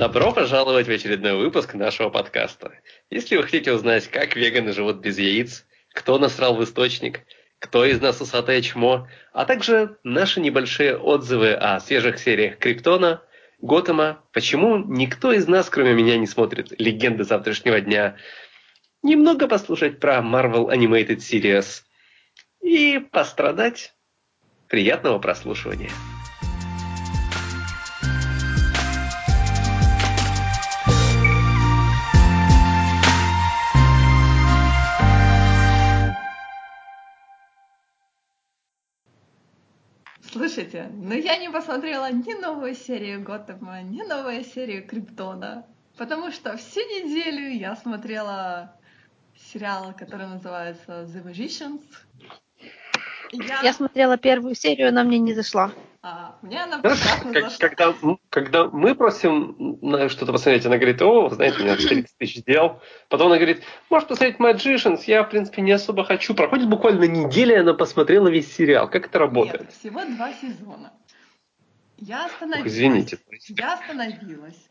Добро 0.00 0.32
пожаловать 0.32 0.86
в 0.86 0.90
очередной 0.90 1.36
выпуск 1.36 1.74
нашего 1.74 2.08
подкаста. 2.08 2.72
Если 3.10 3.36
вы 3.36 3.42
хотите 3.42 3.74
узнать, 3.74 4.08
как 4.08 4.34
веганы 4.34 4.72
живут 4.72 4.96
без 4.96 5.18
яиц, 5.18 5.66
кто 5.92 6.18
насрал 6.18 6.56
в 6.56 6.64
источник, 6.64 7.20
кто 7.58 7.84
из 7.84 8.00
нас 8.00 8.18
усатое 8.18 8.62
чмо, 8.62 9.08
а 9.34 9.44
также 9.44 9.98
наши 10.02 10.40
небольшие 10.40 10.96
отзывы 10.96 11.52
о 11.52 11.78
свежих 11.80 12.18
сериях 12.18 12.56
Криптона, 12.56 13.22
Готэма, 13.60 14.24
почему 14.32 14.78
никто 14.78 15.32
из 15.32 15.46
нас, 15.46 15.68
кроме 15.68 15.92
меня, 15.92 16.16
не 16.16 16.26
смотрит 16.26 16.72
«Легенды 16.80 17.24
завтрашнего 17.24 17.78
дня», 17.82 18.16
немного 19.02 19.48
послушать 19.48 20.00
про 20.00 20.20
Marvel 20.20 20.74
Animated 20.74 21.18
Series 21.18 21.82
и 22.62 23.00
пострадать. 23.12 23.92
Приятного 24.66 25.18
прослушивания. 25.18 25.90
Слушайте, 40.60 40.90
ну 40.92 41.14
я 41.14 41.38
не 41.38 41.48
посмотрела 41.50 42.12
ни 42.12 42.34
новую 42.38 42.74
серию 42.74 43.22
Готэма, 43.22 43.80
ни 43.80 44.02
новую 44.02 44.44
серию 44.44 44.86
Криптона, 44.86 45.64
потому 45.96 46.30
что 46.30 46.54
всю 46.58 46.80
неделю 46.80 47.48
я 47.48 47.74
смотрела 47.76 48.76
сериал, 49.34 49.94
который 49.96 50.26
называется 50.26 51.08
The 51.08 51.24
Magicians. 51.24 51.80
Я... 53.32 53.62
я 53.62 53.72
смотрела 53.72 54.18
первую 54.18 54.54
серию, 54.54 54.90
она 54.90 55.02
мне 55.02 55.18
не 55.18 55.32
зашла. 55.32 55.72
А, 56.02 56.36
мне 56.42 56.62
она 56.62 56.80
прекрасно 56.80 57.32
как, 57.32 57.56
когда, 57.56 58.18
когда 58.30 58.68
мы 58.68 58.94
просим 58.94 59.78
что-то 60.08 60.32
посмотреть, 60.32 60.64
она 60.64 60.76
говорит, 60.76 61.02
о, 61.02 61.28
знаете, 61.30 61.58
у 61.58 61.62
меня 61.64 61.76
30 61.76 62.16
тысяч 62.16 62.44
дел. 62.44 62.80
Потом 63.08 63.26
она 63.26 63.36
говорит, 63.36 63.62
можешь 63.90 64.08
посмотреть 64.08 64.38
Magicians, 64.38 65.02
я, 65.06 65.24
в 65.24 65.30
принципе, 65.30 65.62
не 65.62 65.72
особо 65.72 66.04
хочу. 66.04 66.34
Проходит 66.34 66.68
буквально 66.68 67.04
неделя, 67.04 67.60
она 67.60 67.74
посмотрела 67.74 68.28
весь 68.28 68.52
сериал. 68.54 68.88
Как 68.88 69.06
это 69.06 69.18
работает? 69.18 69.62
Нет, 69.62 69.72
всего 69.72 70.04
два 70.04 70.32
сезона. 70.32 70.92
Я 71.98 72.26
остановилась. 72.26 72.62
Ох, 72.62 72.72
извините. 72.72 73.18
Я 73.48 73.74
остановилась. 73.74 74.68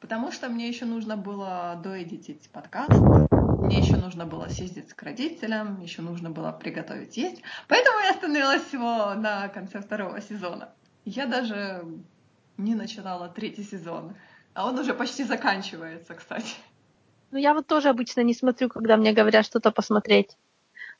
Потому 0.00 0.30
что 0.32 0.48
мне 0.48 0.68
еще 0.68 0.84
нужно 0.84 1.16
было 1.16 1.80
доэдитить 1.82 2.50
подкаст, 2.52 2.90
мне 2.90 3.78
еще 3.78 3.96
нужно 3.96 4.26
было 4.26 4.48
съездить 4.48 4.92
к 4.92 5.02
родителям, 5.02 5.80
еще 5.80 6.02
нужно 6.02 6.30
было 6.30 6.52
приготовить 6.52 7.16
есть. 7.16 7.42
Поэтому 7.66 7.98
я 8.00 8.10
остановилась 8.10 8.62
всего 8.64 9.14
на 9.14 9.48
конце 9.48 9.80
второго 9.80 10.20
сезона. 10.20 10.68
Я 11.04 11.26
даже 11.26 11.84
не 12.58 12.74
начинала 12.74 13.28
третий 13.28 13.64
сезон. 13.64 14.14
А 14.54 14.66
он 14.66 14.78
уже 14.78 14.92
почти 14.92 15.24
заканчивается, 15.24 16.14
кстати. 16.14 16.54
Ну, 17.30 17.38
я 17.38 17.54
вот 17.54 17.66
тоже 17.66 17.88
обычно 17.88 18.22
не 18.22 18.34
смотрю, 18.34 18.68
когда 18.68 18.96
мне 18.96 19.12
говорят 19.12 19.46
что-то 19.46 19.70
посмотреть. 19.70 20.36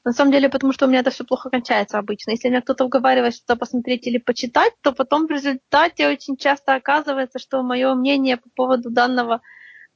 На 0.05 0.13
самом 0.13 0.31
деле, 0.31 0.49
потому 0.49 0.73
что 0.73 0.87
у 0.87 0.89
меня 0.89 1.01
это 1.01 1.11
все 1.11 1.25
плохо 1.25 1.51
кончается 1.51 1.99
обычно. 1.99 2.31
Если 2.31 2.49
меня 2.49 2.63
кто-то 2.63 2.85
уговаривает 2.85 3.35
что-то 3.35 3.57
посмотреть 3.57 4.07
или 4.07 4.19
почитать, 4.19 4.73
то 4.81 4.93
потом 4.93 5.27
в 5.27 5.31
результате 5.31 6.09
очень 6.09 6.37
часто 6.37 6.75
оказывается, 6.75 7.39
что 7.39 7.63
мое 7.63 7.93
мнение 7.95 8.37
по 8.37 8.49
поводу 8.51 8.91
данного 8.91 9.41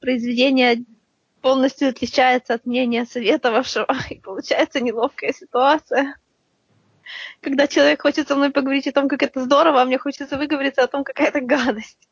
произведения 0.01 0.83
полностью 1.41 1.89
отличается 1.89 2.55
от 2.55 2.65
мнения 2.65 3.05
советовавшего. 3.05 3.87
И 4.09 4.19
получается 4.19 4.81
неловкая 4.81 5.31
ситуация. 5.31 6.15
Когда 7.41 7.67
человек 7.67 8.01
хочет 8.01 8.27
со 8.27 8.35
мной 8.35 8.51
поговорить 8.51 8.87
о 8.87 8.91
том, 8.91 9.07
как 9.07 9.23
это 9.23 9.43
здорово, 9.43 9.81
а 9.81 9.85
мне 9.85 9.97
хочется 9.97 10.37
выговориться 10.37 10.83
о 10.83 10.87
том, 10.87 11.03
какая 11.03 11.27
это 11.27 11.41
гадость. 11.41 12.09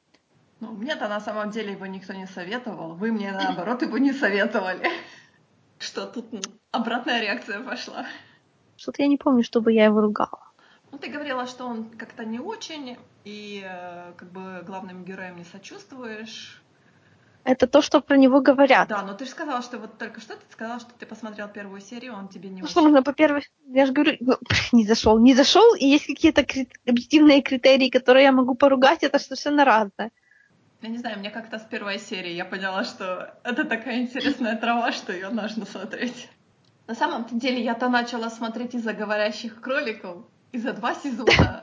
Ну, 0.60 0.72
мне-то 0.72 1.08
на 1.08 1.20
самом 1.20 1.50
деле 1.50 1.72
его 1.72 1.88
никто 1.88 2.14
не 2.14 2.28
советовал. 2.28 2.94
Вы 2.94 3.12
мне, 3.12 3.32
наоборот, 3.32 3.82
его 3.82 3.98
не 3.98 4.14
советовали. 4.14 4.88
Что 5.80 6.06
тут 6.06 6.26
обратная 6.72 7.20
реакция 7.20 7.60
пошла? 7.62 8.06
Что-то 8.78 9.02
я 9.02 9.08
не 9.08 9.18
помню, 9.18 9.44
чтобы 9.44 9.74
я 9.74 9.86
его 9.86 10.02
ругала. 10.02 10.52
Ну, 10.92 10.98
ты 11.00 11.10
говорила, 11.10 11.48
что 11.48 11.66
он 11.66 11.90
как-то 11.90 12.26
не 12.26 12.40
очень, 12.40 12.98
и 13.24 13.64
э, 13.66 14.14
как 14.18 14.32
бы 14.32 14.62
главным 14.66 15.04
героям 15.04 15.38
не 15.38 15.46
сочувствуешь. 15.46 16.62
Это 17.44 17.66
то, 17.66 17.82
что 17.82 18.02
про 18.02 18.18
него 18.18 18.40
говорят. 18.40 18.88
Да, 18.88 19.02
но 19.02 19.14
ты 19.14 19.26
же 19.26 19.32
сказала, 19.32 19.62
что 19.62 19.80
вот 19.80 19.98
только 19.98 20.22
что 20.22 20.36
ты 20.36 20.42
сказала, 20.52 20.80
что 20.80 20.92
ты 20.98 21.06
посмотрел 21.06 21.48
первую 21.48 21.82
серию, 21.82 22.14
он 22.14 22.28
тебе 22.28 22.50
не 22.50 22.62
Ну 22.62 22.68
что 22.68 22.82
можно 22.84 23.02
по 23.02 23.14
первой... 23.14 23.48
Я 23.68 23.86
же 23.88 23.94
говорю, 23.94 24.18
ну, 24.20 24.38
не 24.72 24.86
зашел, 24.86 25.18
не 25.20 25.34
зашел, 25.34 25.74
и 25.76 25.86
есть 25.86 26.06
какие-то 26.06 26.44
крит... 26.44 26.72
объективные 26.86 27.42
критерии, 27.42 27.90
которые 27.90 28.26
я 28.26 28.32
могу 28.32 28.54
поругать, 28.54 29.04
это 29.04 29.18
совершенно 29.18 29.66
разное. 29.66 30.12
Я 30.82 30.90
не 30.90 30.98
знаю, 30.98 31.20
мне 31.20 31.30
как-то 31.30 31.58
с 31.58 31.64
первой 31.64 32.00
серии 32.00 32.32
я 32.32 32.46
поняла, 32.46 32.84
что 32.84 33.36
это 33.44 33.66
такая 33.66 34.02
интересная 34.02 34.56
трава, 34.56 34.92
что 34.92 35.12
ее 35.14 35.30
нужно 35.30 35.66
смотреть. 35.66 36.30
На 36.88 36.96
самом 36.96 37.26
деле 37.32 37.64
я-то 37.64 37.90
начала 37.90 38.30
смотреть 38.30 38.76
из-за 38.76 38.94
говорящих 38.94 39.62
кроликов, 39.62 40.26
и 40.52 40.58
за 40.58 40.74
два 40.74 40.94
сезона 40.94 41.61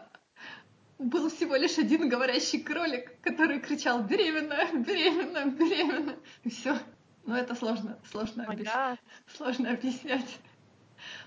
был 0.98 1.30
всего 1.30 1.56
лишь 1.56 1.78
один 1.78 2.08
говорящий 2.08 2.60
кролик, 2.60 3.20
который 3.20 3.60
кричал 3.60 4.02
«беременна, 4.02 4.56
беременна, 4.72 5.50
беременна». 5.50 6.16
И 6.44 6.50
все. 6.50 6.76
Но 7.24 7.36
это 7.36 7.54
сложно, 7.54 7.98
сложно, 8.10 8.46
oh 8.48 8.52
объяс... 8.52 8.98
сложно 9.36 9.70
объяснять. 9.70 10.38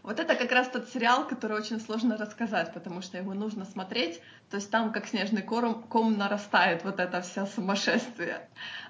Вот 0.03 0.19
это 0.19 0.35
как 0.35 0.51
раз 0.51 0.67
тот 0.67 0.89
сериал, 0.89 1.27
который 1.27 1.57
очень 1.57 1.79
сложно 1.79 2.17
рассказать, 2.17 2.73
потому 2.73 3.01
что 3.01 3.17
его 3.17 3.33
нужно 3.33 3.65
смотреть. 3.65 4.21
То 4.49 4.57
есть 4.57 4.69
там 4.69 4.91
как 4.91 5.07
снежный 5.07 5.41
ком, 5.41 5.83
ком 5.83 6.17
нарастает 6.17 6.83
вот 6.83 6.99
это 6.99 7.21
все 7.21 7.45
сумасшествие. 7.45 8.49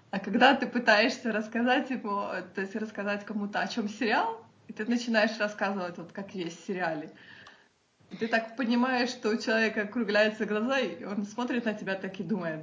А 0.09 0.19
когда 0.19 0.55
ты 0.55 0.67
пытаешься 0.67 1.31
рассказать 1.31 1.89
его, 1.89 2.31
то 2.55 2.61
есть 2.61 2.75
рассказать 2.75 3.25
кому-то 3.25 3.59
о 3.59 3.67
чем 3.67 3.87
сериал, 3.87 4.43
и 4.67 4.73
ты 4.73 4.85
начинаешь 4.85 5.37
рассказывать 5.37 5.97
вот 5.97 6.11
как 6.11 6.33
есть 6.33 6.63
в 6.63 6.67
сериале, 6.67 7.11
ты 8.19 8.27
так 8.27 8.55
понимаешь, 8.55 9.09
что 9.09 9.29
у 9.29 9.37
человека 9.37 9.83
округляются 9.83 10.45
глаза, 10.45 10.79
и 10.79 11.03
он 11.03 11.25
смотрит 11.25 11.65
на 11.65 11.73
тебя 11.73 11.95
так 11.95 12.19
и 12.19 12.23
думает, 12.23 12.61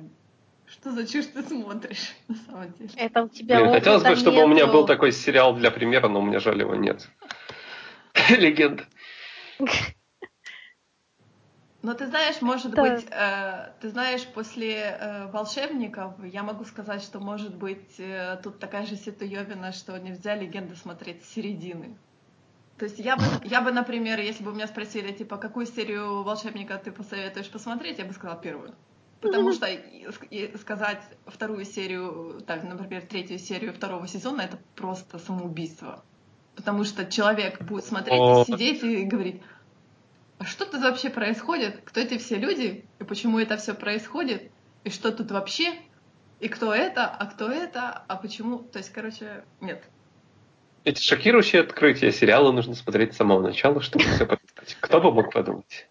что 0.67 0.93
за 0.93 1.07
чушь 1.07 1.27
ты 1.27 1.43
смотришь, 1.43 2.15
на 2.29 2.37
самом 2.37 2.73
деле. 2.73 2.91
Это 2.97 3.23
у 3.23 3.29
тебя 3.29 3.61
Блин, 3.61 3.73
хотелось 3.73 4.03
бы, 4.03 4.17
чтобы 4.17 4.37
нету... 4.37 4.49
у 4.49 4.51
меня 4.51 4.67
был 4.67 4.87
такой 4.87 5.13
сериал 5.13 5.55
для 5.55 5.71
примера, 5.71 6.09
но 6.09 6.21
у 6.21 6.23
меня 6.23 6.41
жаль 6.41 6.61
его 6.61 6.75
нет. 6.75 7.09
Легенда. 8.31 8.85
Но 11.81 11.95
ты 11.95 12.09
знаешь, 12.09 12.43
может 12.43 12.73
да. 12.73 12.83
быть, 12.83 13.07
э, 13.09 13.73
ты 13.81 13.89
знаешь, 13.91 14.27
после 14.27 14.75
э, 14.75 15.31
волшебников 15.31 16.13
я 16.25 16.43
могу 16.43 16.65
сказать, 16.65 17.03
что 17.03 17.21
может 17.21 17.55
быть 17.55 17.99
э, 17.99 18.37
тут 18.43 18.59
такая 18.59 18.85
же 18.85 18.97
ситуевина, 18.97 19.73
что 19.73 19.97
нельзя 19.97 20.35
легенды 20.35 20.75
смотреть 20.75 21.25
с 21.25 21.35
середины. 21.35 21.97
То 22.79 22.85
есть 22.85 22.99
я 22.99 23.17
бы, 23.17 23.25
я 23.45 23.61
бы, 23.61 23.73
например, 23.73 24.21
если 24.21 24.45
бы 24.45 24.53
меня 24.53 24.69
спросили, 24.69 25.13
типа, 25.13 25.37
какую 25.37 25.67
серию 25.67 26.23
волшебника 26.23 26.79
ты 26.79 26.93
посоветуешь 26.93 27.51
посмотреть, 27.51 27.99
я 27.99 28.05
бы 28.05 28.13
сказала 28.13 28.41
первую. 28.41 28.75
Потому 29.21 29.53
что 29.53 29.67
сказать 30.61 31.03
вторую 31.27 31.65
серию, 31.65 32.41
так, 32.47 32.63
например, 32.63 33.03
третью 33.03 33.39
серию 33.41 33.73
второго 33.73 34.07
сезона, 34.07 34.43
это 34.43 34.59
просто 34.77 35.19
самоубийство. 35.19 36.05
Потому 36.55 36.85
что 36.85 37.05
человек 37.05 37.61
будет 37.63 37.85
смотреть, 37.85 38.21
и 38.21 38.53
сидеть 38.53 38.83
и 38.85 39.05
говорить, 39.05 39.43
а 40.39 40.45
что 40.45 40.65
тут 40.65 40.81
вообще 40.83 41.11
происходит? 41.11 41.81
Кто 41.85 41.99
эти 41.99 42.17
все 42.19 42.37
люди? 42.37 42.85
И 43.01 43.05
почему 43.05 43.41
это 43.41 43.57
все 43.57 43.75
происходит? 43.75 44.53
И 44.85 44.91
что 44.91 45.11
тут 45.11 45.33
вообще? 45.33 45.75
И 46.39 46.47
кто 46.47 46.73
это? 46.73 47.07
А 47.07 47.27
кто 47.27 47.51
это? 47.51 48.05
А 48.07 48.17
почему? 48.17 48.61
То 48.61 48.79
есть, 48.79 48.91
короче, 48.91 49.45
нет. 49.61 49.83
Эти 50.89 51.03
шокирующие 51.03 51.61
открытия 51.61 52.11
сериала 52.11 52.51
нужно 52.51 52.75
смотреть 52.75 53.13
с 53.13 53.19
самого 53.19 53.43
начала, 53.43 53.83
чтобы 53.83 54.07
все 54.07 54.25
понять. 54.25 54.77
Кто 54.81 55.03
бы 55.03 55.13
мог 55.13 55.31
подумать? 55.31 55.87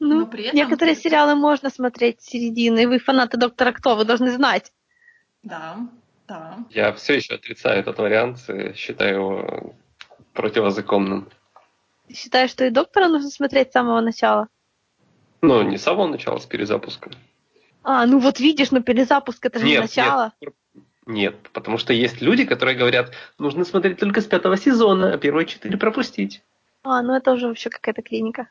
Ну, 0.00 0.26
при 0.26 0.44
этом 0.44 0.56
некоторые 0.56 0.94
сериалы 0.96 1.34
можно 1.34 1.68
смотреть 1.68 2.22
с 2.22 2.24
середины. 2.24 2.88
Вы 2.88 2.98
фанаты 2.98 3.36
Доктора 3.36 3.72
Кто, 3.72 3.94
вы 3.94 4.06
должны 4.06 4.30
знать. 4.30 4.72
Да, 5.42 5.76
да. 6.26 6.60
Я 6.70 6.94
все 6.94 7.16
еще 7.16 7.34
отрицаю 7.34 7.80
этот 7.80 7.98
вариант, 7.98 8.38
считаю 8.74 9.14
его 9.16 9.74
противозаконным. 10.32 11.28
Ты 12.08 12.14
считаешь, 12.14 12.52
что 12.52 12.64
и 12.64 12.70
доктора 12.70 13.08
нужно 13.08 13.28
смотреть 13.28 13.68
с 13.68 13.72
самого 13.72 14.00
начала? 14.00 14.48
Ну, 15.42 15.60
не 15.60 15.76
с 15.76 15.82
самого 15.82 16.06
начала, 16.06 16.38
с 16.38 16.46
перезапуска. 16.46 17.10
А, 17.82 18.06
ну 18.06 18.18
вот 18.18 18.40
видишь, 18.40 18.70
но 18.70 18.80
перезапуск 18.80 19.44
это 19.44 19.58
же 19.58 19.66
нет, 19.66 19.82
начало. 19.82 20.32
Нет, 20.40 20.54
нет, 21.06 21.36
потому 21.52 21.78
что 21.78 21.92
есть 21.92 22.22
люди, 22.22 22.44
которые 22.44 22.76
говорят, 22.76 23.12
нужно 23.38 23.64
смотреть 23.64 23.98
только 23.98 24.20
с 24.20 24.26
пятого 24.26 24.56
сезона, 24.56 25.12
а 25.12 25.18
первые 25.18 25.46
четыре 25.46 25.76
пропустить. 25.76 26.42
А, 26.82 27.02
ну 27.02 27.14
это 27.14 27.32
уже 27.32 27.48
вообще 27.48 27.70
какая-то 27.70 28.02
клиника. 28.02 28.48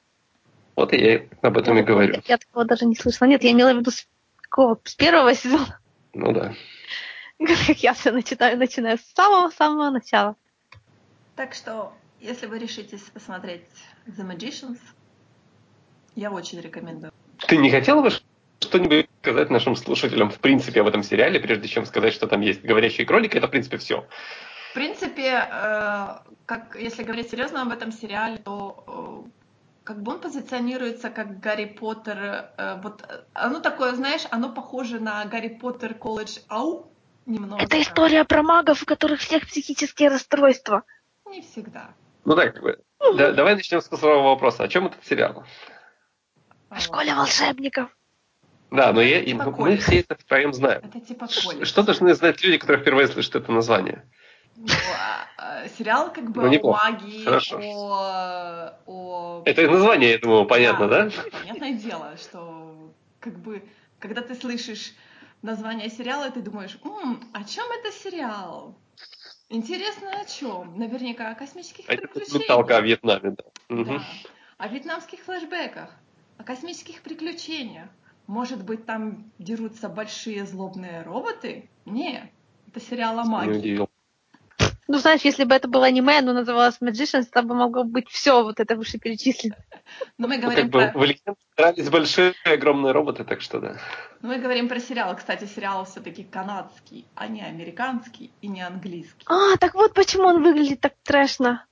Вот 0.76 0.94
я 0.94 1.24
об 1.42 1.58
этом 1.58 1.76
я 1.76 1.82
и 1.82 1.86
говорю. 1.86 2.14
Я, 2.14 2.22
я 2.26 2.38
такого 2.38 2.66
даже 2.66 2.86
не 2.86 2.96
слышала. 2.96 3.28
Нет, 3.28 3.44
я 3.44 3.52
имела 3.52 3.74
в 3.74 3.78
виду 3.78 3.92
с 3.92 4.08
какого? 4.42 4.80
С 4.84 4.96
первого 4.96 5.34
сезона. 5.34 5.80
Ну 6.14 6.32
да. 6.32 6.54
Как 7.40 7.78
я 7.84 7.94
все 7.94 8.12
начинаю, 8.12 8.58
начинаю 8.58 8.98
с 8.98 9.14
самого-самого 9.16 9.90
начала. 9.90 10.36
Так 11.36 11.54
что, 11.54 11.94
если 12.20 12.46
вы 12.46 12.60
решитесь 12.60 13.02
посмотреть 13.02 13.64
The 14.08 14.28
Magicians, 14.28 14.80
я 16.16 16.32
очень 16.32 16.62
рекомендую. 16.62 17.12
Ты 17.48 17.58
не 17.58 17.72
хотела 17.72 18.02
бы, 18.02 18.12
что-нибудь 18.64 19.08
сказать 19.22 19.50
нашим 19.50 19.76
слушателям 19.76 20.30
в 20.30 20.40
принципе 20.40 20.82
об 20.82 20.88
этом 20.88 21.04
сериале, 21.04 21.40
прежде 21.40 21.68
чем 21.68 21.86
сказать, 21.86 22.14
что 22.14 22.28
там 22.28 22.42
есть 22.42 22.64
говорящие 22.64 23.06
кролики, 23.06 23.38
это 23.38 23.48
в 23.48 23.52
принципе 23.52 23.78
все. 23.78 24.06
В 24.72 24.74
принципе, 24.74 25.48
э, 25.50 26.08
как 26.46 26.76
если 26.80 27.04
говорить 27.04 27.30
серьезно 27.30 27.62
об 27.62 27.72
этом 27.72 27.92
сериале, 27.92 28.38
то 28.38 29.24
э, 29.26 29.30
как 29.84 30.02
бы 30.02 30.14
он 30.14 30.20
позиционируется 30.20 31.10
как 31.10 31.40
Гарри 31.40 31.66
Поттер. 31.66 32.50
Э, 32.58 32.82
вот 32.82 33.08
оно 33.34 33.60
такое, 33.60 33.94
знаешь, 33.94 34.24
оно 34.32 34.50
похоже 34.50 35.00
на 35.00 35.24
Гарри 35.26 35.50
Поттер 35.50 35.94
колледж 35.94 36.40
Ау 36.48 36.92
немного. 37.26 37.62
Это 37.62 37.80
история 37.80 38.24
про 38.24 38.42
магов, 38.42 38.82
у 38.82 38.86
которых 38.86 39.20
всех 39.20 39.46
психические 39.46 40.10
расстройства. 40.10 40.84
Не 41.30 41.42
всегда. 41.42 41.94
Ну 42.26 42.36
так, 42.36 42.60
да, 43.16 43.32
давай 43.32 43.56
начнем 43.56 43.82
с 43.82 43.86
второго 43.86 44.30
вопроса. 44.30 44.64
О 44.64 44.68
чем 44.68 44.88
этот 44.88 45.06
сериал? 45.06 45.44
О 46.70 46.80
школе 46.80 47.14
волшебников. 47.14 47.90
Да, 48.74 48.92
но 48.92 49.02
я, 49.02 49.24
типа 49.24 49.52
мы 49.52 49.78
все 49.78 50.00
это 50.00 50.16
втроем 50.16 50.52
знаем. 50.52 50.82
Это 50.84 51.00
типа 51.00 51.28
колледж. 51.28 51.66
Что 51.66 51.84
должны 51.84 52.16
знать 52.16 52.44
люди, 52.44 52.58
которые 52.58 52.82
впервые 52.82 53.08
слышат 53.08 53.36
это 53.36 53.52
название? 53.52 54.04
Ну, 54.56 54.68
а, 55.38 55.68
сериал 55.78 56.12
как 56.12 56.32
бы 56.32 56.42
ну, 56.42 56.70
о 56.70 56.72
магии, 56.72 57.24
Хорошо. 57.24 57.60
о, 57.62 58.74
о... 58.88 59.44
Это 59.46 59.70
название, 59.70 60.12
я 60.12 60.18
думаю, 60.18 60.46
понятно, 60.46 60.88
да? 60.88 61.06
да? 61.06 61.12
Понятное 61.32 61.74
дело, 61.74 62.18
что 62.18 62.92
как 63.20 63.38
бы, 63.40 63.64
когда 64.00 64.22
ты 64.22 64.34
слышишь 64.34 64.94
название 65.44 65.90
сериала, 65.90 66.32
ты 66.32 66.42
думаешь, 66.42 66.78
М, 66.84 67.24
о 67.32 67.44
чем 67.44 67.66
это 67.72 67.92
сериал? 67.92 68.76
Интересно, 69.50 70.20
о 70.20 70.26
чем? 70.26 70.80
Наверняка 70.80 71.30
о 71.30 71.36
космических 71.36 71.86
это 71.88 72.08
приключениях. 72.08 72.44
Это 72.44 72.78
о 72.78 72.82
Вьетнаме, 72.82 73.36
да. 73.38 73.44
да. 73.70 73.76
Угу. 73.76 74.02
О 74.58 74.68
вьетнамских 74.68 75.20
флешбеках, 75.20 75.92
о 76.40 76.44
космических 76.44 77.04
приключениях. 77.04 77.90
Может 78.28 78.64
быть, 78.64 78.86
там 78.86 79.32
дерутся 79.38 79.90
большие 79.90 80.46
злобные 80.46 81.02
роботы? 81.04 81.70
Не, 81.86 82.32
это 82.68 82.80
сериал 82.80 83.20
о 83.20 83.26
магии. 83.26 83.88
Ну, 84.88 84.98
знаешь, 84.98 85.22
если 85.22 85.46
бы 85.46 85.56
это 85.56 85.68
было 85.68 85.86
аниме, 85.86 86.20
оно 86.20 86.34
называлось 86.34 86.78
Magicians, 86.82 87.26
там 87.32 87.48
бы 87.48 87.56
могло 87.56 87.84
быть 87.84 88.10
все 88.10 88.44
вот 88.44 88.60
это 88.60 88.76
вышеперечислено. 88.76 89.56
Но 90.18 90.28
мы 90.28 90.38
говорим 90.38 90.66
ну, 90.66 90.72
как 90.72 90.94
про... 90.94 91.00
бы, 91.00 91.06
в 91.06 91.36
старались 91.54 91.90
большие 91.90 92.34
огромные 92.44 92.92
роботы, 92.92 93.24
так 93.24 93.42
что 93.42 93.60
да. 93.60 93.78
Ну, 94.22 94.30
мы 94.30 94.40
говорим 94.40 94.68
про 94.68 94.80
сериал. 94.80 95.16
Кстати, 95.16 95.46
сериал 95.46 95.86
все-таки 95.86 96.24
канадский, 96.24 97.06
а 97.16 97.28
не 97.28 97.42
американский 97.42 98.32
и 98.42 98.48
не 98.48 98.62
английский. 98.62 99.26
А, 99.28 99.56
так 99.58 99.74
вот 99.74 99.94
почему 99.94 100.24
он 100.24 100.44
выглядит 100.44 100.82
так 100.82 100.94
трэшно. 101.04 101.66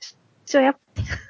Все, 0.45 0.59
я... 0.59 0.75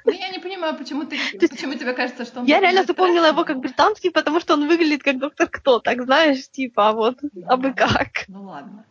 Ну, 0.04 0.12
я 0.12 0.28
не 0.30 0.38
понимаю, 0.38 0.76
почему, 0.76 1.04
ты, 1.04 1.18
почему 1.38 1.74
тебе 1.74 1.92
кажется, 1.92 2.24
что 2.24 2.40
он... 2.40 2.46
Я 2.46 2.60
реально 2.60 2.84
запомнила 2.84 3.26
его 3.26 3.44
как 3.44 3.60
британский, 3.60 4.10
потому 4.10 4.40
что 4.40 4.54
он 4.54 4.68
выглядит 4.68 5.02
как 5.02 5.18
доктор 5.18 5.48
Кто, 5.48 5.78
так 5.78 6.02
знаешь, 6.02 6.48
типа, 6.50 6.88
а 6.88 6.92
вот, 6.92 7.18
а 7.46 7.56
бы 7.56 7.72
как. 7.72 8.24
Ну, 8.28 8.44
ладно. 8.44 8.84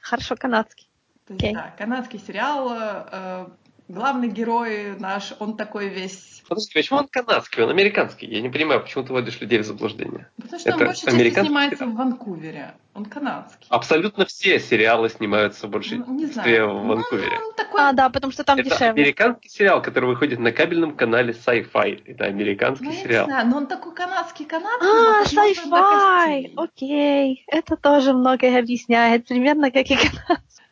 Хорошо, 0.00 0.36
канадский. 0.36 0.88
То 1.26 1.34
есть, 1.34 1.44
okay. 1.44 1.52
да, 1.54 1.74
канадский 1.78 2.18
сериал, 2.18 2.72
э, 2.72 3.46
главный 3.92 4.28
герой 4.28 4.96
наш, 4.98 5.34
он 5.38 5.56
такой 5.56 5.88
весь... 5.88 6.42
Подожди, 6.48 6.72
почему 6.74 7.00
он 7.00 7.08
канадский, 7.08 7.62
он 7.62 7.70
американский? 7.70 8.26
Я 8.26 8.40
не 8.40 8.48
понимаю, 8.48 8.82
почему 8.82 9.04
ты 9.04 9.12
вводишь 9.12 9.40
людей 9.40 9.58
в 9.60 9.64
заблуждение. 9.64 10.28
Потому 10.36 10.58
что 10.58 10.68
Это 10.68 10.78
он 10.78 10.84
больше 10.84 11.02
часто 11.02 11.40
снимается 11.40 11.76
сериал? 11.78 11.92
в 11.92 11.96
Ванкувере. 11.96 12.74
Он 12.94 13.04
канадский. 13.06 13.66
Абсолютно 13.70 14.26
все 14.26 14.58
сериалы 14.58 15.08
снимаются 15.08 15.66
больше 15.66 15.96
ну, 15.96 16.14
не 16.14 16.26
знаю. 16.26 16.74
в 16.74 16.86
Ванкувере. 16.86 17.38
Ну, 17.40 17.52
такой... 17.56 17.80
А, 17.80 17.92
да, 17.92 18.10
потому 18.10 18.32
что 18.32 18.44
там 18.44 18.58
Это 18.58 18.68
дешевле. 18.70 19.02
американский 19.02 19.48
сериал, 19.48 19.80
который 19.80 20.06
выходит 20.06 20.40
на 20.40 20.52
кабельном 20.52 20.94
канале 20.96 21.32
Sci-Fi. 21.32 22.02
Это 22.06 22.24
американский 22.24 22.84
ну, 22.84 22.92
сериал. 22.92 23.26
Не 23.26 23.32
знаю, 23.32 23.48
но 23.48 23.56
он 23.58 23.66
такой 23.66 23.94
канадский, 23.94 24.44
канадский. 24.44 24.88
А, 24.88 25.24
Sci-Fi! 25.24 26.52
Окей. 26.56 27.44
Это 27.46 27.76
тоже 27.76 28.12
многое 28.12 28.58
объясняет. 28.58 29.26
Примерно 29.26 29.70
как 29.70 29.86
и 29.86 29.96
канадский. 29.96 30.64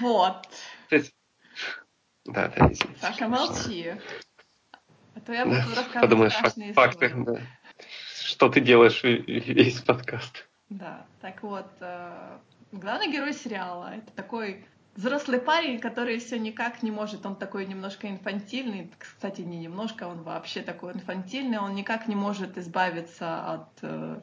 Вот. 0.00 0.46
Да, 2.24 2.48
да, 2.48 2.72
извините. 2.72 3.00
Саша, 3.00 3.28
молчи. 3.28 3.94
А 5.14 5.20
то 5.20 5.32
я 5.32 5.44
буду 5.44 5.56
да. 5.56 5.66
рассказывать 5.66 6.00
Подумаешь, 6.00 6.74
факты, 6.74 7.12
да. 7.16 7.40
Что 8.24 8.48
ты 8.48 8.60
делаешь 8.60 9.02
весь 9.02 9.80
подкаст. 9.80 10.48
Да, 10.68 11.06
так 11.20 11.42
вот, 11.42 11.68
э, 11.80 12.38
главный 12.72 13.12
герой 13.12 13.34
сериала— 13.34 13.92
это 13.96 14.10
такой 14.12 14.64
взрослый 14.96 15.40
парень, 15.40 15.78
который 15.78 16.18
все 16.18 16.38
никак 16.38 16.82
не 16.82 16.90
может, 16.90 17.26
он 17.26 17.36
такой 17.36 17.66
немножко 17.66 18.08
инфантильный, 18.08 18.90
кстати, 18.98 19.42
не 19.42 19.58
немножко, 19.58 20.06
он 20.06 20.22
вообще 20.22 20.62
такой 20.62 20.92
инфантильный, 20.92 21.58
он 21.58 21.74
никак 21.74 22.08
не 22.08 22.14
может 22.14 22.56
избавиться 22.56 23.52
от 23.52 23.68
э, 23.82 24.20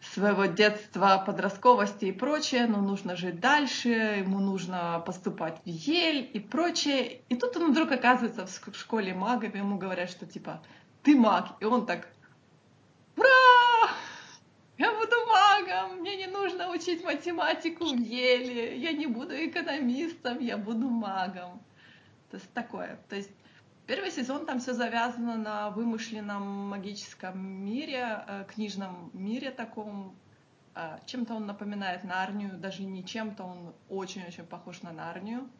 своего 0.00 0.46
детства, 0.46 1.22
подростковости 1.24 2.06
и 2.06 2.12
прочее, 2.12 2.66
но 2.66 2.80
нужно 2.80 3.16
жить 3.16 3.40
дальше, 3.40 3.88
ему 3.88 4.38
нужно 4.38 5.02
поступать 5.04 5.58
в 5.64 5.68
Ель 5.68 6.30
и 6.32 6.40
прочее. 6.40 7.20
И 7.28 7.36
тут 7.36 7.56
он 7.56 7.72
вдруг 7.72 7.92
оказывается 7.92 8.46
в 8.46 8.76
школе 8.76 9.14
магов, 9.14 9.54
и 9.54 9.58
ему 9.58 9.78
говорят, 9.78 10.10
что 10.10 10.26
типа 10.26 10.62
ты 11.02 11.16
маг, 11.16 11.48
и 11.60 11.64
он 11.64 11.86
так 11.86 12.08
Ура! 13.16 13.90
Я 14.78 14.92
буду 14.92 15.14
магом, 15.26 15.98
мне 15.98 16.16
не 16.16 16.26
нужно 16.26 16.70
учить 16.70 17.04
математику 17.04 17.84
в 17.84 17.98
Еле, 17.98 18.78
я 18.78 18.92
не 18.92 19.06
буду 19.06 19.34
экономистом, 19.34 20.38
я 20.38 20.56
буду 20.56 20.88
магом. 20.88 21.60
То 22.30 22.38
есть 22.38 22.50
такое. 22.54 22.98
То 23.08 23.16
есть 23.16 23.30
Первый 23.90 24.12
сезон 24.12 24.46
там 24.46 24.60
все 24.60 24.72
завязано 24.72 25.36
на 25.36 25.70
вымышленном 25.70 26.68
магическом 26.68 27.64
мире, 27.64 28.22
э, 28.24 28.44
книжном 28.44 29.10
мире 29.12 29.50
таком. 29.50 30.14
Э, 30.76 31.00
чем-то 31.06 31.34
он 31.34 31.46
напоминает 31.46 32.04
Нарнию, 32.04 32.56
даже 32.56 32.84
не 32.84 33.04
чем-то, 33.04 33.42
он 33.42 33.74
очень-очень 33.88 34.46
похож 34.46 34.82
на 34.82 34.92
Нарнию. 34.92 35.50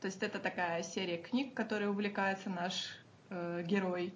То 0.00 0.06
есть 0.06 0.22
это 0.22 0.38
такая 0.38 0.82
серия 0.82 1.18
книг, 1.18 1.52
которой 1.52 1.90
увлекается 1.90 2.48
наш 2.48 2.86
э, 3.28 3.62
герой. 3.66 4.14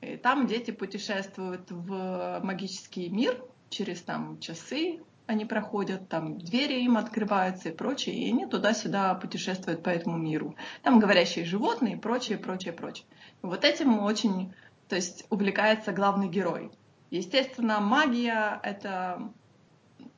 И 0.00 0.16
там 0.16 0.46
дети 0.46 0.70
путешествуют 0.70 1.70
в 1.70 2.40
магический 2.42 3.10
мир 3.10 3.38
через 3.68 4.00
там 4.00 4.40
часы, 4.40 5.02
они 5.28 5.44
проходят, 5.44 6.08
там 6.08 6.38
двери 6.38 6.80
им 6.80 6.96
открываются 6.96 7.68
и 7.68 7.76
прочее, 7.76 8.16
и 8.16 8.30
они 8.30 8.46
туда-сюда 8.46 9.14
путешествуют 9.14 9.82
по 9.82 9.90
этому 9.90 10.16
миру. 10.16 10.56
Там 10.82 10.98
говорящие 10.98 11.44
животные 11.44 11.94
и 11.94 11.98
прочее, 11.98 12.38
прочее, 12.38 12.72
прочее. 12.72 13.06
Вот 13.42 13.62
этим 13.62 13.98
очень, 13.98 14.54
то 14.88 14.96
есть, 14.96 15.26
увлекается 15.28 15.92
главный 15.92 16.28
герой. 16.28 16.70
Естественно, 17.10 17.78
магия— 17.78 18.58
это... 18.62 19.30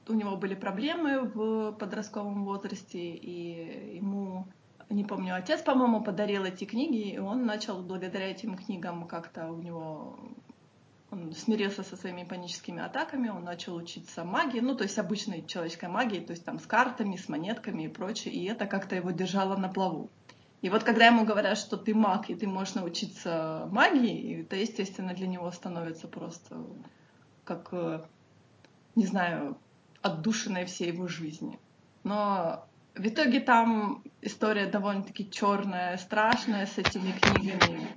У 0.06 0.12
него 0.12 0.36
были 0.36 0.54
проблемы 0.54 1.22
в 1.22 1.72
подростковом 1.72 2.44
возрасте, 2.44 3.00
и 3.00 3.96
ему, 3.96 4.46
не 4.88 5.02
помню, 5.04 5.34
отец, 5.34 5.60
по-моему, 5.60 6.04
подарил 6.04 6.44
эти 6.44 6.64
книги, 6.64 7.10
и 7.10 7.18
он 7.18 7.46
начал 7.46 7.82
благодаря 7.82 8.30
этим 8.30 8.56
книгам 8.56 9.08
как-то 9.08 9.50
у 9.50 9.56
него 9.56 10.16
он 11.10 11.32
смирился 11.34 11.82
со 11.82 11.96
своими 11.96 12.24
паническими 12.24 12.82
атаками, 12.82 13.28
он 13.28 13.44
начал 13.44 13.74
учиться 13.74 14.24
магии, 14.24 14.60
ну, 14.60 14.76
то 14.76 14.84
есть 14.84 14.98
обычной 14.98 15.44
человеческой 15.44 15.88
магии, 15.88 16.20
то 16.20 16.32
есть 16.32 16.44
там 16.44 16.58
с 16.58 16.66
картами, 16.66 17.16
с 17.16 17.28
монетками 17.28 17.84
и 17.84 17.88
прочее, 17.88 18.32
и 18.34 18.44
это 18.44 18.66
как-то 18.66 18.94
его 18.94 19.10
держало 19.10 19.56
на 19.56 19.68
плаву. 19.68 20.10
И 20.62 20.68
вот 20.68 20.84
когда 20.84 21.06
ему 21.06 21.24
говорят, 21.24 21.58
что 21.58 21.76
ты 21.76 21.94
маг, 21.94 22.28
и 22.28 22.34
ты 22.34 22.46
можешь 22.46 22.74
научиться 22.74 23.66
магии, 23.70 24.42
это, 24.42 24.56
естественно, 24.56 25.14
для 25.14 25.26
него 25.26 25.50
становится 25.50 26.06
просто 26.06 26.62
как, 27.44 27.68
э, 27.72 28.04
не 28.94 29.06
знаю, 29.06 29.56
отдушиной 30.02 30.66
всей 30.66 30.88
его 30.88 31.08
жизни. 31.08 31.58
Но 32.04 32.66
в 32.94 33.06
итоге 33.06 33.40
там 33.40 34.04
история 34.20 34.66
довольно-таки 34.66 35.30
черная, 35.30 35.96
страшная 35.96 36.66
с 36.66 36.78
этими 36.78 37.12
книгами. 37.12 37.88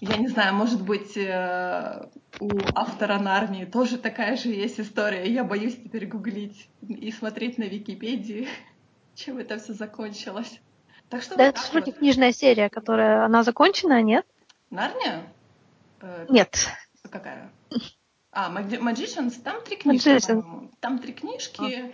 Я 0.00 0.16
не 0.16 0.28
знаю, 0.28 0.54
может 0.54 0.82
быть, 0.82 1.16
э, 1.16 2.08
у 2.38 2.50
автора 2.74 3.18
Нарнии 3.18 3.64
тоже 3.64 3.98
такая 3.98 4.36
же 4.36 4.48
есть 4.48 4.78
история. 4.78 5.30
Я 5.30 5.44
боюсь 5.44 5.76
теперь 5.76 6.06
гуглить 6.06 6.68
и 6.88 7.10
смотреть 7.10 7.58
на 7.58 7.64
Википедии, 7.64 8.48
чем 9.14 9.38
это 9.38 9.58
все 9.58 9.72
закончилось. 9.72 10.60
Так 11.08 11.22
что 11.22 11.36
да, 11.36 11.46
вот 11.46 11.56
это 11.56 11.72
вроде 11.72 11.90
вот. 11.90 11.98
книжная 11.98 12.32
серия, 12.32 12.68
которая 12.70 13.24
она 13.24 13.42
закончена, 13.42 14.00
нет? 14.00 14.24
Нарния? 14.70 15.24
Э, 16.00 16.26
нет. 16.28 16.68
Какая? 17.10 17.50
А, 18.32 18.48
Magicians, 18.52 19.42
там 19.42 19.60
три 19.62 19.76
книжки, 19.76 20.20
Там 20.80 21.00
три 21.00 21.12
книжки. 21.12 21.92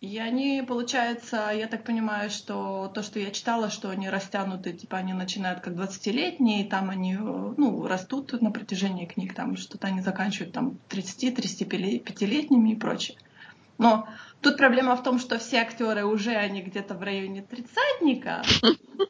И 0.00 0.18
они, 0.18 0.64
получается, 0.66 1.50
я 1.52 1.66
так 1.66 1.84
понимаю, 1.84 2.30
что 2.30 2.90
то, 2.94 3.02
что 3.02 3.18
я 3.18 3.30
читала, 3.30 3.68
что 3.68 3.90
они 3.90 4.08
растянуты, 4.08 4.72
типа 4.72 4.96
они 4.96 5.12
начинают 5.12 5.60
как 5.60 5.74
20-летние, 5.74 6.62
и 6.62 6.68
там 6.68 6.88
они 6.88 7.16
ну, 7.16 7.86
растут 7.86 8.32
на 8.40 8.50
протяжении 8.50 9.04
книг, 9.04 9.34
там 9.34 9.58
что-то 9.58 9.88
они 9.88 10.00
заканчивают 10.00 10.54
там 10.54 10.78
30-35-летними 10.88 12.70
и 12.70 12.76
прочее. 12.76 13.18
Но 13.76 14.08
тут 14.40 14.56
проблема 14.56 14.96
в 14.96 15.02
том, 15.02 15.18
что 15.18 15.38
все 15.38 15.58
актеры 15.58 16.06
уже 16.06 16.32
они 16.32 16.62
где-то 16.62 16.94
в 16.94 17.02
районе 17.02 17.42
тридцатника, 17.42 18.42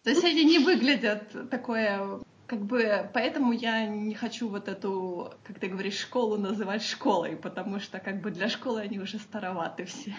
то 0.03 0.11
есть 0.11 0.25
они 0.25 0.45
не 0.45 0.59
выглядят 0.59 1.51
такое 1.51 2.19
как 2.49 2.67
бы 2.67 3.09
поэтому 3.15 3.53
я 3.53 3.87
не 3.87 4.17
хочу 4.17 4.49
вот 4.49 4.67
эту, 4.67 5.35
как 5.45 5.61
ты 5.61 5.69
говоришь, 5.69 6.01
школу 6.01 6.37
называть 6.37 6.83
школой, 6.83 7.37
потому 7.37 7.79
что 7.79 8.01
как 8.01 8.21
бы 8.21 8.33
для 8.33 8.49
школы 8.49 8.81
они 8.81 8.99
уже 8.99 9.21
староваты 9.21 9.85
все. 9.85 10.17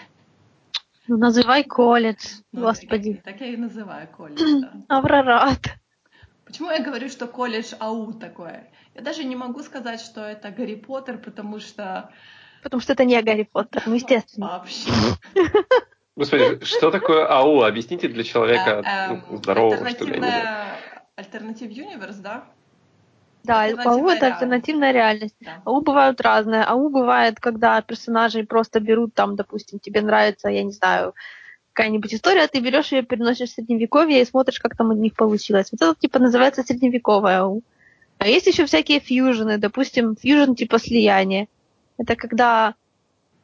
Ну, 1.08 1.16
называй 1.16 1.64
колледж, 1.64 2.24
Ну, 2.52 2.62
господи. 2.62 3.14
Так, 3.14 3.24
так 3.24 3.40
я 3.40 3.48
и 3.48 3.56
называю 3.56 4.08
колледж, 4.08 4.60
да. 4.60 4.72
Аврорат. 4.88 5.60
Почему 6.44 6.70
я 6.70 6.82
говорю, 6.82 7.08
что 7.08 7.26
колледж 7.26 7.74
АУ 7.80 8.12
такое? 8.12 8.70
Я 8.94 9.00
даже 9.00 9.24
не 9.24 9.36
могу 9.36 9.62
сказать, 9.62 10.00
что 10.00 10.20
это 10.20 10.50
Гарри 10.50 10.76
Поттер, 10.76 11.18
потому 11.18 11.58
что 11.58 12.10
Потому 12.62 12.80
что 12.80 12.92
это 12.92 13.04
не 13.04 13.20
Гарри 13.20 13.48
Поттер, 13.50 13.82
ну, 13.86 13.94
естественно. 13.94 14.46
вообще. 14.48 14.90
Господи, 16.16 16.64
что 16.64 16.90
такое 16.90 17.26
АУ? 17.26 17.62
Объясните 17.62 18.06
для 18.06 18.22
человека 18.22 18.82
ну, 19.08 19.14
эм, 19.14 19.36
здорового, 19.38 19.88
что 19.88 20.04
ли. 20.04 20.20
я 20.20 20.76
Альтернатив 21.16 21.70
Юниверс, 21.70 22.16
да? 22.16 22.44
Да, 23.44 23.64
АУ— 23.64 23.70
это 23.72 23.82
реальность. 23.82 24.22
альтернативная 24.22 24.92
реальность. 24.92 25.34
Да. 25.40 25.62
АУ 25.64 25.80
бывают 25.80 26.20
разные. 26.20 26.62
АУ 26.62 26.90
бывает, 26.90 27.40
когда 27.40 27.80
персонажей 27.82 28.44
просто 28.46 28.80
берут 28.80 29.14
там, 29.14 29.36
допустим, 29.36 29.78
тебе 29.78 30.00
нравится, 30.00 30.48
я 30.48 30.62
не 30.62 30.72
знаю, 30.72 31.14
какая-нибудь 31.72 32.14
история, 32.14 32.46
ты 32.46 32.60
берешь 32.60 32.92
ее, 32.92 33.02
переносишь 33.02 33.50
в 33.50 33.54
средневековье 33.54 34.20
и 34.20 34.26
смотришь, 34.26 34.60
как 34.60 34.76
там 34.76 34.90
у 34.90 34.92
них 34.92 35.14
получилось. 35.14 35.68
Вот 35.72 35.80
это 35.82 35.98
типа 35.98 36.18
называется 36.18 36.62
средневековая 36.62 37.40
АУ. 37.40 37.62
А 38.18 38.28
есть 38.28 38.46
еще 38.46 38.66
всякие 38.66 39.00
фьюжены, 39.00 39.58
допустим, 39.58 40.14
фьюжен 40.14 40.54
типа 40.54 40.78
слияние. 40.78 41.48
Это 41.98 42.14
когда, 42.14 42.74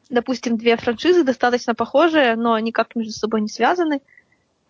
допустим, 0.09 0.57
две 0.57 0.77
франшизы 0.77 1.23
достаточно 1.23 1.75
похожие, 1.75 2.35
но 2.35 2.57
никак 2.59 2.95
между 2.95 3.11
собой 3.11 3.41
не 3.41 3.49
связаны, 3.49 4.01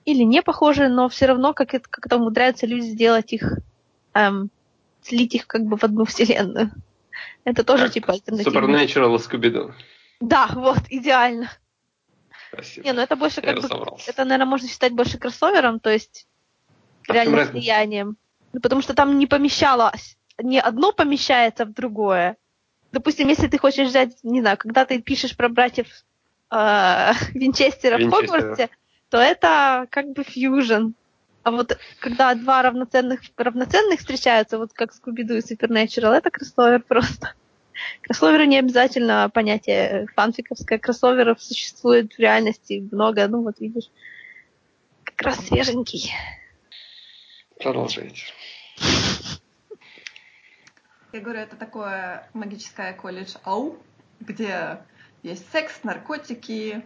или 0.06 0.24
не 0.24 0.42
похожие, 0.42 0.90
но 0.90 1.10
все 1.10 1.28
равно 1.28 1.54
как 1.54 1.74
это, 1.74 1.88
как-то 1.88 2.18
умудряются 2.18 2.66
люди 2.66 2.86
сделать 2.86 3.34
их, 3.34 3.60
эм, 4.14 4.50
слить 5.10 5.36
их 5.36 5.48
как 5.48 5.64
бы 5.64 5.78
в 5.78 5.84
одну 5.84 6.06
вселенную. 6.06 6.72
Это 7.44 7.64
тоже 7.64 7.86
Как 7.86 7.94
типа 7.94 8.14
альтернативный. 8.14 8.62
Supernatural 8.62 9.16
и 9.16 9.20
Скуби-Ду. 9.20 9.74
Да, 10.22 10.48
вот, 10.56 10.80
идеально. 10.90 11.52
Спасибо. 12.52 12.86
Не, 12.88 12.94
ну 12.94 13.02
это 13.02 13.16
больше 13.16 13.42
Я 13.42 13.48
как 13.54 13.56
бы, 13.58 13.62
разобрался. 13.64 14.10
это, 14.10 14.24
наверное, 14.24 14.46
можно 14.50 14.68
считать 14.68 14.94
больше 14.94 15.18
кроссовером, 15.18 15.80
то 15.80 15.90
есть 15.90 16.28
А 17.08 17.14
в 17.14 17.16
разница? 17.16 17.52
слиянием. 17.52 18.18
Ну, 18.54 18.60
потому 18.62 18.82
что 18.82 18.94
там 18.94 19.18
не 19.20 19.28
помещалось, 19.28 20.18
не 20.42 20.60
одно 20.60 20.92
помещается 20.92 21.66
в 21.66 21.74
другое. 21.74 22.38
Допустим, 22.92 23.28
если 23.28 23.48
ты 23.48 23.58
хочешь 23.60 23.88
взять, 23.88 24.18
не 24.24 24.42
знаю, 24.42 24.58
когда 24.58 24.86
ты 24.86 25.00
пишешь 25.02 25.38
про 25.38 25.48
братьев 25.50 25.88
э, 26.52 27.12
Винчестера 27.34 27.98
в 27.98 28.00
Винчестера. 28.00 28.28
Хогвартсе, 28.42 28.70
то 29.10 29.18
это 29.20 29.88
как 29.92 30.10
бы 30.14 30.24
фьюжн. 30.24 30.94
А 31.50 31.52
вот 31.52 31.80
когда 32.00 32.36
два 32.36 32.62
равноценных, 32.62 33.22
равноценных 33.36 34.02
встречаются, 34.02 34.60
вот 34.60 34.72
как 34.72 34.94
Скуби-Ду 34.94 35.34
и 35.34 35.40
Supernatural, 35.40 36.14
это 36.14 36.30
кроссовер 36.30 36.84
просто. 36.84 37.34
Кроссоверы 38.04 38.46
не 38.46 38.60
обязательно 38.60 39.32
понятие 39.34 40.06
фанфиковское. 40.16 40.78
Кроссоверов 40.78 41.42
существует 41.42 42.14
в 42.14 42.20
реальности 42.20 42.88
много. 42.92 43.28
Ну 43.28 43.42
вот 43.42 43.60
видишь, 43.60 43.90
как 45.04 45.20
раз 45.24 45.48
свеженький. 45.48 46.14
Продолжайте. 47.58 48.26
Я 51.12 51.20
говорю, 51.20 51.40
это 51.40 51.56
такое 51.56 52.30
магическое 52.36 52.94
колледж 52.94 53.38
АУ, 53.44 53.76
где 54.20 54.82
есть 55.24 55.52
секс, 55.52 55.80
наркотики, 55.82 56.86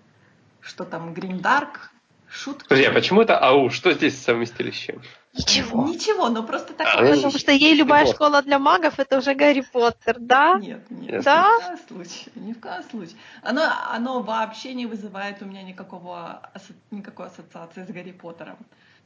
что 0.62 0.86
там, 0.86 1.14
гримдарк, 1.14 1.93
шутки. 2.34 2.64
Подожди, 2.68 2.86
а 2.86 2.92
почему 2.94 3.22
это 3.22 3.38
АУ? 3.40 3.70
Что 3.70 3.92
здесь 3.94 4.22
совместили 4.22 4.72
с 4.72 4.76
чем? 4.76 5.02
Ничего. 5.34 5.88
Ничего, 5.88 6.30
ну 6.30 6.44
просто 6.44 6.74
А, 6.74 6.84
такое. 6.86 7.10
ну, 7.10 7.16
Потому 7.16 7.38
что 7.40 7.52
ей 7.52 7.74
любая 7.76 8.06
школа 8.06 8.42
для 8.44 8.60
магов 8.60 9.00
это 9.00 9.18
уже 9.18 9.34
Гарри 9.34 9.62
Поттер, 9.62 10.18
да? 10.20 10.60
Нет, 10.60 10.86
нет. 10.92 11.24
Да? 11.24 11.48
ни 11.58 11.62
в 11.62 11.66
коем 11.66 11.78
случае, 11.88 12.32
ни 12.36 12.54
в 12.54 12.60
коем 12.60 12.84
случае. 12.84 13.18
Оно, 13.42 13.64
оно 13.92 14.22
вообще 14.22 14.74
не 14.76 14.86
вызывает 14.86 15.42
у 15.42 15.46
меня 15.46 15.64
никакого, 15.64 16.52
никакой 16.92 17.28
ассоциации 17.28 17.84
с 17.84 17.88
Гарри 17.90 18.12
Поттером. 18.12 18.58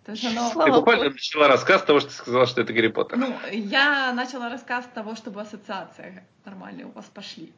То 0.06 0.12
есть 0.12 0.26
оно... 0.26 0.50
Слава 0.52 0.66
Ты 0.66 0.72
богу. 0.72 0.82
буквально 0.82 1.10
начала 1.12 1.48
рассказ 1.48 1.84
того, 1.84 2.00
что 2.02 2.10
ты 2.10 2.16
сказала, 2.16 2.46
что 2.46 2.62
это 2.62 2.74
Гарри 2.74 2.88
Поттер. 2.90 3.18
Ну, 3.18 3.34
я 3.52 4.12
начала 4.14 4.50
рассказ 4.50 4.84
с 4.86 4.88
того, 4.90 5.16
чтобы 5.16 5.40
ассоциации 5.42 6.26
нормальные 6.46 6.88
у 6.88 6.92
вас 6.92 7.06
пошли. 7.06 7.54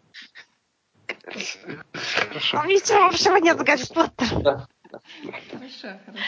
Хорошо. 1.23 2.59
А 2.59 2.67
ничего 2.67 3.05
общего 3.07 3.37
нет 3.37 3.57
с 3.59 3.63
Гарри 3.63 3.83
Поттером. 3.93 4.43
Да. 4.43 4.67
Хорошо, 4.91 5.99
хорошо. 6.05 6.23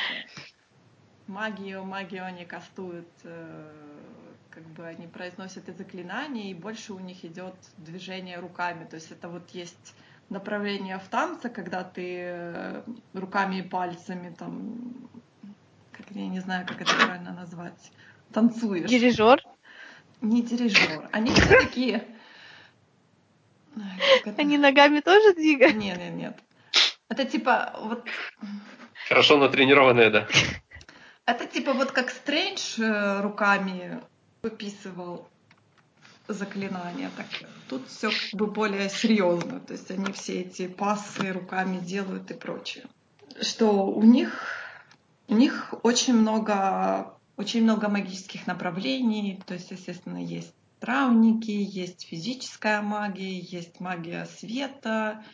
Магию, 1.27 1.83
магию 1.83 2.25
они 2.25 2.45
кастуют, 2.45 3.07
э, 3.23 3.71
как 4.49 4.63
бы 4.63 4.85
они 4.85 5.07
произносят 5.07 5.69
и 5.69 5.71
заклинания, 5.71 6.51
и 6.51 6.53
больше 6.53 6.93
у 6.93 6.99
них 6.99 7.23
идет 7.23 7.55
движение 7.77 8.39
руками. 8.39 8.85
То 8.85 8.95
есть 8.95 9.11
это 9.11 9.29
вот 9.29 9.49
есть 9.51 9.95
направление 10.29 10.97
в 10.99 11.07
танце, 11.07 11.49
когда 11.49 11.83
ты 11.83 12.17
э, 12.23 12.83
руками 13.13 13.57
и 13.57 13.61
пальцами 13.61 14.35
там, 14.37 15.09
как 15.91 16.05
я 16.11 16.27
не 16.27 16.39
знаю, 16.39 16.65
как 16.67 16.81
это 16.81 16.93
правильно 16.95 17.33
назвать, 17.33 17.91
танцуешь. 18.31 18.89
Дирижер. 18.89 19.41
Не 20.21 20.41
дирижер. 20.41 21.09
Они 21.11 21.31
все 21.31 21.61
такие. 21.61 22.07
Они 24.37 24.57
ногами 24.57 24.99
тоже 24.99 25.33
двигают. 25.33 25.75
Нет, 25.75 25.97
нет, 25.97 26.13
нет. 26.13 26.39
Это 27.11 27.25
типа 27.25 27.73
вот 27.77 28.07
Хорошо 29.09 29.37
натренированная, 29.37 30.09
да. 30.09 30.27
Это 31.25 31.45
типа 31.45 31.73
вот 31.73 31.91
как 31.91 32.09
Стрэндж 32.09 32.81
э, 32.81 33.21
руками 33.21 33.99
выписывал 34.41 35.27
заклинания, 36.29 37.11
так 37.17 37.25
тут 37.67 37.89
все 37.89 38.09
как 38.09 38.39
бы 38.39 38.47
более 38.47 38.89
серьезно, 38.89 39.59
то 39.59 39.73
есть 39.73 39.91
они 39.91 40.13
все 40.13 40.39
эти 40.41 40.69
пассы 40.69 41.33
руками 41.33 41.79
делают 41.79 42.31
и 42.31 42.33
прочее. 42.33 42.85
Что 43.41 43.87
у 43.87 44.03
них 44.03 44.45
у 45.27 45.35
них 45.35 45.73
очень 45.83 46.13
много 46.13 47.13
очень 47.35 47.63
много 47.63 47.89
магических 47.89 48.47
направлений, 48.47 49.37
то 49.45 49.55
есть 49.55 49.69
естественно 49.71 50.23
есть 50.23 50.53
травники, 50.79 51.51
есть 51.51 52.07
физическая 52.07 52.81
магия, 52.81 53.37
есть 53.37 53.81
магия 53.81 54.25
света, 54.39 55.25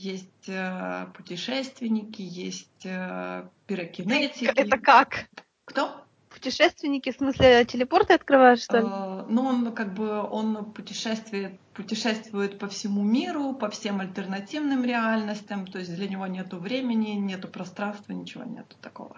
есть 0.00 0.48
э, 0.48 1.06
путешественники, 1.14 2.22
есть 2.22 2.84
э, 2.84 3.44
пирокинетики. 3.66 4.46
Это 4.56 4.78
как? 4.78 5.26
Кто? 5.66 6.04
Путешественники, 6.30 7.12
в 7.12 7.16
смысле, 7.16 7.64
телепорты 7.66 8.14
открывают, 8.14 8.62
что 8.62 8.78
ли? 8.78 8.86
Э, 8.86 9.26
Ну, 9.28 9.44
он 9.44 9.72
как 9.74 9.92
бы 9.92 10.22
он 10.22 10.72
путешествует, 10.72 11.60
путешествует 11.74 12.58
по 12.58 12.66
всему 12.68 13.02
миру, 13.02 13.52
по 13.52 13.68
всем 13.68 14.00
альтернативным 14.00 14.84
реальностям. 14.84 15.66
То 15.66 15.78
есть 15.78 15.94
для 15.94 16.08
него 16.08 16.26
нету 16.26 16.56
времени, 16.56 17.10
нету 17.10 17.48
пространства, 17.48 18.12
ничего 18.12 18.44
нету 18.44 18.76
такого. 18.80 19.16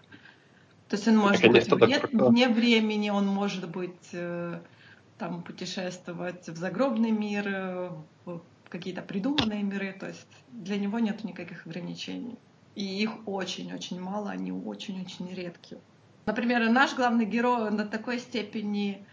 То 0.88 0.96
есть 0.96 1.06
он 1.06 1.16
может 1.16 1.48
быть 1.48 1.70
вне, 1.70 2.00
вне 2.12 2.48
времени, 2.48 3.10
он 3.10 3.26
может 3.26 3.70
быть 3.70 4.08
э, 4.12 4.60
там 5.16 5.42
путешествовать 5.44 6.48
в 6.48 6.56
загробный 6.56 7.12
мир, 7.12 7.44
э, 7.46 7.90
в 8.24 8.40
какие-то 8.73 9.02
придуманные 9.02 9.62
миры. 9.62 9.93
То 9.93 10.09
есть 10.09 10.26
для 10.49 10.79
него 10.79 10.99
нет 10.99 11.25
никаких 11.25 11.67
ограничений. 11.67 12.38
И 12.75 12.85
их 13.02 13.11
очень-очень 13.26 14.00
мало, 14.00 14.31
они 14.31 14.50
очень-очень 14.50 15.33
редкие. 15.35 15.81
Например, 16.25 16.71
наш 16.71 16.95
главный 16.95 17.26
герой 17.26 17.71
до 17.71 17.85
такой 17.85 18.19
степени 18.19 19.05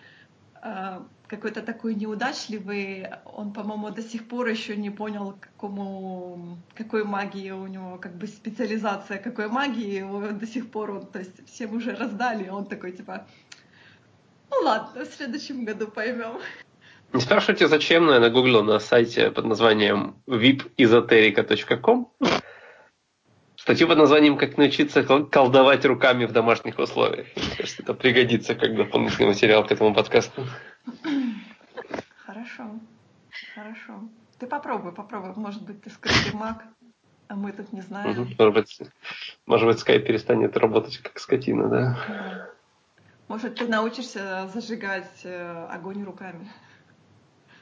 э, 0.63 1.01
какой-то 1.27 1.61
такой 1.61 1.95
неудачливый, 1.95 3.07
он, 3.25 3.51
по-моему, 3.51 3.89
до 3.89 4.01
сих 4.01 4.29
пор 4.29 4.47
еще 4.47 4.77
не 4.77 4.91
понял, 4.91 5.35
какому, 5.41 6.57
какой 6.73 7.03
магии 7.03 7.51
у 7.51 7.67
него, 7.67 7.97
как 7.97 8.15
бы 8.15 8.27
специализация 8.27 9.17
какой 9.17 9.49
магии, 9.49 10.31
до 10.31 10.47
сих 10.47 10.71
пор 10.71 10.91
он, 10.91 11.05
то 11.05 11.19
есть 11.19 11.45
всем 11.47 11.73
уже 11.73 11.95
раздали, 11.95 12.47
он 12.47 12.65
такой 12.65 12.93
типа, 12.93 13.27
ну 14.51 14.57
ладно, 14.63 15.03
в 15.03 15.13
следующем 15.13 15.65
году 15.65 15.87
поймем. 15.87 16.39
Не 17.13 17.21
спрашивайте, 17.21 17.67
зачем, 17.67 18.05
но 18.05 18.13
я 18.13 18.19
нагуглил 18.19 18.63
на 18.63 18.79
сайте 18.79 19.31
под 19.31 19.45
названием 19.45 20.15
vipesoterica.com 20.27 22.11
статью 23.69 23.87
под 23.87 23.97
названием 23.99 24.37
«Как 24.37 24.57
научиться 24.57 25.03
кол- 25.03 25.25
колдовать 25.27 25.85
руками 25.85 26.25
в 26.25 26.31
домашних 26.31 26.79
условиях». 26.79 27.27
Мне 27.35 27.55
кажется, 27.55 27.83
это 27.83 27.93
пригодится 27.93 28.55
как 28.55 28.75
дополнительный 28.75 29.27
материал 29.27 29.63
к 29.63 29.71
этому 29.71 29.93
подкасту. 29.93 30.43
Хорошо, 32.25 32.79
хорошо. 33.53 34.09
Ты 34.39 34.47
попробуй, 34.47 34.91
попробуй, 34.91 35.33
может 35.35 35.63
быть, 35.63 35.83
ты 35.83 35.91
скрытый 35.91 36.33
маг, 36.33 36.63
а 37.27 37.35
мы 37.35 37.51
тут 37.51 37.71
не 37.71 37.81
знаем. 37.81 38.07
Может 38.07 38.37
быть, 38.53 38.79
может 39.45 39.67
быть, 39.67 39.79
скайп 39.79 40.07
перестанет 40.07 40.57
работать 40.57 40.97
как 40.97 41.19
скотина, 41.19 41.67
да? 41.67 41.97
Да. 42.07 42.49
Может, 43.27 43.55
ты 43.55 43.67
научишься 43.67 44.49
зажигать 44.51 45.21
э, 45.23 45.67
огонь 45.69 46.03
руками. 46.03 46.49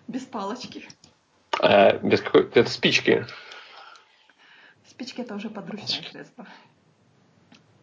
Без 0.08 0.24
палочки. 0.24 0.88
А, 1.60 1.98
без 1.98 2.22
какой-то 2.22 2.60
это 2.60 2.70
спички. 2.70 3.26
Спички 4.88 5.22
это 5.22 5.36
уже 5.36 5.50
подручное 5.50 6.04
средство. 6.04 6.48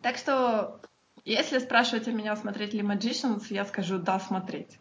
Так 0.02 0.16
что 0.16 0.80
Если 1.24 1.58
спрашиваете 1.58 2.12
меня, 2.12 2.36
смотреть 2.36 2.74
ли 2.74 2.82
Magicians, 2.82 3.46
я 3.48 3.64
скажу 3.64 3.98
да, 3.98 4.20
смотреть. 4.20 4.78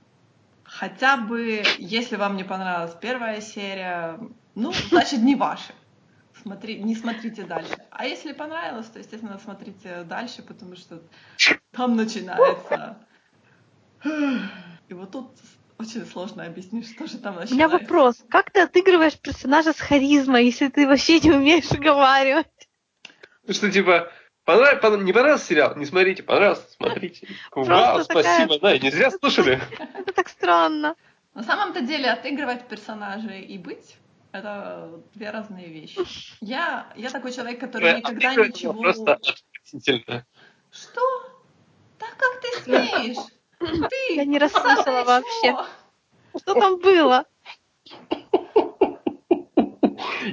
Хотя 0.64 1.16
бы, 1.16 1.64
если 1.78 2.18
вам 2.18 2.36
не 2.36 2.44
понравилась 2.44 2.96
первая 3.00 3.40
серия, 3.40 4.20
ну, 4.54 4.74
значит, 4.90 5.22
не 5.22 5.36
ваши. 5.36 5.74
Смотри, 6.42 6.84
не 6.84 6.96
смотрите 6.96 7.44
дальше. 7.44 7.78
А 7.92 8.06
если 8.06 8.34
понравилось, 8.34 8.88
то, 8.88 9.00
естественно, 9.00 9.40
смотрите 9.42 10.04
дальше, 10.04 10.42
потому 10.42 10.76
что 10.76 11.02
там 11.72 11.96
начинается... 11.96 12.98
И 14.90 14.94
вот 14.94 15.12
тут 15.12 15.32
очень 15.84 16.06
сложно 16.06 16.46
объяснить, 16.46 16.90
что 16.90 17.08
же 17.08 17.18
там 17.18 17.36
начинается. 17.36 17.54
У 17.54 17.58
меня 17.58 17.70
вопрос. 17.70 18.24
Как 18.30 18.52
ты 18.52 18.62
отыгрываешь 18.62 19.18
персонажа 19.18 19.74
с 19.74 19.80
харизмой, 19.80 20.46
если 20.46 20.70
ты 20.70 20.88
вообще 20.88 21.20
не 21.20 21.32
умеешь 21.32 21.70
разговаривать? 21.70 22.48
Ну 23.46 23.54
что, 23.54 23.72
типа, 23.72 24.12
понрав... 24.46 24.82
Пон... 24.82 25.04
не 25.04 25.14
понравился 25.14 25.46
сериал? 25.46 25.76
Не 25.76 25.86
смотрите, 25.86 26.24
понравился, 26.24 26.64
смотрите. 26.72 27.28
Вау, 27.56 28.04
спасибо, 28.04 28.60
да, 28.60 28.78
не 28.78 28.90
зря 28.90 29.12
слушали. 29.12 29.62
Это 29.94 30.14
так 30.14 30.30
странно. 30.30 30.96
На 31.34 31.44
самом-то 31.44 31.82
деле 31.82 32.10
отыгрывать 32.10 32.68
персонажей 32.68 33.42
и 33.42 33.58
быть 33.58 33.98
это 34.32 35.02
две 35.14 35.30
разные 35.30 35.68
вещи. 35.68 36.00
Я, 36.42 36.92
я 36.96 37.10
такой 37.12 37.32
человек, 37.32 37.60
который 37.60 37.98
никогда 37.98 38.36
ничего... 38.36 38.74
Просто 38.74 39.14
отвратительно. 39.14 40.26
Что? 40.72 41.02
Так 42.00 42.18
как 42.18 42.42
ты 42.42 42.64
смеешь? 42.64 43.33
Ты 43.64 44.16
Я 44.16 44.26
не 44.26 44.40
расслышала 44.40 45.04
вообще. 45.04 45.56
Что 46.38 46.54
там 46.54 46.80
было? 46.80 47.26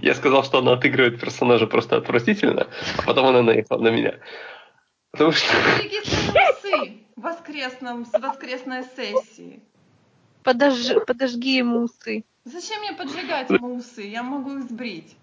Я 0.03 0.15
сказал, 0.15 0.45
что 0.45 0.59
она 0.59 0.73
отыгрывает 0.73 1.21
персонажа 1.21 1.67
просто 1.67 1.97
отвратительно, 1.97 2.69
а 2.99 3.03
потом 3.03 3.27
она 3.27 3.43
наехала 3.43 3.81
на 3.81 3.89
меня. 3.89 4.19
Потому 5.11 5.33
что... 5.33 5.47
Воскресном, 7.17 8.07
с 8.07 8.13
воскресной 8.19 8.85
сессии. 8.97 9.61
Подож... 10.43 10.75
Подожги 11.07 11.57
ему 11.57 11.83
усы. 11.83 12.25
Зачем 12.45 12.81
мне 12.81 12.95
поджигать 12.95 13.51
ему 13.51 13.77
усы? 13.77 14.03
Я 14.03 14.23
могу 14.23 14.57
их 14.57 14.65
сбрить. 14.65 15.17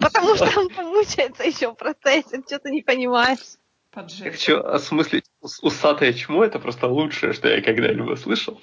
Потому 0.00 0.34
что 0.34 0.50
он 0.58 0.68
помучается 0.70 1.44
еще 1.44 1.70
в 1.70 1.74
процессе, 1.74 2.42
что 2.44 2.58
ты 2.58 2.70
не 2.70 2.82
понимаешь. 2.82 3.56
Поджечь. 3.92 4.22
Так 4.24 4.34
что, 4.36 4.60
осмыслить 4.74 5.24
усатое 5.60 6.12
чмо, 6.14 6.44
это 6.44 6.58
просто 6.58 6.86
лучшее, 6.86 7.32
что 7.34 7.48
я 7.48 7.60
когда-либо 7.60 8.14
слышал. 8.16 8.60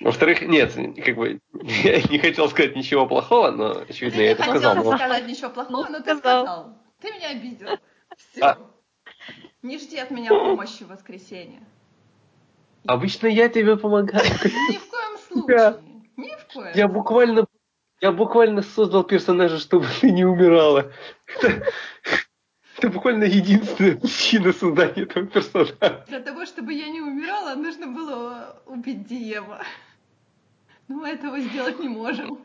Во-вторых, 0.00 0.42
нет, 0.42 0.74
как 1.04 1.16
бы, 1.16 1.40
я 1.62 2.02
не 2.10 2.18
хотел 2.18 2.48
сказать 2.50 2.76
ничего 2.76 3.06
плохого, 3.06 3.50
но, 3.50 3.70
очевидно, 3.88 4.18
Ты 4.18 4.22
я 4.22 4.28
не 4.28 4.32
это 4.34 4.42
хотел 4.42 4.60
сказал. 4.72 4.84
но- 4.84 4.96
сказать 4.98 5.26
ничего 5.26 5.50
плохого, 5.50 5.86
но 5.88 5.98
ты 6.00 6.16
Сказал. 6.16 6.44
сказал. 6.44 6.78
Ты 7.00 7.12
меня 7.12 7.28
обидел. 7.30 7.68
Все. 8.16 8.40
А. 8.42 8.58
Не 9.62 9.78
жди 9.78 9.98
от 9.98 10.10
меня 10.10 10.30
помощи 10.30 10.82
в 10.84 10.88
воскресенье. 10.88 11.62
Обычно 12.86 13.26
я 13.26 13.48
тебе 13.48 13.76
помогаю. 13.76 14.24
Ни 14.24 14.76
в 14.78 14.88
коем 14.88 15.18
случае. 15.28 15.80
Ни 16.16 16.34
в 16.36 16.52
коем. 16.52 16.72
Я 16.74 16.88
буквально, 16.88 17.46
я 18.00 18.12
буквально 18.12 18.62
создал 18.62 19.02
персонажа, 19.04 19.58
чтобы 19.58 19.86
ты 20.00 20.10
не 20.10 20.24
умирала. 20.24 20.92
Это, 22.76 22.90
буквально 22.90 23.24
единственная 23.24 23.96
причина 23.96 24.52
создания 24.52 25.02
этого 25.04 25.26
персонажа. 25.26 26.04
Для 26.08 26.20
того, 26.20 26.44
чтобы 26.44 26.74
я 26.74 26.88
не 26.88 27.00
умирала, 27.00 27.54
нужно 27.54 27.86
было 27.86 28.62
убить 28.66 29.06
Диева. 29.06 29.62
Но 30.88 30.96
мы 30.96 31.08
этого 31.08 31.40
сделать 31.40 31.78
не 31.80 31.88
можем. 31.88 32.38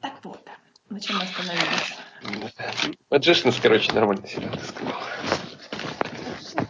Так 0.00 0.24
вот, 0.24 0.48
на 0.88 1.00
чем 1.00 1.16
мы 1.16 1.24
остановились? 1.24 1.98
Magicians, 3.10 3.58
короче, 3.60 3.92
нормальный 3.92 4.28
сериал, 4.28 4.52
ты 4.52 4.64
сказал. 4.64 4.94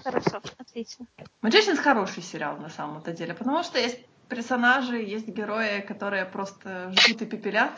Хорошо, 0.02 0.42
отлично. 0.58 1.06
Magicians 1.42 1.76
хороший 1.76 2.22
сериал 2.22 2.56
на 2.56 2.68
самом-то 2.68 3.12
деле, 3.12 3.34
потому 3.34 3.62
что 3.62 3.78
есть 3.78 4.00
персонажи, 4.28 4.96
есть 4.96 5.28
герои, 5.28 5.80
которые 5.80 6.24
просто 6.24 6.92
жгут 6.96 7.22
и 7.22 7.26
пепелят. 7.26 7.72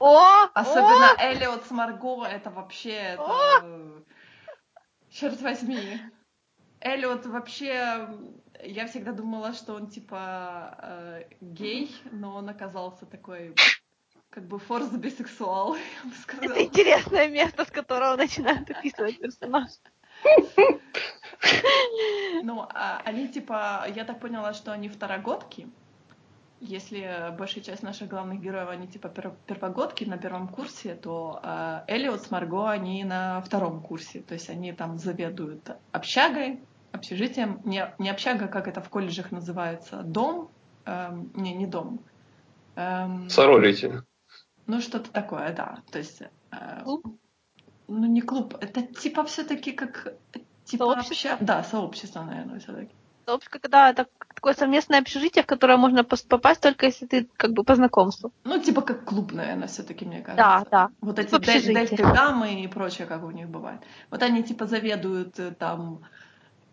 О! 0.00 0.48
Особенно 0.54 1.12
о! 1.12 1.32
Элиот 1.32 1.66
с 1.66 1.70
Марго, 1.70 2.24
это 2.24 2.50
вообще... 2.50 2.94
Это... 2.94 4.02
Черт 5.10 5.40
возьми. 5.42 6.00
Элиот 6.80 7.26
вообще... 7.26 8.08
Я 8.62 8.86
всегда 8.86 9.12
думала, 9.12 9.52
что 9.52 9.74
он 9.74 9.88
типа 9.88 10.76
э, 10.82 11.22
гей, 11.40 11.94
но 12.12 12.34
он 12.36 12.48
оказался 12.48 13.06
такой 13.06 13.54
как 14.30 14.46
бы 14.46 14.58
форс 14.58 14.88
бисексуал, 14.90 15.74
я 16.04 16.10
бы 16.10 16.14
сказала. 16.16 16.52
Это 16.52 16.64
интересное 16.64 17.28
место, 17.28 17.64
с 17.64 17.70
которого 17.70 18.16
начинают 18.16 18.70
описывать 18.70 19.18
персонаж. 19.18 19.70
Ну, 22.42 22.66
а 22.74 23.00
они 23.04 23.28
типа, 23.28 23.86
я 23.94 24.04
так 24.04 24.20
поняла, 24.20 24.52
что 24.52 24.72
они 24.72 24.88
второгодки. 24.88 25.68
Если 26.60 27.34
большая 27.38 27.64
часть 27.64 27.82
наших 27.82 28.08
главных 28.08 28.40
героев, 28.40 28.68
они 28.68 28.86
типа 28.86 29.06
пер- 29.08 29.34
первогодки 29.46 30.04
на 30.04 30.18
первом 30.18 30.46
курсе, 30.48 30.94
то 30.94 31.40
э, 31.42 31.80
Элиот 31.88 32.22
с 32.22 32.30
Марго, 32.30 32.68
они 32.70 33.02
на 33.04 33.40
втором 33.40 33.80
курсе. 33.80 34.20
То 34.20 34.34
есть 34.34 34.50
они 34.50 34.72
там 34.72 34.98
заведуют 34.98 35.70
общагой, 35.92 36.60
общежитием. 36.92 37.60
Не, 37.64 37.94
не 37.98 38.10
общага, 38.10 38.46
как 38.48 38.68
это 38.68 38.82
в 38.82 38.90
колледжах 38.90 39.32
называется, 39.32 40.02
дом. 40.02 40.50
Эм, 40.84 41.30
не, 41.34 41.54
не 41.54 41.66
дом. 41.66 42.00
Эм, 42.76 43.30
Сорорити. 43.30 44.02
ну, 44.66 44.80
что-то 44.80 45.10
такое, 45.10 45.54
да. 45.54 45.78
То 45.90 45.98
есть... 45.98 46.22
э, 46.52 46.82
ну, 46.84 48.06
не 48.06 48.20
клуб, 48.20 48.54
это 48.60 48.82
типа 48.82 49.24
все-таки 49.24 49.72
как... 49.72 50.14
Типа 50.64 50.84
Сообщество? 50.84 51.30
обща- 51.30 51.44
Да, 51.44 51.62
сообщество, 51.64 52.22
наверное, 52.22 52.60
все-таки. 53.38 53.50
Сообщество, 53.50 53.58
когда 53.58 53.90
это 53.90 54.06
такое 54.34 54.54
совместное 54.54 55.00
общежитие, 55.00 55.42
в 55.42 55.46
которое 55.46 55.76
можно 55.76 56.04
попасть 56.04 56.60
только 56.60 56.86
если 56.86 57.06
ты 57.06 57.28
как 57.36 57.52
бы 57.52 57.64
по 57.64 57.74
знакомству. 57.74 58.32
Ну, 58.44 58.58
типа 58.58 58.82
как 58.82 59.04
клуб, 59.04 59.32
наверное, 59.32 59.68
все-таки, 59.68 60.04
мне 60.04 60.22
кажется. 60.22 60.36
Да, 60.36 60.66
да. 60.70 60.90
Вот 61.00 61.18
эти 61.18 61.30
дель- 61.38 61.74
дельты 61.74 62.02
дамы 62.02 62.62
и 62.62 62.68
прочее, 62.68 63.06
как 63.06 63.24
у 63.24 63.30
них 63.30 63.48
бывает. 63.48 63.80
Вот 64.10 64.22
они 64.22 64.42
типа 64.42 64.66
заведуют 64.66 65.38
э, 65.38 65.52
там 65.52 66.00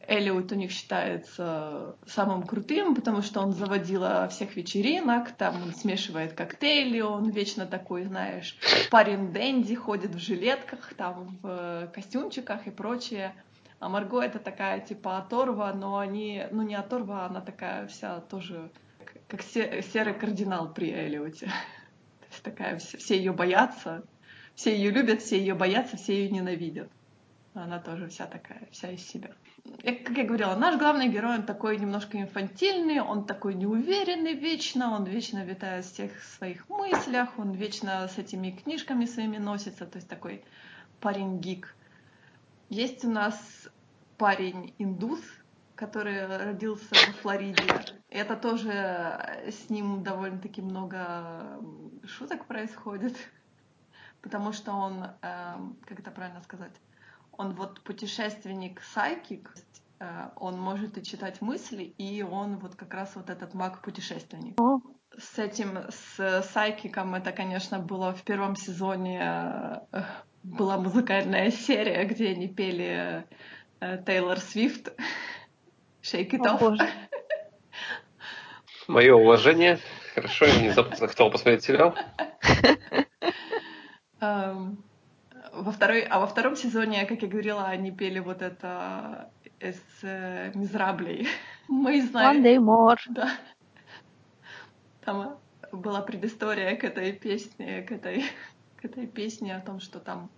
Элиот 0.07 0.53
у 0.53 0.55
них 0.55 0.71
считается 0.71 1.97
самым 2.05 2.43
крутым, 2.43 2.95
потому 2.95 3.21
что 3.21 3.41
он 3.41 3.51
заводила 3.51 4.29
всех 4.29 4.55
вечеринок, 4.55 5.31
там 5.31 5.61
он 5.61 5.73
смешивает 5.73 6.33
коктейли, 6.33 7.01
он 7.01 7.29
вечно 7.29 7.65
такой, 7.65 8.05
знаешь, 8.05 8.57
парень 8.89 9.33
Дэнди, 9.33 9.75
ходит 9.75 10.15
в 10.15 10.19
жилетках, 10.19 10.93
там 10.93 11.37
в 11.41 11.47
э, 11.47 11.87
костюмчиках 11.93 12.67
и 12.67 12.71
прочее. 12.71 13.33
А 13.79 13.89
Марго 13.89 14.21
это 14.21 14.39
такая 14.39 14.79
типа 14.79 15.17
оторва, 15.19 15.71
но 15.73 15.97
они, 15.97 16.45
ну 16.51 16.63
не 16.63 16.75
оторва, 16.75 17.25
она 17.27 17.41
такая 17.41 17.87
вся 17.87 18.21
тоже 18.21 18.71
как- 19.05 19.27
как 19.27 19.41
се- 19.43 19.83
серый 19.83 20.15
кардинал 20.15 20.73
при 20.73 20.91
Элиоте. 20.91 21.45
То 22.19 22.25
есть 22.31 22.43
такая, 22.43 22.77
все, 22.79 23.15
ее 23.17 23.33
боятся, 23.33 24.03
все 24.55 24.75
ее 24.75 24.89
любят, 24.89 25.21
все 25.21 25.37
ее 25.37 25.53
боятся, 25.53 25.95
все 25.97 26.23
ее 26.23 26.29
ненавидят. 26.31 26.89
Она 27.53 27.79
тоже 27.79 28.07
вся 28.07 28.25
такая, 28.25 28.67
вся 28.71 28.91
из 28.91 29.07
себя. 29.07 29.29
Я- 29.83 29.95
как 29.95 30.17
я 30.17 30.23
говорила, 30.23 30.55
наш 30.55 30.77
главный 30.77 31.07
герой, 31.09 31.35
он 31.35 31.43
такой 31.43 31.77
немножко 31.77 32.19
инфантильный, 32.19 32.99
он 32.99 33.25
такой 33.25 33.53
неуверенный 33.53 34.33
вечно, 34.33 34.95
он 34.95 35.03
вечно 35.05 35.43
витает 35.45 35.85
в 35.85 35.93
всех 35.93 36.23
своих 36.23 36.67
мыслях, 36.69 37.37
он 37.37 37.51
вечно 37.51 38.07
с 38.07 38.17
этими 38.17 38.51
книжками 38.51 39.05
своими 39.05 39.37
носится, 39.37 39.85
то 39.85 39.97
есть 39.97 40.09
такой 40.09 40.43
парень-гик. 40.99 41.75
Есть 42.69 43.05
у 43.05 43.09
нас 43.09 43.69
парень-индус, 44.17 45.21
который 45.75 46.25
родился 46.25 46.87
во 47.07 47.13
Флориде. 47.21 47.63
Это 48.09 48.35
тоже 48.35 48.71
э, 48.71 49.51
с 49.51 49.69
ним 49.69 50.03
довольно-таки 50.03 50.61
много 50.61 51.59
шуток 52.05 52.45
происходит, 52.45 53.15
потому 54.21 54.51
что 54.51 54.73
он, 54.73 55.05
эм, 55.21 55.77
как 55.85 55.99
это 55.99 56.11
правильно 56.11 56.41
сказать, 56.41 56.73
он 57.31 57.53
вот 57.53 57.81
путешественник-сайкик, 57.83 59.53
э, 59.99 60.29
он 60.35 60.59
может 60.59 60.97
и 60.97 61.03
читать 61.03 61.41
мысли, 61.41 61.83
и 61.83 62.21
он 62.23 62.57
вот 62.57 62.75
как 62.75 62.93
раз 62.93 63.15
вот 63.15 63.29
этот 63.29 63.53
маг-путешественник. 63.53 64.59
О. 64.59 64.81
С 65.17 65.39
этим, 65.39 65.79
с 65.89 66.43
сайкиком, 66.53 67.15
это, 67.15 67.31
конечно, 67.31 67.79
было 67.79 68.13
в 68.13 68.23
первом 68.23 68.55
сезоне, 68.55 69.21
э, 69.91 70.03
была 70.47 70.77
музыкальная 70.77 71.51
серия, 71.51 72.05
где 72.05 72.29
они 72.29 72.47
пели 72.47 73.25
э, 73.81 74.03
Тейлор 74.05 74.39
Свифт 74.39 74.89
Shake 76.01 76.31
It 76.31 76.47
О, 76.47 76.55
Off. 76.55 76.59
боже. 76.59 76.89
Мое 78.87 79.13
уважение. 79.13 79.79
Хорошо, 80.15 80.45
я 80.45 80.53
внезапно 80.59 80.95
захотел 80.95 81.29
посмотреть 81.29 81.63
сериал. 81.65 81.93
Эм, 84.21 84.83
Во 85.53 85.71
второй, 85.71 86.01
а 86.01 86.19
во 86.19 86.27
втором 86.27 86.55
сезоне, 86.55 87.05
как 87.05 87.21
я 87.21 87.27
говорила, 87.27 87.65
они 87.65 87.91
пели 87.91 88.19
вот 88.19 88.41
это 88.41 89.29
из 89.59 89.79
э, 90.03 90.51
Мизраблей. 90.55 91.27
Мы 91.67 91.99
One 91.99 92.07
знаем. 92.07 92.43
day 92.43 92.57
more. 92.57 92.97
Да. 93.09 93.29
Там 95.03 95.37
была 95.71 96.01
предыстория 96.01 96.75
к 96.77 96.83
этой 96.83 97.11
песне, 97.11 97.81
к 97.81 97.91
этой, 97.91 98.23
этой 98.87 99.07
песне 99.07 99.55
о 99.55 99.61
том, 99.61 99.79
что 99.79 99.99
там 99.99 100.29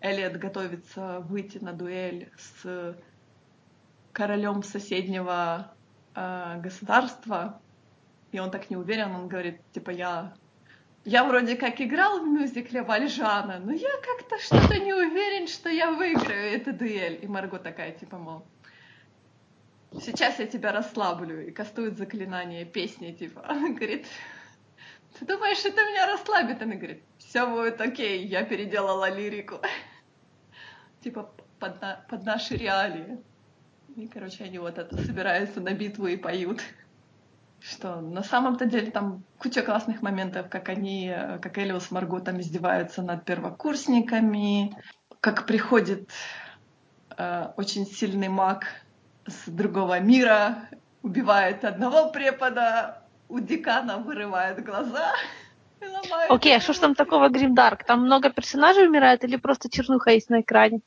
Элliот 0.00 0.36
готовится 0.36 1.20
выйти 1.20 1.58
на 1.58 1.72
дуэль 1.72 2.30
с 2.36 2.96
королем 4.12 4.62
соседнего 4.62 5.72
э, 6.14 6.60
государства, 6.60 7.60
и 8.32 8.38
он 8.38 8.50
так 8.50 8.70
не 8.70 8.76
уверен, 8.76 9.14
он 9.14 9.28
говорит, 9.28 9.60
типа, 9.72 9.90
я, 9.90 10.34
я 11.04 11.24
вроде 11.24 11.56
как 11.56 11.80
играл 11.80 12.20
в 12.20 12.26
мюзикле 12.26 12.82
Вальжана, 12.82 13.58
но 13.58 13.72
я 13.72 13.90
как-то 14.02 14.38
что-то 14.38 14.78
не 14.78 14.92
уверен, 14.92 15.46
что 15.46 15.68
я 15.68 15.92
выиграю 15.92 16.52
эту 16.52 16.72
дуэль. 16.72 17.18
И 17.22 17.26
Марго 17.26 17.58
такая, 17.58 17.92
типа, 17.92 18.18
мол, 18.18 18.46
сейчас 20.00 20.38
я 20.38 20.46
тебя 20.46 20.72
расслаблю, 20.72 21.46
и 21.46 21.50
кастует 21.50 21.96
заклинание 21.96 22.64
песни, 22.64 23.12
типа. 23.12 23.40
Говорит, 23.48 24.06
ты 25.18 25.26
думаешь, 25.26 25.64
это 25.64 25.80
меня 25.82 26.06
расслабит? 26.06 26.62
Она 26.62 26.74
говорит, 26.74 27.02
все 27.18 27.46
будет 27.46 27.80
окей, 27.80 28.26
я 28.26 28.44
переделала 28.44 29.10
лирику. 29.10 29.60
Типа 31.02 31.30
под, 31.58 31.80
на, 31.80 32.04
под 32.08 32.24
наши 32.24 32.56
реалии. 32.56 33.18
И, 33.96 34.06
короче, 34.06 34.44
они 34.44 34.58
вот 34.58 34.78
это 34.78 34.96
собираются 35.04 35.60
на 35.60 35.72
битву 35.72 36.06
и 36.06 36.16
поют. 36.16 36.60
Что 37.60 38.00
на 38.00 38.22
самом-то 38.22 38.66
деле 38.66 38.90
там 38.92 39.24
куча 39.38 39.62
классных 39.62 40.02
моментов, 40.02 40.48
как 40.48 40.68
они, 40.68 41.12
как 41.42 41.58
Элиус 41.58 41.86
с 41.86 41.90
Марго 41.90 42.20
там 42.20 42.40
издеваются 42.40 43.02
над 43.02 43.24
первокурсниками, 43.24 44.76
как 45.20 45.46
приходит 45.46 46.08
э, 47.16 47.48
очень 47.56 47.84
сильный 47.84 48.28
маг 48.28 48.66
с 49.26 49.48
другого 49.48 49.98
мира, 49.98 50.68
убивает 51.02 51.64
одного 51.64 52.10
препода, 52.10 52.97
у 53.28 53.40
декана 53.40 53.98
вырывает 53.98 54.64
глаза. 54.64 55.12
Окей, 56.28 56.52
okay, 56.52 56.56
а 56.56 56.60
что 56.60 56.72
ж 56.72 56.78
там 56.78 56.94
такого 56.94 57.28
Гримдарк? 57.28 57.84
Там 57.84 58.04
много 58.04 58.30
персонажей 58.30 58.86
умирает 58.86 59.24
или 59.24 59.36
просто 59.36 59.70
чернуха 59.70 60.10
есть 60.10 60.30
на 60.30 60.40
экране? 60.40 60.80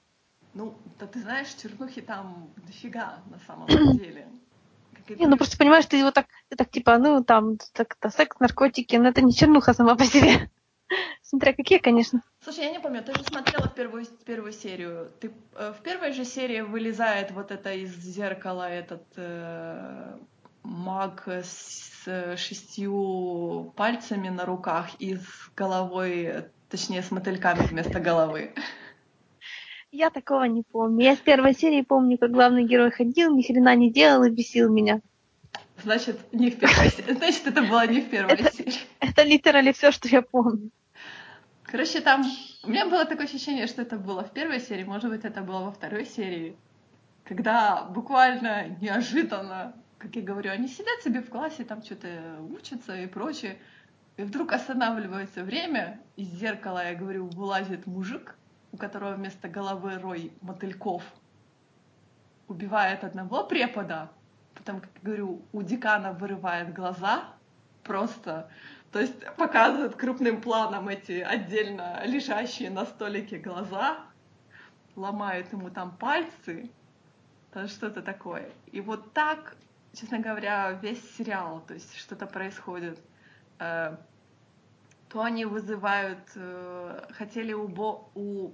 Ну, 0.53 0.73
да 0.99 1.07
ты 1.07 1.19
знаешь, 1.19 1.47
чернухи 1.61 2.01
там 2.01 2.49
дофига 2.67 3.19
на 3.29 3.39
самом 3.47 3.67
деле. 3.97 4.27
Не, 5.09 5.27
ну 5.27 5.37
просто 5.37 5.57
понимаешь, 5.57 5.85
ты 5.85 5.97
его 5.97 6.11
так, 6.11 6.27
ты 6.49 6.55
так 6.55 6.69
типа, 6.69 6.97
ну 6.97 7.23
там, 7.23 7.57
так, 7.73 7.95
то 7.95 8.09
секс, 8.09 8.39
наркотики, 8.39 8.95
но 8.95 9.09
это 9.09 9.21
не 9.21 9.33
чернуха 9.33 9.73
сама 9.73 9.95
по 9.95 10.05
себе. 10.05 10.49
Смотря 11.23 11.53
какие, 11.53 11.79
конечно. 11.79 12.21
Слушай, 12.43 12.65
я 12.65 12.71
не 12.71 12.79
помню, 12.79 13.01
ты 13.03 13.13
же 13.13 13.23
смотрела 13.23 13.67
первую, 13.67 14.05
первую 14.25 14.51
серию. 14.51 15.09
Ты, 15.19 15.31
э, 15.55 15.73
в 15.77 15.81
первой 15.81 16.11
же 16.11 16.25
серии 16.25 16.61
вылезает 16.61 17.31
вот 17.31 17.51
это 17.51 17.73
из 17.73 17.95
зеркала 17.95 18.69
этот 18.69 19.03
э, 19.15 20.17
маг 20.63 21.27
с 21.27 22.05
шестью 22.37 23.73
пальцами 23.75 24.29
на 24.29 24.45
руках 24.45 24.89
и 24.99 25.15
с 25.15 25.51
головой, 25.55 26.45
точнее, 26.69 27.03
с 27.03 27.11
мотыльками 27.11 27.65
вместо 27.65 27.99
головы. 27.99 28.53
Я 29.91 30.09
такого 30.09 30.45
не 30.45 30.63
помню. 30.63 31.03
Я 31.03 31.15
с 31.15 31.19
первой 31.19 31.53
серии 31.53 31.81
помню, 31.81 32.17
как 32.17 32.31
главный 32.31 32.63
герой 32.63 32.91
ходил, 32.91 33.35
ни 33.35 33.41
хрена 33.41 33.75
не 33.75 33.91
делал 33.91 34.23
и 34.23 34.29
бесил 34.29 34.71
меня. 34.71 35.01
Значит, 35.83 36.17
не 36.31 36.49
в 36.49 36.59
первой 36.59 36.89
серии. 36.89 37.13
Значит, 37.17 37.47
это 37.47 37.61
было 37.61 37.85
не 37.87 38.01
в 38.01 38.09
первой 38.09 38.33
это, 38.33 38.55
серии. 38.55 38.73
Это 38.99 39.23
литерально 39.23 39.73
все, 39.73 39.91
что 39.91 40.07
я 40.07 40.21
помню. 40.21 40.69
Короче, 41.63 42.01
там... 42.01 42.23
У 42.63 42.69
меня 42.69 42.85
было 42.85 43.05
такое 43.05 43.25
ощущение, 43.25 43.67
что 43.67 43.81
это 43.81 43.97
было 43.97 44.23
в 44.23 44.31
первой 44.31 44.59
серии, 44.59 44.83
может 44.83 45.09
быть, 45.09 45.25
это 45.25 45.41
было 45.41 45.63
во 45.63 45.71
второй 45.71 46.05
серии, 46.05 46.55
когда 47.23 47.83
буквально 47.83 48.77
неожиданно, 48.79 49.73
как 50.01 50.15
я 50.15 50.23
говорю, 50.23 50.51
они 50.51 50.67
сидят 50.67 51.01
себе 51.03 51.21
в 51.21 51.29
классе, 51.29 51.63
там 51.63 51.83
что-то 51.83 52.09
учатся 52.49 52.95
и 52.95 53.05
прочее, 53.05 53.59
и 54.17 54.23
вдруг 54.23 54.51
останавливается 54.51 55.43
время, 55.43 55.99
из 56.15 56.27
зеркала, 56.27 56.87
я 56.87 56.95
говорю, 56.95 57.27
вылазит 57.27 57.85
мужик, 57.85 58.35
у 58.71 58.77
которого 58.77 59.13
вместо 59.13 59.47
головы 59.47 59.99
рой 59.99 60.33
мотыльков, 60.41 61.03
убивает 62.47 63.03
одного 63.03 63.43
препода, 63.43 64.09
потом, 64.55 64.81
как 64.81 64.89
я 64.95 65.01
говорю, 65.03 65.41
у 65.53 65.61
декана 65.61 66.13
вырывает 66.13 66.73
глаза, 66.73 67.25
просто, 67.83 68.49
то 68.91 68.99
есть 68.99 69.23
показывает 69.35 69.95
крупным 69.95 70.41
планом 70.41 70.89
эти 70.89 71.19
отдельно 71.21 72.01
лежащие 72.05 72.71
на 72.71 72.85
столике 72.85 73.37
глаза, 73.37 73.99
ломает 74.95 75.51
ему 75.53 75.69
там 75.69 75.95
пальцы, 75.95 76.71
то 77.53 77.67
что-то 77.67 78.01
такое. 78.01 78.49
И 78.71 78.81
вот 78.81 79.13
так, 79.13 79.55
честно 79.93 80.19
говоря, 80.19 80.71
весь 80.71 81.15
сериал, 81.15 81.63
то 81.67 81.73
есть 81.73 81.95
что-то 81.97 82.25
происходит. 82.25 82.99
Э, 83.59 83.97
то 85.09 85.21
они 85.21 85.45
вызывают, 85.45 86.31
э, 86.35 87.07
хотели 87.11 87.53
у, 87.53 87.67
бо, 87.67 88.09
у 88.15 88.51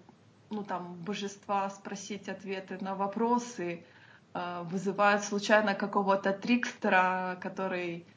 ну, 0.49 0.63
там, 0.63 0.95
божества 0.95 1.69
спросить 1.69 2.29
ответы 2.29 2.77
на 2.81 2.95
вопросы, 2.95 3.85
э, 4.33 4.63
вызывают 4.63 5.23
случайно 5.23 5.75
какого-то 5.75 6.33
трикстера, 6.33 7.37
который 7.41 8.07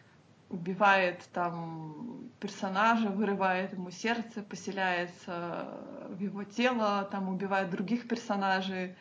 убивает 0.48 1.22
там 1.32 2.30
персонажа, 2.40 3.08
вырывает 3.08 3.72
ему 3.72 3.90
сердце, 3.90 4.42
поселяется 4.42 5.68
в 6.08 6.18
его 6.20 6.42
тело, 6.44 7.08
там 7.12 7.28
убивает 7.28 7.70
других 7.70 8.08
персонажей, 8.08 8.96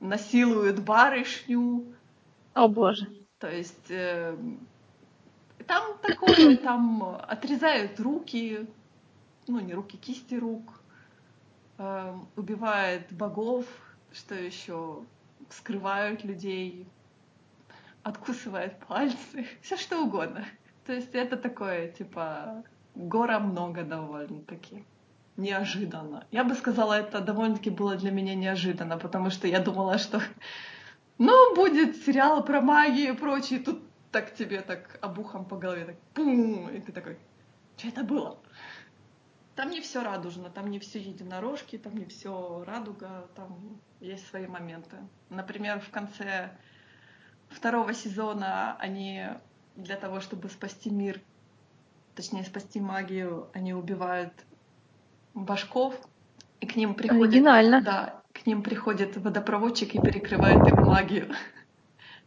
насилует 0.00 0.82
барышню. 0.82 1.94
О 2.54 2.68
боже. 2.68 3.25
То 3.38 3.50
есть 3.50 3.90
э, 3.90 4.36
там 5.66 5.98
такое, 5.98 6.56
там 6.62 7.02
отрезают 7.28 8.00
руки, 8.00 8.66
ну 9.46 9.60
не 9.60 9.74
руки, 9.74 9.96
кисти 9.98 10.36
рук, 10.36 10.80
э, 11.78 12.14
убивает 12.36 13.12
богов, 13.12 13.66
что 14.12 14.34
еще 14.34 15.02
скрывают 15.50 16.24
людей, 16.24 16.86
откусывает 18.02 18.78
пальцы, 18.86 19.46
все 19.60 19.76
что 19.76 20.02
угодно. 20.02 20.46
То 20.86 20.92
есть 20.92 21.14
это 21.14 21.36
такое, 21.36 21.88
типа, 21.88 22.64
гора 22.94 23.40
много 23.40 23.82
довольно-таки. 23.82 24.84
Неожиданно. 25.36 26.26
Я 26.30 26.44
бы 26.44 26.54
сказала, 26.54 26.94
это 26.94 27.20
довольно-таки 27.20 27.68
было 27.68 27.96
для 27.96 28.10
меня 28.10 28.34
неожиданно, 28.34 28.96
потому 28.96 29.28
что 29.28 29.46
я 29.46 29.60
думала, 29.60 29.98
что 29.98 30.22
ну, 31.18 31.54
будет 31.54 31.96
сериал 32.04 32.44
про 32.44 32.60
магию 32.60 33.14
и 33.14 33.16
прочее, 33.16 33.60
тут 33.60 33.82
так 34.10 34.34
тебе 34.34 34.60
так 34.60 34.98
обухом 35.02 35.44
по 35.44 35.56
голове, 35.56 35.84
так 35.84 35.98
пум, 36.14 36.68
и 36.68 36.80
ты 36.80 36.92
такой, 36.92 37.18
что 37.76 37.88
это 37.88 38.04
было? 38.04 38.38
Там 39.54 39.70
не 39.70 39.80
все 39.80 40.02
радужно, 40.02 40.50
там 40.50 40.70
не 40.70 40.78
все 40.78 40.98
единорожки, 40.98 41.78
там 41.78 41.96
не 41.96 42.04
все 42.04 42.62
радуга, 42.66 43.26
там 43.34 43.80
есть 44.00 44.26
свои 44.28 44.46
моменты. 44.46 44.96
Например, 45.30 45.80
в 45.80 45.90
конце 45.90 46.50
второго 47.48 47.94
сезона 47.94 48.76
они 48.78 49.24
для 49.76 49.96
того, 49.96 50.20
чтобы 50.20 50.48
спасти 50.50 50.90
мир, 50.90 51.20
точнее 52.14 52.44
спасти 52.44 52.80
магию, 52.80 53.48
они 53.54 53.72
убивают 53.72 54.32
башков, 55.34 55.94
и 56.60 56.66
к 56.66 56.76
ним 56.76 56.94
приходит... 56.94 57.24
Оригинально. 57.24 57.80
Да, 57.82 58.22
к 58.46 58.48
ним 58.48 58.62
приходит 58.62 59.16
водопроводчик 59.16 59.96
и 59.96 60.00
перекрывает 60.00 60.64
их 60.68 60.74
магию. 60.74 61.34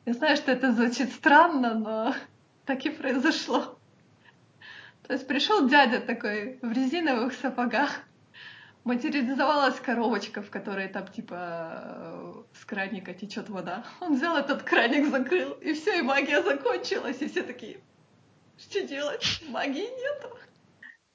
Я 0.06 0.12
знаю, 0.12 0.36
что 0.36 0.52
это 0.52 0.74
звучит 0.74 1.14
странно, 1.14 1.76
но 1.76 2.14
так 2.66 2.86
и 2.86 2.90
произошло. 2.90 3.80
То 5.08 5.14
есть 5.14 5.26
пришел 5.28 5.70
дядя 5.70 6.02
такой 6.02 6.60
в 6.62 6.74
резиновых 6.74 7.32
сапогах, 7.36 8.02
материализовалась 8.84 9.80
коробочка, 9.80 10.42
в 10.42 10.50
которой 10.50 10.90
там 10.90 11.08
типа 11.08 12.44
с 12.54 12.66
краника 12.66 13.14
течет 13.14 13.48
вода. 13.48 13.86
Он 14.02 14.16
взял 14.16 14.36
этот 14.36 14.64
краник, 14.64 15.08
закрыл, 15.08 15.54
и 15.62 15.72
все, 15.72 16.00
и 16.00 16.02
магия 16.02 16.44
закончилась, 16.44 17.22
и 17.22 17.30
все 17.30 17.44
такие, 17.44 17.80
что 18.58 18.82
делать? 18.82 19.42
Магии 19.48 19.88
нету. 19.88 20.36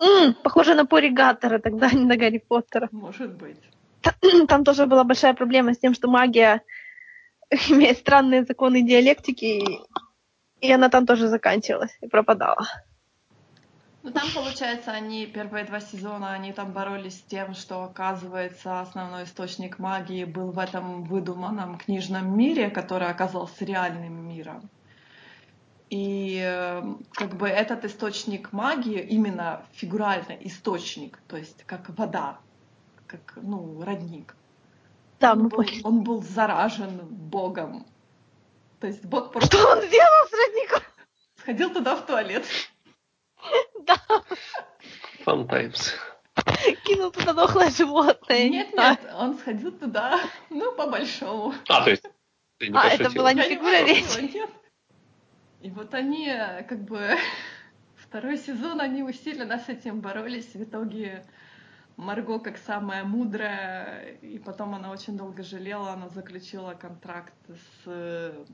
Mm, 0.01 0.43
похоже 0.43 0.75
на 0.75 0.87
поригатора 0.87 1.59
тогда, 1.59 1.89
а 1.89 1.95
не 1.95 2.07
на 2.07 2.17
Гарри 2.17 2.39
Поттера. 2.39 2.89
Может 2.91 3.35
быть. 3.35 3.61
Там 4.49 4.65
тоже 4.65 4.87
была 4.87 5.05
большая 5.05 5.35
проблема 5.35 5.75
с 5.75 5.79
тем, 5.79 5.95
что 5.95 6.09
магия 6.09 6.63
имеет 7.69 7.99
странные 7.99 8.45
законы 8.45 8.83
диалектики, 8.83 9.81
и 10.61 10.73
она 10.73 10.89
там 10.89 11.07
тоже 11.07 11.29
заканчивалась 11.29 11.97
и 12.01 12.09
пропадала. 12.09 12.67
Ну 14.03 14.11
там, 14.11 14.29
получается, 14.35 14.91
они 14.91 15.25
первые 15.25 15.65
два 15.65 15.81
сезона, 15.81 16.33
они 16.35 16.53
там 16.53 16.73
боролись 16.73 17.19
с 17.19 17.23
тем, 17.23 17.55
что, 17.55 17.85
оказывается, 17.85 18.83
основной 18.83 19.25
источник 19.25 19.79
магии 19.79 20.25
был 20.25 20.51
в 20.51 20.59
этом 20.59 21.05
выдуманном 21.05 21.79
книжном 21.79 22.37
мире, 22.37 22.69
который 22.69 23.09
оказался 23.09 23.65
реальным 23.65 24.29
миром. 24.29 24.69
И 25.89 26.39
эм, 26.45 27.03
как 27.13 27.37
бы 27.37 27.49
этот 27.49 27.87
источник 27.87 28.53
магии, 28.53 29.01
именно 29.01 29.65
фигуральный 29.73 30.39
источник, 30.43 31.19
то 31.27 31.39
есть 31.39 31.65
как 31.65 31.89
вода, 31.97 32.39
как, 33.19 33.39
ну, 33.43 33.83
родник. 33.83 34.35
Да, 35.21 35.33
он, 35.33 35.45
мы 35.45 35.49
был, 35.49 35.65
он 35.85 36.03
был 36.03 36.23
заражен 36.23 37.01
Богом. 37.09 37.87
То 38.81 38.87
есть 38.87 39.05
Бог 39.05 39.33
просто... 39.33 39.57
Что 39.57 39.69
он 39.69 39.83
сделал 39.83 40.29
с 40.29 40.33
родником? 40.33 40.83
Сходил 41.37 41.73
туда 41.73 41.97
в 41.97 42.07
туалет. 42.07 42.45
Да. 43.87 43.99
Fun 45.27 45.47
times. 45.47 45.93
кинул 46.85 47.11
туда 47.11 47.33
дохлое 47.33 47.71
животное. 47.71 48.49
Нет, 48.49 48.73
нет, 48.75 49.01
он 49.15 49.39
сходил 49.39 49.73
туда, 49.73 50.21
ну, 50.51 50.73
по-большому. 50.73 51.55
А, 51.69 51.85
то 51.85 51.91
есть 51.91 52.05
ты 52.59 52.69
не 52.69 52.77
А, 52.77 52.89
это 52.89 53.11
была 53.11 53.33
не 53.33 53.43
фигура 53.43 53.85
речи. 53.85 54.43
И 55.61 55.71
вот 55.71 55.95
они, 55.95 56.27
как 56.69 56.85
бы, 56.85 57.17
второй 57.97 58.39
сезон, 58.39 58.81
они 58.81 59.03
усиленно 59.03 59.59
с 59.59 59.69
этим 59.69 60.01
боролись. 60.01 60.55
В 60.55 60.63
итоге 60.63 61.25
Марго, 61.97 62.39
как 62.39 62.59
самая 62.59 63.05
мудрая, 63.05 64.17
и 64.21 64.39
потом 64.39 64.75
она 64.75 64.91
очень 64.91 65.17
долго 65.17 65.43
жалела, 65.43 65.93
она 65.93 66.09
заключила 66.09 66.75
контракт 66.75 67.35
с, 67.49 67.87
э, 67.87 68.45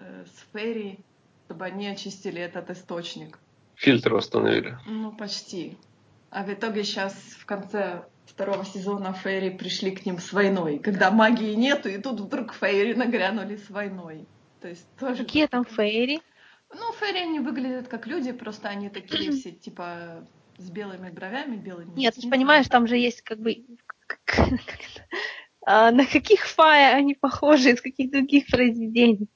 с 0.00 0.52
Ферри, 0.52 1.00
чтобы 1.46 1.66
они 1.66 1.88
очистили 1.88 2.40
этот 2.40 2.70
источник. 2.70 3.38
Фильтр 3.74 4.14
установили. 4.14 4.78
Ну, 4.86 5.12
почти. 5.12 5.76
А 6.30 6.42
в 6.44 6.52
итоге 6.52 6.84
сейчас 6.84 7.12
в 7.12 7.46
конце 7.46 8.04
второго 8.26 8.64
сезона 8.64 9.12
Фейри 9.12 9.50
пришли 9.50 9.90
к 9.90 10.04
ним 10.04 10.18
с 10.18 10.32
войной, 10.32 10.78
когда 10.78 11.10
магии 11.10 11.54
нету, 11.54 11.88
и 11.88 11.98
тут 11.98 12.20
вдруг 12.20 12.54
Фейри 12.54 12.94
нагрянули 12.94 13.56
с 13.56 13.70
войной. 13.70 14.26
То 14.60 14.68
есть 14.68 14.86
тоже... 14.98 15.24
Какие 15.24 15.46
там 15.46 15.64
фейри? 15.64 16.20
Ну, 16.70 16.92
Фейри, 16.92 17.18
они 17.18 17.40
выглядят 17.40 17.88
как 17.88 18.06
люди, 18.06 18.32
просто 18.32 18.68
они 18.68 18.88
такие 18.88 19.32
все, 19.32 19.52
типа, 19.52 20.26
с 20.58 20.70
белыми 20.70 21.10
бровями, 21.10 21.56
белыми 21.56 21.90
Нет, 21.96 22.14
ты 22.14 22.20
же 22.22 22.28
понимаешь, 22.28 22.66
там 22.68 22.86
же 22.86 22.96
есть 22.96 23.22
как 23.22 23.38
бы... 23.38 23.64
как- 23.86 24.20
как? 24.26 24.58
А, 25.66 25.90
на 25.90 26.06
каких 26.06 26.46
фая 26.46 26.94
они 26.96 27.14
похожи 27.14 27.70
из 27.70 27.80
каких 27.80 28.10
других 28.10 28.46
произведений? 28.46 29.28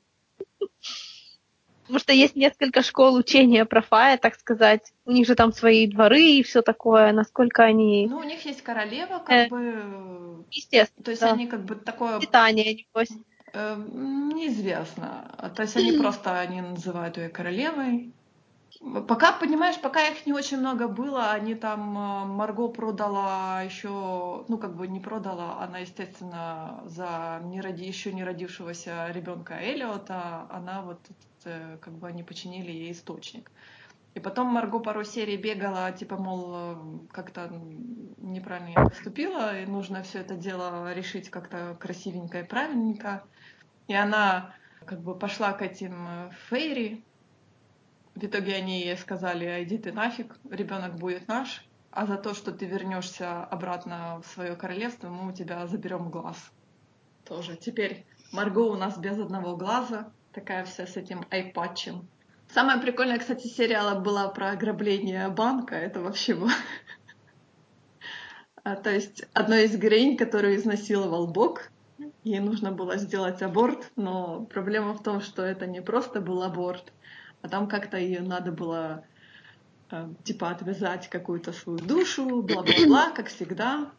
Потому 1.82 1.98
что 1.98 2.12
есть 2.12 2.36
несколько 2.36 2.82
школ 2.82 3.16
учения 3.16 3.64
про 3.66 3.82
фая, 3.82 4.16
так 4.16 4.36
сказать. 4.36 4.92
У 5.04 5.10
них 5.12 5.26
же 5.26 5.34
там 5.34 5.52
свои 5.52 5.86
дворы 5.86 6.22
и 6.22 6.42
все 6.42 6.62
такое. 6.62 7.12
Насколько 7.12 7.64
они... 7.64 8.06
Ну, 8.08 8.18
у 8.18 8.22
них 8.22 8.46
есть 8.46 8.62
королева, 8.62 9.18
как 9.18 9.30
Э, 9.30 9.48
бы... 9.48 10.44
Естественно, 10.50 11.04
То 11.04 11.10
есть 11.10 11.20
да. 11.22 11.32
они 11.32 11.46
как 11.48 11.64
бы 11.64 11.74
такое... 11.74 12.18
Питание, 12.20 12.74
небось. 12.74 13.10
э, 13.52 13.76
неизвестно. 13.76 15.34
А, 15.36 15.50
То 15.50 15.62
есть 15.62 15.76
они 15.76 15.92
просто, 15.98 16.38
они 16.40 16.62
называют 16.62 17.18
ее 17.18 17.28
королевой. 17.28 18.12
Пока, 18.80 19.32
понимаешь, 19.32 19.80
пока 19.80 20.08
их 20.08 20.26
не 20.26 20.32
очень 20.32 20.58
много 20.58 20.88
было, 20.88 21.30
они 21.30 21.54
там, 21.54 21.96
э, 21.96 22.24
Марго 22.24 22.68
продала 22.68 23.62
еще, 23.62 24.44
ну, 24.48 24.58
как 24.58 24.76
бы 24.76 24.88
не 24.88 24.98
продала, 24.98 25.62
она, 25.62 25.78
естественно, 25.78 26.82
за 26.86 27.40
не 27.44 27.60
роди, 27.60 27.84
еще 27.84 28.12
не 28.12 28.24
родившегося 28.24 29.08
ребенка 29.10 29.58
Элиота, 29.60 30.46
она 30.50 30.82
вот, 30.82 31.00
э, 31.44 31.78
как 31.80 31.94
бы 31.94 32.08
они 32.08 32.22
починили 32.22 32.70
ей 32.72 32.92
источник. 32.92 33.50
И 34.14 34.20
потом 34.20 34.48
Марго 34.48 34.78
пару 34.78 35.04
серий 35.04 35.36
бегала, 35.36 35.90
типа, 35.92 36.16
мол, 36.16 36.52
э, 36.54 36.76
как-то 37.12 37.52
неправильно 38.18 38.70
я 38.70 38.84
поступила, 38.84 39.58
и 39.58 39.66
нужно 39.66 40.02
все 40.02 40.20
это 40.20 40.34
дело 40.34 40.92
решить 40.92 41.30
как-то 41.30 41.76
красивенько 41.78 42.40
и 42.40 42.44
правильненько. 42.44 43.24
И 43.86 43.94
она 43.94 44.54
как 44.86 45.00
бы 45.02 45.14
пошла 45.14 45.52
к 45.52 45.62
этим 45.62 46.30
Фейри. 46.48 47.04
В 48.14 48.24
итоге 48.24 48.56
они 48.56 48.80
ей 48.80 48.96
сказали, 48.96 49.44
«А 49.46 49.62
иди 49.62 49.78
ты 49.78 49.92
нафиг, 49.92 50.36
ребенок 50.50 50.96
будет 50.96 51.28
наш, 51.28 51.64
а 51.90 52.06
за 52.06 52.16
то, 52.16 52.34
что 52.34 52.52
ты 52.52 52.66
вернешься 52.66 53.44
обратно 53.44 54.20
в 54.22 54.26
свое 54.26 54.56
королевство, 54.56 55.08
мы 55.08 55.30
у 55.30 55.32
тебя 55.32 55.66
заберем 55.66 56.10
глаз. 56.10 56.52
Тоже. 57.24 57.56
Теперь 57.56 58.04
Марго 58.32 58.60
у 58.60 58.76
нас 58.76 58.98
без 58.98 59.18
одного 59.18 59.56
глаза, 59.56 60.10
такая 60.32 60.64
вся 60.64 60.86
с 60.86 60.96
этим 60.96 61.24
айпатчем. 61.30 62.08
Самая 62.48 62.80
прикольная, 62.80 63.18
кстати, 63.18 63.46
сериала 63.46 63.98
была 63.98 64.28
про 64.28 64.50
ограбление 64.50 65.28
банка. 65.28 65.74
Это 65.74 66.00
вообще 66.00 66.34
было... 66.34 66.50
А, 68.64 68.76
То 68.76 68.90
есть 68.90 69.24
одной 69.32 69.64
из 69.64 69.76
героинь, 69.76 70.16
которую 70.16 70.56
изнасиловал 70.56 71.26
Бог, 71.26 71.70
ей 72.24 72.40
нужно 72.40 72.70
было 72.70 72.96
сделать 72.96 73.42
аборт, 73.42 73.90
но 73.96 74.44
проблема 74.44 74.94
в 74.94 75.02
том, 75.02 75.20
что 75.20 75.42
это 75.42 75.66
не 75.66 75.80
просто 75.80 76.20
был 76.20 76.42
аборт, 76.42 76.92
а 77.42 77.48
там 77.48 77.68
как-то 77.68 77.98
ее 77.98 78.20
надо 78.20 78.52
было 78.52 79.04
э, 79.90 80.08
типа 80.24 80.50
отвязать 80.50 81.08
какую-то 81.10 81.52
свою 81.52 81.78
душу, 81.78 82.42
бла-бла-бла, 82.42 83.10
как 83.16 83.28
всегда. 83.28 83.90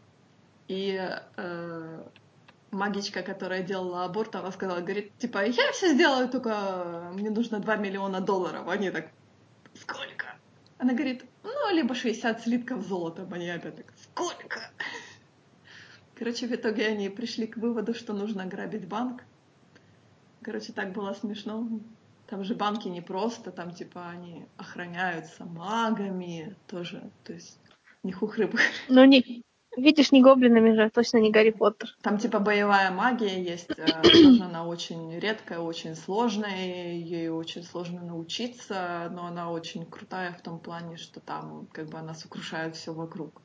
И 0.67 0.97
э, 1.35 2.03
магичка, 2.71 3.21
которая 3.21 3.63
делала 3.63 4.05
аборт, 4.05 4.35
она 4.35 4.51
сказала, 4.51 4.79
говорит, 4.79 5.15
типа, 5.17 5.45
я 5.45 5.71
все 5.73 5.93
сделаю, 5.93 6.29
только 6.29 7.11
мне 7.13 7.29
нужно 7.29 7.59
2 7.59 7.75
миллиона 7.75 8.21
долларов. 8.21 8.67
Они 8.67 8.89
так, 8.89 9.09
сколько? 9.79 10.35
Она 10.77 10.93
говорит, 10.93 11.25
ну, 11.43 11.73
либо 11.73 11.95
60 11.95 12.41
слитков 12.41 12.85
золота. 12.85 13.27
Они 13.31 13.49
опять 13.49 13.75
так, 13.75 13.93
сколько? 14.01 14.71
Короче, 16.15 16.47
в 16.47 16.51
итоге 16.51 16.87
они 16.87 17.09
пришли 17.09 17.47
к 17.47 17.57
выводу, 17.57 17.93
что 17.93 18.13
нужно 18.13 18.45
грабить 18.45 18.87
банк. 18.87 19.23
Короче, 20.41 20.73
так 20.73 20.93
было 20.93 21.13
смешно. 21.13 21.67
Там 22.33 22.43
же 22.43 22.55
банки 22.55 22.87
не 22.87 23.01
просто, 23.01 23.51
там 23.51 23.69
типа 23.69 24.09
они 24.09 24.47
охраняются 24.57 25.45
магами 25.45 26.55
тоже. 26.65 27.11
То 27.23 27.33
есть 27.33 27.59
не 28.01 28.11
хухры 28.11 28.49
Ну, 28.89 29.05
не... 29.05 29.43
Видишь, 29.77 30.11
не 30.11 30.23
гоблинами 30.23 30.73
же, 30.73 30.89
точно 30.89 31.19
не 31.19 31.29
Гарри 31.29 31.51
Поттер. 31.51 31.95
Там 32.01 32.17
типа 32.17 32.39
боевая 32.39 32.89
магия 32.89 33.39
есть, 33.39 33.69
э, 33.69 33.85
тоже 34.01 34.41
она 34.41 34.65
очень 34.65 35.19
редкая, 35.19 35.59
очень 35.59 35.95
сложная, 35.95 36.93
ей 36.93 37.29
очень 37.29 37.61
сложно 37.61 38.01
научиться, 38.01 39.09
но 39.11 39.27
она 39.27 39.51
очень 39.51 39.85
крутая 39.85 40.33
в 40.33 40.41
том 40.41 40.57
плане, 40.57 40.97
что 40.97 41.19
там 41.19 41.67
как 41.71 41.87
бы 41.87 41.99
она 41.99 42.15
сокрушает 42.15 42.75
все 42.75 42.93
вокруг. 42.93 43.43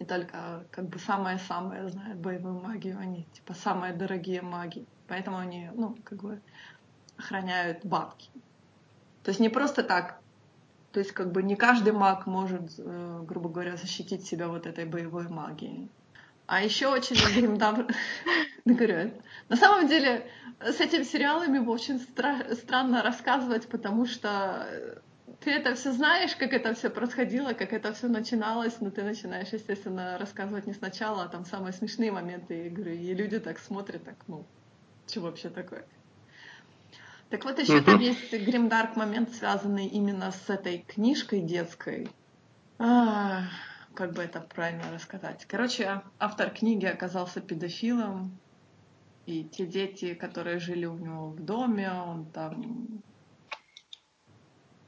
И 0.00 0.04
только 0.04 0.66
как 0.72 0.88
бы 0.88 0.98
самые-самые 0.98 1.90
знают 1.90 2.18
боевую 2.18 2.60
магию, 2.60 2.98
они 2.98 3.24
типа 3.34 3.54
самые 3.54 3.92
дорогие 3.92 4.42
маги. 4.42 4.84
Поэтому 5.06 5.36
они, 5.36 5.70
ну, 5.76 5.96
как 6.02 6.20
бы 6.20 6.40
охраняют 7.18 7.84
банки. 7.84 8.30
То 9.22 9.30
есть 9.30 9.40
не 9.40 9.48
просто 9.48 9.82
так. 9.82 10.20
То 10.92 11.00
есть 11.00 11.12
как 11.12 11.32
бы 11.32 11.42
не 11.42 11.56
каждый 11.56 11.92
маг 11.92 12.26
может, 12.26 12.72
э, 12.78 13.22
грубо 13.26 13.48
говоря, 13.48 13.76
защитить 13.76 14.26
себя 14.26 14.48
вот 14.48 14.66
этой 14.66 14.84
боевой 14.84 15.28
магией. 15.28 15.90
А 16.46 16.62
еще 16.62 16.88
очень 16.88 17.16
гримдам... 17.34 17.88
говорю, 18.64 19.12
на 19.48 19.56
самом 19.56 19.88
деле 19.88 20.26
с 20.60 20.80
этим 20.80 21.04
сериалом 21.04 21.54
его 21.54 21.72
очень 21.72 21.96
стра- 21.96 22.54
странно 22.54 23.02
рассказывать, 23.02 23.68
потому 23.68 24.06
что 24.06 24.66
ты 25.40 25.50
это 25.50 25.74
все 25.74 25.92
знаешь, 25.92 26.34
как 26.34 26.52
это 26.52 26.74
все 26.74 26.90
происходило, 26.90 27.52
как 27.52 27.72
это 27.72 27.92
все 27.92 28.08
начиналось, 28.08 28.80
но 28.80 28.90
ты 28.90 29.02
начинаешь, 29.02 29.48
естественно, 29.52 30.18
рассказывать 30.18 30.66
не 30.66 30.72
сначала, 30.72 31.24
а 31.24 31.28
там 31.28 31.44
самые 31.44 31.72
смешные 31.72 32.10
моменты 32.10 32.66
игры, 32.66 32.96
и 32.96 33.14
люди 33.14 33.38
так 33.38 33.58
смотрят, 33.58 34.04
так, 34.04 34.16
ну, 34.28 34.46
что 35.06 35.20
вообще 35.20 35.50
такое? 35.50 35.84
Так 37.30 37.44
вот, 37.44 37.58
еще 37.58 37.80
там 37.80 37.98
есть 38.00 38.32
гримдарк 38.32 38.96
момент, 38.96 39.34
связанный 39.34 39.86
именно 39.86 40.30
с 40.30 40.48
этой 40.48 40.78
книжкой 40.78 41.40
детской. 41.40 42.08
А, 42.78 43.44
как 43.94 44.12
бы 44.12 44.22
это 44.22 44.40
правильно 44.40 44.84
рассказать? 44.92 45.44
Короче, 45.46 46.02
автор 46.18 46.50
книги 46.50 46.86
оказался 46.86 47.40
педофилом, 47.40 48.38
и 49.26 49.42
те 49.42 49.66
дети, 49.66 50.14
которые 50.14 50.60
жили 50.60 50.86
у 50.86 50.96
него 50.96 51.30
в 51.30 51.44
доме, 51.44 51.90
он 51.90 52.26
там, 52.26 53.02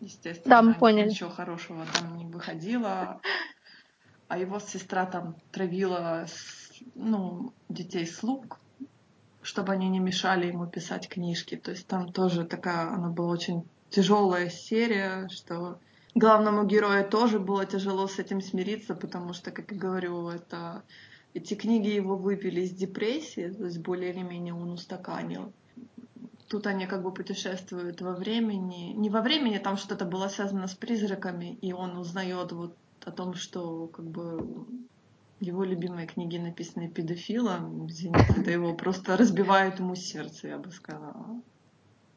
естественно, 0.00 0.48
Да, 0.56 0.62
мы 0.62 0.74
поняли. 0.74 1.08
ничего 1.08 1.30
хорошего 1.30 1.84
там 1.92 2.16
не 2.18 2.26
выходило. 2.26 3.20
А 4.28 4.38
его 4.38 4.60
сестра 4.60 5.06
там 5.06 5.36
травила 5.50 6.26
ну, 6.94 7.52
детей 7.68 8.06
слуг, 8.06 8.60
чтобы 9.42 9.72
они 9.72 9.88
не 9.88 10.00
мешали 10.00 10.46
ему 10.46 10.66
писать 10.66 11.08
книжки. 11.08 11.56
То 11.56 11.70
есть 11.70 11.86
там 11.86 12.12
тоже 12.12 12.44
такая, 12.44 12.88
она 12.88 13.08
была 13.08 13.30
очень 13.32 13.64
тяжелая 13.90 14.50
серия, 14.50 15.28
что 15.28 15.78
главному 16.14 16.64
герою 16.64 17.08
тоже 17.08 17.38
было 17.38 17.64
тяжело 17.64 18.06
с 18.06 18.18
этим 18.18 18.40
смириться, 18.40 18.94
потому 18.94 19.32
что, 19.32 19.50
как 19.50 19.72
я 19.72 19.78
говорю, 19.78 20.28
это 20.28 20.82
эти 21.34 21.54
книги 21.54 21.88
его 21.88 22.16
выпили 22.16 22.62
из 22.62 22.72
депрессии, 22.72 23.48
то 23.48 23.66
есть 23.66 23.78
более 23.78 24.12
или 24.12 24.22
менее 24.22 24.54
он 24.54 24.70
устаканил. 24.70 25.52
Тут 26.48 26.66
они 26.66 26.86
как 26.86 27.02
бы 27.02 27.12
путешествуют 27.12 28.00
во 28.00 28.14
времени. 28.14 28.92
Не 28.94 29.10
во 29.10 29.20
времени, 29.20 29.58
там 29.58 29.76
что-то 29.76 30.06
было 30.06 30.28
связано 30.28 30.66
с 30.66 30.74
призраками, 30.74 31.58
и 31.60 31.72
он 31.72 31.98
узнает 31.98 32.52
вот 32.52 32.74
о 33.04 33.10
том, 33.10 33.34
что 33.34 33.86
как 33.88 34.06
бы 34.06 34.66
его 35.40 35.64
любимые 35.64 36.06
книги 36.06 36.36
написаны 36.36 36.90
педофилом. 36.90 37.86
Извините, 37.86 38.34
это 38.36 38.50
его 38.50 38.74
просто 38.74 39.16
разбивает 39.16 39.78
ему 39.78 39.94
сердце, 39.94 40.48
я 40.48 40.58
бы 40.58 40.70
сказала. 40.70 41.42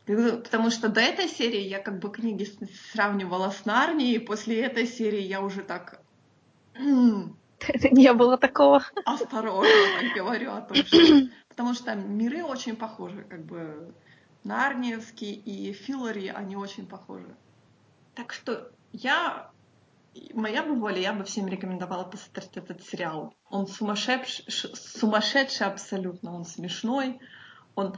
Потому 0.06 0.72
что 0.72 0.90
до 0.90 1.00
этой 1.00 1.28
серии 1.28 1.62
я 1.62 1.80
как 1.80 2.00
бы 2.00 2.12
книги 2.12 2.48
сравнивала 2.92 3.52
с 3.52 3.66
Нарнией, 3.66 4.16
и 4.16 4.20
после 4.20 4.62
этой 4.62 4.88
серии 4.88 5.22
я 5.22 5.42
уже 5.42 5.62
так 5.62 6.02
м, 6.76 7.38
Не 7.92 8.14
было 8.14 8.38
такого. 8.38 8.84
осторожно 9.06 9.70
так 10.00 10.16
говорю 10.16 10.52
о 10.54 10.62
том, 10.62 10.78
что... 10.78 10.98
Потому 11.50 11.74
что 11.74 11.96
миры 11.96 12.44
очень 12.44 12.76
похожи, 12.76 13.24
как 13.24 13.46
бы 13.46 13.94
Нарниевский 14.44 15.34
и 15.34 15.74
Филари, 15.74 16.28
они 16.28 16.56
очень 16.56 16.88
похожи. 16.88 17.38
Так 18.16 18.34
что 18.34 18.72
я 18.92 19.51
моя 20.34 20.64
бы 20.64 20.76
воля, 20.76 21.00
я 21.00 21.14
бы 21.14 21.24
всем 21.24 21.48
рекомендовала 21.48 22.04
посмотреть 22.04 22.58
этот 22.58 22.84
сериал. 22.84 23.34
Он 23.50 23.68
сумасшедший, 23.68 24.46
сумасшедший 24.50 25.68
абсолютно, 25.68 26.36
он 26.36 26.46
смешной, 26.46 27.20
он, 27.76 27.96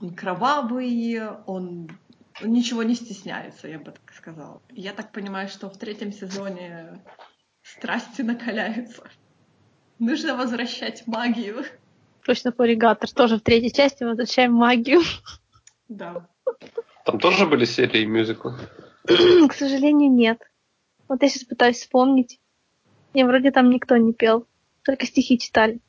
он 0.00 0.14
кровавый, 0.14 1.20
он 1.46 1.90
ничего 2.42 2.82
не 2.82 2.94
стесняется, 2.94 3.68
я 3.68 3.78
бы 3.78 3.92
так 3.92 4.12
сказала. 4.12 4.62
Я 4.70 4.92
так 4.92 5.12
понимаю, 5.12 5.48
что 5.48 5.68
в 5.68 5.76
третьем 5.76 6.12
сезоне 6.12 7.02
страсти 7.62 8.22
накаляются. 8.22 9.04
Нужно 9.98 10.36
возвращать 10.36 11.06
магию. 11.06 11.64
Точно, 12.24 12.52
Поригатор. 12.52 13.10
Тоже 13.10 13.36
в 13.36 13.42
третьей 13.42 13.72
части 13.72 14.02
возвращаем 14.04 14.52
магию. 14.52 15.02
Да. 15.88 16.26
Там 17.04 17.18
тоже 17.18 17.46
были 17.46 17.64
серии 17.66 18.04
мюзикла? 18.06 18.58
К 19.04 19.52
сожалению, 19.52 20.10
нет. 20.10 20.40
Вот 21.08 21.22
я 21.22 21.28
сейчас 21.28 21.44
пытаюсь 21.44 21.78
вспомнить. 21.78 22.40
И 23.12 23.22
вроде 23.22 23.50
там 23.50 23.70
никто 23.70 23.96
не 23.96 24.12
пел. 24.12 24.46
Только 24.82 25.06
стихи 25.06 25.38
читали. 25.38 25.80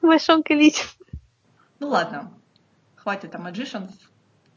В 0.00 0.06
большом 0.06 0.42
количестве. 0.42 1.06
Ну 1.80 1.88
ладно. 1.88 2.32
Хватит 2.96 3.34
о 3.34 3.38
Magicians. 3.38 3.90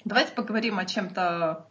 Давайте 0.06 0.34
поговорим 0.34 0.80
о 0.80 0.86
чем-то 0.86 1.68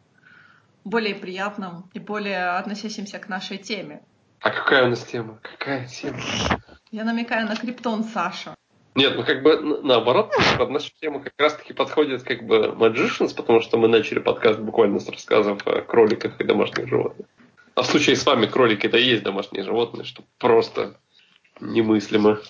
более 0.84 1.14
приятном 1.14 1.88
и 1.94 1.98
более 1.98 2.50
относящемся 2.50 3.18
к 3.18 3.28
нашей 3.28 3.58
теме. 3.58 4.02
А 4.40 4.50
какая 4.50 4.84
у 4.84 4.90
нас 4.90 5.02
тема? 5.04 5.38
Какая 5.42 5.86
тема? 5.86 6.18
Я 6.90 7.04
намекаю 7.04 7.48
на 7.48 7.56
криптон 7.56 8.04
Саша. 8.04 8.54
Нет, 8.94 9.14
ну 9.16 9.24
как 9.24 9.42
бы 9.42 9.60
наоборот, 9.82 10.32
под 10.58 10.70
нашу 10.70 10.90
тему 11.00 11.20
как 11.20 11.34
раз-таки 11.38 11.72
подходит 11.72 12.22
как 12.22 12.46
бы 12.46 12.74
Magicians, 12.78 13.34
потому 13.34 13.60
что 13.60 13.78
мы 13.78 13.88
начали 13.88 14.20
подкаст 14.20 14.58
буквально 14.60 15.00
с 15.00 15.08
рассказов 15.08 15.66
о 15.66 15.82
кроликах 15.82 16.40
и 16.40 16.44
домашних 16.44 16.88
животных. 16.88 17.26
А 17.76 17.82
в 17.82 17.86
случае 17.86 18.16
с 18.16 18.24
вами 18.24 18.46
кролики 18.46 18.86
это 18.86 18.96
и 18.96 19.04
есть 19.04 19.22
домашние 19.22 19.62
животные, 19.62 20.04
что 20.04 20.24
просто 20.38 20.98
немыслимо. 21.60 22.40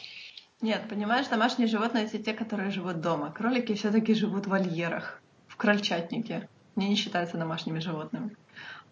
Нет, 0.60 0.82
понимаешь, 0.88 1.26
домашние 1.26 1.66
животные 1.66 2.04
это 2.04 2.18
те, 2.18 2.32
которые 2.32 2.70
живут 2.70 3.00
дома. 3.00 3.32
Кролики 3.32 3.74
все-таки 3.74 4.14
живут 4.14 4.46
в 4.46 4.50
вольерах, 4.50 5.20
в 5.48 5.56
крольчатнике. 5.56 6.48
Они 6.76 6.90
не 6.90 6.94
считаются 6.94 7.38
домашними 7.38 7.80
животными. 7.80 8.36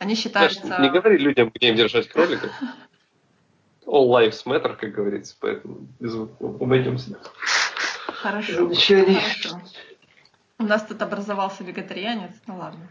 Они 0.01 0.17
считаются... 0.17 0.67
Знаешь, 0.67 0.83
не 0.83 0.91
говори 0.91 1.19
людям, 1.19 1.53
где 1.55 1.69
им 1.69 1.77
держать 1.77 2.09
кроликов. 2.09 2.51
All 3.87 4.09
lives 4.09 4.45
matter, 4.45 4.75
как 4.75 4.91
говорится, 4.91 5.37
поэтому 5.39 5.87
без 6.01 6.17
обойдемся. 6.41 7.17
Хорошо. 8.09 8.55
Замечаний. 8.55 9.21
Хорошо. 9.21 9.61
У 10.59 10.65
нас 10.65 10.85
тут 10.85 11.01
образовался 11.01 11.63
вегетарианец, 11.63 12.33
ну 12.49 12.57
ладно. 12.57 12.89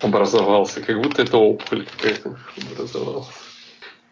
Образовался, 0.00 0.80
как 0.80 1.00
будто 1.02 1.22
это 1.22 1.36
опухоль 1.36 1.84
какая-то 1.86 2.38
образовалась. 2.72 3.28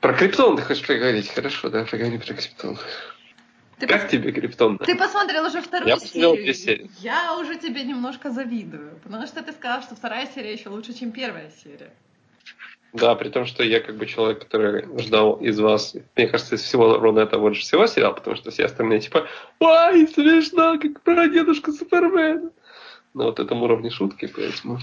Про 0.01 0.15
криптон 0.15 0.57
ты 0.57 0.63
хочешь 0.63 0.87
поговорить? 0.87 1.29
Хорошо, 1.29 1.69
да, 1.69 1.85
поговори 1.85 2.19
про 2.19 2.35
криптон. 2.35 2.79
Ты 3.79 3.87
как 3.87 4.05
пос- 4.07 4.11
тебе 4.11 4.33
криптон? 4.33 4.79
Ты 4.79 4.97
посмотрел 4.97 5.47
уже 5.47 5.61
вторую 5.61 5.89
Я 5.89 5.99
серию. 5.99 6.37
две 6.37 6.55
серии. 6.55 6.91
Я 7.01 7.37
уже 7.39 7.57
тебе 7.57 7.83
немножко 7.83 8.31
завидую, 8.31 8.99
потому 9.03 9.27
что 9.27 9.43
ты 9.43 9.53
сказал, 9.53 9.83
что 9.83 9.95
вторая 9.95 10.27
серия 10.35 10.55
еще 10.55 10.71
лучше, 10.71 10.93
чем 10.93 11.13
первая 11.13 11.51
серия. 11.63 11.91
Да, 12.93 13.15
при 13.15 13.29
том, 13.29 13.45
что 13.45 13.63
я 13.63 13.81
как 13.81 13.97
бы 13.97 14.07
человек, 14.07 14.39
который 14.39 14.87
ждал 15.03 15.35
из 15.35 15.59
вас, 15.61 15.95
мне 16.17 16.29
кажется, 16.29 16.55
из 16.55 16.63
всего 16.63 16.97
Рунета 16.99 17.39
больше 17.39 17.61
всего 17.61 17.87
сериал, 17.87 18.15
потому 18.15 18.37
что 18.37 18.51
все 18.51 18.65
остальные 18.65 19.01
типа 19.01 19.27
«Ой, 19.59 20.09
смешно, 20.09 20.79
как 20.79 21.03
про 21.03 21.29
дедушку 21.29 21.73
Супермена». 21.73 22.51
На 23.13 23.25
вот 23.25 23.39
этом 23.39 23.63
уровне 23.63 23.91
шутки, 23.91 24.27
поэтому... 24.35 24.79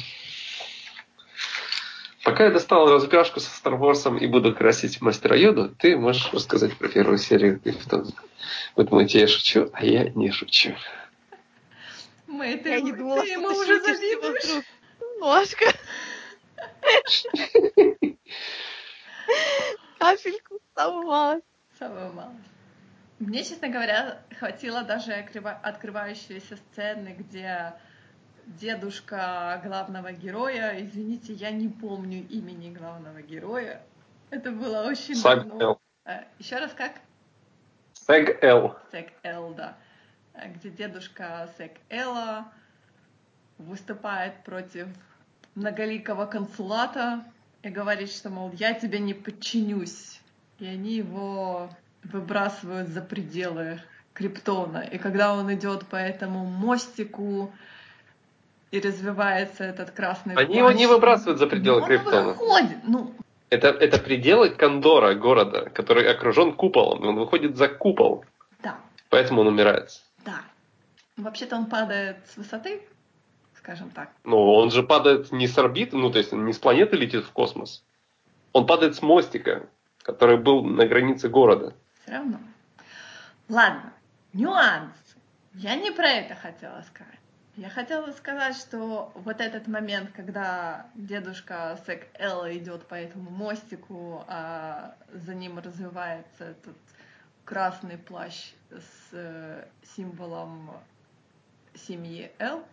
Пока 2.23 2.45
я 2.45 2.51
достал 2.51 2.89
разбежку 2.89 3.39
со 3.41 3.49
Star 3.49 3.77
Wars 3.77 4.17
и 4.19 4.27
буду 4.27 4.55
красить 4.55 5.01
Мастера 5.01 5.35
Йоду, 5.37 5.69
ты 5.75 5.97
можешь 5.97 6.31
рассказать 6.33 6.75
про 6.77 6.87
первую 6.87 7.17
серию 7.17 7.59
Криптона. 7.59 8.11
Вы 8.75 8.85
думаете, 8.85 9.19
я 9.19 9.27
шучу, 9.27 9.69
а 9.73 9.83
я 9.85 10.09
не 10.09 10.31
шучу. 10.31 10.73
Мы, 12.27 12.55
ты, 12.57 12.69
Я 12.69 12.81
не 12.81 12.93
думала, 12.93 13.21
ты 13.21 13.27
что 13.27 13.33
ему 13.33 13.49
ты 13.49 13.59
уже 13.59 13.81
завидуешь. 13.83 14.43
вдруг. 14.45 14.63
Немножко. 15.01 15.65
Капельку 19.99 20.59
сломалась. 20.73 21.43
Самое 21.77 22.09
мало. 22.11 22.35
Мне, 23.19 23.43
честно 23.43 23.69
говоря, 23.69 24.21
хватило 24.39 24.83
даже 24.83 25.11
открыва- 25.11 25.59
открывающейся 25.61 26.57
сцены, 26.57 27.15
где 27.19 27.73
дедушка 28.47 29.61
главного 29.63 30.11
героя, 30.11 30.75
извините, 30.83 31.33
я 31.33 31.51
не 31.51 31.69
помню 31.69 32.27
имени 32.27 32.73
главного 32.73 33.21
героя. 33.21 33.81
Это 34.29 34.51
было 34.51 34.83
очень 34.83 35.15
Саг 35.15 35.47
давно. 35.47 35.61
Эл. 35.61 35.81
Э, 36.05 36.23
Еще 36.39 36.57
раз 36.57 36.73
как? 36.73 36.93
Сэг 37.93 38.43
Эл. 38.43 38.75
Сек 38.91 39.13
Эл, 39.23 39.53
да. 39.53 39.77
Э, 40.33 40.49
Где 40.51 40.69
дедушка 40.69 41.49
Сек 41.57 41.73
Элла 41.89 42.51
выступает 43.57 44.43
против 44.43 44.87
многоликого 45.55 46.25
консулата 46.25 47.23
и 47.61 47.69
говорит, 47.69 48.11
что, 48.11 48.29
мол, 48.29 48.51
я 48.53 48.73
тебе 48.73 48.99
не 48.99 49.13
подчинюсь. 49.13 50.19
И 50.59 50.65
они 50.65 50.95
его 50.95 51.69
выбрасывают 52.03 52.89
за 52.89 53.01
пределы 53.01 53.81
Криптона. 54.13 54.79
И 54.79 54.97
когда 54.97 55.33
он 55.33 55.53
идет 55.53 55.85
по 55.87 55.95
этому 55.95 56.45
мостику 56.45 57.53
и 58.73 58.81
развивается 58.81 59.63
этот 59.63 59.91
красный 59.91 60.33
Они 60.33 60.57
его 60.57 60.71
не 60.71 60.87
выбрасывают 60.87 61.37
за 61.37 61.45
пределы 61.45 61.81
он 61.81 61.87
Криптона. 61.87 62.29
выходит. 62.29 62.77
Ну, 62.83 63.13
Это, 63.51 63.67
это 63.67 63.99
пределы 63.99 64.49
Кондора, 64.49 65.13
города, 65.13 65.69
который 65.69 66.09
окружен 66.11 66.53
куполом. 66.53 67.07
Он 67.07 67.15
выходит 67.17 67.55
за 67.55 67.67
купол, 67.67 68.25
да, 68.63 68.77
поэтому 69.09 69.41
он 69.41 69.47
умирает. 69.47 70.01
да. 70.25 70.41
Вообще-то 71.17 71.55
он 71.55 71.67
падает 71.67 72.17
с 72.27 72.37
высоты, 72.37 72.81
скажем 73.55 73.91
так. 73.91 74.09
Но 74.23 74.55
он 74.55 74.71
же 74.71 74.81
падает 74.81 75.31
не 75.31 75.47
с 75.47 75.55
орбиты, 75.59 75.95
ну 75.95 76.09
то 76.11 76.17
есть 76.17 76.33
он 76.33 76.43
не 76.45 76.53
с 76.53 76.57
планеты 76.57 76.95
летит 76.97 77.23
в 77.25 77.31
космос. 77.31 77.83
Он 78.53 78.65
падает 78.65 78.95
с 78.95 79.03
мостика, 79.03 79.67
который 80.01 80.37
был 80.37 80.63
на 80.63 80.87
границе 80.87 81.29
города. 81.29 81.75
Все 82.01 82.13
равно. 82.13 82.39
Ладно, 83.47 83.93
нюанс. 84.33 84.95
Я 85.53 85.75
не 85.75 85.91
про 85.91 86.07
это 86.09 86.33
хотела 86.33 86.83
сказать. 86.87 87.19
Я 87.55 87.69
хотела 87.69 88.11
сказать, 88.13 88.57
что 88.57 89.11
вот 89.13 89.39
этот 89.39 89.67
момент, 89.67 90.11
когда 90.15 90.87
дедушка 90.95 91.79
Сек 91.85 92.07
Элла 92.15 92.55
идет 92.57 92.87
по 92.87 92.95
этому 92.95 93.29
мостику, 93.29 94.23
а 94.27 94.95
за 95.13 95.35
ним 95.35 95.59
развивается 95.59 96.45
этот 96.45 96.75
красный 97.45 97.99
плащ 97.99 98.53
с 98.71 99.09
э, 99.11 99.65
символом 99.95 100.71
семьи 101.75 102.31
Эл, 102.39 102.63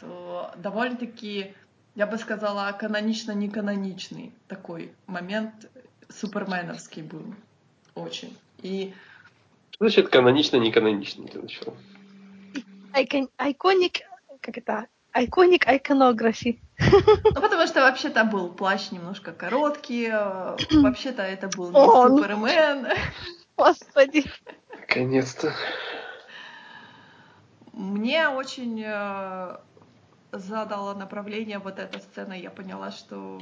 то 0.00 0.50
довольно-таки, 0.56 1.54
я 1.94 2.06
бы 2.06 2.16
сказала, 2.16 2.72
канонично-неканоничный 2.72 4.32
такой 4.48 4.92
момент 5.06 5.70
суперменовский 6.08 7.02
был. 7.02 7.34
Очень. 7.94 8.34
И 8.62 8.94
Что 9.72 9.84
значит 9.88 10.08
канонично, 10.08 10.56
не 10.56 10.72
канонично 10.72 11.26
для 11.26 11.42
начала? 11.42 11.76
Icon- 12.94 13.30
Iconic, 13.38 14.00
как 14.42 14.58
это? 14.58 14.86
Iconic 15.14 15.64
iconography. 15.66 16.58
Ну, 16.80 17.40
потому 17.40 17.66
что 17.66 17.80
вообще-то 17.80 18.24
был 18.24 18.52
плащ 18.52 18.90
немножко 18.90 19.32
короткий, 19.32 20.08
э, 20.10 20.56
вообще-то 20.82 21.22
это 21.22 21.48
был 21.48 21.70
не 21.70 21.76
О, 21.76 22.08
ну- 22.08 22.18
Супермен. 22.18 22.86
Господи. 23.56 24.24
Наконец-то. 24.78 25.52
Мне 27.72 28.28
очень 28.28 28.82
э, 28.84 29.56
задало 30.32 30.94
направление 30.94 31.58
вот 31.58 31.78
эта 31.78 31.98
сцена. 32.00 32.32
Я 32.34 32.50
поняла, 32.50 32.90
что 32.90 33.38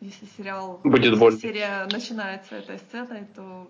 если 0.00 0.26
сериал, 0.36 0.80
Будет 0.84 1.04
если 1.06 1.18
больно. 1.18 1.38
серия 1.38 1.88
начинается 1.90 2.56
этой 2.56 2.78
сценой, 2.78 3.26
то 3.34 3.68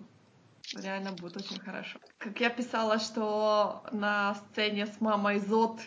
реально 0.75 1.11
будет 1.11 1.37
очень 1.37 1.59
хорошо. 1.59 1.99
Как 2.17 2.39
я 2.39 2.49
писала, 2.49 2.99
что 2.99 3.83
на 3.91 4.35
сцене 4.35 4.85
с 4.87 4.99
мамой 5.01 5.39
Зод 5.39 5.79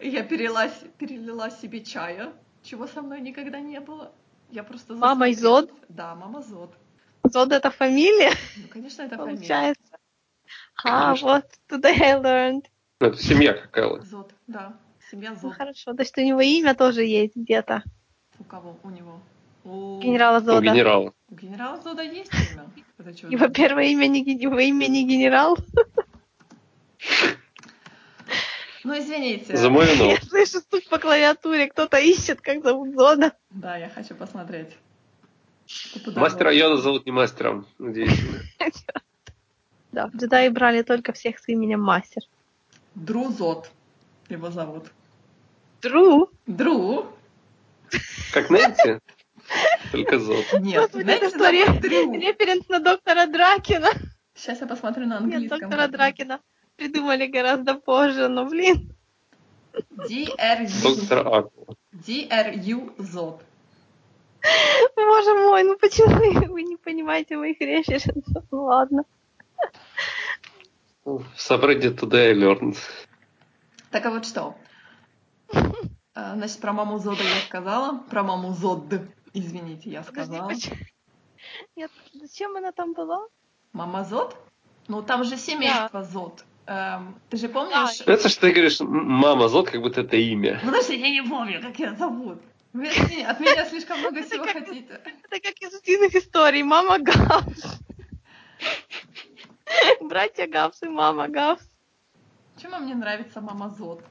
я 0.00 0.22
перелила, 0.22 0.68
перелила 0.98 1.50
себе 1.50 1.80
чая, 1.84 2.32
чего 2.62 2.86
со 2.86 3.02
мной 3.02 3.20
никогда 3.20 3.60
не 3.60 3.80
было. 3.80 4.12
Я 4.50 4.62
просто 4.62 4.94
засмотрелась. 4.94 5.38
Зод? 5.38 5.70
Да, 5.88 6.14
мама 6.14 6.42
Зод. 6.42 6.74
Зод 7.24 7.52
это 7.52 7.70
фамилия, 7.70 8.30
Ну, 8.56 8.68
конечно, 8.68 9.02
это 9.02 9.16
фамилия. 9.16 9.36
получается. 9.38 9.96
А, 10.84 11.06
Конечно. 11.06 11.28
вот, 11.28 11.44
today 11.70 12.00
I 12.00 12.20
learned. 12.20 12.64
Ну, 13.00 13.06
Это 13.08 13.22
семья 13.22 13.54
какая 13.54 14.00
Зод, 14.02 14.32
да. 14.46 14.76
Семья 15.10 15.30
Ну, 15.30 15.36
Зод. 15.36 15.54
хорошо, 15.54 15.94
то 15.94 16.02
есть 16.02 16.16
у 16.18 16.20
него 16.20 16.40
имя 16.40 16.74
тоже 16.74 17.02
есть 17.04 17.34
где-то. 17.36 17.82
У 18.38 18.44
кого? 18.44 18.76
У 18.82 18.90
него. 18.90 19.20
У 19.64 19.98
Генерала 20.00 20.38
У 20.38 20.42
Зода. 20.42 20.60
генерала. 20.60 21.12
У 21.30 21.34
генерала 21.34 21.80
Зода 21.80 22.02
есть 22.02 22.30
имя? 22.52 22.66
Его 23.30 23.48
первое 23.48 23.84
имя 23.86 24.06
не, 24.06 24.20
его 24.22 24.58
имя 24.58 24.86
не 24.88 25.06
генерал. 25.06 25.56
Ну, 28.84 28.98
извините. 28.98 29.56
За 29.56 29.70
мой 29.70 29.86
Я 29.86 30.16
слышу 30.20 30.60
стук 30.60 30.84
по 30.90 30.98
клавиатуре, 30.98 31.68
кто-то 31.68 31.98
ищет, 31.98 32.40
как 32.42 32.62
зовут 32.62 32.94
Зода. 32.94 33.32
Да, 33.50 33.76
я 33.78 33.88
хочу 33.88 34.14
посмотреть. 34.14 34.76
Мастера 36.14 36.52
Йода 36.52 36.76
зовут 36.76 37.06
не 37.06 37.12
мастером, 37.12 37.66
удивительно. 37.78 38.40
Да, 39.92 40.08
в 40.08 40.16
джедаи 40.16 40.48
брали 40.48 40.82
только 40.82 41.12
всех 41.12 41.38
с 41.38 41.48
именем 41.48 41.80
мастер. 41.80 42.22
Дру 42.94 43.30
Зод 43.30 43.70
его 44.28 44.50
зовут. 44.50 44.90
Дру? 45.80 46.28
Дру. 46.46 47.06
Как 48.32 48.50
Нэнси? 48.50 48.98
Только 49.92 50.18
Зод. 50.18 50.44
Нет, 50.60 50.92
Нэнси 50.94 51.36
ре- 51.38 51.64
зовут 51.66 51.80
Дрю. 51.80 52.12
референс 52.12 52.68
на 52.68 52.80
доктора 52.80 53.26
Дракина. 53.26 53.88
Сейчас 54.34 54.60
я 54.60 54.66
посмотрю 54.66 55.06
на 55.06 55.20
Нет, 55.20 55.34
английском. 55.34 55.60
доктора 55.60 55.88
Дракина 55.88 56.40
придумали 56.76 57.26
гораздо 57.26 57.74
позже, 57.74 58.28
но, 58.28 58.46
блин. 58.46 58.94
D-R-U. 59.90 61.50
D-R-U 61.92 62.94
Зод. 62.98 63.42
Боже 64.96 65.34
мой, 65.34 65.62
ну 65.64 65.76
почему 65.78 66.46
вы- 66.52 66.62
не 66.62 66.76
понимаете 66.76 67.36
моих 67.36 67.60
референсов? 67.60 68.14
Ну 68.50 68.64
ладно. 68.64 69.04
Subreddit 71.04 71.98
Today 71.98 72.30
I 72.30 72.34
Learned. 72.34 72.76
Так 73.90 74.06
а 74.06 74.10
вот 74.10 74.24
что. 74.26 74.54
А, 76.16 76.34
Значит, 76.36 76.60
про 76.60 76.72
маму 76.72 76.98
Зода 76.98 77.24
я 77.24 77.40
сказала. 77.48 77.98
Про 78.08 78.22
маму 78.22 78.52
Зод, 78.52 78.84
извините, 79.32 79.90
я 79.90 80.02
Подожди, 80.02 80.30
сказала. 80.32 80.48
почему? 80.48 80.76
Нет, 81.74 81.90
зачем 82.12 82.56
она 82.56 82.70
там 82.70 82.92
была? 82.94 83.26
Мама 83.72 84.04
Зод? 84.04 84.36
Ну, 84.86 85.02
там 85.02 85.24
же 85.24 85.36
семейство 85.36 86.04
Зод. 86.04 86.44
Эм, 86.66 87.20
ты 87.28 87.36
же 87.36 87.48
помнишь... 87.48 88.00
Это 88.06 88.28
что 88.28 88.40
ты 88.42 88.52
говоришь, 88.52 88.80
мама 88.80 89.48
Зод, 89.48 89.70
как 89.70 89.82
будто 89.82 90.00
это 90.00 90.16
имя. 90.16 90.60
Подожди, 90.64 90.96
я 90.96 91.10
не 91.10 91.22
помню, 91.22 91.60
как 91.60 91.78
ее 91.78 91.94
зовут. 91.94 92.40
Вы 92.72 92.88
от 92.88 93.40
меня, 93.40 93.66
слишком 93.66 94.00
много 94.00 94.22
всего 94.22 94.44
хотите. 94.44 95.00
Это 95.04 95.40
как 95.40 95.54
из 95.60 95.74
утиных 95.74 96.14
историй. 96.14 96.62
Мама 96.62 96.98
Гавс. 96.98 97.80
Братья 100.00 100.46
Гавс 100.46 100.82
и 100.82 100.88
мама 100.88 101.28
Гавс. 101.28 101.62
Почему 102.54 102.78
мне 102.78 102.94
нравится 102.94 103.40
мама 103.40 103.68
Зод? 103.68 104.02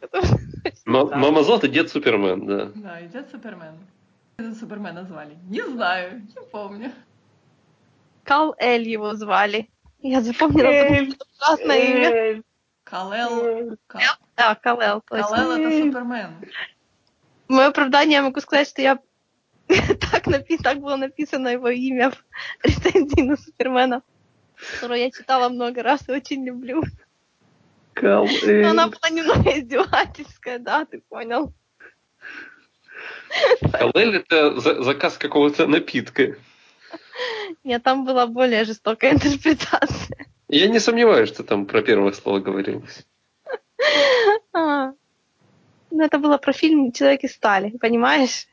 Потому 0.00 0.24
что. 0.24 0.38
Мама 0.86 1.42
Зод 1.42 1.64
и 1.64 1.68
дед 1.68 1.90
Супермен, 1.90 2.46
да. 2.46 2.70
Да, 2.74 3.06
идет 3.06 3.30
Супермен. 3.30 3.78
Как 4.36 4.46
это 4.46 4.54
Супермена 4.54 5.04
звали? 5.04 5.36
Не 5.48 5.62
знаю, 5.62 6.20
не 6.20 6.46
помню. 6.50 6.92
Кал 8.24 8.54
Эль 8.58 8.88
его 8.88 9.14
звали. 9.14 9.68
Я 10.04 10.20
запомнила, 10.20 10.66
потому 10.70 11.06
что 11.06 11.14
это 11.14 11.26
ужасное 11.40 11.78
имя. 11.78 12.42
Калел. 12.84 13.78
Ка- 13.86 14.00
Да, 14.36 14.54
Калел. 14.54 15.00
Калел 15.00 15.24
это 15.52 15.70
Супермен. 15.86 16.34
Мое 17.48 17.66
оправдание 17.68 18.16
я 18.16 18.22
могу 18.22 18.38
сказать, 18.40 18.68
что 18.68 18.82
я 18.82 18.98
так, 19.66 20.26
напи- 20.26 20.62
так 20.62 20.80
было 20.80 20.96
написано 20.96 21.48
его 21.48 21.70
имя 21.70 22.10
в 22.10 22.22
рецензии 22.64 23.22
на 23.22 23.36
Супермена, 23.38 24.02
которую 24.74 25.00
я 25.00 25.10
читала 25.10 25.48
много 25.48 25.82
раз 25.82 26.06
и 26.06 26.12
очень 26.12 26.44
люблю. 26.44 26.82
Но 28.64 28.70
она 28.70 28.88
была 28.88 29.08
немного 29.08 29.58
издевательская, 29.58 30.58
да, 30.58 30.84
ты 30.84 31.00
понял. 31.00 31.54
Калель 33.72 34.16
это 34.16 34.60
за- 34.60 34.82
заказ 34.82 35.16
какого-то 35.16 35.66
напитка. 35.66 36.36
Нет, 37.64 37.82
там 37.82 38.04
была 38.04 38.26
более 38.26 38.64
жестокая 38.64 39.12
интерпретация. 39.12 40.26
Я 40.48 40.68
не 40.68 40.78
сомневаюсь, 40.78 41.28
что 41.28 41.42
там 41.42 41.66
про 41.66 41.82
первое 41.82 42.12
слово 42.12 42.40
говорилось. 42.40 43.06
А. 44.52 44.92
Ну, 45.90 46.04
это 46.04 46.18
было 46.18 46.38
про 46.38 46.52
фильм 46.52 46.92
«Человек 46.92 47.24
из 47.24 47.34
стали», 47.34 47.76
понимаешь? 47.76 48.46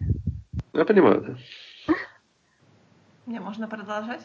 Я 0.73 0.85
понимаю, 0.85 1.21
да. 1.87 1.95
Мне 3.25 3.39
можно 3.39 3.67
продолжать? 3.67 4.21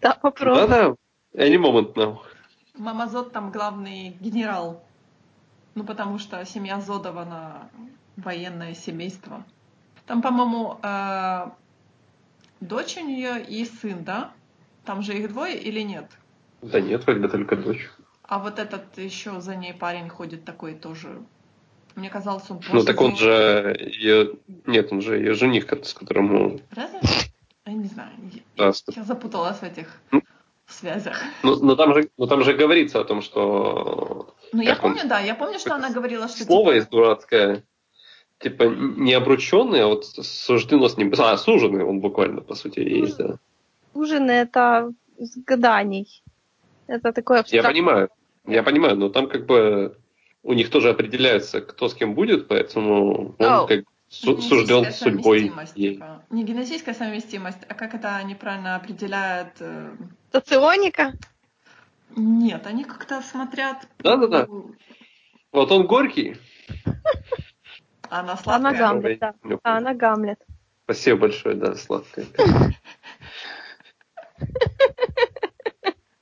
Да, 0.00 0.14
попробуй. 0.14 0.68
Да-да, 0.68 0.94
any 1.34 1.56
moment 1.56 1.94
now. 1.94 2.18
Мама 2.74 3.08
Зод 3.08 3.32
там 3.32 3.50
главный 3.50 4.10
генерал. 4.20 4.84
Ну, 5.74 5.84
потому 5.84 6.18
что 6.18 6.44
семья 6.44 6.80
Зодова, 6.80 7.22
она 7.22 7.70
военное 8.16 8.74
семейство. 8.74 9.44
Там, 10.06 10.22
по-моему, 10.22 10.78
э, 10.82 11.50
дочь 12.60 12.96
у 12.96 13.00
нее 13.04 13.42
и 13.44 13.64
сын, 13.64 14.04
да? 14.04 14.32
Там 14.84 15.02
же 15.02 15.16
их 15.16 15.28
двое 15.32 15.56
или 15.58 15.80
нет? 15.80 16.06
Да 16.62 16.80
нет, 16.80 17.04
вроде 17.06 17.28
только 17.28 17.56
дочь. 17.56 17.88
А 18.22 18.38
вот 18.38 18.58
этот 18.58 18.98
еще 18.98 19.40
за 19.40 19.56
ней 19.56 19.72
парень 19.72 20.08
ходит 20.08 20.44
такой 20.44 20.74
тоже. 20.74 21.18
Мне 21.94 22.10
казалось, 22.10 22.44
он 22.50 22.60
Ну 22.72 22.84
так 22.84 23.00
он 23.00 23.16
же 23.16 23.76
ее... 23.80 24.34
Нет, 24.66 24.92
он 24.92 25.00
же 25.00 25.16
ее 25.16 25.34
жених, 25.34 25.66
с 25.82 25.94
которым... 25.94 26.26
ну, 26.32 26.60
Разве? 26.70 27.00
Я 27.66 27.72
не 27.72 27.84
знаю. 27.86 28.10
Да, 28.56 28.72
Я 28.94 29.02
запуталась 29.02 29.58
в 29.58 29.62
этих 29.62 29.88
Ну. 30.12 30.22
связях. 30.66 31.20
Ну, 31.42 31.56
но, 31.64 31.74
там 31.76 31.94
же, 31.94 32.08
но 32.16 32.26
там 32.26 32.44
же 32.44 32.54
говорится 32.54 33.00
о 33.00 33.04
том, 33.04 33.20
что 33.22 34.34
Ну, 34.52 34.62
я 34.62 34.74
Как 34.74 34.84
он? 34.84 34.92
помню, 34.94 35.08
да, 35.08 35.20
я 35.20 35.34
помню, 35.34 35.58
что 35.58 35.74
она 35.74 35.90
говорила, 35.90 36.28
что... 36.28 36.44
слово 36.44 36.64
типа, 36.66 36.74
есть 36.76 36.90
дурацкое. 36.90 37.62
Типа 38.40 38.64
не 38.64 39.14
обрученный, 39.14 39.82
а 39.82 39.88
вот 39.88 40.06
суждено 40.06 40.88
с 40.88 40.96
ним... 40.96 41.12
А, 41.18 41.36
суженый 41.36 41.84
он 41.84 42.00
буквально, 42.00 42.40
по 42.40 42.54
сути, 42.54 42.80
и 42.80 43.00
есть, 43.00 43.16
да. 43.18 43.38
Ужин— 43.94 44.30
это 44.30 44.92
с 45.18 45.36
гаданий. 45.36 46.22
Это 46.86 47.12
такое 47.12 47.38
Я 47.38 47.40
абстрактное. 47.40 47.72
понимаю, 47.72 48.08
я 48.46 48.62
понимаю, 48.62 48.96
но 48.96 49.08
там 49.08 49.28
как 49.28 49.46
бы 49.46 49.98
у 50.44 50.52
них 50.52 50.70
тоже 50.70 50.90
определяется, 50.90 51.60
кто 51.60 51.88
с 51.88 51.94
кем 51.94 52.14
будет, 52.14 52.46
поэтому 52.46 53.34
он 53.38 53.66
как 53.66 53.84
су- 54.08 54.40
сужден 54.40 54.90
судьбой 54.92 55.52
ей. 55.74 55.94
типа. 55.94 56.24
Не 56.30 56.44
генетическая 56.44 56.94
совместимость, 56.94 57.58
а 57.68 57.74
как 57.74 57.94
это 57.94 58.16
они 58.16 58.36
правильно 58.36 58.76
определяют? 58.76 59.54
э, 59.58 59.90
Соционика? 60.32 61.12
Нет, 62.16 62.66
они 62.66 62.84
как-то 62.84 63.20
смотрят... 63.20 63.76
Да-да-да. 63.98 64.46
ну, 64.46 64.70
Вот 65.52 65.72
он 65.72 65.86
горький. 65.86 66.36
Она 68.10 68.32
Она 68.32 68.36
сладкая. 68.36 68.78
Гамлет, 68.78 69.18
да. 69.18 69.34
Ну, 69.42 69.60
А 69.62 69.76
она 69.76 69.94
Гамлет. 69.94 70.38
Спасибо 70.84 71.20
большое, 71.20 71.54
да, 71.54 71.74
сладкая. 71.74 72.26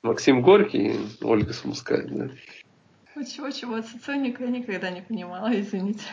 Максим 0.03 0.43
Горький, 0.43 0.99
Ольга 1.23 1.53
Сумская, 1.53 2.03
да. 2.03 2.29
Ну, 3.15 3.25
Чего-чего, 3.25 3.81
соционика 3.83 4.45
я 4.45 4.51
никогда 4.51 4.91
не 4.91 5.03
понимала, 5.03 5.49
извините. 5.59 6.05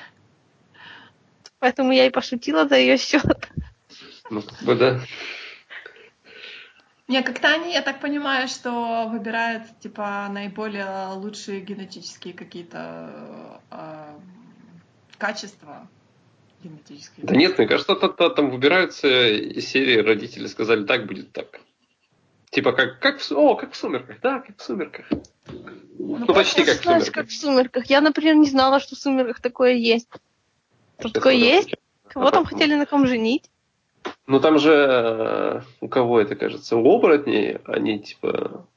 Поэтому 1.60 1.92
я 1.92 2.06
и 2.08 2.10
пошутила 2.10 2.68
за 2.68 2.78
ее 2.78 2.98
счет. 2.98 3.50
Ну, 4.30 4.42
как 4.42 4.62
бы, 4.64 4.76
да. 4.76 5.00
Не, 7.08 7.22
как-то 7.22 7.50
они, 7.50 7.74
я 7.74 7.82
так 7.82 8.00
понимаю, 8.00 8.48
что 8.48 9.08
выбирают, 9.10 9.64
типа, 9.80 10.28
наиболее 10.30 11.14
лучшие 11.14 11.62
генетические 11.62 12.34
какие-то 12.34 13.62
э, 13.70 14.16
качества 15.24 15.88
генетические. 16.62 17.26
Да 17.26 17.36
нет, 17.36 17.58
мне 17.58 17.66
кажется, 17.66 17.96
та- 17.96 18.10
та- 18.10 18.30
там 18.30 18.50
выбираются 18.52 19.08
из 19.30 19.70
серии 19.70 20.00
родители 20.00 20.48
сказали, 20.48 20.84
так 20.84 21.06
будет 21.08 21.32
так. 21.32 21.62
Типа 22.50 22.74
как, 22.74 23.00
как 23.00 23.20
в, 23.22 23.32
о, 23.32 23.56
как 23.56 23.72
в 23.72 23.76
сумерках, 23.78 24.18
да, 24.22 24.42
как 24.42 24.58
в 24.58 24.62
сумерках. 24.62 25.06
Ну, 25.98 26.26
почти 26.26 26.66
как 26.66 26.80
в 26.80 26.84
сумерках. 26.84 27.14
как 27.14 27.28
в 27.28 27.34
«Сумерках». 27.34 27.86
Я, 27.86 28.02
например, 28.02 28.36
не 28.36 28.50
знала, 28.50 28.82
что 28.82 28.96
в 28.96 29.00
«Сумерках» 29.00 29.40
такое 29.40 29.76
есть. 29.76 30.10
Что 31.00 31.10
такое 31.10 31.36
есть? 31.36 31.74
Кого 32.10 32.30
там 32.30 32.44
хотели 32.46 32.76
на 32.76 32.86
ком 32.86 33.08
женить? 33.08 33.50
Ну 34.28 34.42
там 34.42 34.60
же 34.60 34.74
э, 34.74 35.62
у 35.80 35.88
кого 35.88 36.20
это 36.20 36.36
кажется? 36.36 36.76
У 36.76 36.96
оборотней 36.96 37.60
они 37.66 38.00
типа 38.00 38.68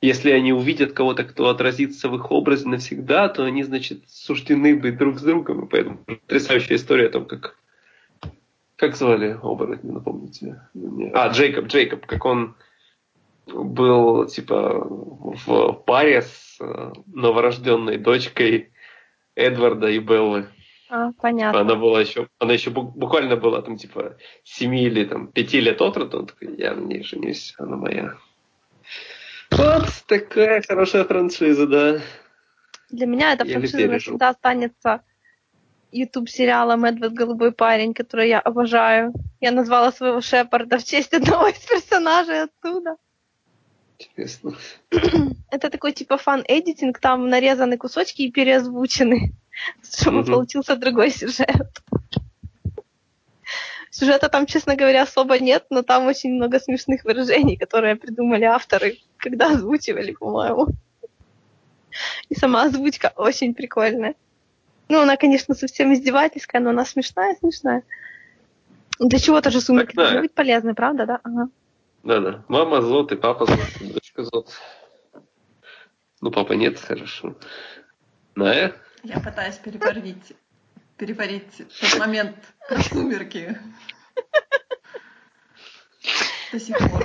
если 0.00 0.30
они 0.30 0.52
увидят 0.52 0.92
кого-то, 0.92 1.24
кто 1.24 1.48
отразится 1.48 2.08
в 2.08 2.16
их 2.16 2.30
образе 2.30 2.68
навсегда, 2.68 3.28
то 3.28 3.44
они, 3.44 3.62
значит, 3.64 4.02
суждены 4.08 4.76
быть 4.76 4.96
друг 4.96 5.18
с 5.18 5.22
другом. 5.22 5.64
И 5.64 5.68
поэтому 5.68 5.98
потрясающая 5.98 6.76
история 6.76 7.06
о 7.06 7.10
том, 7.10 7.26
как... 7.26 7.56
Как 8.76 8.94
звали 8.94 9.36
оборотня, 9.42 9.94
напомните? 9.94 10.62
А, 11.12 11.30
Джейкоб, 11.30 11.66
Джейкоб, 11.66 12.06
как 12.06 12.24
он 12.24 12.54
был, 13.46 14.26
типа, 14.26 14.86
в 14.86 15.72
паре 15.84 16.22
с 16.22 16.58
э, 16.60 16.92
новорожденной 17.06 17.98
дочкой 17.98 18.70
Эдварда 19.34 19.88
и 19.88 19.98
Беллы. 19.98 20.46
А, 20.90 21.10
понятно. 21.20 21.60
Она 21.60 21.74
была 21.74 22.00
еще, 22.00 22.28
она 22.38 22.52
еще 22.52 22.70
бу- 22.70 22.92
буквально 22.92 23.36
была 23.36 23.62
там 23.62 23.76
типа 23.76 24.16
7 24.44 24.74
или 24.76 25.04
там 25.04 25.26
5 25.26 25.52
лет 25.54 25.82
от 25.82 25.96
роду, 25.96 26.20
он 26.20 26.26
такой, 26.26 26.56
я 26.56 26.74
на 26.74 26.84
ней 26.84 27.02
женюсь, 27.02 27.54
она 27.58 27.76
моя. 27.76 28.16
Вот 29.50 29.88
такая 30.06 30.62
хорошая 30.62 31.04
франшиза, 31.04 31.66
да. 31.66 32.00
Для 32.90 33.06
меня 33.06 33.32
эта 33.32 33.44
франшиза 33.44 33.86
навсегда 33.86 34.28
останется 34.30 35.02
YouTube 35.92 36.28
сериалом 36.28 36.84
«Эдвард 36.84 37.14
Голубой 37.14 37.52
парень», 37.52 37.94
который 37.94 38.28
я 38.28 38.40
обожаю. 38.40 39.12
Я 39.40 39.52
назвала 39.52 39.90
своего 39.92 40.20
Шепарда 40.20 40.78
в 40.78 40.84
честь 40.84 41.14
одного 41.14 41.48
из 41.48 41.58
персонажей 41.58 42.42
оттуда. 42.42 42.96
Интересно. 43.98 44.54
Это 45.50 45.70
такой 45.70 45.92
типа 45.92 46.18
фан-эдитинг, 46.18 46.98
там 47.00 47.28
нарезаны 47.28 47.76
кусочки 47.78 48.22
и 48.22 48.30
переозвучены, 48.30 49.32
чтобы 49.82 50.20
Мгм. 50.20 50.32
получился 50.32 50.76
другой 50.76 51.10
сюжет. 51.10 51.82
Сюжета 53.98 54.28
там, 54.28 54.46
честно 54.46 54.76
говоря, 54.76 55.02
особо 55.02 55.40
нет, 55.40 55.66
но 55.70 55.82
там 55.82 56.06
очень 56.06 56.32
много 56.34 56.60
смешных 56.60 57.02
выражений, 57.02 57.56
которые 57.56 57.96
придумали 57.96 58.44
авторы, 58.44 58.98
когда 59.16 59.50
озвучивали, 59.50 60.12
по-моему. 60.12 60.68
И 62.28 62.36
сама 62.36 62.62
озвучка 62.62 63.12
очень 63.16 63.54
прикольная. 63.54 64.14
Ну, 64.88 65.00
она, 65.00 65.16
конечно, 65.16 65.56
совсем 65.56 65.92
издевательская, 65.92 66.60
но 66.60 66.70
она 66.70 66.84
смешная, 66.84 67.34
смешная. 67.40 67.82
Для 69.00 69.18
чего-то 69.18 69.50
же 69.50 69.60
сумерки 69.60 69.96
да. 69.96 70.02
должны 70.02 70.20
быть 70.20 70.32
полезны, 70.32 70.74
правда, 70.76 71.04
да? 71.04 71.20
Ага. 71.24 71.48
Да-да. 72.04 72.44
Мама 72.46 72.82
зод 72.82 73.10
и 73.10 73.16
папа 73.16 73.48
и 73.80 73.92
дочка 73.92 74.22
зод. 74.22 74.54
Ну, 76.20 76.30
папа 76.30 76.52
нет, 76.52 76.78
хорошо. 76.78 77.34
Ная? 78.36 78.74
Я 79.02 79.18
пытаюсь 79.18 79.56
переварить, 79.56 80.36
переварить 80.98 81.62
тот 81.80 81.98
момент 81.98 82.36
про 82.68 82.82
сумерки. 82.82 83.58
До 86.52 86.60
сих 86.60 86.78
пор. 86.78 87.04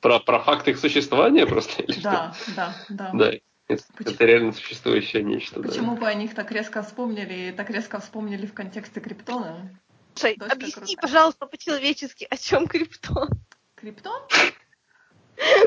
Про, 0.00 0.20
про 0.20 0.40
факт 0.40 0.68
их 0.68 0.78
существования 0.78 1.46
просто? 1.46 1.82
Или 1.82 2.00
Да, 2.00 2.34
да, 2.56 2.74
да. 2.88 3.08
что? 3.08 3.16
Да. 3.18 3.32
Это, 3.68 3.82
Почему? 3.96 4.14
это 4.14 4.24
реально 4.24 4.52
существующее 4.52 5.24
нечто. 5.24 5.60
да. 5.60 5.68
Почему 5.68 5.96
бы 5.96 6.06
о 6.06 6.14
них 6.14 6.34
так 6.34 6.52
резко 6.52 6.82
вспомнили 6.84 7.48
и 7.48 7.52
так 7.52 7.68
резко 7.70 7.98
вспомнили 7.98 8.46
в 8.46 8.54
контексте 8.54 9.00
Криптона? 9.00 9.76
Слушай, 10.14 10.36
объясни, 10.48 10.72
крутая. 10.72 10.96
пожалуйста, 11.02 11.46
по-человечески, 11.46 12.26
о 12.30 12.36
чем 12.36 12.68
криптон? 12.68 13.28
Криптон? 13.74 14.22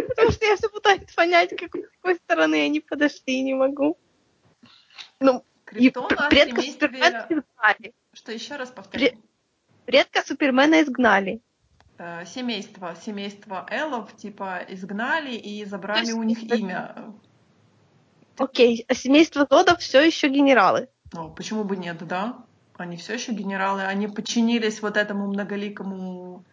Потому 0.07 0.31
что 0.31 0.45
я 0.45 0.55
все 0.55 0.69
пытаюсь 0.69 1.01
понять, 1.13 1.49
как, 1.57 1.75
с 1.75 1.89
какой 1.97 2.15
стороны 2.15 2.63
они 2.65 2.79
подошли, 2.79 3.21
и 3.39 3.41
не 3.41 3.53
могу. 3.53 3.97
Ну, 5.19 5.43
и 5.71 5.75
Криптон 5.89 6.07
пр- 6.07 6.19
о 6.19 6.29
предка. 6.29 6.61
Супермена 6.61 7.25
изгнали. 7.29 7.93
Что 8.13 8.31
еще 8.31 8.55
раз 8.55 8.69
повторю? 8.71 9.09
Предка 9.85 10.21
Супермена 10.25 10.81
изгнали. 10.81 11.41
Э, 11.97 12.25
Семейство, 12.25 12.95
семейство 12.95 13.65
Эллов, 13.69 14.15
типа, 14.15 14.61
изгнали 14.69 15.35
и 15.35 15.65
забрали 15.65 15.99
есть 16.01 16.13
у 16.13 16.23
них 16.23 16.43
это- 16.43 16.55
имя. 16.55 17.13
Окей, 18.37 18.85
а 18.87 18.93
семейство 18.93 19.45
Зодов 19.49 19.79
все 19.79 20.01
еще 20.01 20.29
генералы. 20.29 20.87
Ну, 21.13 21.29
почему 21.29 21.63
бы 21.65 21.75
нет, 21.75 21.97
да? 22.07 22.45
Они 22.77 22.95
все 22.95 23.15
еще 23.15 23.33
генералы, 23.33 23.83
они 23.83 24.07
подчинились 24.07 24.81
вот 24.81 24.95
этому 24.95 25.27
многоликому... 25.27 26.45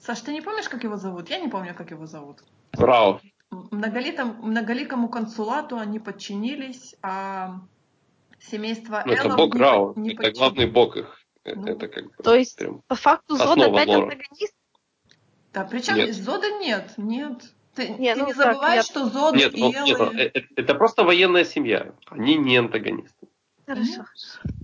Саш, 0.00 0.20
ты 0.20 0.32
не 0.32 0.40
помнишь, 0.40 0.68
как 0.68 0.84
его 0.84 0.96
зовут? 0.96 1.28
Я 1.28 1.38
не 1.38 1.48
помню, 1.48 1.74
как 1.74 1.90
его 1.90 2.06
зовут. 2.06 2.38
Браво. 2.72 3.20
М- 3.50 3.68
Многолитом, 3.70 4.36
многоликому 4.40 5.08
консулату 5.10 5.76
они 5.78 5.98
подчинились, 5.98 6.94
а 7.02 7.60
семейство 8.40 9.02
Ну, 9.06 9.12
это 9.12 9.28
бог 9.30 9.52
под- 9.52 9.96
не 9.96 10.14
Это 10.14 10.32
главный 10.32 10.66
бог 10.66 10.96
их. 10.96 11.18
Это, 11.44 11.58
Ну, 11.60 11.66
это 11.68 11.88
как 11.88 12.04
бы 12.04 12.22
То 12.22 12.34
есть, 12.34 12.56
прям... 12.56 12.82
по 12.86 12.94
факту 12.94 13.36
Зод 13.36 13.58
опять 13.58 13.88
лора. 13.88 14.02
антагонист. 14.04 14.54
Да, 15.52 15.64
причем 15.64 15.94
Нет. 15.96 16.14
Зода 16.14 16.50
нет, 16.58 16.94
нет. 16.98 17.42
Ты 17.74 17.88
Не, 17.90 18.14
ты 18.14 18.20
ну 18.20 18.26
не 18.26 18.34
так, 18.34 18.44
забывай, 18.52 18.76
я- 18.76 18.82
что 18.82 19.06
Зод 19.06 19.34
Нет, 19.34 19.54
и 19.54 19.60
ну, 19.60 19.72
Эллы... 19.72 19.86
нет, 19.86 19.98
ну, 19.98 20.12
э- 20.12 20.30
это 20.56 20.74
просто 20.74 21.04
военная 21.04 21.44
семья. 21.44 21.94
Они 22.06 22.36
не 22.36 22.56
антагонисты. 22.56 23.28
Хорошо. 23.66 24.04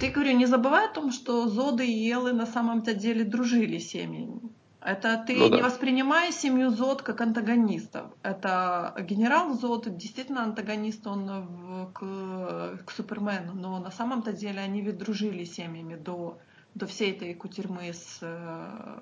Ты, 0.00 0.10
говорю, 0.10 0.32
не 0.36 0.46
забывай 0.46 0.86
о 0.86 0.92
том, 0.92 1.12
что 1.12 1.46
Зоды 1.48 1.86
и 1.86 1.90
Елы 1.92 2.32
на 2.32 2.46
самом-то 2.46 2.94
деле 2.94 3.24
дружили 3.24 3.78
семьями. 3.78 4.40
Это 4.84 5.24
ты 5.26 5.34
Ну 5.36 5.48
да. 5.48 5.56
не 5.56 5.62
воспринимай 5.62 6.30
семью 6.30 6.68
Зод 6.70 7.00
как 7.00 7.22
антагонистов. 7.22 8.06
Это 8.22 8.94
генерал 9.00 9.54
Зод, 9.54 9.96
действительно 9.96 10.42
антагонист 10.42 11.06
он 11.06 11.26
в- 11.26 11.92
к, 11.92 12.84
к 12.84 12.90
Супермену, 12.90 13.54
но 13.54 13.78
на 13.78 13.90
самом-то 13.90 14.34
деле 14.34 14.60
они 14.60 14.82
ведь 14.82 14.98
дружили 14.98 15.44
семьями 15.44 15.94
до, 15.94 16.36
до 16.74 16.86
всей 16.86 17.12
этой 17.12 17.34
кутерьмы 17.34 17.94
с, 17.94 18.18
э, 18.20 18.98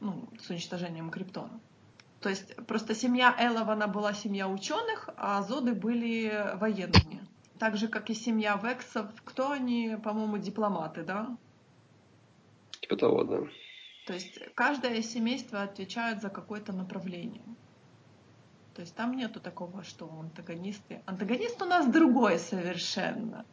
ну, 0.00 0.28
с 0.38 0.50
уничтожением 0.50 1.10
Криптона. 1.10 1.58
То 2.20 2.28
есть 2.28 2.54
просто 2.66 2.94
семья 2.94 3.34
Эллов, 3.38 3.68
она 3.68 3.86
была 3.86 4.12
семья 4.12 4.46
ученых, 4.48 5.08
а 5.16 5.42
Зоды 5.42 5.72
были 5.72 6.56
военными. 6.56 7.26
Так 7.58 7.76
же, 7.78 7.88
как 7.88 8.10
и 8.10 8.14
семья 8.14 8.60
Вексов. 8.62 9.06
Кто 9.24 9.50
они, 9.50 9.96
по-моему, 10.04 10.36
дипломаты, 10.36 11.04
да? 11.04 11.34
Типа 12.80 12.96
того, 12.96 13.24
да. 13.24 13.38
То 14.06 14.14
есть 14.14 14.38
каждое 14.54 15.00
семейство 15.02 15.62
отвечает 15.62 16.20
за 16.20 16.28
какое-то 16.28 16.72
направление. 16.72 17.42
То 18.74 18.80
есть 18.82 18.94
там 18.94 19.12
нету 19.14 19.38
такого, 19.38 19.84
что 19.84 20.08
антагонисты. 20.20 21.02
Антагонист 21.06 21.60
у 21.62 21.66
нас 21.66 21.86
другой 21.86 22.38
совершенно. 22.38 23.44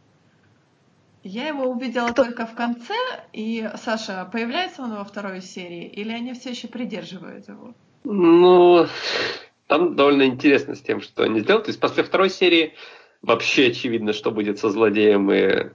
Я 1.24 1.48
его 1.48 1.66
увидела 1.66 2.08
Кто? 2.08 2.24
только 2.24 2.46
в 2.46 2.56
конце, 2.56 2.96
и 3.34 3.70
Саша, 3.76 4.28
появляется 4.32 4.82
он 4.82 4.96
во 4.96 5.04
второй 5.04 5.42
серии, 5.42 5.86
или 5.86 6.14
они 6.14 6.34
все 6.34 6.52
еще 6.52 6.70
придерживают 6.70 7.50
его? 7.50 7.74
Ну, 8.06 8.88
там 9.68 9.96
довольно 9.98 10.24
интересно 10.24 10.76
с 10.76 10.82
тем, 10.82 11.02
что 11.02 11.24
они 11.24 11.42
сделают. 11.42 11.66
То 11.66 11.70
есть 11.72 11.82
после 11.82 12.04
второй 12.04 12.30
серии 12.30 12.74
вообще 13.22 13.68
очевидно, 13.68 14.14
что 14.14 14.32
будет 14.32 14.60
со 14.60 14.70
злодеем 14.70 15.30
и, 15.30 15.72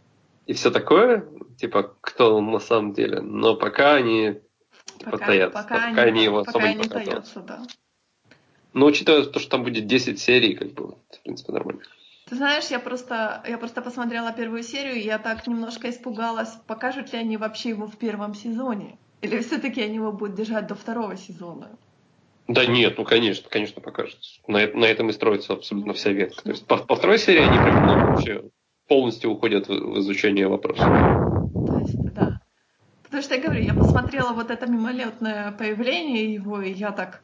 и 0.47 0.55
все 0.55 0.71
такое. 0.71 1.27
Типа, 1.59 1.95
кто 2.01 2.37
он 2.37 2.51
на 2.51 2.59
самом 2.59 2.95
деле. 2.95 3.21
Но 3.21 3.55
пока 3.55 3.95
они 3.95 4.41
типа, 4.99 5.19
таятся. 5.19 5.63
пока, 5.63 5.89
Пока 5.91 6.03
они 6.03 6.25
его 6.25 6.45
пока 6.45 6.51
особо 6.51 6.75
не 6.75 6.89
таятся, 6.89 7.41
да. 7.41 7.63
Но 8.73 8.87
учитывая 8.87 9.25
то, 9.25 9.39
что 9.39 9.51
там 9.51 9.63
будет 9.63 9.87
10 9.87 10.19
серий, 10.19 10.55
как 10.55 10.73
бы, 10.73 10.97
в 11.11 11.23
принципе, 11.23 11.53
нормально. 11.53 11.83
Ты 12.27 12.37
знаешь, 12.37 12.67
я 12.69 12.79
просто, 12.79 13.45
я 13.47 13.59
просто 13.59 13.83
посмотрела 13.83 14.33
первую 14.33 14.63
серию, 14.63 14.95
и 14.95 15.01
я 15.01 15.19
так 15.19 15.47
немножко 15.47 15.91
испугалась, 15.91 16.51
покажут 16.67 17.13
ли 17.13 17.19
они 17.19 17.37
вообще 17.37 17.71
его 17.71 17.87
в 17.87 17.97
первом 17.97 18.35
сезоне. 18.35 18.99
Или 19.21 19.41
все-таки 19.41 19.83
они 19.83 19.97
его 19.97 20.13
будут 20.13 20.35
держать 20.35 20.67
до 20.67 20.75
второго 20.75 21.17
сезона. 21.17 21.79
Да 22.49 22.67
нет, 22.67 22.99
ну 22.99 23.05
конечно, 23.05 23.49
конечно 23.49 23.81
покажет. 23.81 24.19
На, 24.47 24.67
на 24.67 24.85
этом 24.85 25.09
и 25.09 25.13
строится 25.13 25.55
абсолютно 25.55 25.95
вся 25.95 26.11
ветка. 26.11 26.43
То 26.43 26.51
есть 26.51 26.67
по, 26.67 26.77
по 26.77 26.97
второй 26.97 27.19
серии 27.19 27.41
они 27.41 27.57
прям 27.57 27.87
ну, 27.87 28.07
вообще 28.07 28.45
полностью 28.87 29.31
уходят 29.31 29.69
в, 29.69 29.73
в 29.73 29.99
изучение 30.01 30.47
вопроса. 30.47 30.85
Да. 33.15 33.21
Потому 33.21 33.23
что 33.23 33.35
я 33.35 33.41
говорю, 33.43 33.63
я 33.63 33.75
посмотрела 33.75 34.33
вот 34.33 34.51
это 34.51 34.67
мимолетное 34.67 35.53
появление 35.53 36.35
его, 36.35 36.61
и 36.61 36.73
я 36.73 36.91
так, 36.91 37.23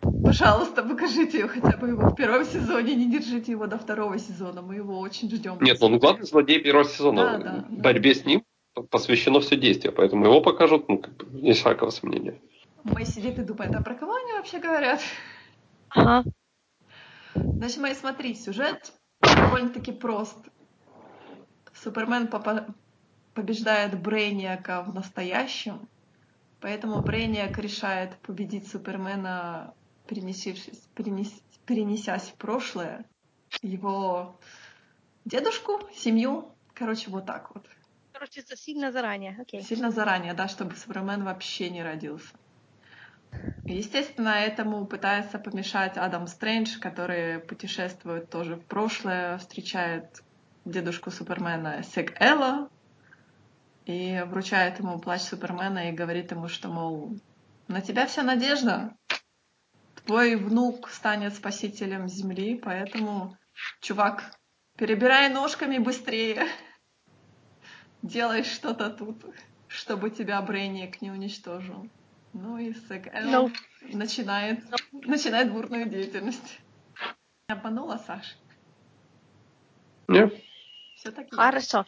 пожалуйста, 0.00 0.82
покажите 0.82 1.38
его 1.38 1.48
хотя 1.48 1.76
бы 1.76 1.88
его 1.88 2.08
в 2.10 2.14
первом 2.16 2.44
сезоне, 2.44 2.96
не 2.96 3.10
держите 3.10 3.52
его 3.52 3.66
до 3.66 3.78
второго 3.78 4.18
сезона, 4.18 4.60
мы 4.60 4.74
его 4.74 4.98
очень 4.98 5.30
ждем. 5.30 5.58
Нет, 5.60 5.80
он 5.82 5.98
главный 5.98 6.26
злодей 6.26 6.60
первого 6.60 6.84
сезона. 6.84 7.22
Да, 7.22 7.38
да, 7.38 7.64
да. 7.68 7.82
Борьбе 7.82 8.12
с 8.12 8.24
ним 8.24 8.42
посвящено 8.90 9.38
все 9.40 9.56
действие, 9.56 9.92
поэтому 9.92 10.24
его 10.24 10.40
покажут, 10.40 10.88
ну, 10.88 10.98
как 10.98 11.14
бы, 11.16 11.26
без 11.26 11.58
всякого 11.58 11.90
сомнения. 11.90 12.34
Мэй 12.82 13.06
сидит 13.06 13.38
и 13.38 13.42
думает, 13.42 13.74
а 13.76 13.82
про 13.82 13.94
кого 13.94 14.14
они 14.14 14.32
вообще 14.32 14.58
говорят? 14.58 15.00
Ага. 15.90 16.24
Значит, 17.34 17.78
Мэй, 17.78 17.94
смотри, 17.94 18.34
сюжет 18.34 18.92
довольно-таки 19.20 19.92
прост. 19.92 20.38
Супермен 21.72 22.26
попа- 22.26 22.66
побеждает 23.38 23.96
Брейниака 24.02 24.82
в 24.82 24.92
настоящем, 24.92 25.88
поэтому 26.60 27.00
Брейниак 27.02 27.56
решает 27.58 28.16
победить 28.16 28.66
Супермена, 28.66 29.74
перенесившись, 30.08 30.88
перенес- 30.96 31.40
перенесясь 31.64 32.30
в 32.30 32.34
прошлое, 32.34 33.04
его 33.62 34.40
дедушку, 35.24 35.88
семью, 35.94 36.52
короче, 36.74 37.12
вот 37.12 37.26
так 37.26 37.54
вот. 37.54 37.64
Короче, 38.12 38.42
сильно 38.56 38.90
заранее. 38.90 39.36
Окей. 39.40 39.62
Сильно 39.62 39.92
заранее, 39.92 40.34
да, 40.34 40.48
чтобы 40.48 40.74
Супермен 40.74 41.22
вообще 41.22 41.70
не 41.70 41.84
родился. 41.84 42.34
Естественно, 43.68 44.30
этому 44.30 44.84
пытается 44.84 45.38
помешать 45.38 45.96
Адам 45.96 46.26
Стрэндж, 46.26 46.80
который 46.80 47.38
путешествует 47.38 48.30
тоже 48.30 48.56
в 48.56 48.66
прошлое, 48.66 49.38
встречает 49.38 50.24
дедушку 50.64 51.12
Супермена 51.12 51.84
Сек 51.84 52.20
Элла 52.20 52.68
и 53.88 54.22
вручает 54.26 54.78
ему 54.80 54.98
плащ 54.98 55.22
Супермена 55.22 55.88
и 55.88 55.92
говорит 55.92 56.30
ему, 56.30 56.48
что, 56.48 56.68
мол, 56.68 57.18
на 57.68 57.80
тебя 57.80 58.06
вся 58.06 58.22
надежда. 58.22 58.94
Твой 60.04 60.36
внук 60.36 60.90
станет 60.90 61.34
спасителем 61.34 62.06
Земли, 62.06 62.60
поэтому, 62.62 63.38
чувак, 63.80 64.24
перебирай 64.76 65.30
ножками 65.30 65.78
быстрее. 65.78 66.46
Делай 68.02 68.44
что-то 68.44 68.90
тут, 68.90 69.24
чтобы 69.68 70.10
тебя 70.10 70.40
Брейниак 70.42 71.00
не 71.00 71.10
уничтожил. 71.10 71.88
Ну 72.34 72.58
и 72.58 72.74
Сек 72.74 73.06
Элл 73.14 73.48
No. 73.48 73.56
начинает, 73.94 74.62
начинает 74.92 75.50
бурную 75.50 75.88
деятельность. 75.88 76.60
Обманула 77.46 77.96
Саша. 78.06 78.36
Не? 80.08 80.30
Все-таки. 80.96 81.34
Хорошо. 81.34 81.86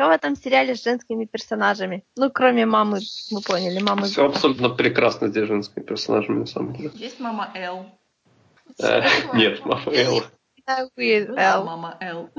Что 0.00 0.08
в 0.08 0.12
этом 0.12 0.34
сериале 0.34 0.74
с 0.74 0.82
женскими 0.82 1.26
персонажами? 1.26 2.06
Ну, 2.16 2.30
кроме 2.30 2.64
мамы, 2.64 3.00
мы 3.30 3.42
поняли, 3.42 3.82
мамы. 3.82 4.04
Все 4.06 4.24
абсолютно 4.24 4.70
прекрасно 4.70 5.30
с 5.30 5.34
женскими 5.34 5.82
персонажами, 5.82 6.38
на 6.38 6.46
самом 6.46 6.72
деле. 6.72 6.90
Есть 6.94 7.20
мама 7.20 7.52
Эл. 7.54 7.84
Э, 8.78 9.02
Нет, 9.34 9.62
мама 9.66 9.92
Элла. 9.92 10.24
Была 10.96 11.36
Эл. 11.36 11.64
мама 11.64 11.98
Эл. 12.00 12.30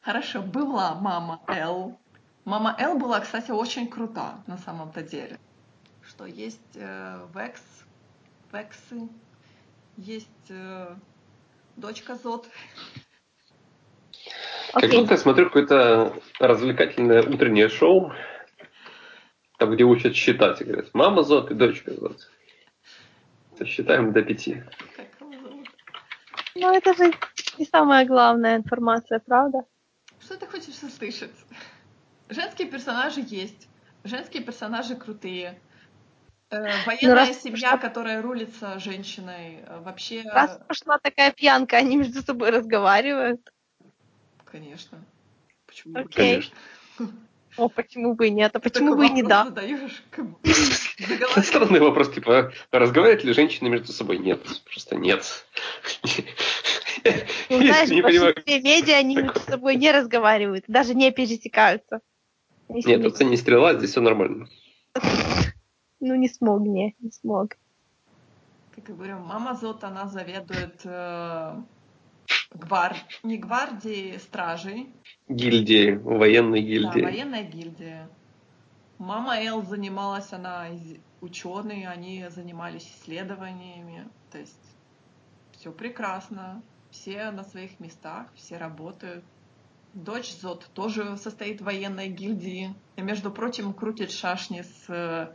Хорошо, 0.00 0.40
была 0.40 0.94
мама 0.94 1.42
Эл. 1.48 1.98
Мама 2.46 2.74
Эл 2.78 2.96
была, 2.96 3.20
кстати, 3.20 3.50
очень 3.50 3.88
крута 3.88 4.42
на 4.46 4.56
самом-то 4.56 5.02
деле. 5.02 5.38
что 6.02 6.24
есть 6.24 6.76
э, 6.76 7.26
Векс, 7.34 7.60
Вексы, 8.50 9.06
есть 9.98 10.48
э, 10.48 10.94
дочка 11.76 12.16
Зод. 12.16 12.48
Как 14.80 14.90
будто 14.90 15.14
я 15.14 15.18
смотрю 15.18 15.46
какое-то 15.46 16.12
развлекательное 16.38 17.22
утреннее 17.22 17.68
шоу, 17.68 18.12
там, 19.58 19.70
где 19.74 19.84
учат 19.84 20.14
считать. 20.14 20.60
И 20.60 20.64
говорят, 20.64 20.92
мама 20.92 21.22
зод 21.22 21.50
и 21.50 21.54
дочка 21.54 21.94
зод. 21.94 22.28
Считаем 23.64 24.12
до 24.12 24.20
пяти. 24.22 24.62
Как 24.96 25.06
его 25.18 25.32
зовут? 25.32 25.68
Ну, 26.54 26.74
это 26.74 26.92
же 26.94 27.12
не 27.58 27.64
самая 27.64 28.04
главная 28.04 28.56
информация, 28.56 29.18
правда? 29.18 29.64
Что 30.20 30.36
ты 30.36 30.46
хочешь 30.46 30.82
услышать? 30.82 31.32
Женские 32.28 32.68
персонажи 32.68 33.20
есть. 33.26 33.68
Женские 34.04 34.42
персонажи 34.42 34.94
крутые. 34.94 35.58
Э, 36.50 36.66
военная 36.84 37.14
раз 37.26 37.42
семья, 37.42 37.70
что- 37.70 37.78
которая 37.78 38.20
рулится 38.20 38.78
женщиной, 38.78 39.64
э, 39.66 39.80
вообще, 39.80 40.22
Раз 40.26 40.60
пошла 40.68 40.98
такая 40.98 41.32
пьянка, 41.32 41.78
они 41.78 41.96
между 41.96 42.20
собой 42.22 42.50
разговаривают. 42.50 43.40
Конечно. 44.58 45.04
Почему 45.66 45.94
бы 45.94 46.00
Окей. 46.00 46.42
Конечно. 46.98 47.16
О, 47.56 47.68
почему 47.68 48.14
бы 48.14 48.28
и 48.28 48.30
нет? 48.30 48.54
А 48.54 48.60
почему 48.60 48.90
такой 48.90 49.08
бы 49.08 49.12
и 49.12 49.16
не 49.16 49.22
да? 49.22 49.44
задаешь, 49.46 50.02
как 50.10 50.26
Это 50.42 51.42
странный 51.42 51.80
вопрос, 51.80 52.12
типа, 52.12 52.52
разговаривают 52.70 53.24
ли 53.24 53.32
женщины 53.32 53.70
между 53.70 53.92
собой? 53.92 54.18
Нет, 54.18 54.42
просто 54.64 54.96
нет. 54.96 55.46
Ну, 57.48 57.62
знаешь, 57.62 57.88
не 57.90 58.02
в 58.02 58.04
понимаю. 58.04 58.34
медиа 58.46 58.96
они 58.96 59.16
между 59.16 59.40
собой 59.40 59.76
не 59.76 59.90
разговаривают, 59.90 60.64
даже 60.68 60.94
не 60.94 61.10
пересекаются. 61.12 62.00
Нет, 62.68 62.86
не- 62.86 63.08
это 63.08 63.24
не 63.24 63.36
стрела, 63.36 63.74
здесь 63.74 63.90
все 63.90 64.00
нормально. 64.00 64.48
Ну, 65.98 66.14
не 66.14 66.28
смог, 66.28 66.60
не, 66.60 66.94
не 67.00 67.10
смог. 67.10 67.56
Как 68.74 68.86
я 68.86 68.94
говорю, 68.94 69.18
мама 69.18 69.54
Зот, 69.54 69.82
она 69.82 70.06
заведует 70.08 70.82
э, 70.84 71.54
гвар- 72.56 72.96
не 73.22 73.38
гвардией, 73.38 74.18
стражей, 74.18 74.92
Гильдии, 75.28 75.92
военной 75.92 76.60
да, 76.60 76.66
гильдии. 76.66 77.00
военная 77.02 77.42
гильдия. 77.42 78.08
Мама 78.98 79.36
Эл 79.42 79.62
занималась, 79.62 80.32
она 80.32 80.68
ученые, 81.20 81.88
они 81.88 82.26
занимались 82.30 82.84
исследованиями. 82.84 84.08
То 84.30 84.38
есть 84.38 84.76
все 85.52 85.70
прекрасно, 85.70 86.62
все 86.90 87.30
на 87.30 87.44
своих 87.44 87.78
местах, 87.80 88.28
все 88.34 88.56
работают. 88.56 89.24
Дочь 89.94 90.34
Зот 90.40 90.68
тоже 90.74 91.16
состоит 91.16 91.60
в 91.60 91.64
военной 91.64 92.08
гильдии. 92.08 92.74
И, 92.96 93.02
между 93.02 93.30
прочим, 93.30 93.72
крутит 93.72 94.10
шашни 94.10 94.62
с 94.62 95.34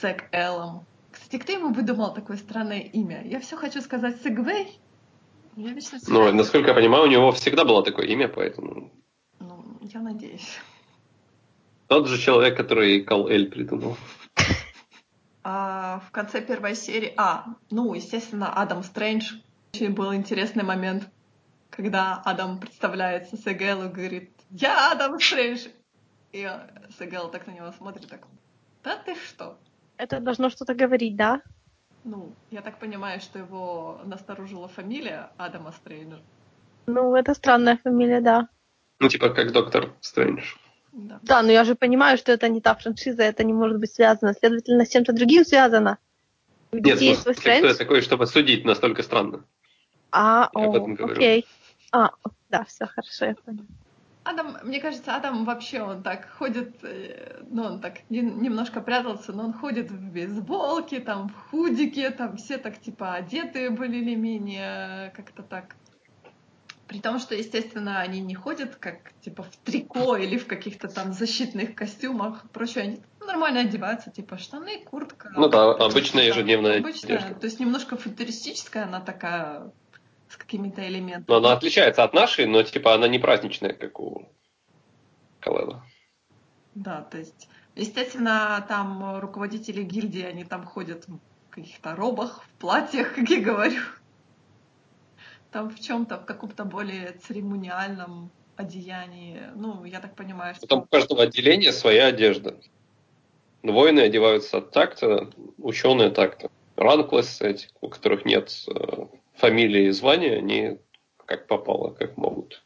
Сек 0.00 0.28
Элом. 0.32 0.84
Кстати, 1.10 1.38
кто 1.40 1.52
ему 1.52 1.72
выдумал 1.72 2.12
такое 2.14 2.36
странное 2.36 2.80
имя? 2.80 3.22
Я 3.24 3.40
все 3.40 3.56
хочу 3.56 3.80
сказать 3.80 4.20
Сегвей. 4.22 4.78
Я 5.60 5.74
вечно 5.74 5.98
Ну, 6.08 6.32
насколько 6.32 6.68
я 6.68 6.74
понимаю, 6.74 7.04
у 7.04 7.06
него 7.06 7.32
всегда 7.32 7.66
было 7.66 7.84
такое 7.84 8.06
имя, 8.06 8.28
поэтому... 8.28 8.90
Ну, 9.40 9.78
я 9.82 10.00
надеюсь. 10.00 10.58
Тот 11.86 12.08
же 12.08 12.18
человек, 12.18 12.56
который 12.56 13.02
Кал 13.02 13.28
Эль 13.28 13.50
придумал. 13.50 13.98
А 15.44 16.00
в 16.08 16.12
конце 16.12 16.40
первой 16.40 16.74
серии... 16.74 17.12
А, 17.18 17.44
ну, 17.70 17.92
естественно, 17.92 18.50
Адам 18.50 18.82
Стрэндж. 18.82 19.34
Очень 19.74 19.92
был 19.92 20.14
интересный 20.14 20.64
момент, 20.64 21.10
когда 21.68 22.22
Адам 22.24 22.58
представляется 22.58 23.36
Сегелу 23.36 23.84
и 23.84 23.92
говорит 23.92 24.30
«Я 24.48 24.92
Адам 24.92 25.20
Стрэндж!» 25.20 25.66
И 26.32 26.48
Сегел 26.98 27.30
так 27.30 27.46
на 27.46 27.50
него 27.50 27.70
смотрит, 27.72 28.08
так 28.08 28.26
«Да 28.82 28.96
ты 28.96 29.14
что?» 29.14 29.58
Это 29.98 30.20
должно 30.20 30.48
что-то 30.48 30.74
говорить, 30.74 31.16
да? 31.16 31.42
Ну, 32.04 32.32
я 32.50 32.62
так 32.62 32.78
понимаю, 32.78 33.20
что 33.20 33.38
его 33.38 34.00
насторожила 34.04 34.68
фамилия 34.68 35.30
Адама 35.36 35.72
Стрэнджа. 35.72 36.18
Ну, 36.86 37.14
это 37.14 37.34
странная 37.34 37.78
фамилия, 37.82 38.20
да. 38.20 38.48
Ну, 38.98 39.08
типа, 39.08 39.30
как 39.30 39.52
Доктор 39.52 39.92
Стрэндж. 40.00 40.54
Да. 40.92 41.20
Да, 41.22 41.42
но 41.42 41.52
я 41.52 41.64
же 41.64 41.74
понимаю, 41.74 42.18
что 42.18 42.32
это 42.32 42.48
не 42.48 42.60
та 42.60 42.74
франшиза, 42.74 43.22
это 43.22 43.44
не 43.44 43.52
может 43.52 43.78
быть 43.78 43.92
связано. 43.92 44.34
Следовательно, 44.34 44.84
с 44.84 44.88
чем-то 44.90 45.12
другим 45.12 45.44
связано. 45.44 45.98
У 46.72 46.76
Нет, 46.76 47.00
есть 47.00 47.22
свой 47.22 47.34
кто 47.34 47.50
я 47.50 47.74
такой, 47.74 48.00
чтобы 48.00 48.26
судить 48.26 48.64
настолько 48.64 49.02
странно? 49.02 49.44
А, 50.10 50.50
Я 50.54 50.64
об 50.64 50.70
о, 50.74 50.76
этом 50.76 50.94
говорю. 50.94 51.14
окей. 51.14 51.46
А, 51.92 52.10
да, 52.48 52.64
все 52.64 52.86
хорошо, 52.86 53.26
я 53.26 53.34
поняла. 53.34 53.64
Адам, 54.22 54.58
мне 54.64 54.80
кажется, 54.80 55.16
Адам 55.16 55.44
вообще, 55.44 55.82
он 55.82 56.02
так 56.02 56.28
ходит, 56.30 56.84
э, 56.84 57.42
ну, 57.48 57.62
он 57.64 57.80
так 57.80 58.08
не- 58.10 58.20
немножко 58.20 58.80
прятался, 58.82 59.32
но 59.32 59.44
он 59.44 59.52
ходит 59.54 59.90
в 59.90 60.12
бейсболке, 60.12 61.00
там, 61.00 61.28
в 61.28 61.34
худике, 61.50 62.10
там, 62.10 62.36
все 62.36 62.58
так, 62.58 62.80
типа, 62.80 63.14
одетые 63.14 63.70
более 63.70 64.02
или 64.02 64.14
менее, 64.14 65.10
как-то 65.16 65.42
так. 65.42 65.76
При 66.86 67.00
том, 67.00 67.18
что, 67.18 67.34
естественно, 67.34 68.00
они 68.00 68.20
не 68.20 68.34
ходят, 68.34 68.76
как, 68.76 69.12
типа, 69.20 69.44
в 69.44 69.56
трико 69.64 70.16
или 70.16 70.36
в 70.36 70.46
каких-то 70.46 70.88
там 70.88 71.12
защитных 71.12 71.74
костюмах, 71.74 72.50
прочее, 72.50 72.84
они 72.84 73.02
нормально 73.24 73.60
одеваются, 73.60 74.10
типа, 74.10 74.36
штаны, 74.36 74.84
куртка. 74.84 75.30
Ну 75.34 75.48
да, 75.48 75.70
обычная 75.72 76.24
ежедневная 76.24 76.80
обычная, 76.80 77.18
одежда. 77.18 77.34
то 77.36 77.46
есть 77.46 77.60
немножко 77.60 77.96
футуристическая 77.96 78.84
она 78.84 79.00
такая, 79.00 79.72
с 80.30 80.36
какими-то 80.36 80.86
элементами. 80.86 81.24
Но 81.28 81.36
она 81.36 81.52
отличается 81.52 82.04
от 82.04 82.14
нашей, 82.14 82.46
но, 82.46 82.62
типа, 82.62 82.94
она 82.94 83.08
не 83.08 83.18
праздничная, 83.18 83.72
как 83.72 83.98
у 83.98 84.28
Каледа. 85.40 85.82
Да, 86.74 87.02
то 87.02 87.18
есть, 87.18 87.48
естественно, 87.74 88.64
там 88.68 89.18
руководители 89.18 89.82
гильдии, 89.82 90.22
они 90.22 90.44
там 90.44 90.64
ходят 90.64 91.06
в 91.08 91.18
каких-то 91.50 91.96
робах, 91.96 92.44
в 92.44 92.60
платьях, 92.60 93.14
как 93.14 93.28
я 93.28 93.40
говорю. 93.40 93.80
Там 95.50 95.68
в 95.68 95.80
чем-то, 95.80 96.18
в 96.18 96.24
каком-то 96.26 96.64
более 96.64 97.18
церемониальном 97.26 98.30
одеянии. 98.54 99.42
Ну, 99.56 99.84
я 99.84 99.98
так 99.98 100.14
понимаю, 100.14 100.54
что... 100.54 100.66
Там 100.68 100.80
у 100.80 100.86
каждого 100.86 101.24
отделения 101.24 101.72
своя 101.72 102.06
одежда. 102.06 102.56
Воины 103.64 104.00
одеваются 104.00 104.60
так-то, 104.60 105.28
ученые 105.58 106.10
так-то. 106.10 106.50
Ранклессы, 106.76 107.58
у 107.80 107.88
которых 107.88 108.24
нет 108.24 108.50
э, 108.68 109.06
фамилии 109.40 109.86
и 109.86 109.90
звания, 109.90 110.36
они 110.36 110.78
как 111.26 111.46
попало, 111.46 111.90
как 111.90 112.16
могут. 112.16 112.62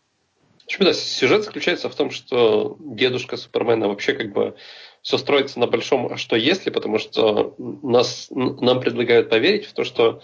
В 0.62 0.66
общем, 0.66 0.84
да, 0.86 0.94
сюжет 0.94 1.44
заключается 1.44 1.88
в 1.88 1.94
том, 1.94 2.10
что 2.10 2.76
дедушка 2.80 3.36
Супермена 3.36 3.88
вообще 3.88 4.14
как 4.14 4.32
бы 4.32 4.56
все 5.02 5.18
строится 5.18 5.60
на 5.60 5.66
большом 5.66 6.10
«а 6.12 6.16
что 6.16 6.36
если», 6.36 6.70
потому 6.70 6.98
что 6.98 7.54
нас, 7.58 8.28
нам 8.30 8.80
предлагают 8.80 9.28
поверить 9.28 9.66
в 9.66 9.74
то, 9.74 9.84
что 9.84 10.22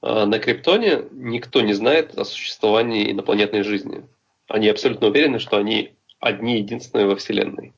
э, 0.00 0.24
на 0.24 0.38
Криптоне 0.38 1.02
никто 1.10 1.60
не 1.60 1.72
знает 1.72 2.16
о 2.16 2.24
существовании 2.24 3.10
инопланетной 3.10 3.62
жизни. 3.62 4.06
Они 4.46 4.68
абсолютно 4.68 5.08
уверены, 5.08 5.40
что 5.40 5.56
они 5.56 5.94
одни 6.20 6.58
единственные 6.58 7.06
во 7.06 7.16
Вселенной. 7.16 7.72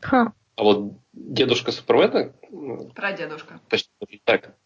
Ха. 0.00 0.32
А 0.56 0.64
вот 0.64 0.94
дедушка 1.12 1.70
Супермена, 1.70 2.32
Прадедушка. 2.96 3.60
почти 3.68 3.90
так, 4.24 4.56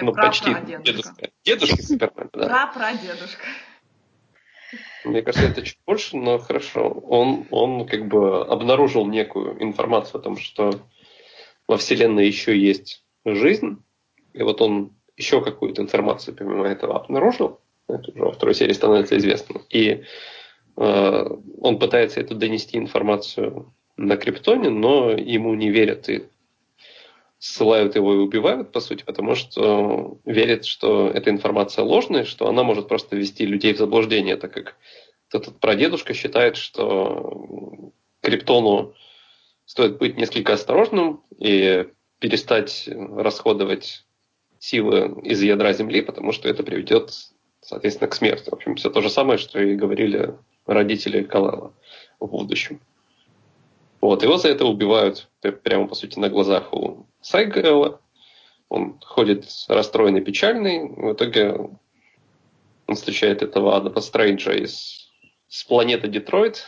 ну 0.00 0.12
почти 0.12 0.54
дедушка. 0.66 1.30
Дедушка 1.44 1.82
Супермена, 1.82 2.30
да. 2.32 2.46
Прапрадедушка. 2.46 3.44
Мне 5.04 5.22
кажется, 5.22 5.48
это 5.48 5.62
чуть 5.62 5.78
больше, 5.86 6.16
но 6.16 6.38
хорошо. 6.38 6.88
Он, 6.88 7.46
он 7.50 7.86
как 7.86 8.06
бы 8.06 8.44
обнаружил 8.44 9.06
некую 9.06 9.62
информацию 9.62 10.20
о 10.20 10.22
том, 10.22 10.36
что 10.36 10.80
во 11.66 11.76
Вселенной 11.76 12.26
еще 12.26 12.56
есть 12.56 13.04
жизнь, 13.24 13.82
и 14.32 14.42
вот 14.42 14.60
он 14.60 14.92
еще 15.16 15.42
какую-то 15.42 15.82
информацию 15.82 16.34
помимо 16.34 16.66
этого 16.66 16.96
обнаружил, 16.96 17.60
это 17.88 18.10
уже 18.12 18.24
во 18.24 18.32
второй 18.32 18.54
серии 18.54 18.72
становится 18.72 19.18
известно, 19.18 19.60
и 19.68 20.04
э, 20.76 21.26
он 21.60 21.78
пытается 21.78 22.20
эту 22.20 22.34
донести 22.34 22.78
информацию 22.78 23.72
на 23.96 24.16
Криптоне, 24.16 24.70
но 24.70 25.10
ему 25.10 25.54
не 25.54 25.70
верят 25.70 26.08
и 26.08 26.24
ссылают 27.40 27.96
его 27.96 28.14
и 28.14 28.18
убивают, 28.18 28.70
по 28.70 28.80
сути, 28.80 29.02
потому 29.02 29.34
что 29.34 30.18
верят, 30.26 30.66
что 30.66 31.08
эта 31.08 31.30
информация 31.30 31.84
ложная, 31.84 32.24
что 32.24 32.46
она 32.48 32.62
может 32.62 32.86
просто 32.86 33.16
ввести 33.16 33.46
людей 33.46 33.72
в 33.72 33.78
заблуждение, 33.78 34.36
так 34.36 34.52
как 34.52 34.76
этот 35.32 35.58
прадедушка 35.58 36.12
считает, 36.12 36.56
что 36.56 37.92
Криптону 38.20 38.92
стоит 39.64 39.96
быть 39.96 40.18
несколько 40.18 40.52
осторожным 40.52 41.22
и 41.38 41.86
перестать 42.18 42.86
расходовать 42.88 44.04
силы 44.58 45.22
из 45.22 45.42
ядра 45.42 45.72
Земли, 45.72 46.02
потому 46.02 46.32
что 46.32 46.46
это 46.46 46.62
приведет, 46.62 47.10
соответственно, 47.62 48.08
к 48.08 48.14
смерти. 48.14 48.50
В 48.50 48.52
общем, 48.52 48.76
все 48.76 48.90
то 48.90 49.00
же 49.00 49.08
самое, 49.08 49.38
что 49.38 49.58
и 49.58 49.76
говорили 49.76 50.34
родители 50.66 51.22
Калала 51.22 51.72
в 52.18 52.26
будущем. 52.26 52.80
Вот, 54.02 54.22
его 54.22 54.36
за 54.36 54.48
это 54.48 54.66
убивают 54.66 55.30
прямо, 55.62 55.88
по 55.88 55.94
сути, 55.94 56.18
на 56.18 56.28
глазах 56.28 56.74
у 56.74 57.06
Сайгела. 57.20 58.00
Он 58.68 58.98
ходит 59.00 59.46
расстроенный, 59.68 60.20
печальный. 60.20 60.88
В 60.88 61.12
итоге 61.12 61.54
он 62.86 62.94
встречает 62.94 63.42
этого 63.42 63.76
Адама 63.76 64.00
Стрэнджа 64.00 64.52
из, 64.52 65.10
с 65.48 65.64
планеты 65.64 66.08
Детройт. 66.08 66.66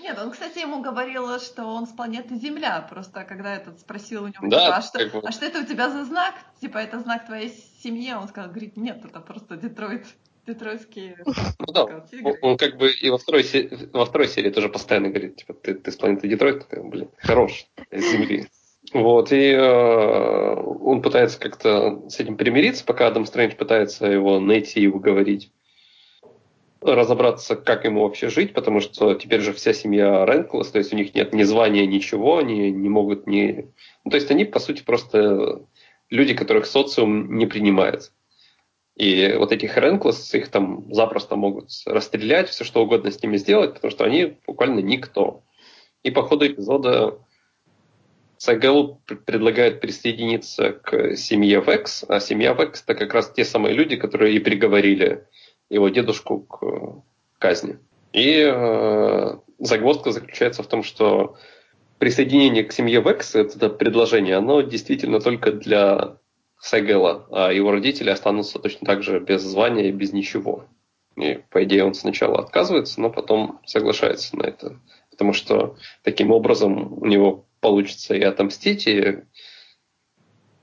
Нет, 0.00 0.18
он, 0.18 0.32
кстати, 0.32 0.58
ему 0.58 0.82
говорил, 0.82 1.38
что 1.38 1.64
он 1.64 1.86
с 1.86 1.92
планеты 1.92 2.36
Земля. 2.36 2.80
Просто 2.82 3.24
когда 3.24 3.54
этот 3.54 3.80
спросил 3.80 4.24
у 4.24 4.26
него, 4.28 4.48
Да, 4.48 4.64
типа, 4.66 4.76
а, 4.76 4.82
что, 4.82 4.98
как 4.98 5.12
бы. 5.12 5.28
а 5.28 5.32
что 5.32 5.46
это 5.46 5.60
у 5.60 5.64
тебя 5.64 5.90
за 5.90 6.04
знак? 6.04 6.34
Типа, 6.60 6.78
это 6.78 6.98
знак 7.00 7.26
твоей 7.26 7.50
семьи? 7.82 8.12
Он 8.12 8.26
сказал, 8.28 8.50
говорит, 8.50 8.76
нет, 8.76 9.04
это 9.04 9.20
просто 9.20 9.56
Детройт. 9.56 10.06
Детройтские 10.46 11.16
Ну 11.24 11.72
да, 11.72 11.86
как, 11.86 12.34
он, 12.42 12.56
как 12.56 12.76
бы 12.76 12.90
и 12.90 13.10
во 13.10 13.18
второй, 13.18 13.44
во 13.92 14.04
второй 14.04 14.26
серии 14.26 14.50
тоже 14.50 14.68
постоянно 14.68 15.08
говорит, 15.08 15.36
типа, 15.36 15.54
ты, 15.54 15.74
ты 15.74 15.92
с 15.92 15.96
планеты 15.96 16.26
Детройт, 16.26 16.66
блин, 16.70 17.08
хорош, 17.18 17.66
из 17.90 18.10
Земли. 18.10 18.48
Вот, 18.92 19.32
и 19.32 19.52
э, 19.52 20.54
он 20.54 21.00
пытается 21.00 21.38
как-то 21.38 22.02
с 22.08 22.18
этим 22.18 22.36
примириться, 22.36 22.84
пока 22.84 23.06
Адам 23.06 23.24
Стрэндж 23.24 23.54
пытается 23.54 24.06
его 24.06 24.40
найти 24.40 24.80
и 24.80 24.88
уговорить. 24.88 25.52
Разобраться, 26.80 27.54
как 27.54 27.84
ему 27.84 28.02
вообще 28.02 28.28
жить, 28.28 28.52
потому 28.52 28.80
что 28.80 29.14
теперь 29.14 29.40
же 29.40 29.52
вся 29.52 29.72
семья 29.72 30.26
Рэнклас, 30.26 30.72
то 30.72 30.78
есть 30.78 30.92
у 30.92 30.96
них 30.96 31.14
нет 31.14 31.32
ни 31.32 31.44
звания, 31.44 31.86
ничего, 31.86 32.38
они 32.38 32.72
не 32.72 32.88
могут 32.88 33.28
ни... 33.28 33.72
Ну, 34.04 34.10
то 34.10 34.16
есть 34.16 34.30
они, 34.32 34.44
по 34.44 34.58
сути, 34.58 34.82
просто 34.82 35.64
люди, 36.10 36.34
которых 36.34 36.66
социум 36.66 37.38
не 37.38 37.46
принимает. 37.46 38.10
И 38.96 39.34
вот 39.38 39.52
этих 39.52 39.76
Рэнклас, 39.76 40.34
их 40.34 40.48
там 40.48 40.92
запросто 40.92 41.36
могут 41.36 41.70
расстрелять, 41.86 42.50
все 42.50 42.64
что 42.64 42.82
угодно 42.82 43.10
с 43.10 43.22
ними 43.22 43.36
сделать, 43.38 43.74
потому 43.74 43.90
что 43.90 44.04
они 44.04 44.36
буквально 44.46 44.80
никто. 44.80 45.42
И 46.02 46.10
по 46.10 46.22
ходу 46.22 46.46
эпизода 46.46 47.18
Сагел 48.36 49.00
пр- 49.06 49.18
предлагает 49.18 49.80
присоединиться 49.80 50.72
к 50.72 51.16
семье 51.16 51.62
Векс, 51.64 52.04
а 52.08 52.18
семья 52.18 52.54
Векс 52.54 52.82
это 52.82 52.94
как 52.96 53.14
раз 53.14 53.30
те 53.30 53.44
самые 53.44 53.72
люди, 53.74 53.96
которые 53.96 54.34
и 54.34 54.40
приговорили 54.40 55.26
его 55.70 55.88
дедушку 55.88 56.40
к 56.40 56.62
э, 56.62 57.00
казни. 57.38 57.78
И 58.12 58.42
э, 58.44 59.36
загвоздка 59.58 60.10
заключается 60.10 60.62
в 60.64 60.66
том, 60.66 60.82
что 60.82 61.36
присоединение 61.98 62.64
к 62.64 62.72
семье 62.72 63.00
Векс, 63.00 63.36
это 63.36 63.70
предложение, 63.70 64.36
оно 64.36 64.60
действительно 64.60 65.20
только 65.20 65.52
для 65.52 66.18
Сагела, 66.62 67.26
а 67.32 67.52
его 67.52 67.72
родители 67.72 68.08
останутся 68.08 68.60
точно 68.60 68.86
так 68.86 69.02
же 69.02 69.18
без 69.18 69.42
звания 69.42 69.88
и 69.88 69.92
без 69.92 70.12
ничего. 70.12 70.64
И, 71.16 71.42
по 71.50 71.64
идее, 71.64 71.84
он 71.84 71.92
сначала 71.92 72.38
отказывается, 72.38 73.00
но 73.00 73.10
потом 73.10 73.60
соглашается 73.66 74.36
на 74.36 74.44
это. 74.44 74.78
Потому 75.10 75.32
что 75.32 75.76
таким 76.04 76.30
образом 76.30 76.92
у 77.02 77.04
него 77.06 77.44
получится 77.60 78.14
и 78.14 78.22
отомстить, 78.22 78.86
и 78.86 79.24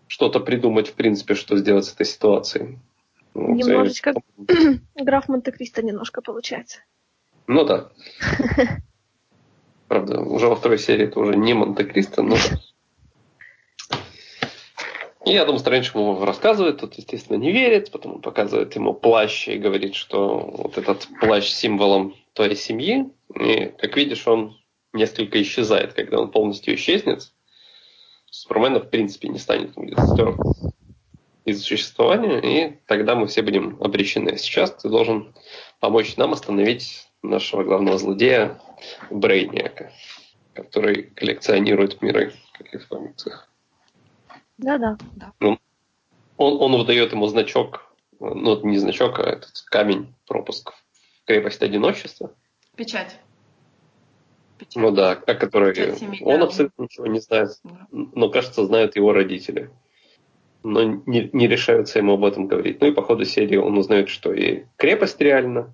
что-то 0.08 0.40
придумать, 0.40 0.88
в 0.88 0.94
принципе, 0.94 1.36
что 1.36 1.58
сделать 1.58 1.84
с 1.84 1.94
этой 1.94 2.06
ситуацией. 2.06 2.80
И- 3.36 3.40
Немножечко 3.40 4.14
граф 4.96 5.28
Монте-Кристо 5.28 5.84
немножко 5.84 6.22
получается. 6.22 6.80
Ну 7.46 7.66
да. 7.66 7.92
Правда, 9.90 10.22
уже 10.22 10.48
во 10.48 10.56
второй 10.56 10.80
серии 10.80 11.08
это 11.08 11.20
уже 11.20 11.36
не 11.36 11.54
Монте-Кристо, 11.54 12.22
но... 12.22 12.38
И 15.26 15.36
Адам 15.36 15.58
Стрэндж 15.58 15.92
ему 15.94 16.24
рассказывает, 16.24 16.80
тот, 16.80 16.96
естественно, 16.96 17.38
не 17.38 17.52
верит, 17.52 17.92
потом 17.92 18.16
он 18.16 18.22
показывает 18.22 18.74
ему 18.76 18.94
плащ 18.94 19.48
и 19.50 19.58
говорит, 19.58 19.96
что 19.96 20.40
вот 20.40 20.78
этот 20.78 21.08
плащ 21.20 21.50
символом 21.50 22.16
твоей 22.34 22.56
семьи. 22.56 23.10
И, 23.36 23.66
как 23.78 23.98
видишь, 23.98 24.26
он 24.28 24.58
несколько 24.94 25.42
исчезает, 25.42 25.94
когда 25.94 26.20
он 26.20 26.32
полностью 26.32 26.76
исчезнет. 26.76 27.32
Супермена, 28.32 28.80
в 28.80 28.90
принципе, 28.90 29.28
не 29.28 29.40
станет, 29.40 29.74
будет 29.74 30.00
стерт 30.00 30.38
из 31.46 31.64
существования, 31.64 32.40
и 32.40 32.80
тогда 32.86 33.16
мы 33.16 33.28
все 33.28 33.42
будем 33.42 33.78
обречены. 33.82 34.38
Сейчас 34.38 34.72
ты 34.72 34.88
должен 34.88 35.34
помочь 35.80 36.16
нам 36.16 36.34
остановить 36.34 37.08
нашего 37.24 37.64
главного 37.64 37.98
злодея 37.98 38.62
Брейниака, 39.10 39.92
который 40.54 41.04
коллекционирует 41.16 42.02
миры, 42.02 42.34
как 42.54 42.74
и 42.74 42.78
в 42.78 42.88
комиксах. 42.88 43.49
Да-да. 44.60 44.98
Он, 45.40 45.58
он 46.38 46.78
выдает 46.78 47.12
ему 47.14 47.28
значок, 47.28 47.94
ну, 48.20 48.62
не 48.66 48.78
значок, 48.78 49.20
а 49.20 49.24
этот 49.24 49.52
камень 49.66 50.14
пропуск 50.28 50.74
в 50.74 51.26
крепость 51.26 51.62
одиночества. 51.62 52.34
Печать. 52.76 53.18
Печать. 54.58 54.76
Ну 54.76 54.92
да, 54.92 55.12
о 55.12 55.36
которой 55.36 55.74
Печать 55.74 56.00
семьи, 56.00 56.22
он 56.24 56.40
да. 56.40 56.46
абсолютно 56.46 56.84
ничего 56.84 57.08
не 57.08 57.20
знает, 57.20 57.52
Да. 57.64 57.88
но, 57.92 58.30
кажется, 58.30 58.66
знают 58.66 58.96
его 58.98 59.14
родители. 59.14 59.70
Но 60.64 60.84
не, 60.84 61.30
не 61.32 61.48
решаются 61.48 62.00
ему 62.00 62.14
об 62.14 62.26
этом 62.26 62.48
говорить. 62.48 62.82
Ну 62.82 62.88
и 62.88 62.92
по 62.92 63.02
ходу 63.02 63.24
серии 63.24 63.56
он 63.56 63.78
узнает, 63.78 64.10
что 64.10 64.34
и 64.34 64.66
крепость 64.76 65.22
реально, 65.22 65.74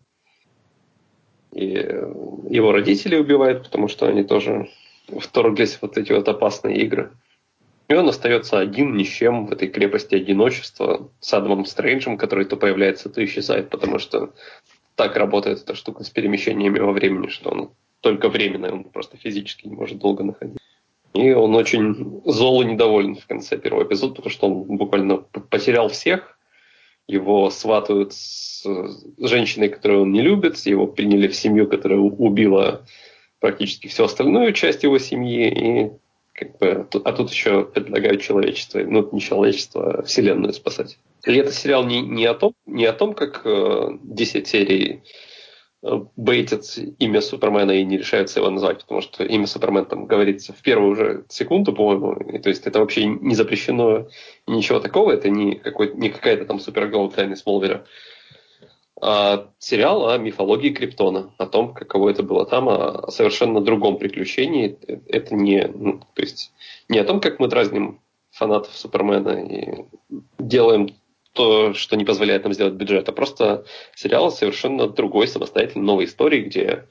и 1.51 1.69
его 1.69 2.71
родители 2.71 3.15
убивают, 3.15 3.63
потому 3.63 3.88
что 3.88 4.07
они 4.07 4.23
тоже 4.23 4.69
вторглись 5.07 5.75
в 5.75 5.81
вот 5.81 5.97
эти 5.97 6.11
вот 6.11 6.27
опасные 6.27 6.77
игры. 6.81 7.11
И 7.88 7.93
он 7.93 8.09
остается 8.09 8.59
один, 8.59 8.95
ни 8.95 9.03
с 9.03 9.07
чем 9.07 9.45
в 9.45 9.51
этой 9.51 9.67
крепости 9.67 10.15
одиночества 10.15 11.11
с 11.19 11.33
Адамом 11.33 11.65
Стрэнджем, 11.65 12.17
который 12.17 12.45
то 12.45 12.57
появляется, 12.57 13.09
то 13.09 13.23
исчезает, 13.23 13.69
потому 13.69 13.99
что 13.99 14.33
так 14.95 15.15
работает 15.17 15.61
эта 15.61 15.75
штука 15.75 16.03
с 16.03 16.09
перемещениями 16.09 16.79
во 16.79 16.93
времени, 16.93 17.27
что 17.27 17.51
он 17.51 17.71
только 18.01 18.29
временно, 18.29 18.71
он 18.71 18.83
просто 18.86 19.17
физически 19.17 19.67
не 19.67 19.75
может 19.75 19.99
долго 19.99 20.23
находиться. 20.23 20.59
И 21.13 21.31
он 21.31 21.55
очень 21.55 22.21
зол 22.25 22.61
и 22.61 22.65
недоволен 22.65 23.15
в 23.15 23.25
конце 23.25 23.57
первого 23.57 23.83
эпизода, 23.83 24.15
потому 24.15 24.31
что 24.31 24.47
он 24.47 24.77
буквально 24.77 25.17
потерял 25.17 25.88
всех. 25.88 26.38
Его 27.07 27.49
сватают 27.51 28.13
с 28.13 28.65
женщиной, 29.17 29.69
которую 29.69 30.03
он 30.03 30.11
не 30.11 30.21
любит. 30.21 30.57
Его 30.65 30.88
приняли 30.88 31.27
в 31.27 31.36
семью, 31.36 31.67
которая 31.67 31.99
убила 31.99 32.86
практически 33.39 33.88
всю 33.88 34.03
остальную 34.03 34.51
часть 34.53 34.83
его 34.83 34.97
семьи. 34.97 35.47
И 35.47 35.91
как 36.36 36.57
бы, 36.57 36.88
а 37.05 37.13
тут 37.13 37.31
еще 37.31 37.63
предлагают 37.63 38.21
человечество, 38.21 38.79
ну 38.79 39.07
не 39.13 39.21
человечество, 39.21 39.99
а 39.99 40.03
вселенную 40.03 40.53
спасать. 40.53 40.97
И 41.25 41.33
это 41.33 41.51
сериал 41.51 41.86
не, 41.86 42.01
не, 42.01 42.25
о, 42.25 42.33
том, 42.33 42.53
не 42.65 42.86
о 42.86 42.93
том, 42.93 43.13
как 43.13 43.41
э, 43.45 43.97
10 44.03 44.45
серий 44.45 45.03
э, 45.81 45.99
бейтят 46.17 46.65
имя 46.99 47.21
Супермена 47.21 47.71
и 47.71 47.86
не 47.86 47.97
решаются 47.97 48.41
его 48.41 48.49
назвать, 48.49 48.81
потому 48.81 48.99
что 48.99 49.23
имя 49.23 49.47
Супермена 49.47 49.86
там 49.86 50.07
говорится 50.07 50.51
в 50.51 50.61
первую 50.61 50.91
уже 50.91 51.25
секунду, 51.29 51.71
по-моему, 51.71 52.13
и, 52.29 52.38
то 52.39 52.49
есть 52.49 52.67
это 52.67 52.79
вообще 52.79 53.05
не 53.05 53.33
запрещено, 53.33 54.09
ничего 54.45 54.81
такого, 54.81 55.13
это 55.13 55.29
не, 55.29 55.55
какой, 55.55 55.93
не 55.95 56.09
какая-то 56.09 56.45
там 56.45 56.59
супергол 56.59 57.09
тайны 57.11 57.38
Смолвера, 57.38 57.86
а 59.01 59.49
сериал 59.59 60.09
о 60.09 60.17
мифологии 60.17 60.69
Криптона, 60.69 61.33
о 61.37 61.45
том, 61.47 61.73
каково 61.73 62.09
это 62.09 62.23
было 62.23 62.45
там, 62.45 62.69
о 62.69 63.11
совершенно 63.11 63.61
другом 63.61 63.97
приключении. 63.97 64.77
Это 65.07 65.35
не, 65.35 65.67
ну, 65.67 65.99
то 66.13 66.21
есть 66.21 66.53
не 66.87 66.99
о 66.99 67.03
том, 67.03 67.19
как 67.19 67.39
мы 67.39 67.47
дразним 67.47 67.99
фанатов 68.31 68.75
Супермена 68.75 69.45
и 69.45 69.85
делаем 70.39 70.95
то, 71.33 71.73
что 71.73 71.97
не 71.97 72.05
позволяет 72.05 72.43
нам 72.43 72.53
сделать 72.53 72.75
бюджет, 72.75 73.09
а 73.09 73.11
просто 73.11 73.65
сериал 73.93 74.31
совершенно 74.31 74.87
другой, 74.87 75.27
самостоятельной 75.27 75.85
новой 75.85 76.05
истории, 76.05 76.41
где, 76.41 76.87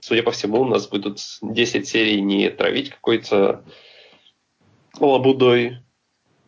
судя 0.00 0.22
по 0.22 0.32
всему, 0.32 0.60
у 0.60 0.64
нас 0.66 0.86
будут 0.86 1.20
10 1.40 1.88
серий 1.88 2.20
не 2.20 2.50
травить 2.50 2.90
какой-то 2.90 3.64
лабудой 5.00 5.78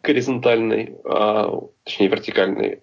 горизонтальной, 0.02 0.96
а, 1.04 1.60
точнее 1.84 2.08
вертикальной, 2.08 2.82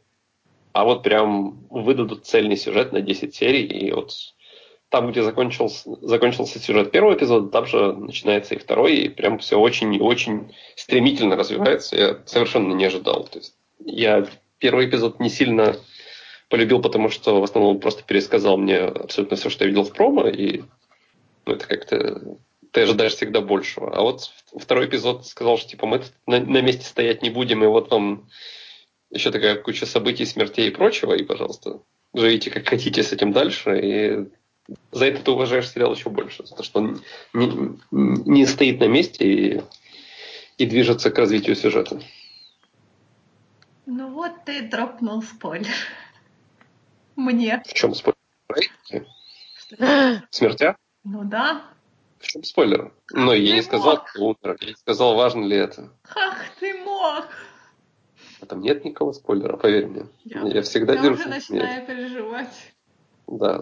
а 0.78 0.84
вот 0.84 1.02
прям 1.02 1.66
выдадут 1.72 2.28
цельный 2.28 2.56
сюжет 2.56 2.94
на 2.94 3.02
10 3.02 3.34
серий, 3.34 3.64
и 3.66 3.92
вот 3.92 4.12
там, 4.90 5.10
где 5.10 5.24
закончился, 5.24 5.90
закончился 6.02 6.60
сюжет 6.60 6.92
первого 6.92 7.16
эпизода, 7.16 7.50
там 7.50 7.66
же 7.66 7.94
начинается 7.94 8.54
и 8.54 8.60
второй, 8.60 8.96
и 8.98 9.10
прям 9.10 9.40
все 9.40 9.60
очень 9.60 9.96
и 9.96 10.00
очень 10.00 10.54
стремительно 10.76 11.36
развивается. 11.36 11.96
Я 11.96 12.20
совершенно 12.28 12.74
не 12.74 12.86
ожидал. 12.86 13.24
То 13.24 13.40
есть 13.40 13.56
я 13.84 14.28
первый 14.60 14.88
эпизод 14.88 15.20
не 15.20 15.32
сильно 15.32 15.78
полюбил, 16.48 16.80
потому 16.80 17.10
что 17.10 17.42
в 17.42 17.44
основном 17.44 17.78
он 17.78 17.82
просто 17.82 18.04
пересказал 18.04 18.58
мне 18.58 18.78
абсолютно 18.78 19.36
все, 19.36 19.50
что 19.50 19.64
я 19.64 19.70
видел 19.70 19.84
в 19.84 19.94
промо, 19.94 20.28
и 20.28 20.62
ну, 21.48 21.54
это 21.54 21.66
как-то 21.66 22.38
ты 22.72 22.82
ожидаешь 22.82 23.16
всегда 23.16 23.42
большего. 23.42 23.98
А 23.98 24.04
вот 24.04 24.32
второй 24.56 24.86
эпизод 24.86 25.26
сказал, 25.26 25.58
что 25.58 25.70
типа 25.70 25.88
мы 25.88 26.04
на, 26.28 26.40
на 26.40 26.62
месте 26.62 26.86
стоять 26.86 27.24
не 27.24 27.32
будем, 27.32 27.64
и 27.64 27.68
вот 27.68 27.90
вам 27.90 28.30
еще 29.12 29.32
такая 29.32 29.56
куча 29.56 29.86
событий, 29.86 30.26
смертей 30.26 30.68
и 30.68 30.72
прочего, 30.72 31.14
и, 31.14 31.24
пожалуйста, 31.24 31.82
живите 32.14 32.52
как 32.52 32.68
хотите 32.68 33.04
с 33.04 33.12
этим 33.12 33.32
дальше, 33.32 33.80
и 33.80 34.30
за 34.92 35.06
это 35.06 35.24
ты 35.24 35.32
уважаешь 35.32 35.70
сериал 35.70 35.94
еще 35.94 36.10
больше, 36.10 36.46
за 36.46 36.56
то, 36.56 36.64
что 36.64 36.80
он 36.80 37.02
не, 37.34 37.80
не 37.92 38.46
стоит 38.46 38.80
на 38.80 38.88
месте 38.88 39.26
и, 39.26 39.62
и 40.58 40.66
движется 40.66 41.10
к 41.10 41.18
развитию 41.18 41.56
сюжета. 41.56 42.02
Ну 43.86 44.12
вот 44.12 44.44
ты 44.46 44.64
дропнул 44.64 45.22
спойлер. 45.22 45.74
Мне. 47.16 47.64
В 47.66 47.74
чем 47.74 47.96
спойлер? 47.96 48.18
В 49.70 50.22
смертях? 50.30 50.76
Ну 51.04 51.24
да. 51.24 51.64
В 52.20 52.28
чем 52.28 52.44
спойлер? 52.44 52.92
Но 53.14 53.34
я 53.34 53.56
не 53.56 53.62
сказал, 53.62 54.04
кто 54.04 54.26
умер. 54.26 54.58
Я 54.60 54.68
не 54.68 54.76
сказал, 54.76 55.16
важно 55.16 55.46
ли 55.46 55.56
это. 55.56 55.90
Ах 56.16 56.44
ты 56.60 56.74
мог! 56.74 57.26
А 58.40 58.46
там 58.46 58.62
нет 58.62 58.86
никакого 58.86 59.14
спойлера, 59.14 59.58
поверь 59.58 59.88
мне. 59.88 60.08
Я, 60.24 60.42
Я 60.44 60.62
всегда 60.62 60.94
я 60.94 61.02
держу. 61.02 61.16
уже 61.16 61.30
начинаю 61.30 61.86
переживать. 61.86 62.74
Да. 63.28 63.62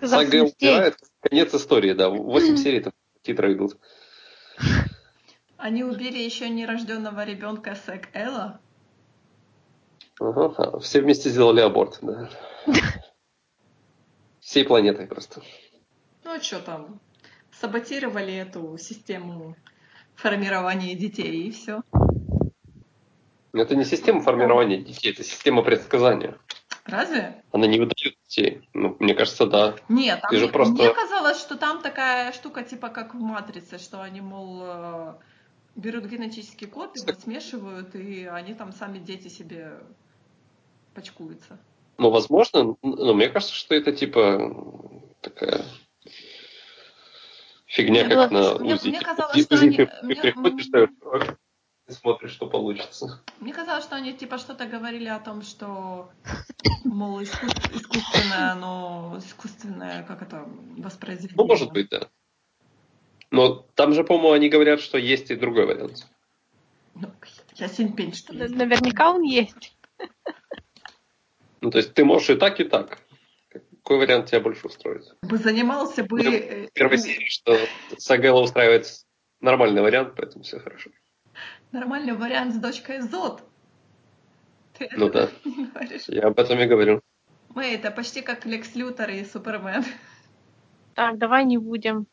Сага 0.00 0.44
умирает, 0.44 0.96
конец 1.20 1.54
истории, 1.54 1.92
да. 1.94 2.10
Восемь 2.10 2.56
серий 2.58 2.80
там 2.80 2.92
титры 3.22 3.54
идут. 3.54 3.78
Они 5.56 5.84
убили 5.84 6.18
еще 6.18 6.48
нерожденного 6.48 7.24
ребенка 7.24 7.74
Сек 7.74 8.08
Элла. 8.14 8.60
Ага, 10.18 10.78
все 10.80 11.00
вместе 11.00 11.30
сделали 11.30 11.60
аборт, 11.60 11.98
да. 12.02 12.28
Всей 14.40 14.64
планетой 14.64 15.06
просто. 15.06 15.42
Ну 16.24 16.30
а 16.32 16.40
что 16.40 16.60
там? 16.60 17.00
Саботировали 17.52 18.34
эту 18.34 18.76
систему 18.78 19.56
формирования 20.14 20.94
детей 20.94 21.48
и 21.48 21.50
все. 21.50 21.82
Это 23.52 23.74
не 23.74 23.84
система 23.84 24.20
формирования 24.20 24.78
детей, 24.78 25.12
это 25.12 25.24
система 25.24 25.62
предсказания. 25.62 26.38
Разве? 26.84 27.42
Она 27.52 27.66
не 27.66 27.78
выдает 27.78 28.14
детей. 28.26 28.68
Ну, 28.74 28.96
мне 29.00 29.14
кажется, 29.14 29.46
да. 29.46 29.74
Нет, 29.88 30.20
там 30.22 30.32
же 30.32 30.44
мне, 30.44 30.48
просто- 30.52 30.74
мне 30.74 30.94
казалось, 30.94 31.38
что 31.40 31.56
там 31.56 31.82
такая 31.82 32.32
штука, 32.32 32.62
типа 32.62 32.88
как 32.88 33.14
в 33.14 33.18
Матрице, 33.18 33.78
что 33.78 34.00
они, 34.02 34.20
мол, 34.20 34.60
э, 34.62 35.14
берут 35.76 36.06
генетический 36.06 36.66
код, 36.66 36.96
его 36.96 37.12
смешивают, 37.18 37.94
и 37.94 38.24
они 38.26 38.54
там 38.54 38.72
сами 38.72 38.98
дети 38.98 39.28
себе 39.28 39.78
почкуются. 40.94 41.58
Ну, 41.98 42.10
возможно, 42.10 42.76
но 42.82 43.14
мне 43.14 43.28
кажется, 43.28 43.54
что 43.54 43.74
это 43.74 43.92
типа 43.92 44.54
такая 45.20 45.64
фигня, 47.66 48.04
Мне 48.04 48.14
как 48.14 48.30
было- 48.30 48.54
на 48.54 48.58
мне- 48.58 48.74
УЗИ. 48.74 48.88
мне 48.88 49.00
казалось, 49.00 49.42
что 49.44 49.56
они- 49.58 49.76
ты 49.76 49.88
мне- 50.02 50.14
приходишь, 50.16 50.66
и 51.90 51.92
смотришь, 51.92 52.32
что 52.32 52.46
получится. 52.46 53.22
Мне 53.40 53.52
казалось, 53.52 53.84
что 53.84 53.96
они 53.96 54.12
типа 54.12 54.38
что-то 54.38 54.66
говорили 54.66 55.08
о 55.08 55.18
том, 55.18 55.42
что, 55.42 56.10
мол, 56.84 57.20
искус- 57.20 57.74
искусственное, 57.74 58.52
оно 58.52 59.16
искусственное, 59.18 60.04
как 60.04 60.22
это, 60.22 60.48
воспроизведение. 60.78 61.36
Ну, 61.36 61.46
может 61.46 61.72
быть, 61.72 61.88
да. 61.90 62.08
Но 63.30 63.66
там 63.74 63.92
же, 63.92 64.04
по-моему, 64.04 64.32
они 64.32 64.48
говорят, 64.48 64.80
что 64.80 64.98
есть 64.98 65.30
и 65.30 65.36
другой 65.36 65.66
вариант. 65.66 66.06
Ну, 66.94 67.10
я 67.56 67.68
пень, 67.68 68.14
что 68.14 68.32
ли. 68.32 68.48
Наверняка 68.48 69.10
он 69.10 69.22
есть. 69.22 69.76
Ну, 71.60 71.70
то 71.70 71.78
есть 71.78 71.94
ты 71.94 72.04
можешь 72.04 72.30
и 72.30 72.36
так, 72.36 72.58
и 72.60 72.64
так. 72.64 72.98
Какой 73.50 73.98
вариант 73.98 74.26
тебя 74.26 74.40
больше 74.40 74.66
устроит? 74.66 75.16
Бы 75.22 75.36
занимался 75.36 76.04
бы... 76.04 76.22
Ну, 76.22 76.30
В 76.30 76.72
первой 76.72 76.98
серии, 76.98 77.28
что 77.28 77.58
Сагела 77.98 78.40
устраивает 78.40 78.86
нормальный 79.40 79.82
вариант, 79.82 80.14
поэтому 80.16 80.44
все 80.44 80.58
хорошо. 80.58 80.90
Нормальный 81.72 82.14
вариант 82.14 82.54
с 82.54 82.58
дочкой 82.58 83.00
Зод. 83.00 83.42
Ты 84.78 84.88
Ну 84.96 85.06
это 85.08 85.26
да, 85.44 85.50
не 85.50 85.66
говоришь? 85.66 86.02
я 86.08 86.22
об 86.22 86.38
этом 86.38 86.58
и 86.60 86.66
говорю. 86.66 87.00
Мы 87.54 87.66
это 87.66 87.90
почти 87.90 88.22
как 88.22 88.46
Лекс 88.46 88.74
Лютер 88.74 89.10
и 89.10 89.24
Супермен. 89.24 89.84
Так, 90.94 91.18
давай 91.18 91.44
не 91.44 91.58
будем 91.58 92.06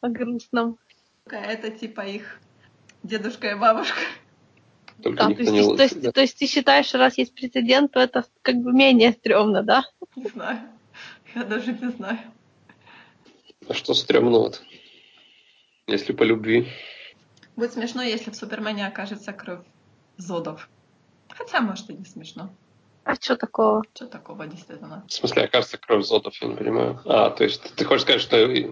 о 0.00 0.08
грустном. 0.08 0.78
Это 1.26 1.70
типа 1.70 2.02
их 2.02 2.40
дедушка 3.02 3.50
и 3.50 3.54
бабушка. 3.54 3.98
Только 5.02 5.28
Да, 5.28 5.34
то, 5.34 5.40
есть, 5.42 5.50
ты- 5.52 5.60
то, 5.60 5.66
лучше. 5.66 5.82
есть, 5.82 6.12
то 6.14 6.20
есть 6.20 6.38
ты 6.38 6.46
считаешь, 6.46 6.86
что 6.86 6.98
раз 6.98 7.18
есть 7.18 7.34
прецедент, 7.34 7.92
то 7.92 8.00
это 8.00 8.24
как 8.42 8.56
бы 8.56 8.72
менее 8.72 9.12
стрёмно, 9.12 9.62
да? 9.62 9.84
Не 10.14 10.28
знаю. 10.28 10.60
Я 11.34 11.44
даже 11.44 11.72
не 11.72 11.90
знаю. 11.90 12.18
А 13.68 13.74
что 13.74 13.92
стрёмного 13.94 14.48
-то? 14.50 14.56
Если 15.88 16.12
по 16.12 16.22
любви. 16.22 16.66
Будет 17.56 17.72
смешно, 17.72 18.02
если 18.02 18.30
в 18.30 18.36
Супермене 18.36 18.86
окажется 18.86 19.32
кровь 19.32 19.64
Зодов. 20.18 20.68
Хотя, 21.30 21.60
может, 21.60 21.90
и 21.90 21.94
не 21.94 22.04
смешно. 22.04 22.50
А 23.04 23.14
что 23.14 23.36
такого? 23.36 23.82
Что 23.94 24.06
такого, 24.06 24.46
действительно? 24.46 25.04
В 25.08 25.12
смысле, 25.12 25.44
окажется 25.44 25.78
кровь 25.78 26.04
зотов, 26.04 26.34
я 26.42 26.48
не 26.48 26.56
понимаю. 26.56 27.00
А, 27.04 27.30
то 27.30 27.44
есть 27.44 27.74
ты 27.76 27.84
хочешь 27.84 28.02
сказать, 28.02 28.20
что 28.20 28.36
и- 28.36 28.68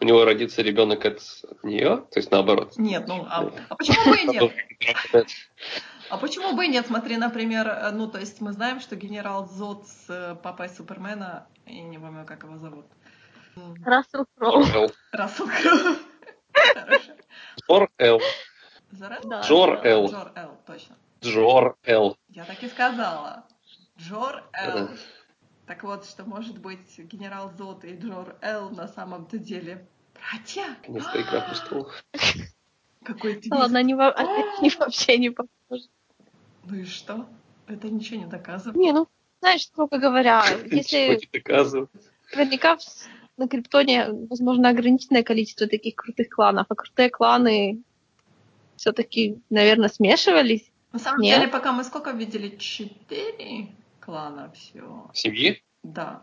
у 0.00 0.04
него 0.04 0.24
родится 0.24 0.60
ребенок 0.62 1.04
от, 1.06 1.20
нее? 1.62 2.04
То 2.10 2.18
есть 2.18 2.30
наоборот. 2.30 2.74
Нет, 2.76 3.06
ну, 3.08 3.26
а, 3.28 3.50
а 3.68 3.74
почему 3.74 4.10
бы 4.10 4.18
и 4.18 4.24
нет? 4.26 4.52
А 6.10 6.18
почему 6.18 6.54
бы 6.54 6.66
и 6.66 6.68
нет? 6.68 6.86
Смотри, 6.86 7.16
например, 7.16 7.92
ну, 7.92 8.06
то 8.08 8.18
есть 8.18 8.40
мы 8.40 8.52
знаем, 8.52 8.80
что 8.80 8.96
генерал 8.96 9.48
Зод 9.48 9.86
с 9.88 10.04
э, 10.08 10.34
папой 10.42 10.68
Супермена, 10.68 11.46
я 11.66 11.82
не 11.82 11.98
помню, 11.98 12.26
как 12.26 12.42
его 12.42 12.58
зовут. 12.58 12.86
Рассел 13.84 14.26
Кроу. 14.36 14.64
Рассел 15.12 15.46
Кроу. 15.48 15.96
Хорошо. 16.52 17.12
Джор 17.70 17.88
Эл. 17.98 18.20
Зарел? 18.90 19.20
Да. 19.24 19.40
Джор 19.42 19.80
Эл. 19.86 20.08
Джор 20.10 20.32
Эл, 20.34 20.58
точно. 20.66 20.96
Джор 21.22 21.76
Эл. 21.84 22.16
Я 22.30 22.44
так 22.44 22.60
и 22.64 22.68
сказала. 22.68 23.44
Джор 23.96 24.42
Эл. 24.52 24.88
Да. 24.88 24.90
Так 25.66 25.84
вот, 25.84 26.04
что 26.04 26.24
может 26.24 26.58
быть 26.58 26.98
генерал 26.98 27.52
Зод 27.56 27.84
и 27.84 27.96
Джор 27.96 28.34
Эл 28.40 28.70
на 28.70 28.88
самом-то 28.88 29.38
деле 29.38 29.86
братья? 30.14 30.64
Наконец-то 30.80 31.20
игра 31.22 31.40
престолов. 31.42 32.04
Какой. 33.04 33.40
Ну 33.44 33.56
ладно, 33.58 33.78
они, 33.78 33.94
во- 33.94 34.10
они 34.58 34.70
вообще 34.76 35.16
не 35.18 35.30
похожи. 35.30 35.84
Ну 36.64 36.74
и 36.74 36.84
что? 36.84 37.24
Это 37.68 37.88
ничего 37.88 38.18
не 38.18 38.26
доказывает. 38.26 38.76
Не, 38.76 38.90
ну, 38.90 39.06
знаешь, 39.38 39.62
строго 39.62 39.98
говоря, 39.98 40.42
Ничего 40.64 40.76
если 40.76 41.20
не 41.32 41.38
доказывает. 41.38 41.90
наверняка 42.34 42.78
на 43.40 43.48
Криптоне, 43.48 44.06
возможно, 44.28 44.68
ограниченное 44.68 45.22
количество 45.22 45.66
таких 45.66 45.94
крутых 45.96 46.28
кланов, 46.28 46.66
а 46.68 46.74
крутые 46.74 47.08
кланы 47.10 47.80
все-таки, 48.76 49.38
наверное, 49.50 49.88
смешивались. 49.88 50.70
На 50.92 50.98
самом 50.98 51.20
Нет. 51.22 51.38
деле, 51.40 51.50
пока 51.50 51.72
мы 51.72 51.84
сколько 51.84 52.10
видели? 52.10 52.56
Четыре 52.56 53.68
клана 54.00 54.52
все. 54.54 55.10
Семьи? 55.14 55.62
Да. 55.82 56.22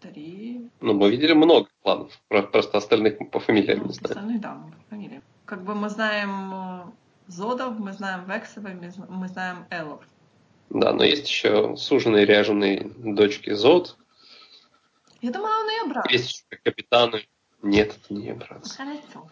Три. 0.00 0.68
Ну, 0.80 0.92
мы 0.94 1.10
видели 1.10 1.32
много 1.32 1.68
планов. 1.82 2.12
Про- 2.28 2.42
Просто 2.42 2.78
остальных 2.78 3.18
по 3.30 3.40
фамилиям 3.40 3.78
Ну, 3.80 3.86
не 3.86 3.92
знаем. 3.92 4.10
остальные, 4.16 4.38
да, 4.38 4.54
по 4.88 4.94
фамилиям. 4.96 5.22
Как 5.46 5.62
бы 5.64 5.74
мы 5.74 5.88
знаем 5.88 6.52
э, 6.54 6.82
Зодов, 7.28 7.78
мы 7.78 7.92
знаем 7.92 8.24
Вексовых, 8.28 8.74
мы 8.80 8.90
зна- 8.90 9.06
мы 9.08 9.28
знаем 9.28 9.64
Элов. 9.70 10.02
Да, 10.70 10.92
но 10.92 11.04
есть 11.04 11.26
еще 11.28 11.76
суженые 11.76 12.24
ряженые 12.26 12.90
дочки 12.98 13.52
Зод. 13.54 13.96
Я 15.24 15.30
думала, 15.30 15.60
он 15.60 15.70
ее 15.70 15.84
брат. 15.88 16.10
Есть 16.10 16.30
еще 16.30 16.62
капитаны. 16.62 17.26
Нет, 17.62 17.96
это 17.96 18.12
не 18.12 18.26
ее 18.26 18.34
брат. 18.34 18.62
Хорошо. 18.66 19.26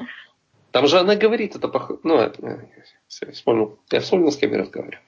Там 0.70 0.86
же 0.86 0.98
она 0.98 1.16
говорит, 1.16 1.54
это 1.54 1.68
похоже... 1.68 2.00
Ну, 2.02 2.16
это, 2.16 2.46
э, 2.46 2.66
всё, 3.08 3.26
я 3.26 3.32
вспомнил. 3.32 3.78
Я 3.90 4.00
вспомнил, 4.00 4.32
с 4.32 4.38
кем 4.38 4.52
я 4.52 4.58
разговариваю. 4.60 5.02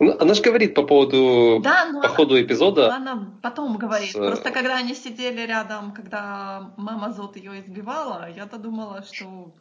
Ну, 0.00 0.16
она 0.18 0.34
же 0.34 0.42
говорит 0.42 0.74
по 0.74 0.82
поводу... 0.82 1.60
Да, 1.62 1.86
но 1.92 2.00
по 2.00 2.08
она- 2.08 2.16
ходу 2.16 2.42
эпизода... 2.42 2.92
Она 2.92 3.32
потом 3.42 3.76
говорит. 3.76 4.10
с, 4.10 4.16
э, 4.16 4.26
Просто 4.26 4.50
когда 4.50 4.76
они 4.76 4.94
сидели 4.94 5.46
рядом, 5.46 5.92
когда 5.92 6.72
мама 6.76 7.12
Зод 7.12 7.36
ее 7.36 7.60
избивала, 7.60 8.28
я-то 8.28 8.58
думала, 8.58 9.04
что 9.04 9.54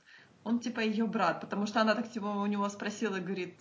он 0.43 0.57
типа 0.59 0.79
ее 0.79 1.05
брат, 1.05 1.39
потому 1.39 1.67
что 1.67 1.81
она 1.81 1.93
так 1.93 2.11
типа 2.11 2.25
у 2.25 2.47
него 2.47 2.67
спросила 2.69 3.17
и 3.17 3.21
говорит, 3.21 3.59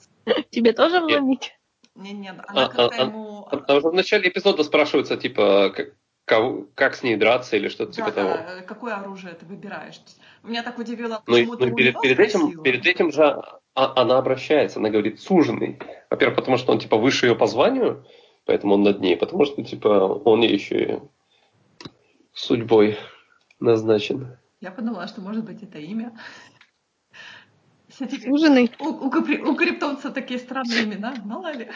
Тебе 0.51 0.73
тоже 0.73 1.01
Нет. 1.01 1.21
вломить? 1.21 1.59
не 1.95 2.13
нет, 2.13 2.37
она 2.49 2.65
А, 2.65 2.69
как-то 2.69 2.85
а, 2.85 3.03
а, 3.03 3.05
ему... 3.05 3.49
Там, 3.51 3.65
там 3.65 3.81
же 3.83 3.89
в 3.89 3.93
начале 3.93 4.31
эпизода 4.31 4.65
спрашивается, 4.65 5.19
типа, 5.19 5.71
как, 5.77 5.89
кого- 6.27 6.67
как 6.75 6.95
с 6.95 7.03
ней 7.03 7.17
драться 7.17 7.57
или 7.57 7.69
что-то 7.69 7.93
Да, 7.93 7.97
типа 7.97 8.13
того. 8.13 8.29
да, 8.31 8.63
какое 8.63 8.95
оружие 8.95 9.33
ты 9.35 9.47
выбираешь? 9.47 9.99
Меня 10.43 10.63
так 10.63 10.79
удивило, 10.79 11.23
Ну, 11.27 11.33
почему 11.35 11.53
ну, 11.53 11.59
ты 11.59 11.69
и 11.69 11.73
у 11.73 11.75
перед, 11.77 12.01
перед 12.03 12.21
этим, 12.21 12.41
спросила. 12.41 12.63
перед 12.65 12.87
этим 12.87 13.13
же 13.13 13.25
а- 13.75 13.93
она 14.03 14.19
обращается, 14.19 14.79
она 14.79 14.91
говорит 14.91 15.21
суженый. 15.21 15.79
Во-первых, 16.11 16.37
потому 16.37 16.57
что 16.59 16.73
он 16.73 16.79
типа 16.79 16.97
выше 16.99 17.27
ее 17.27 17.35
по 17.37 17.47
званию, 17.47 18.05
поэтому 18.45 18.75
он 18.75 18.83
над 18.83 19.01
ней, 19.01 19.17
потому 19.17 19.45
что 19.47 19.63
типа 19.63 19.89
он 19.89 20.43
ей 20.43 20.53
еще 20.53 20.83
и 20.85 20.99
судьбой 22.33 22.99
назначен. 23.61 24.37
Я 24.61 24.71
подумала, 24.71 25.07
что 25.09 25.21
может 25.21 25.45
быть 25.45 25.63
это 25.63 25.79
имя. 25.79 26.13
Кстати, 27.89 28.19
Суженый? 28.21 28.71
у, 28.81 28.89
у, 29.07 29.11
капри- 29.11 29.41
у 29.41 29.55
криптонцев 29.55 30.13
такие 30.13 30.39
странные 30.41 30.85
имена, 30.85 31.15
мало 31.25 31.53
ли. 31.53 31.71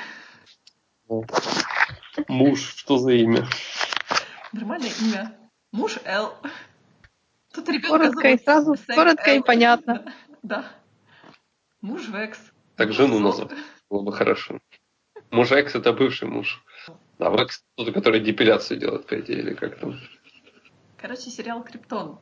Муж, 2.29 2.75
что 2.77 2.99
за 2.99 3.13
имя? 3.13 3.47
Нормальное 4.53 4.91
имя. 5.01 5.37
Муж 5.73 5.99
Эл. 6.05 6.35
Тут 7.53 7.69
ребенка 7.69 7.99
Коротко 7.99 8.29
и 8.29 8.39
зовут 8.39 8.43
сразу, 8.45 8.75
Сэм 8.77 8.97
коротко 8.97 9.31
и 9.31 9.37
Эл. 9.39 9.45
понятно. 9.45 10.15
Да. 10.43 10.65
Муж 11.81 12.09
Векс. 12.09 12.41
Так 12.77 12.89
Муж 12.89 12.97
жену 12.97 13.19
Зод. 13.19 13.23
назовут. 13.23 13.53
Было 13.89 14.03
бы 14.03 14.13
хорошо. 14.13 14.59
Муж 15.31 15.53
Экс 15.53 15.75
это 15.75 15.93
бывший 15.93 16.29
муж. 16.29 16.65
А 17.19 17.31
Векс 17.31 17.63
тот, 17.77 17.93
который 17.93 18.21
депиляцию 18.21 18.81
делает, 18.81 19.07
по 19.07 19.21
идее, 19.21 19.39
или 19.39 19.55
как 19.55 19.79
там. 19.79 19.99
Короче, 20.97 21.31
сериал 21.31 21.63
Криптон. 21.63 22.19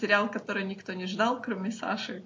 Сериал, 0.00 0.30
который 0.30 0.64
никто 0.64 0.92
не 0.92 1.06
ждал, 1.06 1.42
кроме 1.42 1.72
Саши. 1.72 2.24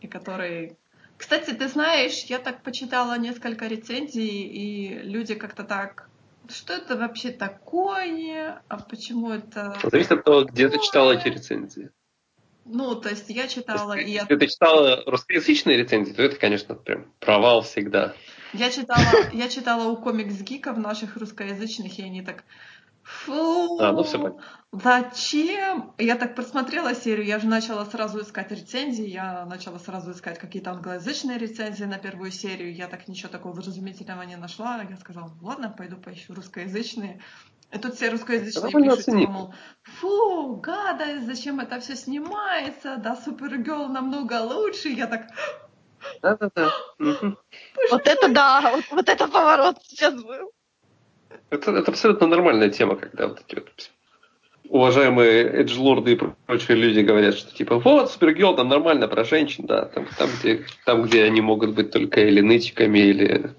И 0.00 0.08
который... 0.08 0.78
Кстати, 1.18 1.50
ты 1.50 1.68
знаешь, 1.68 2.24
я 2.24 2.38
так 2.38 2.62
почитала 2.62 3.18
несколько 3.18 3.66
рецензий, 3.66 4.42
и 4.46 4.98
люди 5.02 5.34
как-то 5.34 5.64
так... 5.64 6.08
Что 6.48 6.74
это 6.74 6.96
вообще 6.96 7.30
такое? 7.30 8.62
А 8.68 8.78
почему 8.78 9.30
это... 9.30 9.76
Зависит 9.82 10.12
от 10.12 10.24
того, 10.24 10.44
где 10.44 10.68
ты 10.68 10.78
читала 10.78 11.12
эти 11.12 11.28
рецензии. 11.28 11.90
Ну, 12.66 12.94
то 12.94 13.10
есть 13.10 13.28
я 13.28 13.46
читала, 13.46 13.92
и 13.92 14.10
я, 14.10 14.22
Если 14.22 14.36
ты 14.36 14.46
читала 14.46 15.02
русскоязычные 15.06 15.76
рецензии, 15.76 16.12
то 16.12 16.22
это, 16.22 16.36
конечно, 16.36 16.74
прям 16.74 17.06
провал 17.20 17.60
всегда. 17.60 18.14
я 18.54 18.70
читала, 18.70 19.02
я 19.32 19.48
читала 19.48 19.88
у 19.88 19.96
комикс-гиков 19.96 20.78
наших 20.78 21.16
русскоязычных, 21.16 21.98
и 21.98 22.02
они 22.02 22.22
так 22.22 22.44
Фу! 23.04 23.78
А, 23.80 23.92
ну 23.92 24.02
всё 24.02 24.18
понятно. 24.18 24.42
Зачем? 24.72 25.94
Я 25.98 26.16
так 26.16 26.34
просмотрела 26.34 26.94
серию, 26.94 27.26
я 27.26 27.38
же 27.38 27.46
начала 27.46 27.84
сразу 27.84 28.22
искать 28.22 28.50
рецензии, 28.50 29.06
я 29.06 29.44
начала 29.44 29.78
сразу 29.78 30.12
искать 30.12 30.38
какие-то 30.38 30.70
англоязычные 30.72 31.38
рецензии 31.38 31.84
на 31.84 31.98
первую 31.98 32.32
серию, 32.32 32.74
я 32.74 32.88
так 32.88 33.06
ничего 33.06 33.28
такого 33.28 33.52
вразумительного 33.52 34.22
не 34.22 34.36
нашла, 34.36 34.82
я 34.82 34.96
сказала, 34.96 35.30
ладно, 35.42 35.68
пойду 35.68 35.96
поищу 35.96 36.34
русскоязычные. 36.34 37.20
И 37.72 37.78
тут 37.78 37.94
все 37.94 38.08
русскоязычные 38.08 38.62
Довольно 38.62 38.90
пишут, 38.90 39.08
оценить. 39.08 39.28
мол, 39.28 39.54
фу, 39.82 40.56
гадость, 40.56 41.26
зачем 41.26 41.60
это 41.60 41.78
все 41.80 41.94
снимается, 41.96 42.96
да, 42.96 43.16
Супергерл 43.16 43.88
намного 43.88 44.40
лучше. 44.42 44.88
Я 44.88 45.06
так, 45.06 45.26
Да-да-да. 46.22 46.72
Вот 47.90 48.06
это 48.06 48.28
да, 48.28 48.72
вот, 48.72 48.84
вот 48.90 49.08
это 49.08 49.28
поворот 49.28 49.78
сейчас 49.84 50.14
был. 50.14 50.53
Это, 51.50 51.72
это 51.72 51.90
абсолютно 51.90 52.26
нормальная 52.26 52.70
тема, 52.70 52.96
когда 52.96 53.28
вот 53.28 53.42
эти 53.46 53.56
вот 53.56 53.90
уважаемые 54.68 55.44
эджлорды 55.62 56.12
и 56.12 56.20
прочие 56.46 56.76
люди 56.76 57.00
говорят, 57.00 57.34
что 57.36 57.54
типа 57.54 57.78
вот, 57.78 58.10
Супергерл, 58.10 58.56
там 58.56 58.68
нормально 58.68 59.08
про 59.08 59.24
женщин, 59.24 59.66
да, 59.66 59.84
там, 59.86 60.06
там, 60.18 60.30
где, 60.40 60.64
там, 60.84 61.02
где 61.02 61.24
они 61.24 61.40
могут 61.40 61.74
быть 61.74 61.90
только 61.90 62.22
или 62.22 62.40
нытиками, 62.40 62.98
или 62.98 63.54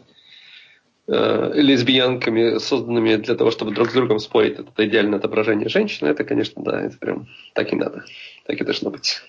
э, 1.07 1.51
лесбиянками, 1.53 2.57
созданными 2.57 3.15
для 3.15 3.35
того, 3.35 3.51
чтобы 3.51 3.71
друг 3.71 3.91
с 3.91 3.93
другом 3.93 4.19
спорить, 4.19 4.59
это 4.59 4.87
идеальное 4.87 5.19
отображение 5.19 5.69
женщины, 5.69 6.09
это, 6.09 6.23
конечно, 6.23 6.63
да, 6.63 6.81
это 6.81 6.97
прям 6.97 7.27
так 7.53 7.71
и 7.71 7.75
надо, 7.75 8.03
так 8.45 8.59
и 8.59 8.63
должно 8.63 8.89
быть. 8.89 9.21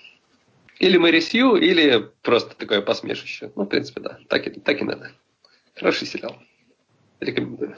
Или 0.79 0.97
Мэри 0.97 1.21
Сью, 1.21 1.55
или 1.55 2.09
просто 2.21 2.55
такое 2.55 2.81
посмешище. 2.81 3.51
Ну, 3.55 3.63
в 3.63 3.67
принципе, 3.67 4.01
да, 4.01 4.19
так 4.27 4.45
и, 4.47 4.59
так 4.59 4.79
и 4.81 4.83
надо. 4.83 5.11
Хороший 5.75 6.05
сериал. 6.05 6.37
Рекомендую. 7.19 7.75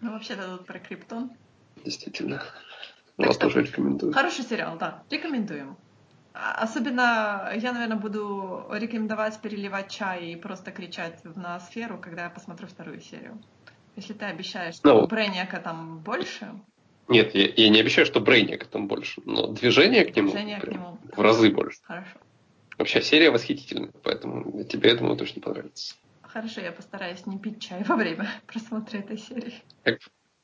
Ну 0.00 0.12
вообще-то 0.12 0.56
тут 0.56 0.66
про 0.66 0.78
Криптон. 0.78 1.30
Действительно. 1.84 2.38
Так 3.16 3.26
Вас 3.26 3.36
что- 3.36 3.46
тоже 3.48 3.62
рекомендую. 3.62 4.12
Хороший 4.12 4.44
сериал, 4.44 4.76
да, 4.78 5.02
рекомендуем. 5.10 5.76
А- 6.32 6.62
Особенно 6.62 7.50
я, 7.56 7.72
наверное, 7.72 7.96
буду 7.96 8.66
рекомендовать 8.72 9.38
переливать 9.40 9.90
чай 9.90 10.30
и 10.32 10.36
просто 10.36 10.70
кричать 10.70 11.20
в 11.24 11.38
ноосферу, 11.38 11.98
когда 11.98 12.24
я 12.24 12.30
посмотрю 12.30 12.66
вторую 12.68 13.00
серию. 13.00 13.38
Если 13.96 14.12
ты 14.14 14.24
обещаешь, 14.26 14.76
что 14.76 14.88
Ну. 14.94 15.04
у 15.04 15.06
Брейняка 15.06 15.58
там 15.60 15.98
больше, 15.98 16.48
Нет, 17.08 17.34
я, 17.34 17.48
я 17.56 17.68
не 17.70 17.80
обещаю, 17.80 18.06
что 18.06 18.20
Брейника 18.20 18.66
там 18.66 18.86
больше, 18.86 19.20
но 19.26 19.48
движение 19.48 20.04
к 20.04 20.14
нему, 20.14 20.28
движение 20.30 20.60
к 20.60 20.68
нему. 20.68 20.96
в 21.16 21.20
разы 21.20 21.50
больше. 21.50 21.80
Хорошо. 21.82 22.16
Вообще 22.78 23.02
серия 23.02 23.30
восхитительная, 23.32 23.90
поэтому 24.04 24.62
тебе, 24.64 24.94
думаю, 24.94 25.16
точно 25.16 25.42
понравится. 25.42 25.96
Хорошо, 26.32 26.60
я 26.60 26.70
постараюсь 26.70 27.26
не 27.26 27.38
пить 27.38 27.60
чай 27.60 27.82
во 27.84 27.96
время 27.96 28.28
просмотра 28.46 28.98
этой 28.98 29.18
серии. 29.18 29.54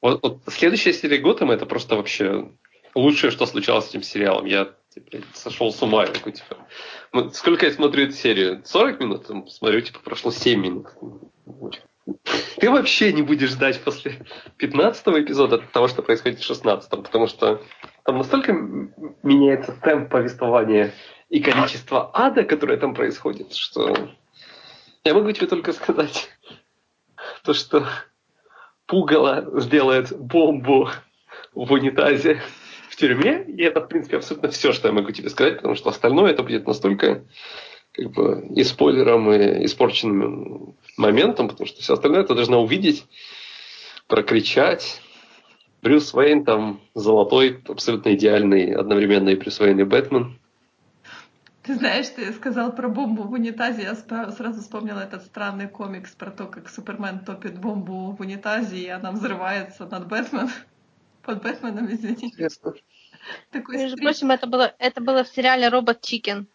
Вот, 0.03 0.21
вот 0.23 0.43
следующая 0.49 0.93
серия 0.93 1.19
Готэма 1.19 1.55
это 1.55 1.65
просто 1.65 1.97
вообще 1.97 2.51
лучшее, 2.95 3.31
что 3.31 3.47
случалось 3.47 3.87
с 3.87 3.91
этим 3.91 4.03
сериалом. 4.03 4.47
Я 4.47 4.75
типа, 4.93 5.19
сошел 5.33 5.73
с 5.73 5.81
ума. 5.83 6.07
Такой, 6.07 6.33
типа, 6.33 6.57
ну, 7.13 7.31
сколько 7.31 7.67
я 7.67 7.73
смотрю 7.73 8.05
эту 8.05 8.15
серию? 8.15 8.63
40 8.65 9.01
минут? 9.01 9.27
Там, 9.27 9.47
Смотрю, 9.49 9.81
типа, 9.81 10.01
прошло 10.01 10.33
7 10.33 10.61
минут. 10.61 10.89
Ты 12.59 12.71
вообще 12.71 13.13
не 13.13 13.23
будешь 13.23 13.51
ждать 13.51 13.81
после 13.83 14.25
15 14.57 15.07
эпизода 15.09 15.59
того, 15.59 15.89
что 15.89 16.03
происходит 16.03 16.39
в 16.39 16.45
16 16.45 16.89
потому 16.89 17.27
что 17.27 17.63
там 18.05 18.19
настолько 18.19 18.53
меняется 19.23 19.73
темп 19.73 20.11
повествования 20.11 20.93
и 21.29 21.41
количество 21.41 22.11
ада, 22.15 22.45
которое 22.45 22.79
там 22.79 22.95
происходит, 22.95 23.55
что 23.55 24.11
я 25.07 25.15
могу 25.15 25.31
тебе 25.33 25.47
только 25.47 25.73
сказать 25.73 26.29
то, 27.45 27.55
что 27.55 27.87
пугало 28.87 29.61
сделает 29.61 30.17
бомбу 30.17 30.91
в 31.55 31.73
унитазе 31.73 32.43
в 32.89 32.97
тюрьме, 32.97 33.45
и 33.45 33.63
это, 33.63 33.81
в 33.81 33.89
принципе, 33.89 34.17
абсолютно 34.17 34.51
все, 34.51 34.73
что 34.73 34.89
я 34.89 34.95
могу 34.95 35.11
тебе 35.11 35.29
сказать, 35.31 35.57
потому 35.57 35.75
что 35.75 35.91
остальное 35.91 36.33
это 36.33 36.43
будет 36.43 36.67
настолько 36.67 37.25
как 37.93 38.11
бы 38.11 38.47
и 38.55 38.63
спойлером, 38.63 39.33
и 39.33 39.65
испорченным 39.65 40.77
моментом, 40.97 41.49
потому 41.49 41.67
что 41.67 41.81
все 41.81 41.95
остальное 41.95 42.25
ты 42.25 42.35
должна 42.35 42.59
увидеть, 42.59 43.07
прокричать. 44.07 45.01
Брюс 45.83 46.15
Уэйн 46.15 46.45
там 46.45 46.81
золотой, 46.95 47.61
абсолютно 47.69 48.15
идеальный, 48.15 48.75
одновременно 48.75 49.31
и 49.31 49.37
Брюс 49.37 49.61
Уэйн, 49.61 49.81
и 49.81 49.85
Бэтмен. 49.85 50.39
Ты 51.67 51.75
знаешь, 51.75 52.09
ты 52.11 52.33
сказал 52.33 52.73
про 52.73 52.89
бомбу 52.89 53.25
в 53.25 53.33
унитазе, 53.33 53.83
я 53.83 53.97
сразу 53.97 54.61
вспомнила 54.61 55.01
этот 55.01 55.25
странный 55.25 55.67
комикс 55.67 56.13
про 56.13 56.31
то, 56.31 56.47
как 56.47 56.69
Супермен 56.69 57.25
топит 57.25 57.59
бомбу 57.59 58.13
в 58.13 58.21
унитазе, 58.21 58.77
и 58.77 58.89
она 58.89 59.11
взрывается 59.11 59.85
над 59.87 60.07
Бэтменом. 60.07 60.51
Под 61.23 61.43
Бэтменом, 61.43 61.93
извини. 61.93 62.33
Такой 63.51 63.79
Между 63.79 63.97
прочим, 63.97 64.31
это 64.31 64.47
было, 64.47 64.73
это 64.79 65.01
было 65.01 65.25
в 65.25 65.29
сериале 65.29 65.69
«Робот 65.69 66.03
Чикен» 66.03 66.47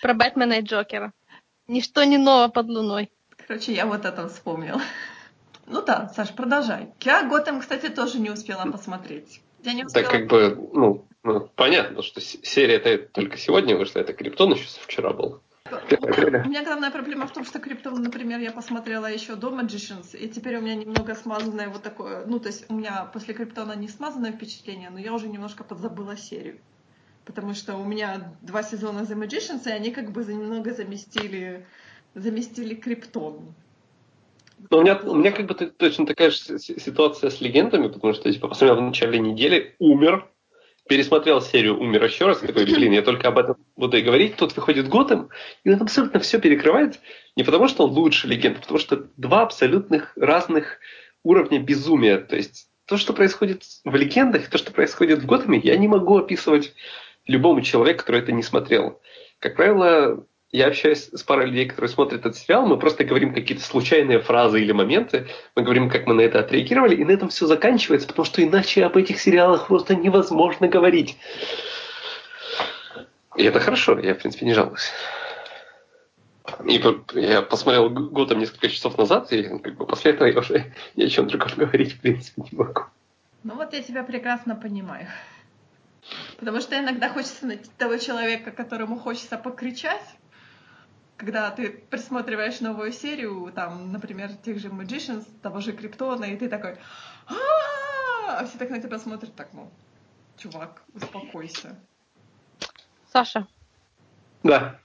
про 0.00 0.14
Бэтмена 0.14 0.60
и 0.60 0.62
Джокера. 0.62 1.12
Ничто 1.66 2.04
не 2.04 2.16
ново 2.16 2.46
под 2.46 2.68
луной. 2.68 3.10
Короче, 3.48 3.72
я 3.72 3.86
вот 3.86 4.04
это 4.04 4.28
вспомнила. 4.28 4.80
Ну 5.66 5.82
да, 5.82 6.08
Саш, 6.14 6.32
продолжай. 6.32 6.92
Я 7.00 7.24
Готэм, 7.24 7.60
кстати, 7.60 7.88
тоже 7.88 8.20
не 8.20 8.30
успела 8.30 8.70
посмотреть. 8.70 9.42
Я 9.68 9.74
не 9.74 9.84
успела... 9.84 10.04
Так 10.04 10.12
как 10.12 10.28
бы, 10.28 10.70
ну, 10.72 11.06
ну, 11.22 11.40
понятно, 11.54 12.02
что 12.02 12.22
с- 12.22 12.38
серия-то 12.42 12.96
только 12.96 13.36
сегодня 13.36 13.76
вышла, 13.76 14.00
это 14.00 14.14
Криптон 14.14 14.52
еще 14.54 14.64
вчера 14.86 15.12
был. 15.12 15.42
Серия. 15.90 16.42
У 16.46 16.48
меня 16.48 16.64
главная 16.64 16.90
проблема 16.90 17.26
в 17.26 17.34
том, 17.34 17.44
что 17.44 17.58
Криптон, 17.58 18.02
например, 18.02 18.40
я 18.40 18.50
посмотрела 18.50 19.12
еще 19.12 19.36
до 19.36 19.48
Magicians, 19.48 20.16
и 20.16 20.26
теперь 20.30 20.56
у 20.56 20.62
меня 20.62 20.74
немного 20.74 21.14
смазанное 21.14 21.68
вот 21.68 21.82
такое, 21.82 22.24
ну, 22.24 22.40
то 22.40 22.48
есть 22.48 22.64
у 22.70 22.74
меня 22.74 23.04
после 23.12 23.34
Криптона 23.34 23.76
не 23.76 23.88
смазанное 23.88 24.32
впечатление, 24.32 24.88
но 24.88 24.98
я 24.98 25.12
уже 25.12 25.28
немножко 25.28 25.64
подзабыла 25.64 26.16
серию. 26.16 26.56
Потому 27.26 27.52
что 27.52 27.76
у 27.76 27.84
меня 27.84 28.32
два 28.40 28.62
сезона 28.62 29.00
The 29.00 29.22
Magicians, 29.22 29.68
и 29.68 29.70
они 29.70 29.90
как 29.90 30.12
бы 30.12 30.24
немного 30.24 30.72
заместили, 30.72 31.66
заместили 32.14 32.74
Криптон. 32.74 33.52
Но 34.70 34.78
у 34.78 34.82
меня, 34.82 35.00
у 35.02 35.14
меня 35.14 35.32
как 35.32 35.46
бы 35.46 35.54
точно 35.54 36.06
такая 36.06 36.30
же 36.30 36.36
си- 36.36 36.58
си- 36.58 36.78
ситуация 36.78 37.30
с 37.30 37.40
легендами, 37.40 37.88
потому 37.88 38.12
что 38.12 38.32
типа, 38.32 38.48
посмотрел 38.48 38.76
в 38.76 38.82
начале 38.82 39.18
недели, 39.18 39.74
умер, 39.78 40.28
пересмотрел 40.88 41.40
серию, 41.40 41.78
умер 41.78 42.04
еще 42.04 42.26
раз, 42.26 42.42
и 42.42 42.46
такой, 42.46 42.64
блин, 42.64 42.92
я 42.92 43.02
только 43.02 43.28
об 43.28 43.38
этом 43.38 43.56
буду 43.76 43.96
и 43.98 44.02
говорить. 44.02 44.36
Тут 44.36 44.56
выходит 44.56 44.88
Готэм, 44.88 45.28
и 45.64 45.70
он 45.70 45.82
абсолютно 45.82 46.20
все 46.20 46.40
перекрывает, 46.40 46.98
не 47.36 47.44
потому 47.44 47.68
что 47.68 47.84
он 47.84 47.90
лучше 47.90 48.26
легенд, 48.26 48.58
а 48.58 48.60
потому 48.62 48.78
что 48.78 49.06
два 49.16 49.42
абсолютных 49.42 50.12
разных 50.16 50.78
уровня 51.22 51.60
безумия. 51.60 52.18
То 52.18 52.36
есть 52.36 52.68
то, 52.86 52.96
что 52.96 53.12
происходит 53.12 53.64
в 53.84 53.94
легендах, 53.94 54.48
то, 54.48 54.58
что 54.58 54.72
происходит 54.72 55.20
в 55.20 55.26
Готэме, 55.26 55.60
я 55.62 55.76
не 55.76 55.88
могу 55.88 56.16
описывать 56.16 56.74
любому 57.26 57.60
человеку, 57.60 58.00
который 58.00 58.22
это 58.22 58.32
не 58.32 58.42
смотрел. 58.42 59.00
Как 59.38 59.56
правило, 59.56 60.24
я 60.50 60.68
общаюсь 60.68 61.10
с 61.12 61.22
парой 61.22 61.46
людей, 61.46 61.66
которые 61.66 61.90
смотрят 61.90 62.20
этот 62.20 62.36
сериал, 62.36 62.66
мы 62.66 62.78
просто 62.78 63.04
говорим 63.04 63.34
какие-то 63.34 63.62
случайные 63.62 64.20
фразы 64.20 64.60
или 64.60 64.72
моменты, 64.72 65.26
мы 65.54 65.62
говорим, 65.62 65.90
как 65.90 66.06
мы 66.06 66.14
на 66.14 66.22
это 66.22 66.40
отреагировали, 66.40 66.96
и 66.96 67.04
на 67.04 67.10
этом 67.10 67.28
все 67.28 67.46
заканчивается, 67.46 68.08
потому 68.08 68.24
что 68.24 68.42
иначе 68.42 68.84
об 68.84 68.96
этих 68.96 69.20
сериалах 69.20 69.66
просто 69.66 69.94
невозможно 69.94 70.68
говорить. 70.68 71.18
И 73.36 73.44
это 73.44 73.60
хорошо, 73.60 73.98
я, 73.98 74.14
в 74.14 74.18
принципе, 74.18 74.46
не 74.46 74.54
жалуюсь. 74.54 74.90
И 76.64 76.82
я 77.14 77.42
посмотрел 77.42 77.90
Г- 77.90 78.10
Готэм 78.10 78.38
несколько 78.38 78.70
часов 78.70 78.96
назад, 78.96 79.30
и 79.32 79.42
как 79.42 79.76
бы 79.76 79.86
после 79.86 80.12
этого 80.12 80.28
я 80.28 80.38
уже 80.38 80.72
ни 80.96 81.04
о 81.04 81.08
чем 81.08 81.28
другом 81.28 81.50
говорить, 81.56 81.92
в 81.92 82.00
принципе, 82.00 82.42
не 82.50 82.56
могу. 82.56 82.84
Ну 83.44 83.54
вот 83.54 83.74
я 83.74 83.82
тебя 83.82 84.02
прекрасно 84.02 84.56
понимаю. 84.56 85.06
Потому 86.38 86.60
что 86.60 86.78
иногда 86.78 87.10
хочется 87.10 87.46
найти 87.46 87.70
того 87.76 87.98
человека, 87.98 88.50
которому 88.50 88.98
хочется 88.98 89.36
покричать, 89.36 90.02
когда 91.18 91.50
ты 91.50 91.68
присматриваешь 91.90 92.60
новую 92.60 92.92
серию, 92.92 93.52
там, 93.54 93.92
например, 93.92 94.30
тех 94.44 94.58
же 94.58 94.68
Magicians, 94.68 95.26
того 95.42 95.60
же 95.60 95.72
Криптона, 95.72 96.24
и 96.24 96.36
ты 96.36 96.48
такой 96.48 96.76
«А-а-а!» 97.26 98.40
а 98.40 98.46
все 98.46 98.58
так 98.58 98.70
на 98.70 98.80
тебя 98.80 98.98
смотрят, 98.98 99.34
так, 99.34 99.52
мол, 99.52 99.70
чувак, 100.38 100.82
успокойся. 100.94 101.76
Саша, 103.12 103.46
Да, 104.42 104.78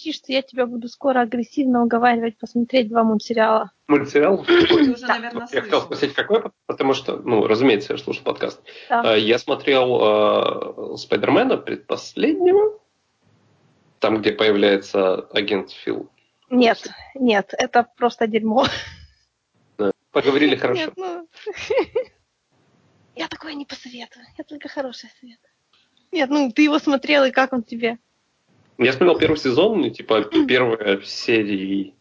учти, 0.00 0.12
что 0.12 0.32
я 0.32 0.42
тебя 0.42 0.66
буду 0.66 0.88
скоро 0.88 1.20
агрессивно 1.20 1.82
уговаривать 1.82 2.38
посмотреть 2.38 2.88
два 2.88 3.02
мультсериала. 3.04 3.70
мультсериал. 3.88 4.44
Я 4.48 5.62
хотел 5.62 5.80
спросить, 5.82 6.14
какой, 6.14 6.42
потому 6.66 6.94
что, 6.94 7.16
ну, 7.16 7.46
разумеется, 7.46 7.92
я 7.92 7.98
слушал 7.98 8.24
подкаст. 8.24 8.60
Да. 8.88 9.14
Э, 9.16 9.18
Я 9.20 9.38
смотрел 9.38 10.94
э, 10.94 10.96
Спайдермена 10.96 11.56
предпоследнего, 11.56 12.79
там, 14.00 14.20
где 14.20 14.32
появляется 14.32 15.20
агент 15.32 15.70
Фил. 15.70 16.10
Нет, 16.50 16.88
нет, 17.14 17.54
это 17.56 17.86
просто 17.96 18.26
дерьмо. 18.26 18.66
Поговорили 20.10 20.56
хорошо. 20.56 20.80
Нет, 20.80 20.92
ну... 20.96 21.28
Я 23.14 23.28
такое 23.28 23.54
не 23.54 23.64
посоветую. 23.64 24.24
Я 24.36 24.44
только 24.44 24.68
хорошее 24.68 25.12
советую. 25.20 25.52
Нет, 26.10 26.28
ну 26.30 26.50
ты 26.50 26.62
его 26.62 26.78
смотрел, 26.80 27.24
и 27.24 27.30
как 27.30 27.52
он 27.52 27.62
тебе? 27.62 27.98
Я 28.78 28.92
смотрел 28.92 29.18
первый 29.18 29.36
сезон, 29.36 29.80
ну, 29.82 29.90
типа, 29.90 30.22
первая 30.48 31.00
серии 31.02 31.94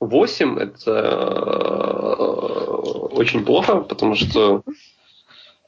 8, 0.00 0.58
это 0.58 0.90
э, 0.90 2.14
очень 3.14 3.44
плохо, 3.44 3.80
потому 3.80 4.16
что 4.16 4.62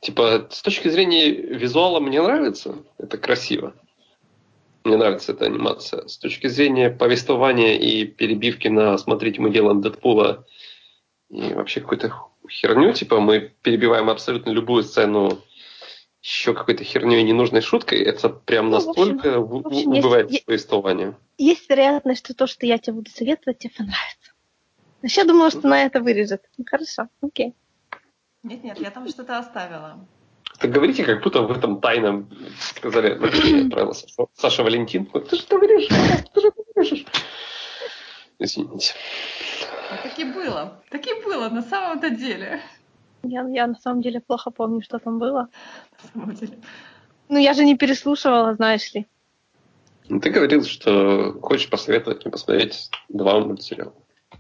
Типа, 0.03 0.49
с 0.51 0.63
точки 0.63 0.89
зрения 0.89 1.31
визуала 1.31 2.01
мне 2.01 2.21
нравится, 2.21 2.75
это 2.99 3.19
красиво. 3.19 3.73
Мне 4.85 4.97
нравится 4.97 5.33
эта 5.33 5.47
анимация. 5.47 6.07
С 6.09 6.19
точки 6.19 6.49
зрения 6.49 6.91
повествования 6.91 7.79
и 7.79 8.05
перебивки 8.05 8.69
на 8.69 8.99
«смотрите, 8.99 9.41
мы 9.41 9.51
делаем 9.51 9.81
Дэдпула» 9.81 10.47
и 11.31 11.55
вообще 11.55 11.81
какую-то 11.81 12.13
херню, 12.49 12.93
типа 12.93 13.21
мы 13.21 13.53
перебиваем 13.63 14.11
абсолютно 14.11 14.51
любую 14.51 14.83
сцену 14.83 15.39
еще 16.21 16.55
какой-то 16.55 16.85
херней 16.85 17.23
ненужной 17.23 17.63
шуткой, 17.63 18.03
это 18.03 18.29
прям 18.29 18.67
ну, 18.67 18.73
настолько 18.77 19.41
в 19.41 19.55
общем, 19.57 19.63
в 19.63 19.67
общем, 19.67 19.91
убывает 19.93 20.31
есть, 20.31 20.45
повествование. 20.45 21.17
Есть 21.37 21.69
вероятность, 21.69 22.25
что 22.25 22.35
то, 22.35 22.47
что 22.47 22.65
я 22.65 22.79
тебе 22.79 22.95
буду 22.95 23.11
советовать, 23.11 23.59
тебе 23.59 23.73
понравится. 23.77 24.33
Я 25.03 25.25
думала, 25.25 25.51
что 25.51 25.67
на 25.67 25.83
это 25.83 26.01
вырежет. 26.01 26.49
Ну, 26.57 26.65
хорошо, 26.65 27.09
окей. 27.21 27.55
Нет-нет, 28.45 28.79
я 28.79 28.91
там 28.93 29.09
что-то 29.09 29.39
оставила. 29.39 30.07
Так 30.63 30.71
говорите, 30.71 31.05
как 31.05 31.25
будто 31.25 31.43
в 31.43 31.51
этом 31.51 31.81
тайном 31.81 32.31
сказали, 32.61 33.15
отправила 33.65 33.93
Саша, 33.93 34.29
Саша 34.35 34.63
Валентин. 34.63 35.07
Ты 35.07 35.37
же 35.37 35.43
это 35.43 35.59
вырежешь, 35.59 35.89
ты 36.33 36.41
же 36.41 36.53
вырежешь. 36.77 37.05
Извините. 38.39 38.95
А 39.91 39.97
так 39.97 40.17
и 40.21 40.25
было. 40.25 40.81
Так 40.89 41.05
и 41.05 41.25
было 41.25 41.49
на 41.49 41.63
самом-то 41.63 42.11
деле. 42.11 42.61
Я, 43.25 43.45
я 43.49 43.67
на 43.67 43.75
самом 43.75 44.03
деле 44.03 44.21
плохо 44.21 44.53
помню, 44.53 44.83
что 44.83 45.01
там 45.01 45.19
было. 45.19 45.49
На 46.05 46.09
самом 46.13 46.35
деле. 46.37 46.57
Ну, 47.29 47.39
я 47.39 47.55
же 47.55 47.65
не 47.65 47.77
переслушивала, 47.77 48.55
знаешь 48.55 48.95
ли. 48.95 49.09
Ну, 50.09 50.21
ты 50.21 50.31
говорил, 50.31 50.65
что 50.65 51.41
хочешь 51.43 51.71
посоветовать 51.71 52.25
мне 52.25 52.31
посмотреть 52.31 52.89
два 53.09 53.41
мультсериала. 53.41 53.95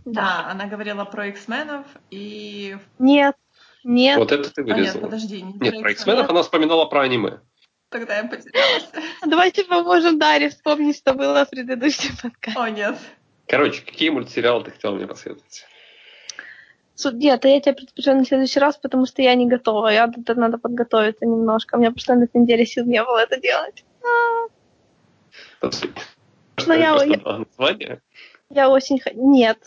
Да, 0.04 0.46
она 0.48 0.66
говорила 0.66 1.04
про 1.04 1.26
X-менов 1.26 1.86
и... 2.10 2.76
Нет, 3.00 3.36
нет. 3.84 4.18
Вот 4.18 4.32
это 4.32 4.52
ты 4.52 4.62
вырезала. 4.62 4.82
А, 4.82 4.94
нет, 4.94 5.02
подожди. 5.02 5.42
Не 5.42 5.52
нет, 5.58 5.80
про 5.80 5.90
X-менов 5.90 6.30
она 6.30 6.42
вспоминала 6.42 6.86
про 6.86 7.02
аниме. 7.02 7.40
Тогда 7.88 8.18
я 8.18 8.24
потерялась. 8.24 8.88
Давайте 9.26 9.64
поможем 9.64 10.18
Дарье 10.18 10.48
вспомнить, 10.48 10.96
что 10.96 11.12
было 11.12 11.44
в 11.44 11.50
предыдущем 11.50 12.16
подкасте. 12.20 12.58
О, 12.58 12.70
нет. 12.70 12.96
Короче, 13.46 13.82
какие 13.82 14.08
мультсериалы 14.08 14.64
ты 14.64 14.70
хотела 14.70 14.94
мне 14.94 15.06
посоветовать? 15.06 15.66
Нет, 17.12 17.44
я 17.44 17.60
тебя 17.60 17.74
предпочитаю 17.74 18.18
на 18.18 18.24
следующий 18.24 18.60
раз, 18.60 18.76
потому 18.76 19.06
что 19.06 19.22
я 19.22 19.34
не 19.34 19.46
готова. 19.46 19.88
Я 19.88 20.08
тут 20.08 20.36
надо 20.36 20.58
подготовиться 20.58 21.26
немножко. 21.26 21.74
У 21.74 21.78
меня 21.78 21.90
просто 21.90 22.14
на 22.14 22.24
этой 22.24 22.40
неделе 22.40 22.64
сил 22.64 22.84
не 22.86 23.02
было 23.02 23.18
это 23.18 23.40
делать. 23.40 23.84
Но 25.60 25.68
ну, 26.66 26.74
я, 26.74 26.96
я, 27.68 27.98
я 28.50 28.70
очень... 28.70 29.00
Нет. 29.14 29.58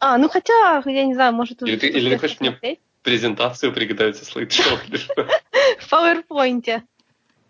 А, 0.00 0.18
ну 0.18 0.28
хотя, 0.28 0.82
я 0.84 1.04
не 1.04 1.14
знаю, 1.14 1.32
может... 1.32 1.62
Или 1.62 1.76
ты, 1.76 1.86
или 1.86 2.10
ты 2.10 2.18
хочешь 2.18 2.40
мне 2.40 2.80
презентацию 3.02 3.72
приготовить 3.72 4.16
со 4.16 4.24
слайд-шоу? 4.24 4.78
В 5.78 5.92
PowerPoint. 5.92 6.82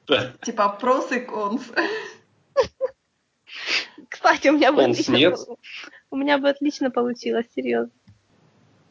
Да. 0.07 0.32
Типа 0.42 0.78
pros 0.80 1.14
и 1.14 1.24
cons. 1.24 1.62
Кстати, 4.09 4.48
у 4.48 4.53
меня 4.53 4.72
бы 4.72 4.82
отлично, 4.82 5.36
у 6.11 6.16
меня 6.16 6.38
бы 6.38 6.48
отлично 6.48 6.90
получилось, 6.90 7.46
серьезно. 7.55 7.92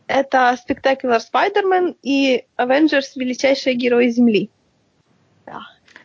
Это 0.08 0.58
Spectacular 0.68 1.20
Spider-Man 1.20 1.98
и 2.02 2.46
Avengers 2.58 3.12
Величайшие 3.16 3.76
герои 3.76 4.10
Земли. 4.10 4.50
Да. 5.46 5.62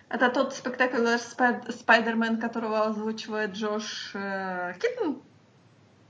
Это 0.08 0.30
тот 0.30 0.52
Spectacular 0.52 1.18
Spider-Man, 1.18 2.40
которого 2.40 2.86
озвучивает 2.86 3.52
Джош 3.52 4.12
э, 4.14 4.74
Киттон? 4.80 5.22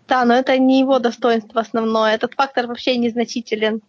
Да, 0.09 0.25
но 0.25 0.35
это 0.35 0.59
не 0.59 0.81
его 0.81 0.99
достоинство 0.99 1.63
основное. 1.63 2.15
Этот 2.15 2.35
фактор 2.35 2.67
вообще 2.67 2.97
незначителен. 2.97 3.81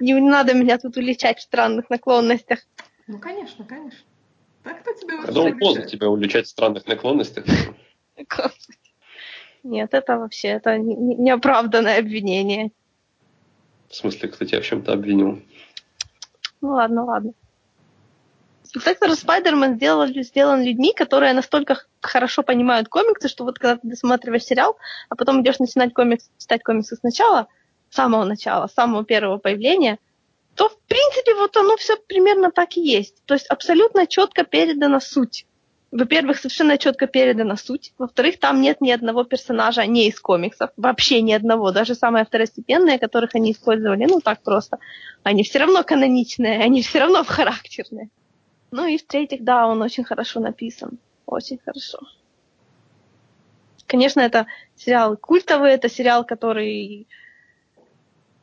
Не, 0.00 0.14
надо 0.14 0.54
меня 0.54 0.78
тут 0.78 0.96
уличать 0.96 1.38
в 1.38 1.42
странных 1.42 1.90
наклонностях. 1.90 2.60
Ну, 3.06 3.18
конечно, 3.18 3.64
конечно. 3.64 4.00
Так-то 4.62 4.94
тебе 4.94 5.16
Я 5.16 5.32
думал, 5.32 5.58
поздно 5.58 5.86
тебя 5.86 6.08
уличать 6.08 6.46
в 6.46 6.50
странных 6.50 6.86
наклонностях. 6.86 7.44
Нет, 9.62 9.92
это 9.92 10.18
вообще 10.18 10.48
это 10.48 10.78
неоправданное 10.78 11.98
обвинение. 11.98 12.70
В 13.88 13.94
смысле, 13.94 14.28
кто 14.28 14.44
тебя 14.44 14.60
в 14.60 14.64
чем-то 14.64 14.92
обвинил? 14.92 15.42
Ну 16.60 16.70
ладно, 16.70 17.04
ладно. 17.04 17.32
Спектакль 18.62 19.12
Спайдермен 19.12 19.76
сделан, 19.76 20.12
сделан 20.22 20.64
людьми, 20.64 20.92
которые 20.94 21.32
настолько 21.32 21.84
хорошо 22.00 22.42
понимают 22.42 22.88
комиксы, 22.88 23.28
что 23.28 23.44
вот 23.44 23.58
когда 23.58 23.76
ты 23.76 23.86
досматриваешь 23.88 24.44
сериал, 24.44 24.76
а 25.10 25.14
потом 25.14 25.42
идешь 25.42 25.58
начинать 25.58 25.94
комикс, 25.94 26.28
читать 26.38 26.62
комиксы 26.62 26.96
сначала, 26.96 27.48
самого 27.94 28.24
начала, 28.24 28.66
с 28.66 28.74
самого 28.74 29.04
первого 29.04 29.38
появления, 29.38 29.98
то 30.54 30.68
в 30.68 30.78
принципе 30.86 31.34
вот 31.34 31.56
оно 31.56 31.76
все 31.76 31.96
примерно 31.96 32.50
так 32.50 32.76
и 32.76 32.80
есть. 32.80 33.24
То 33.24 33.34
есть 33.34 33.46
абсолютно 33.46 34.06
четко 34.06 34.44
передана 34.44 35.00
суть 35.00 35.46
во-первых, 35.94 36.38
совершенно 36.38 36.76
четко 36.76 37.06
передана 37.06 37.56
суть. 37.56 37.92
Во-вторых, 37.98 38.40
там 38.40 38.60
нет 38.60 38.80
ни 38.80 38.90
одного 38.90 39.22
персонажа 39.22 39.86
не 39.86 40.08
из 40.08 40.18
комиксов. 40.18 40.70
Вообще 40.76 41.22
ни 41.22 41.32
одного. 41.32 41.70
Даже 41.70 41.94
самые 41.94 42.24
второстепенные, 42.24 42.98
которых 42.98 43.36
они 43.36 43.52
использовали, 43.52 44.04
ну 44.04 44.20
так 44.20 44.42
просто. 44.42 44.78
Они 45.22 45.44
все 45.44 45.60
равно 45.60 45.84
каноничные, 45.84 46.58
они 46.58 46.82
все 46.82 46.98
равно 46.98 47.22
характерные. 47.22 48.10
Ну 48.72 48.86
и 48.86 48.98
в-третьих, 48.98 49.44
да, 49.44 49.68
он 49.68 49.82
очень 49.82 50.02
хорошо 50.02 50.40
написан. 50.40 50.98
Очень 51.26 51.60
хорошо. 51.64 52.00
Конечно, 53.86 54.20
это 54.20 54.46
сериал 54.74 55.16
культовый, 55.16 55.70
это 55.70 55.88
сериал, 55.88 56.24
который... 56.24 57.06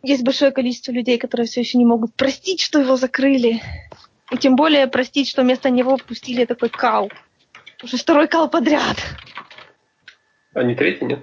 Есть 0.03 0.23
большое 0.23 0.51
количество 0.51 0.91
людей, 0.91 1.17
которые 1.17 1.47
все 1.47 1.61
еще 1.61 1.77
не 1.77 1.85
могут 1.85 2.13
простить, 2.15 2.61
что 2.61 2.79
его 2.79 2.95
закрыли. 2.95 3.61
И 4.31 4.37
тем 4.37 4.55
более 4.55 4.87
простить, 4.87 5.29
что 5.29 5.43
вместо 5.43 5.69
него 5.69 5.97
пустили 5.97 6.45
такой 6.45 6.69
кал. 6.69 7.11
Уже 7.83 7.97
второй 7.97 8.27
кал 8.27 8.49
подряд. 8.49 8.97
А 10.53 10.63
не 10.63 10.75
третий, 10.75 11.05
нет? 11.05 11.19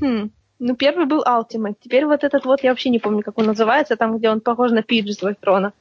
Хм. 0.00 0.30
Ну, 0.58 0.76
первый 0.76 1.06
был 1.06 1.22
Ultimate. 1.22 1.76
Теперь 1.80 2.04
вот 2.04 2.22
этот 2.22 2.44
вот, 2.44 2.62
я 2.62 2.70
вообще 2.70 2.90
не 2.90 2.98
помню, 2.98 3.22
как 3.22 3.38
он 3.38 3.46
называется, 3.46 3.96
там, 3.96 4.18
где 4.18 4.28
он 4.28 4.40
похож 4.40 4.70
на 4.70 4.82
Пидж 4.82 5.08
из 5.08 5.22
Вольтрона. 5.22 5.72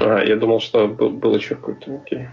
А, 0.00 0.22
я 0.22 0.36
думал, 0.36 0.60
что 0.60 0.86
был, 0.86 1.10
был 1.10 1.34
еще 1.34 1.54
какой-то, 1.54 1.94
окей. 1.94 2.28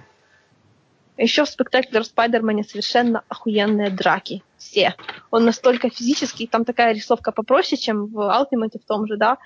Еще 1.18 1.46
в 1.46 1.50
спектакле 1.50 2.04
Спайдермане 2.04 2.64
совершенно 2.64 3.24
охуенные 3.28 3.90
драки. 3.90 4.44
Все. 4.58 4.96
Он 5.32 5.46
настолько 5.46 5.90
физический, 5.90 6.48
там 6.48 6.64
такая 6.64 6.94
рисовка 6.94 7.32
попроще, 7.32 7.82
чем 7.82 8.08
в 8.08 8.20
Ultimate 8.20 8.80
в 8.80 8.86
том 8.86 9.08
же, 9.08 9.18
да 9.18 9.38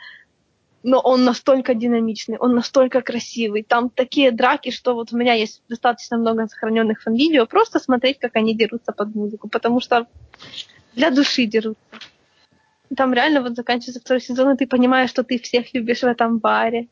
но 0.84 0.99
он 0.99 1.24
настолько 1.24 1.74
динамичный, 1.74 2.38
он 2.38 2.55
настолько 2.55 3.01
красивый. 3.01 3.63
Там 3.63 3.89
такие 3.89 4.32
драки, 4.32 4.72
что 4.72 4.93
вот 4.93 5.13
у 5.13 5.17
меня 5.17 5.34
есть 5.34 5.61
достаточно 5.69 6.17
много 6.17 6.47
сохраненных 6.47 7.01
фан-видео, 7.01 7.45
просто 7.45 7.80
смотреть, 7.80 8.19
как 8.19 8.36
они 8.36 8.55
дерутся 8.55 8.91
под 8.91 9.13
музыку, 9.13 9.47
потому 9.47 9.80
что 9.80 10.07
для 10.95 11.11
души 11.11 11.45
дерутся. 11.45 11.84
Там 12.95 13.13
реально 13.13 13.41
вот 13.41 13.55
заканчивается 13.55 14.01
второй 14.01 14.22
сезон, 14.22 14.53
и 14.53 14.57
ты 14.57 14.67
понимаешь, 14.67 15.09
что 15.09 15.24
ты 15.24 15.39
всех 15.39 15.74
любишь 15.74 16.01
в 16.01 16.08
этом 16.08 16.39
баре. 16.39 16.87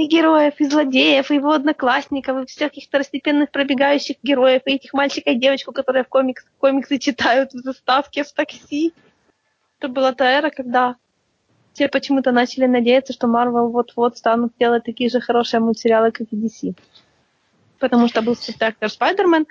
И 0.00 0.06
героев, 0.06 0.54
и 0.60 0.64
злодеев, 0.64 1.30
и 1.30 1.34
его 1.34 1.52
одноклассников, 1.52 2.42
и 2.42 2.46
всяких 2.46 2.84
второстепенных 2.84 3.50
пробегающих 3.50 4.16
героев, 4.22 4.62
и 4.64 4.76
этих 4.76 4.94
мальчика 4.94 5.32
и 5.32 5.34
девочку, 5.34 5.72
которые 5.72 6.04
в 6.04 6.08
комикс, 6.08 6.42
комиксы 6.58 6.96
читают 6.96 7.52
в 7.52 7.58
заставке 7.58 8.24
в 8.24 8.32
такси. 8.32 8.94
Это 9.78 9.88
была 9.88 10.12
та 10.12 10.30
эра, 10.30 10.48
когда 10.48 10.96
все 11.74 11.88
почему-то 11.88 12.32
начали 12.32 12.64
надеяться, 12.64 13.12
что 13.12 13.26
Marvel 13.26 13.68
вот-вот 13.68 14.16
станут 14.16 14.54
делать 14.58 14.84
такие 14.84 15.10
же 15.10 15.20
хорошие 15.20 15.60
мультсериалы, 15.60 16.12
как 16.12 16.28
и 16.30 16.36
DC. 16.36 16.74
Потому 17.78 18.08
что 18.08 18.22
был 18.22 18.36
спектакль 18.36 18.88
Спайдермен, 18.88 19.46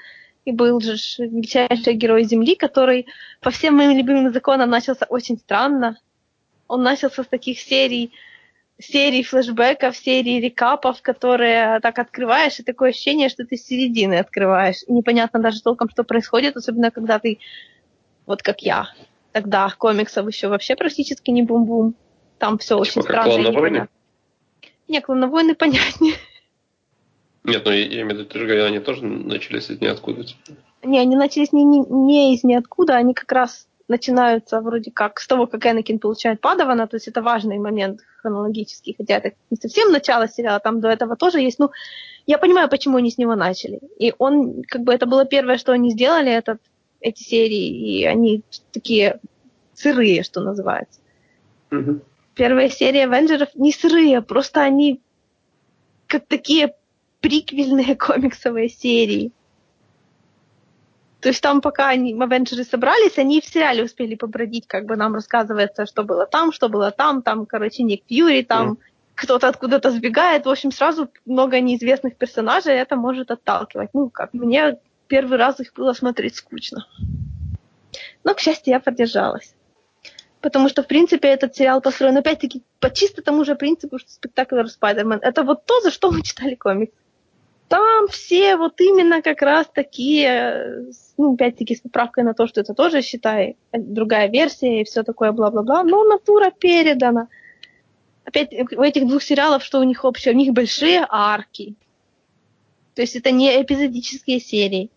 и 0.45 0.51
был 0.51 0.81
же 0.81 0.95
величайший 1.19 1.93
герой 1.93 2.23
Земли, 2.23 2.55
который 2.55 3.05
по 3.39 3.51
всем 3.51 3.75
моим 3.75 3.95
любимым 3.95 4.33
законам 4.33 4.71
начался 4.71 5.05
очень 5.09 5.37
странно. 5.37 5.99
Он 6.67 6.81
начался 6.81 7.23
с 7.23 7.27
таких 7.27 7.59
серий, 7.59 8.11
серий 8.79 9.23
флешбеков, 9.23 9.95
серий 9.97 10.39
рекапов, 10.39 11.01
которые 11.01 11.79
так 11.81 11.99
открываешь, 11.99 12.59
и 12.59 12.63
такое 12.63 12.91
ощущение, 12.91 13.29
что 13.29 13.45
ты 13.45 13.57
с 13.57 13.65
середины 13.65 14.15
открываешь. 14.15 14.83
И 14.87 14.93
непонятно 14.93 15.39
даже 15.39 15.61
толком, 15.61 15.89
что 15.89 16.03
происходит, 16.03 16.55
особенно 16.55 16.89
когда 16.89 17.19
ты, 17.19 17.39
вот 18.25 18.41
как 18.41 18.61
я, 18.61 18.89
тогда 19.33 19.69
комиксов 19.77 20.27
еще 20.27 20.47
вообще 20.47 20.75
практически 20.75 21.29
не 21.29 21.43
бум-бум. 21.43 21.93
Там 22.37 22.57
все 22.57 22.75
типа 22.75 22.81
очень 22.81 23.01
странно 23.01 23.31
и 23.31 23.49
непонятно. 23.49 23.89
Не, 24.87 25.01
клоновойны 25.01 25.55
понятнее. 25.55 26.15
Нет, 27.43 27.63
ну 27.65 27.71
я, 27.71 27.85
я 27.85 28.01
имею 28.01 28.25
в 28.25 28.33
виду, 28.33 28.65
они 28.65 28.79
тоже 28.79 29.05
начались 29.05 29.69
из 29.69 29.81
ниоткуда. 29.81 30.23
Типа. 30.23 30.39
Не, 30.83 30.99
они 30.99 31.15
начались 31.15 31.51
не, 31.51 31.63
не, 31.63 31.79
не 31.81 32.35
из 32.35 32.43
ниоткуда, 32.43 32.95
они 32.95 33.13
как 33.13 33.31
раз 33.31 33.67
начинаются 33.89 34.61
вроде 34.61 34.91
как 34.91 35.19
с 35.19 35.27
того, 35.27 35.47
как 35.47 35.65
Энакин 35.65 35.99
получает 35.99 36.41
Падавана, 36.41 36.87
то 36.87 36.95
есть 36.95 37.07
это 37.07 37.21
важный 37.21 37.57
момент 37.57 38.01
хронологический, 38.21 38.95
хотя 38.97 39.17
это 39.17 39.31
не 39.49 39.57
совсем 39.57 39.91
начало 39.91 40.27
сериала, 40.27 40.59
там 40.59 40.79
до 40.79 40.89
этого 40.89 41.15
тоже 41.15 41.39
есть, 41.39 41.59
ну, 41.59 41.71
я 42.25 42.37
понимаю, 42.37 42.69
почему 42.69 42.97
они 42.97 43.11
с 43.11 43.17
него 43.17 43.35
начали. 43.35 43.79
И 43.97 44.13
он, 44.17 44.63
как 44.63 44.83
бы, 44.83 44.93
это 44.93 45.05
было 45.05 45.25
первое, 45.25 45.57
что 45.57 45.71
они 45.71 45.91
сделали, 45.91 46.31
этот, 46.31 46.61
эти 47.01 47.23
серии, 47.23 47.99
и 47.99 48.05
они 48.05 48.43
такие 48.71 49.19
сырые, 49.73 50.23
что 50.23 50.41
называется. 50.41 50.99
Угу 51.71 52.01
первая 52.39 52.69
серия 52.69 53.03
Авенджеров 53.03 53.49
не 53.55 53.73
сырые, 53.73 54.21
просто 54.21 54.61
они 54.61 55.01
как 56.07 56.25
такие 56.25 56.73
приквельные 57.19 57.95
комиксовые 57.97 58.69
серии. 58.69 59.33
То 61.21 61.29
есть 61.29 61.41
там, 61.41 61.61
пока 61.61 61.89
они, 61.89 62.13
Авенджеры 62.13 62.63
собрались, 62.63 63.17
они 63.17 63.41
в 63.41 63.45
сериале 63.45 63.83
успели 63.83 64.15
побродить, 64.15 64.67
как 64.67 64.85
бы 64.85 64.95
нам 64.95 65.15
рассказывается, 65.15 65.85
что 65.85 66.03
было 66.03 66.25
там, 66.25 66.53
что 66.53 66.69
было 66.69 66.91
там, 66.91 67.21
там, 67.21 67.45
короче, 67.45 67.83
Ник 67.83 68.03
Фьюри, 68.07 68.43
там 68.43 68.73
mm. 68.73 68.77
кто-то 69.15 69.49
откуда-то 69.49 69.91
сбегает. 69.91 70.45
В 70.45 70.49
общем, 70.49 70.71
сразу 70.71 71.09
много 71.25 71.59
неизвестных 71.59 72.15
персонажей, 72.15 72.73
это 72.73 72.95
может 72.95 73.31
отталкивать. 73.31 73.89
Ну, 73.93 74.09
как 74.09 74.33
мне 74.33 74.77
первый 75.07 75.37
раз 75.37 75.59
их 75.59 75.73
было 75.73 75.91
смотреть 75.93 76.37
скучно. 76.37 76.87
Но, 78.23 78.33
к 78.33 78.39
счастью, 78.39 78.73
я 78.73 78.79
поддержалась. 78.79 79.53
Потому 80.41 80.69
что, 80.69 80.83
в 80.83 80.87
принципе, 80.87 81.27
этот 81.27 81.55
сериал 81.55 81.81
построен, 81.81 82.15
опять-таки, 82.15 82.63
по 82.79 82.89
чисто 82.89 83.21
тому 83.21 83.43
же 83.43 83.55
принципу, 83.55 83.99
что 83.99 84.09
спектакль 84.09 84.65
Спайдермен. 84.67 85.19
Это 85.21 85.43
вот 85.43 85.65
то, 85.65 85.81
за 85.81 85.91
что 85.91 86.11
мы 86.11 86.21
читали 86.21 86.55
комикс. 86.55 86.93
Там 87.69 88.07
все 88.07 88.57
вот 88.57 88.81
именно 88.81 89.21
как 89.21 89.43
раз 89.43 89.67
такие, 89.71 90.87
ну, 91.17 91.35
опять-таки, 91.35 91.75
с 91.75 91.81
поправкой 91.81 92.23
на 92.23 92.33
то, 92.33 92.47
что 92.47 92.61
это 92.61 92.73
тоже, 92.73 93.03
считай, 93.03 93.57
другая 93.71 94.27
версия 94.27 94.81
и 94.81 94.83
все 94.83 95.03
такое, 95.03 95.31
бла-бла-бла. 95.31 95.83
Но 95.83 96.03
натура 96.03 96.49
передана. 96.49 97.27
Опять, 98.25 98.51
у 98.53 98.81
этих 98.81 99.07
двух 99.07 99.21
сериалов, 99.21 99.63
что 99.63 99.79
у 99.79 99.83
них 99.83 100.03
общее? 100.03 100.33
У 100.33 100.37
них 100.37 100.51
большие 100.51 101.05
арки. 101.07 101.75
То 102.95 103.03
есть 103.03 103.15
это 103.15 103.29
не 103.29 103.61
эпизодические 103.61 104.39
серии. 104.39 104.89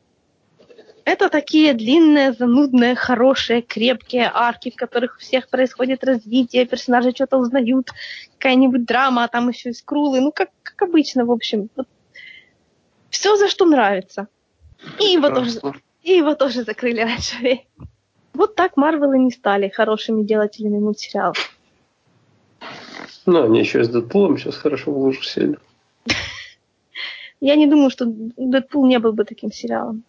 Это 1.05 1.29
такие 1.29 1.75
длинные, 1.75 2.33
занудные, 2.33 2.95
хорошие, 2.95 3.61
крепкие 3.61 4.31
арки, 4.33 4.71
в 4.71 4.77
которых 4.77 5.17
у 5.17 5.21
всех 5.21 5.51
происходит 5.51 6.05
развитие, 6.05 6.65
персонажи 6.65 7.11
что-то 7.11 7.37
узнают, 7.37 7.91
какая-нибудь 8.39 8.87
драма, 8.87 9.25
а 9.25 9.29
там 9.29 9.51
еще 9.51 9.71
и 9.71 9.75
скрулы. 9.75 10.21
Ну, 10.21 10.33
как, 10.33 10.49
как 10.63 10.81
обычно, 10.89 11.27
в 11.27 11.33
общем. 11.33 11.69
Вот. 11.77 11.87
Все, 13.23 13.37
за 13.37 13.49
что 13.49 13.67
нравится. 13.67 14.27
И 14.99 15.05
его, 15.05 15.31
тоже, 15.31 15.61
и 16.03 16.11
его 16.11 16.35
тоже 16.35 16.65
закрыли 16.65 17.03
раньше. 17.03 17.61
Вот 18.35 18.57
так 18.57 18.77
Марвелы 18.77 19.17
не 19.19 19.31
стали 19.31 19.69
хорошими 19.69 20.25
делателями 20.25 20.79
мультсериалов. 20.79 21.57
Ну, 23.27 23.45
они 23.45 23.61
еще 23.61 23.81
и 23.81 23.85
с 23.85 23.89
Дэдпулом 23.91 24.39
сейчас 24.39 24.57
хорошо 24.57 24.91
в 24.91 24.99
лужу 24.99 25.23
сели. 25.23 25.57
Я 27.41 27.55
не 27.55 27.69
думаю, 27.69 27.91
что 27.91 28.07
Дэдпул 28.07 28.87
не 28.87 28.99
был 28.99 29.13
бы 29.13 29.25
таким 29.25 29.53
сериалом. 29.53 30.03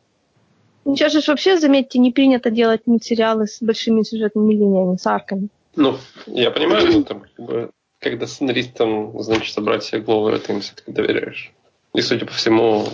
Сейчас 0.85 1.13
же 1.13 1.21
вообще, 1.27 1.59
заметьте, 1.59 1.99
не 1.99 2.11
принято 2.11 2.49
делать 2.49 2.87
мультсериалы 2.87 3.45
с 3.45 3.61
большими 3.61 4.01
сюжетными 4.01 4.53
линиями, 4.53 4.97
с 4.97 5.05
арками. 5.05 5.49
Ну, 5.75 5.97
я 6.25 6.49
понимаю, 6.49 6.91
но 6.91 7.03
там, 7.03 7.19
как 7.19 7.45
бы, 7.45 7.69
когда 7.99 8.25
сценаристам, 8.25 9.21
значит, 9.21 9.53
собрать 9.53 9.83
себе 9.83 10.01
Гловера, 10.01 10.39
ты 10.39 10.53
им 10.53 10.61
все-таки 10.61 10.91
доверяешь. 10.91 11.53
И, 11.93 12.01
судя 12.01 12.25
по 12.25 12.33
всему, 12.33 12.87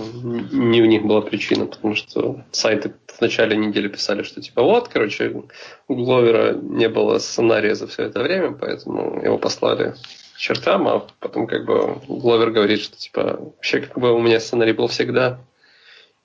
не 0.51 0.81
у 0.81 0.85
них 0.85 1.03
была 1.03 1.21
причина, 1.21 1.65
потому 1.65 1.95
что 1.95 2.43
сайты 2.51 2.93
в 3.07 3.21
начале 3.21 3.55
недели 3.55 3.87
писали, 3.87 4.23
что 4.23 4.41
типа 4.41 4.61
вот, 4.61 4.89
короче, 4.89 5.43
у 5.87 5.95
Гловера 5.95 6.53
не 6.53 6.89
было 6.89 7.17
сценария 7.19 7.75
за 7.75 7.87
все 7.87 8.03
это 8.03 8.21
время, 8.21 8.51
поэтому 8.51 9.23
его 9.23 9.37
послали 9.37 9.95
к 10.35 10.37
чертам, 10.37 10.87
а 10.89 11.07
потом 11.19 11.47
как 11.47 11.65
бы 11.65 12.01
Гловер 12.09 12.51
говорит, 12.51 12.81
что 12.81 12.97
типа 12.97 13.37
вообще 13.39 13.81
как 13.81 13.97
бы 13.97 14.11
у 14.11 14.19
меня 14.19 14.41
сценарий 14.41 14.73
был 14.73 14.87
всегда. 14.87 15.39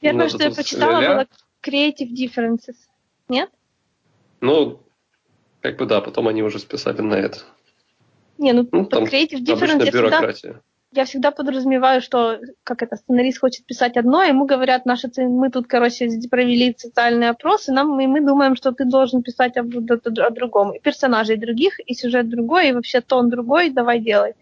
Первое, 0.01 0.29
что 0.29 0.43
я 0.43 0.51
почитала, 0.51 1.01
было 1.01 1.27
Creative 1.65 2.13
Differences. 2.13 2.77
Нет? 3.29 3.51
Ну, 4.41 4.81
как 5.61 5.77
бы 5.77 5.87
да, 5.87 6.01
потом 6.01 6.27
они 6.27 6.43
уже 6.43 6.59
списали 6.59 7.01
на 7.01 7.15
это. 7.15 7.39
Не, 8.37 8.53
ну, 8.53 8.69
ну 8.73 8.85
там 8.87 9.05
Creative 9.05 9.45
Differences 9.45 9.85
я 9.85 10.33
всегда, 10.33 10.61
я 10.95 11.05
всегда 11.05 11.31
подразумеваю, 11.31 12.01
что 12.01 12.39
как 12.63 12.83
это 12.83 12.97
сценарист 12.97 13.41
хочет 13.41 13.67
писать 13.67 13.97
одно, 13.97 14.23
ему 14.23 14.47
говорят, 14.47 14.87
наши 14.87 15.11
мы 15.17 15.51
тут, 15.51 15.67
короче, 15.67 16.09
провели 16.31 16.75
социальный 16.77 17.29
опрос, 17.29 17.69
и 17.69 17.73
нам 17.73 18.01
и 18.01 18.07
мы 18.07 18.21
думаем, 18.21 18.57
что 18.57 18.73
ты 18.73 18.85
должен 18.85 19.23
писать 19.23 19.57
о, 19.57 19.63
о, 19.63 20.27
о 20.27 20.31
другом. 20.31 20.73
И 20.73 20.81
персонажей 20.81 21.37
других, 21.37 21.79
и 21.81 21.95
сюжет 21.95 22.29
другой, 22.29 22.69
и 22.69 22.73
вообще 22.73 23.01
тон 23.01 23.31
другой, 23.31 23.71
давай 23.71 24.01
делай. 24.01 24.35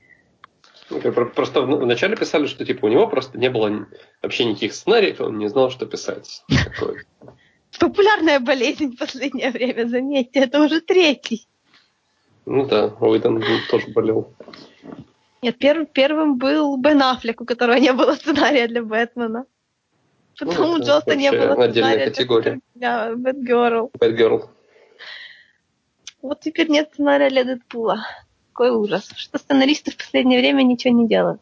Просто 1.35 1.63
вначале 1.63 2.17
писали, 2.17 2.47
что 2.47 2.65
типа 2.65 2.87
у 2.87 2.89
него 2.89 3.07
просто 3.07 3.39
не 3.39 3.49
было 3.49 3.87
вообще 4.21 4.45
никаких 4.45 4.75
сценариев, 4.75 5.21
он 5.21 5.39
не 5.39 5.49
знал, 5.49 5.71
что 5.71 5.87
писать. 5.87 6.45
Популярная 7.81 8.41
болезнь 8.41 8.95
в 8.95 8.99
последнее 8.99 9.51
время, 9.51 9.87
заметьте, 9.87 10.41
это 10.41 10.61
уже 10.61 10.81
третий. 10.81 11.47
Ну 12.45 12.67
да, 12.67 12.89
Уитон 13.01 13.43
тоже 13.71 13.89
болел. 13.89 14.35
Нет, 15.43 15.59
первым, 15.59 15.87
первым 15.87 16.39
был 16.39 16.77
Бен 16.77 17.03
Аффлек, 17.03 17.41
у 17.41 17.45
которого 17.45 17.77
не 17.77 17.93
было 17.93 18.15
сценария 18.15 18.69
для 18.69 18.83
Бэтмена. 18.83 19.45
Потом 20.39 20.55
ну, 20.57 20.73
у 20.75 20.79
Джоста 20.79 21.15
не 21.15 21.31
было 21.31 21.69
сценария 21.69 22.07
категория. 22.07 22.61
для 22.75 23.15
Бэтгерл. 23.15 23.91
Бэтгерл. 23.99 24.51
Вот 26.23 26.41
теперь 26.41 26.69
нет 26.69 26.91
сценария 26.93 27.29
для 27.29 27.45
Дэдпула 27.45 28.05
какой 28.53 28.71
ужас, 28.71 29.11
что 29.17 29.39
сценаристы 29.39 29.91
в 29.91 29.97
последнее 29.97 30.39
время 30.39 30.63
ничего 30.63 30.95
не 30.95 31.09
делают. 31.09 31.41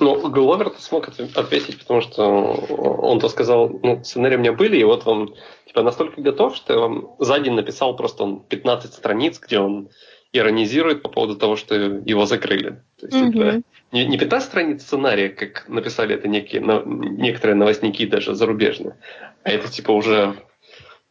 Ну, 0.00 0.28
Гловер 0.28 0.72
смог 0.78 1.08
ответить, 1.08 1.78
потому 1.78 2.00
что 2.00 2.24
он-то 2.24 3.28
сказал, 3.28 3.68
ну, 3.68 4.02
сценарий 4.02 4.34
у 4.34 4.40
меня 4.40 4.52
были, 4.52 4.76
и 4.76 4.84
вот 4.84 5.06
он 5.06 5.36
типа 5.66 5.82
настолько 5.82 6.20
готов, 6.20 6.56
что 6.56 6.72
я 6.72 6.80
вам 6.80 7.14
за 7.20 7.38
день 7.38 7.54
написал 7.54 7.94
просто 7.94 8.24
он 8.24 8.40
15 8.40 8.92
страниц, 8.92 9.38
где 9.38 9.60
он 9.60 9.90
иронизирует 10.34 11.02
по 11.02 11.08
поводу 11.08 11.36
того, 11.36 11.56
что 11.56 11.74
его 11.74 12.26
закрыли. 12.26 12.82
То 12.98 13.06
есть 13.06 13.16
mm-hmm. 13.16 13.42
это 13.42 13.62
не, 13.92 14.06
не 14.06 14.18
15 14.18 14.48
страниц 14.48 14.82
сценария, 14.82 15.28
как 15.28 15.68
написали 15.68 16.14
это 16.14 16.26
некие, 16.26 16.60
но, 16.60 16.82
некоторые 16.84 17.54
новостники 17.54 18.04
даже 18.04 18.34
зарубежные, 18.34 18.96
а 19.44 19.50
это 19.50 19.70
типа 19.70 19.92
уже 19.92 20.34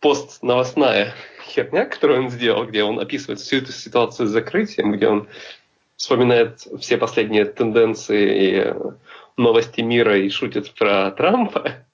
пост 0.02 0.44
новостная 0.44 1.14
херня, 1.48 1.86
которую 1.86 2.24
он 2.24 2.30
сделал, 2.30 2.66
где 2.66 2.84
он 2.84 3.00
описывает 3.00 3.40
всю 3.40 3.58
эту 3.58 3.72
ситуацию 3.72 4.28
с 4.28 4.32
закрытием, 4.32 4.91
где 4.91 5.08
он 5.08 5.28
вспоминает 5.95 6.60
все 6.82 6.98
последние 6.98 7.45
тенденции 7.45 8.50
и 8.50 8.74
новости 9.38 9.80
мира 9.80 10.18
и 10.18 10.30
шутит 10.30 10.74
про 10.74 11.12
Трампа. 11.12 11.86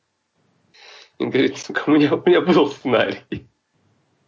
И 1.19 1.25
говорит, 1.25 1.67
у 1.85 1.91
меня, 1.91 2.15
у 2.15 2.23
меня 2.27 2.41
был 2.41 2.71
сценарий. 2.71 3.19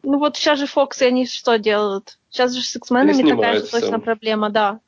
Ну 0.03 0.18
вот 0.18 0.38
сейчас 0.38 0.60
же 0.60 0.65
Фокс, 0.68 1.02
они 1.02 1.26
что 1.26 1.57
делают? 1.57 2.18
Сейчас 2.30 2.53
же 2.53 2.61
с 2.61 2.76
X-менами 2.76 3.30
такая 3.30 3.60
же 3.60 3.68
точно 3.68 3.99
проблема, 3.99 4.49
да. 4.49 4.80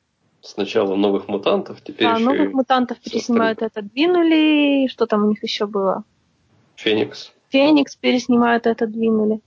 Сначала 0.42 0.94
новых 0.94 1.28
мутантов, 1.28 1.80
теперь 1.82 2.06
Да, 2.06 2.18
новых 2.18 2.52
мутантов 2.52 2.98
переснимают, 2.98 3.62
это 3.62 3.80
двинули, 3.80 4.88
что 4.88 5.06
там 5.06 5.24
у 5.24 5.28
них 5.28 5.42
еще 5.42 5.66
было? 5.66 6.04
Феникс. 6.76 7.32
Феникс 7.48 7.96
переснимают, 7.96 8.66
это 8.66 8.86
двинули. 8.86 9.40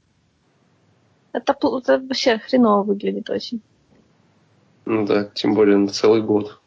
Это, 1.33 1.53
это 1.53 1.99
вообще 1.99 2.39
хреново 2.39 2.83
выглядит 2.83 3.29
очень. 3.29 3.61
Ну 4.85 5.05
да, 5.05 5.25
тем 5.25 5.53
более 5.53 5.77
на 5.77 5.89
целый 5.89 6.21
год. 6.21 6.59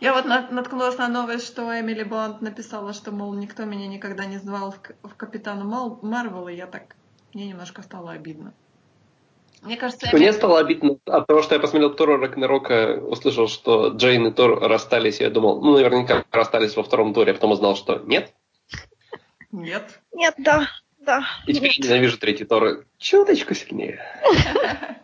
Я 0.00 0.14
вот 0.14 0.24
наткнулась 0.26 0.96
на 0.96 1.08
новость, 1.08 1.46
что 1.46 1.78
Эмили 1.78 2.04
Блант 2.04 2.40
написала, 2.40 2.92
что, 2.92 3.10
мол, 3.10 3.34
никто 3.34 3.64
меня 3.64 3.88
никогда 3.88 4.24
не 4.26 4.38
звал 4.38 4.72
в, 4.72 5.08
в 5.08 5.14
Капитана 5.16 5.64
Марвел, 6.02 6.48
и 6.48 6.54
я 6.54 6.66
так... 6.66 6.96
Мне 7.34 7.46
немножко 7.46 7.82
стало 7.82 8.12
обидно. 8.12 8.54
Мне 9.62 9.76
кажется, 9.76 10.06
Эмили... 10.06 10.16
Мне 10.16 10.32
стало 10.32 10.60
обидно 10.60 10.98
от 11.06 11.26
того, 11.26 11.42
что 11.42 11.54
я 11.54 11.60
посмотрел 11.60 11.94
Тора 11.94 12.16
Рагнарока, 12.18 13.00
услышал, 13.00 13.48
что 13.48 13.88
Джейн 13.88 14.28
и 14.28 14.32
Тор 14.32 14.60
расстались, 14.60 15.20
и 15.20 15.24
я 15.24 15.30
думал, 15.30 15.60
ну, 15.60 15.74
наверняка 15.74 16.24
расстались 16.30 16.76
во 16.76 16.84
втором 16.84 17.12
туре, 17.12 17.32
а 17.32 17.34
потом 17.34 17.52
узнал, 17.52 17.74
что 17.76 17.98
нет. 17.98 18.32
Нет. 19.50 20.00
Нет, 20.12 20.34
да 20.38 20.68
да. 21.08 21.24
И 21.46 21.54
теперь 21.54 21.70
нет. 21.70 21.88
ненавижу 21.88 22.18
третий 22.18 22.44
Тор 22.44 22.84
чуточку 22.98 23.54
сильнее. 23.54 24.00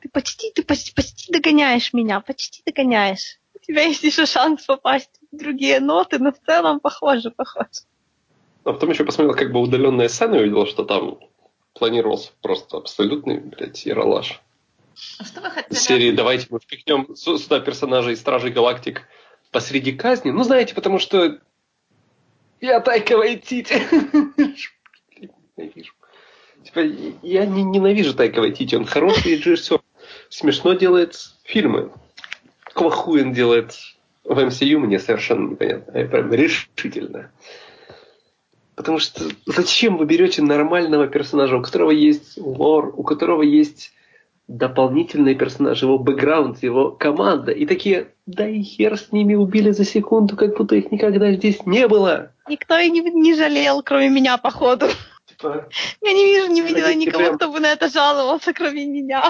Ты 0.00 0.08
почти, 0.08 0.50
ты 0.52 0.64
почти, 0.64 0.92
почти 0.92 1.32
догоняешь 1.32 1.92
меня, 1.92 2.18
почти 2.20 2.60
догоняешь. 2.66 3.38
У 3.54 3.60
тебя 3.60 3.82
есть 3.82 4.02
еще 4.02 4.26
шанс 4.26 4.64
попасть 4.64 5.12
в 5.30 5.36
другие 5.36 5.78
ноты, 5.78 6.18
но 6.18 6.32
в 6.32 6.40
целом 6.44 6.80
похоже, 6.80 7.30
похоже. 7.30 7.86
А 8.64 8.72
потом 8.72 8.90
еще 8.90 9.04
посмотрел 9.04 9.36
как 9.36 9.52
бы 9.52 9.60
удаленные 9.60 10.08
сцены 10.08 10.34
и 10.34 10.40
увидел, 10.40 10.66
что 10.66 10.84
там 10.84 11.20
планировался 11.74 12.32
просто 12.40 12.76
абсолютный, 12.76 13.38
блядь, 13.38 13.84
яролаж. 13.86 14.40
А 15.18 15.24
что 15.24 15.40
вы 15.40 15.50
хотели? 15.50 15.78
Серии 15.78 16.10
«Давайте 16.12 16.46
мы 16.50 16.60
впихнем 16.60 17.16
сюда 17.16 17.60
персонажей 17.60 18.16
Стражей 18.16 18.50
Галактик 18.50 19.08
посреди 19.50 19.92
казни». 19.92 20.30
Ну, 20.30 20.42
знаете, 20.44 20.74
потому 20.74 20.98
что 20.98 21.38
я 22.60 22.80
Тайка 22.80 23.16
Вайтити. 23.16 23.82
ненавижу. 25.56 25.92
Типа, 26.64 26.80
я 27.22 27.46
не 27.46 27.64
ненавижу 27.64 28.14
Тайка 28.14 28.40
Вайтити, 28.40 28.76
он 28.76 28.86
хороший 28.86 29.36
режиссер, 29.36 29.80
смешно 30.28 30.74
делает 30.74 31.16
фильмы. 31.44 31.90
Какого 32.64 32.90
хуя 32.90 33.24
он 33.24 33.32
делает 33.32 33.74
в 34.24 34.38
MCU, 34.38 34.78
мне 34.78 34.98
совершенно 34.98 35.50
непонятно. 35.50 35.98
Я 35.98 36.06
прям 36.06 36.32
решительно. 36.32 37.32
Потому 38.82 38.98
что 38.98 39.22
зачем 39.46 39.96
вы 39.96 40.06
берете 40.06 40.42
нормального 40.42 41.06
персонажа, 41.06 41.56
у 41.56 41.62
которого 41.62 41.92
есть 41.92 42.36
лор, 42.36 42.92
у 42.96 43.04
которого 43.04 43.42
есть 43.42 43.92
дополнительные 44.48 45.36
персонажи, 45.36 45.86
его 45.86 46.00
бэкграунд, 46.00 46.64
его 46.64 46.90
команда. 46.90 47.52
И 47.52 47.64
такие, 47.64 48.08
да 48.26 48.48
и 48.48 48.60
хер 48.60 48.98
с 48.98 49.12
ними 49.12 49.36
убили 49.36 49.70
за 49.70 49.84
секунду, 49.84 50.36
как 50.36 50.56
будто 50.56 50.74
их 50.74 50.90
никогда 50.90 51.32
здесь 51.32 51.64
не 51.64 51.86
было. 51.86 52.32
Никто 52.48 52.76
и 52.76 52.90
не, 52.90 53.02
не 53.02 53.36
жалел, 53.36 53.84
кроме 53.84 54.08
меня, 54.08 54.36
походу. 54.36 54.86
Типа, 55.26 55.68
Я 56.00 56.12
не 56.12 56.24
вижу, 56.24 56.50
не 56.50 56.60
видела 56.60 56.92
никого, 56.92 57.22
прям... 57.24 57.36
кто 57.36 57.52
бы 57.52 57.60
на 57.60 57.70
это 57.70 57.88
жаловался, 57.88 58.52
кроме 58.52 58.84
меня 58.84 59.22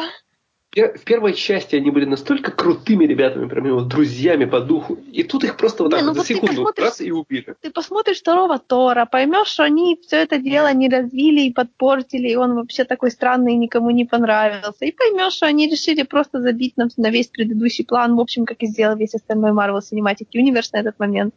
в 0.75 1.05
первой 1.05 1.35
части 1.35 1.77
они 1.77 1.91
были 1.91 2.07
настолько 2.07 2.51
крутыми 2.51 3.05
ребятами, 3.05 3.47
прям 3.47 3.67
его 3.67 3.83
друзьями 3.83 4.47
по 4.47 4.61
духу, 4.61 4.99
и 5.13 5.23
тут 5.23 5.45
их 5.45 5.59
просто 5.59 5.83
вот 5.83 5.91
так 5.91 6.01
не, 6.01 6.07
ну 6.07 6.15
вот 6.15 6.27
за 6.27 6.35
секунду 6.35 6.67
раз 6.77 7.01
и 7.03 7.11
убили. 7.11 7.55
Ты 7.61 7.71
посмотришь 7.71 8.21
второго 8.21 8.59
Тора, 8.59 9.05
поймешь, 9.05 9.49
что 9.49 9.65
они 9.65 10.01
все 10.07 10.17
это 10.17 10.39
дело 10.39 10.73
не 10.73 10.89
развили 10.89 11.43
и 11.43 11.53
подпортили, 11.53 12.29
и 12.29 12.37
он 12.37 12.55
вообще 12.55 12.85
такой 12.85 13.11
странный 13.11 13.53
и 13.53 13.59
никому 13.59 13.91
не 13.91 14.07
понравился, 14.07 14.87
и 14.87 14.93
поймешь, 14.93 15.35
что 15.35 15.47
они 15.47 15.69
решили 15.69 16.05
просто 16.05 16.41
забить 16.41 16.79
нам 16.79 16.89
на 16.97 17.11
весь 17.11 17.27
предыдущий 17.27 17.85
план, 17.85 18.17
в 18.17 18.21
общем, 18.21 18.47
как 18.47 18.63
и 18.63 18.67
сделал 18.67 18.97
весь 18.97 19.15
остальной 19.15 19.51
Marvel 19.51 19.81
Cinematic 19.81 20.29
Universe 20.35 20.71
на 20.73 20.79
этот 20.79 20.99
момент. 20.99 21.35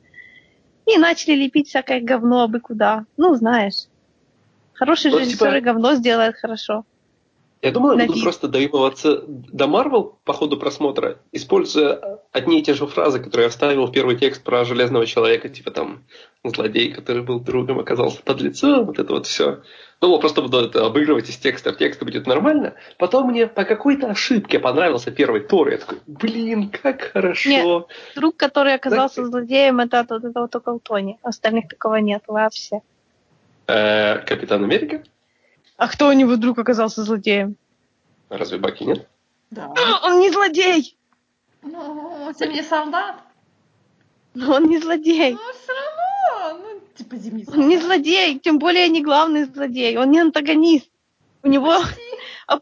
И 0.86 0.98
начали 0.98 1.34
лепить 1.34 1.68
всякое 1.68 2.00
говно 2.00 2.44
абы 2.44 2.62
куда. 2.62 3.06
Ну, 3.18 3.36
знаешь. 3.36 3.88
Хороший 4.74 5.12
вот, 5.12 5.22
режиссер 5.22 5.48
типа... 5.48 5.58
и 5.58 5.62
говно 5.62 5.96
сделает 5.96 6.36
хорошо. 6.36 6.86
Я 7.66 7.72
думал, 7.72 7.98
я 7.98 8.06
буду 8.06 8.22
просто 8.22 8.48
доебываться 8.48 9.24
до 9.26 9.66
Марвел 9.66 10.20
по 10.24 10.34
ходу 10.34 10.56
просмотра, 10.56 11.18
используя 11.32 12.20
одни 12.32 12.60
и 12.60 12.62
те 12.62 12.76
же 12.76 12.86
фразы, 12.86 13.20
которые 13.20 13.46
я 13.46 13.50
вставил 13.50 13.88
в 13.88 13.92
первый 13.92 14.18
текст 14.18 14.44
про 14.44 14.64
Железного 14.66 15.08
Человека, 15.08 15.50
типа 15.50 15.72
там 15.72 16.04
злодей, 16.44 16.94
который 16.94 17.24
был 17.24 17.40
другом, 17.40 17.80
оказался 17.80 18.22
под 18.22 18.40
лицом, 18.42 18.86
вот 18.86 19.00
это 19.00 19.12
вот 19.12 19.26
все. 19.26 19.64
Думал, 20.00 20.20
просто 20.20 20.44
буду 20.44 20.60
это 20.60 20.86
обыгрывать 20.86 21.28
из 21.28 21.38
текста 21.38 21.74
в 21.74 21.78
текст, 21.78 22.04
будет 22.04 22.28
нормально. 22.28 22.76
Потом 23.00 23.32
мне 23.32 23.48
по 23.48 23.64
какой-то 23.64 24.12
ошибке 24.12 24.60
понравился 24.60 25.10
первый 25.10 25.42
Тор, 25.42 25.70
я 25.70 25.80
такой, 25.80 25.98
блин, 26.06 26.70
как 26.70 27.14
хорошо. 27.14 27.50
Нет, 27.50 27.86
друг, 28.14 28.38
который 28.38 28.76
оказался 28.76 29.24
так... 29.24 29.26
злодеем, 29.26 29.80
это, 29.80 30.06
вот 30.08 30.24
это 30.24 30.40
вот 30.40 30.52
только 30.52 30.70
у 30.70 30.78
Тони. 30.78 31.18
Остальных 31.24 31.68
такого 31.68 31.96
нет 31.96 32.22
вообще. 32.28 32.82
Э, 33.66 34.20
Капитан 34.20 34.64
Америка? 34.64 35.02
А 35.78 35.88
кто 35.88 36.08
у 36.08 36.14
него 36.14 36.34
вдруг 36.34 36.58
оказался 36.58 37.04
злодеем? 37.04 37.58
Разве 38.30 38.58
Баки 38.58 38.84
нет? 38.84 39.08
Да. 39.52 39.74
Он 40.04 40.20
не 40.20 40.32
злодей! 40.32 40.98
Ну, 41.62 42.32
зимний 42.38 42.62
солдат. 42.62 43.16
Но 44.34 44.56
он 44.56 44.66
не 44.66 44.80
злодей. 44.80 45.34
Ну, 45.34 45.40
все 45.40 45.74
равно, 45.74 46.64
ну, 46.64 46.82
типа 46.96 47.18
зимний 47.18 47.46
солдат. 47.46 47.62
Он 47.62 47.70
не 47.70 47.78
злодей, 47.78 48.40
тем 48.40 48.60
более 48.60 48.88
не 48.90 49.04
главный 49.04 49.46
злодей. 49.46 49.98
Он 49.98 50.12
не 50.12 50.20
антагонист. 50.20 50.90
У 51.44 51.48
него... 51.48 51.76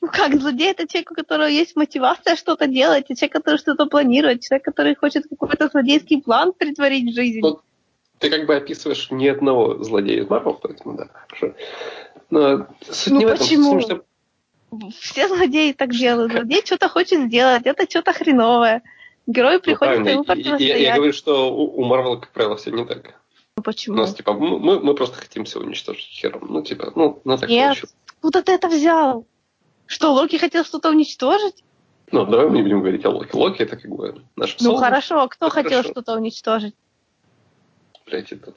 Ну 0.00 0.08
как, 0.08 0.40
злодей 0.40 0.70
это 0.70 0.88
человек, 0.88 1.10
у 1.10 1.14
которого 1.14 1.46
есть 1.46 1.76
мотивация 1.76 2.34
что-то 2.34 2.66
делать, 2.66 3.04
и 3.08 3.14
человек, 3.14 3.34
который 3.34 3.58
что-то 3.58 3.84
планирует, 3.86 4.40
человек, 4.40 4.64
который 4.64 4.94
хочет 4.94 5.26
какой-то 5.28 5.68
злодейский 5.68 6.22
план 6.22 6.54
притворить 6.54 7.12
в 7.12 7.14
жизнь. 7.14 7.40
Вот 7.42 7.62
ты 8.22 8.30
как 8.30 8.46
бы 8.46 8.54
описываешь 8.54 9.10
ни 9.10 9.26
одного 9.26 9.82
злодея 9.82 10.22
из 10.22 10.30
Марвел, 10.30 10.54
поэтому 10.54 10.96
да, 10.96 11.08
хорошо. 11.12 11.54
Но 12.32 12.66
суть 12.80 13.12
ну 13.12 13.18
не 13.18 13.26
почему? 13.26 13.74
в 13.74 13.84
этом, 13.84 14.02
что... 14.70 14.90
Все 14.98 15.28
злодеи 15.28 15.72
так 15.72 15.90
делают. 15.90 16.32
Злодей 16.32 16.62
что-то 16.64 16.88
хочет 16.88 17.26
сделать, 17.26 17.66
это 17.66 17.84
что-то 17.88 18.14
хреновое. 18.14 18.82
Герой 19.26 19.56
ну, 19.56 19.60
приходит 19.60 19.98
ну, 19.98 20.08
ему 20.08 20.24
противостоять. 20.24 20.60
Я, 20.62 20.76
я 20.78 20.94
говорю, 20.96 21.12
что 21.12 21.54
у 21.54 21.84
Марвел, 21.84 22.18
как 22.20 22.30
правило, 22.30 22.56
все 22.56 22.70
не 22.70 22.86
так. 22.86 23.20
Ну 23.58 23.62
почему? 23.62 23.96
У 23.96 23.98
нас, 23.98 24.14
типа, 24.14 24.32
мы, 24.32 24.80
мы 24.80 24.94
просто 24.94 25.18
хотим 25.18 25.44
все 25.44 25.60
уничтожить 25.60 26.06
хером. 26.06 26.46
Ну, 26.48 26.62
типа, 26.62 26.92
ну, 26.96 27.20
на 27.24 27.36
так 27.36 27.50
Нет, 27.50 27.84
куда 28.22 28.40
ты 28.40 28.52
это 28.52 28.68
взял? 28.68 29.26
Что, 29.84 30.14
Локи 30.14 30.38
хотел 30.38 30.64
что-то 30.64 30.88
уничтожить? 30.88 31.62
Ну, 32.10 32.24
давай 32.24 32.48
мы 32.48 32.56
не 32.56 32.62
будем 32.62 32.80
говорить 32.80 33.04
о 33.04 33.10
Локи. 33.10 33.36
Локи 33.36 33.60
это 33.60 33.76
как 33.76 33.90
бы 33.90 34.22
наш 34.36 34.56
Ну, 34.60 34.76
хорошо, 34.76 35.20
а 35.20 35.28
кто 35.28 35.48
это 35.48 35.54
хотел 35.54 35.70
хорошо. 35.80 35.90
что-то 35.90 36.16
уничтожить? 36.16 36.74
Блять, 38.06 38.32
этот, 38.32 38.56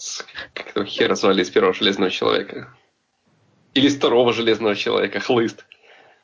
как 0.53 0.69
этого 0.69 0.85
хера 0.85 1.15
звали 1.15 1.41
из 1.41 1.49
первого 1.49 1.73
Железного 1.73 2.09
Человека? 2.09 2.73
Или 3.75 3.89
второго 3.89 4.33
Железного 4.33 4.75
Человека, 4.75 5.19
Хлыст. 5.19 5.65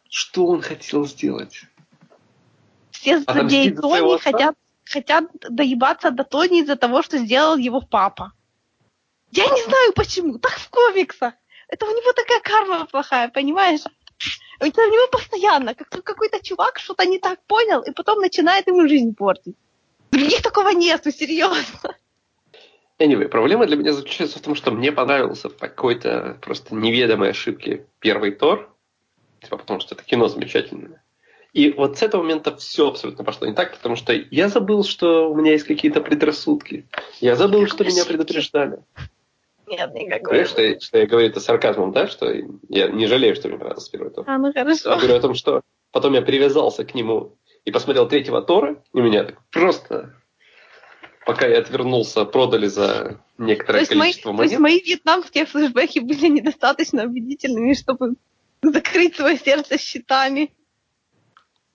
Что 0.10 0.45
он 0.45 0.61
хотел 0.61 1.06
сделать? 1.06 1.65
Все 2.91 3.19
злодеи 3.19 3.69
Тони 3.69 4.18
хотят, 4.19 4.56
хотят 4.86 5.26
доебаться 5.49 6.11
до 6.11 6.23
Тони 6.23 6.61
из-за 6.61 6.78
того, 6.78 7.02
что 7.02 7.18
сделал 7.18 7.57
его 7.57 7.82
папа. 7.82 8.32
Я 9.32 9.48
не 9.49 9.64
знаю 9.64 9.94
почему, 9.94 10.40
так 10.40 10.53
в 10.53 10.69
комиксах. 10.69 11.34
Это 11.68 11.86
у 11.86 11.90
него 11.90 12.14
такая 12.14 12.40
карма 12.40 12.86
плохая, 12.86 13.30
понимаешь? 13.30 13.82
Это 14.60 14.82
у 14.82 14.91
него 14.91 15.07
постоянно, 15.11 15.76
как 15.76 15.90
какой-то 15.90 16.41
чувак 16.41 16.80
что-то 16.80 17.06
не 17.06 17.19
так 17.19 17.44
понял, 17.48 17.82
и 17.82 17.91
потом 17.91 18.19
начинает 18.19 18.68
ему 18.68 18.88
жизнь 18.88 19.14
портить. 19.14 19.56
Других 20.11 20.41
такого 20.41 20.69
нету, 20.69 21.11
серьезно. 21.11 21.95
Anyway, 23.02 23.28
проблема 23.28 23.65
для 23.65 23.78
меня 23.78 23.94
заключается 23.94 24.38
в 24.38 24.44
том, 24.44 24.53
что 24.53 24.69
мне 24.69 24.91
понравился 24.91 25.49
по 25.49 25.68
какой-то 25.68 26.38
просто 26.40 26.76
неведомой 26.76 27.32
ошибке 27.32 27.88
первый 27.99 28.32
Тор, 28.32 28.72
типа 29.41 29.57
потому 29.57 29.80
что 29.80 29.95
это 29.95 30.03
кино 30.03 30.28
замечательное. 30.28 31.03
И 31.52 31.72
вот 31.72 31.98
с 31.98 32.03
этого 32.03 32.22
момента 32.22 32.56
все 32.56 32.90
абсолютно 32.90 33.23
пошло 33.23 33.48
не 33.48 33.56
так, 33.56 33.76
потому 33.76 33.95
что 33.95 34.14
я 34.14 34.49
забыл, 34.49 34.84
что 34.84 35.32
у 35.32 35.36
меня 35.36 35.53
есть 35.53 35.65
какие-то 35.65 35.99
предрассудки. 35.99 36.86
Я 37.19 37.36
забыл, 37.36 37.65
что 37.65 37.84
меня 37.84 38.06
предупреждали. 38.06 38.84
Нет, 39.65 39.94
никакой. 39.95 40.45
что, 40.45 40.61
я, 40.61 40.80
что 40.80 40.99
я 40.99 41.07
говорю 41.07 41.28
это 41.28 41.40
сарказмом, 41.40 41.91
да? 41.94 42.07
Что 42.07 42.32
я 42.69 42.88
не 42.88 43.07
жалею, 43.07 43.36
что 43.36 43.48
мне 43.48 43.57
понравился 43.57 43.91
первый 43.91 44.11
Тор. 44.11 44.26
А, 44.28 44.38
ну 44.38 44.53
хорошо. 44.53 44.91
Я 44.91 44.98
говорю 44.98 45.15
о 45.15 45.22
том, 45.22 45.34
что 45.34 45.61
потом 45.91 46.14
я 46.14 46.22
привязался 46.22 46.86
к 46.86 46.94
нему 46.94 47.36
и 47.65 47.72
посмотрел 47.72 48.07
третьего 48.07 48.44
Тора, 48.44 48.84
и 48.94 49.02
меня 49.02 49.23
так 49.23 49.38
просто 49.49 50.20
пока 51.31 51.47
я 51.47 51.59
отвернулся, 51.59 52.25
продали 52.25 52.67
за 52.67 53.19
некоторое 53.37 53.85
то 53.85 53.93
количество 53.95 54.31
мои, 54.31 54.37
монет. 54.37 54.49
То 54.49 54.53
есть 54.53 54.61
мои 54.61 54.81
вьетнамские 54.81 55.45
флешбеки 55.45 55.99
были 55.99 56.27
недостаточно 56.27 57.05
убедительными, 57.05 57.73
чтобы 57.73 58.15
закрыть 58.61 59.15
свое 59.15 59.37
сердце 59.37 59.77
щитами. 59.77 60.51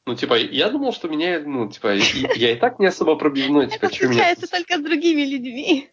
Ну, 0.05 0.15
типа, 0.15 0.35
я 0.35 0.69
думал, 0.69 0.93
что 0.93 1.09
меня, 1.09 1.41
ну, 1.41 1.69
типа, 1.69 1.95
я 2.37 2.53
и 2.53 2.57
так 2.57 2.79
не 2.79 2.87
особо 2.87 3.17
пробивной. 3.17 3.69
Типа, 3.69 3.87
Это 3.87 3.97
случается 3.97 4.47
только 4.47 4.77
с 4.77 4.81
другими 4.81 5.23
людьми. 5.23 5.89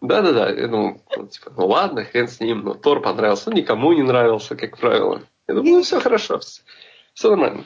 Да-да-да, 0.00 0.52
ну, 0.68 1.00
типа, 1.30 1.52
ну 1.56 1.66
ладно, 1.66 2.04
хрен 2.04 2.28
с 2.28 2.40
ним, 2.40 2.60
но 2.60 2.74
Тор 2.74 3.00
понравился, 3.00 3.50
ну, 3.50 3.56
никому 3.56 3.92
не 3.92 4.02
нравился, 4.02 4.54
как 4.54 4.78
правило. 4.78 5.22
Я 5.48 5.54
думаю, 5.54 5.76
ну, 5.76 5.82
все 5.82 6.00
хорошо, 6.00 6.40
все, 6.40 6.62
все 7.14 7.30
нормально. 7.30 7.64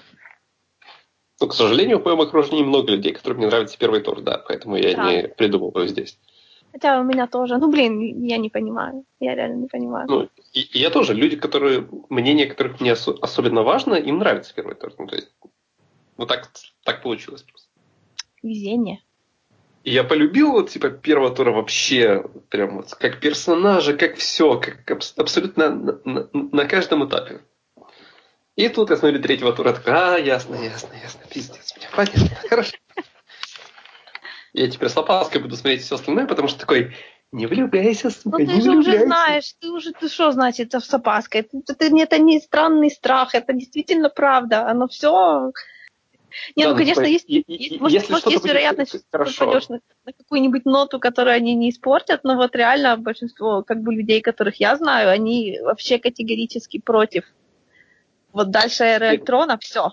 Но, 1.41 1.49
к 1.49 1.55
сожалению, 1.55 2.01
в 2.01 2.05
моем 2.05 2.21
окружении 2.21 2.63
много 2.63 2.93
людей, 2.93 3.13
которым 3.13 3.41
не 3.41 3.47
нравится 3.47 3.77
первый 3.79 4.01
тур, 4.01 4.23
да, 4.23 4.43
поэтому 4.47 4.77
я 4.77 4.97
да. 4.97 5.13
не 5.13 5.29
придумываю 5.29 5.87
здесь. 5.87 6.19
Хотя 6.73 7.01
у 7.01 7.05
меня 7.05 7.27
тоже. 7.27 7.59
Ну, 7.59 7.71
блин, 7.71 8.01
я 8.25 8.37
не 8.37 8.51
понимаю. 8.51 9.05
Я 9.21 9.35
реально 9.35 9.63
не 9.63 9.67
понимаю. 9.67 10.07
Ну, 10.09 10.29
и, 10.53 10.61
и 10.61 10.79
я 10.79 10.91
тоже. 10.91 11.15
Люди, 11.15 11.37
которые, 11.37 11.89
мнение 12.11 12.47
которых 12.47 12.81
мне 12.81 12.93
ос- 12.93 13.09
особенно 13.21 13.63
важно, 13.63 13.95
им 13.95 14.19
нравится 14.19 14.55
первый 14.55 14.75
тур. 14.75 14.93
Ну, 14.99 15.07
то 15.07 15.17
есть, 15.17 15.33
вот 16.17 16.29
так, 16.29 16.51
так 16.85 17.03
получилось 17.03 17.43
просто. 17.43 17.69
Везение. 18.43 19.01
И 19.85 19.93
я 19.93 20.05
полюбил 20.05 20.53
вот, 20.53 20.71
типа, 20.71 20.91
первого 20.91 21.35
тура 21.35 21.53
вообще, 21.53 22.25
прям 22.51 22.77
вот, 22.77 22.95
как 22.95 23.21
персонажа, 23.21 23.97
как 23.97 24.17
все, 24.17 24.59
как 24.59 24.91
аб- 24.91 25.17
абсолютно 25.17 25.71
на, 25.71 26.01
на, 26.05 26.29
на 26.33 26.65
каждом 26.65 27.07
этапе. 27.07 27.41
И 28.57 28.71
тут 28.71 28.89
я 28.89 28.97
смотрю 28.97 29.21
третьего 29.21 29.53
тура, 29.53 29.75
такой, 29.75 29.93
а, 29.93 30.17
ясно, 30.17 30.55
ясно, 30.55 30.95
ясно, 31.03 31.21
пиздец, 31.31 31.75
мне 31.77 31.89
понятно, 31.95 32.37
хорошо. 32.49 32.77
Я 34.55 34.71
теперь 34.71 34.89
с 34.89 34.97
опаской 34.97 35.43
буду 35.43 35.57
смотреть 35.57 35.83
все 35.83 35.97
остальное, 35.97 36.27
потому 36.27 36.49
что 36.49 36.61
такой, 36.61 36.97
не 37.33 37.47
влюбляйся, 37.47 38.09
сука, 38.09 38.39
ну, 38.39 38.47
ты 38.47 38.63
же 38.63 38.71
уже 38.71 39.01
знаешь, 39.01 39.53
ты 39.61 39.71
уже, 39.71 39.93
ты 39.93 40.09
что 40.09 40.33
значит 40.33 40.73
с 40.73 40.95
опаской? 40.95 41.43
Это, 41.43 41.59
это, 41.69 41.95
это 41.95 42.19
не 42.19 42.41
странный 42.41 42.91
страх, 42.91 43.35
это 43.35 43.53
действительно 43.53 44.09
правда, 44.09 44.67
оно 44.67 44.89
все... 44.89 45.53
Не, 46.55 46.65
да, 46.65 46.71
ну, 46.71 46.75
ну 46.75 46.79
конечно, 46.79 47.05
типа, 47.05 47.13
есть, 47.13 47.27
есть, 47.29 47.81
может, 47.81 48.11
может 48.11 48.27
есть 48.27 48.45
вероятность, 48.45 48.91
что 48.91 48.99
ты 48.99 49.35
попадешь 49.35 49.69
на, 49.69 49.81
на 50.05 50.13
какую-нибудь 50.15 50.65
ноту, 50.65 50.99
которую 50.99 51.35
они 51.35 51.55
не 51.55 51.69
испортят, 51.69 52.25
но 52.25 52.37
вот 52.37 52.57
реально 52.57 52.97
большинство 52.97 53.63
как 53.63 53.83
бы 53.83 53.95
людей, 53.95 54.23
которых 54.23 54.57
я 54.61 54.77
знаю, 54.77 55.11
они 55.11 55.59
вообще 55.63 55.99
категорически 55.99 56.79
против 56.79 57.25
вот 58.37 58.51
дальше 58.51 58.85
электрона, 58.85 59.57
все. 59.59 59.93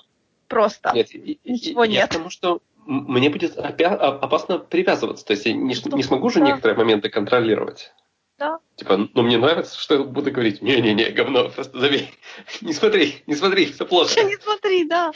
Просто. 0.49 0.91
Нет, 0.94 1.14
ничего 1.45 1.86
нет. 1.86 2.10
Потому 2.10 2.30
что 2.30 2.60
мне 2.86 3.30
будет 3.30 3.57
опасно 3.57 4.60
привязываться. 4.60 5.26
То 5.26 5.32
есть 5.32 5.45
я 5.45 5.53
не, 5.53 5.76
не 5.95 6.03
смогу 6.03 6.30
же 6.30 6.40
да. 6.41 6.48
некоторые 6.48 6.78
моменты 6.78 7.10
контролировать. 7.10 7.94
Да. 8.38 8.60
Типа, 8.76 8.98
ну 9.14 9.22
мне 9.22 9.38
нравится, 9.38 9.80
что 9.80 9.95
я 9.95 10.03
буду 10.03 10.30
говорить, 10.30 10.61
не-не-не, 10.61 11.11
говно, 11.11 11.48
просто 11.49 11.80
забей. 11.80 12.11
Не 12.61 12.74
смотри, 12.74 13.24
не 13.28 13.36
смотри, 13.36 13.68
все 13.68 13.86
плохо. 13.86 14.22
Не 14.24 14.36
смотри, 14.36 14.86
да. 14.90 15.11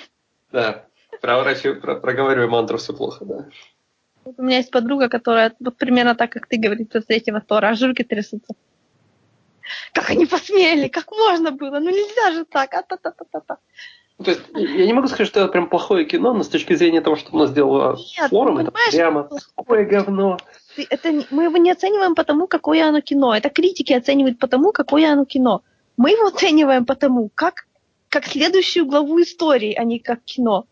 Да, 0.52 0.86
проворачиваю, 1.20 1.82
про, 1.82 1.96
проговариваю 1.96 2.50
мантру, 2.50 2.78
все 2.78 2.94
плохо, 2.94 3.26
да. 3.26 3.50
Вот 4.24 4.36
у 4.38 4.42
меня 4.42 4.58
есть 4.58 4.72
подруга, 4.72 5.10
которая 5.10 5.54
вот 5.60 5.76
примерно 5.76 6.16
так, 6.16 6.32
как 6.32 6.48
ты 6.48 6.58
говоришь, 6.58 6.88
с 6.94 7.04
третьего 7.04 7.42
Тора, 7.42 7.68
аж 7.68 7.82
руки 7.82 8.04
трясутся. 8.06 8.54
Как 9.94 10.10
они 10.10 10.26
посмели? 10.26 10.88
Как 10.88 11.12
можно 11.12 11.52
было? 11.52 11.80
Ну 11.80 11.90
нельзя 11.90 12.32
же 12.32 12.46
так. 12.46 12.74
А 12.74 12.82
-та 12.82 12.98
-та 12.98 13.12
-та 13.12 13.26
-та 13.34 13.42
-та. 13.48 13.58
То 14.24 14.32
есть, 14.32 14.42
я 14.56 14.86
не 14.86 14.94
могу 14.94 15.08
сказать, 15.08 15.28
что 15.28 15.42
это 15.42 15.48
прям 15.52 15.70
плохое 15.70 16.04
кино, 16.04 16.34
но 16.34 16.44
с 16.44 16.48
точки 16.48 16.76
зрения 16.76 17.02
того, 17.02 17.18
что 17.18 17.30
оно 17.34 17.46
сделало 17.46 17.98
Нет, 18.20 18.30
форум, 18.30 18.56
ну, 18.56 18.62
это 18.62 18.74
прямо 18.92 19.30
такое 19.56 19.86
говно. 19.86 20.38
Это, 20.90 21.24
мы 21.30 21.44
его 21.44 21.58
не 21.58 21.72
оцениваем 21.72 22.16
потому, 22.16 22.48
какое 22.48 22.88
оно 22.88 23.02
кино. 23.02 23.36
Это 23.36 23.50
критики 23.50 23.94
оценивают 23.94 24.40
потому, 24.40 24.72
какое 24.72 25.12
оно 25.14 25.26
кино. 25.26 25.62
Мы 25.98 26.12
его 26.12 26.28
оцениваем 26.28 26.86
потому, 26.86 27.30
как, 27.36 27.68
как 28.10 28.26
следующую 28.26 28.88
главу 28.88 29.22
истории, 29.22 29.74
а 29.74 29.84
не 29.84 30.00
как 30.00 30.24
кино. 30.24 30.66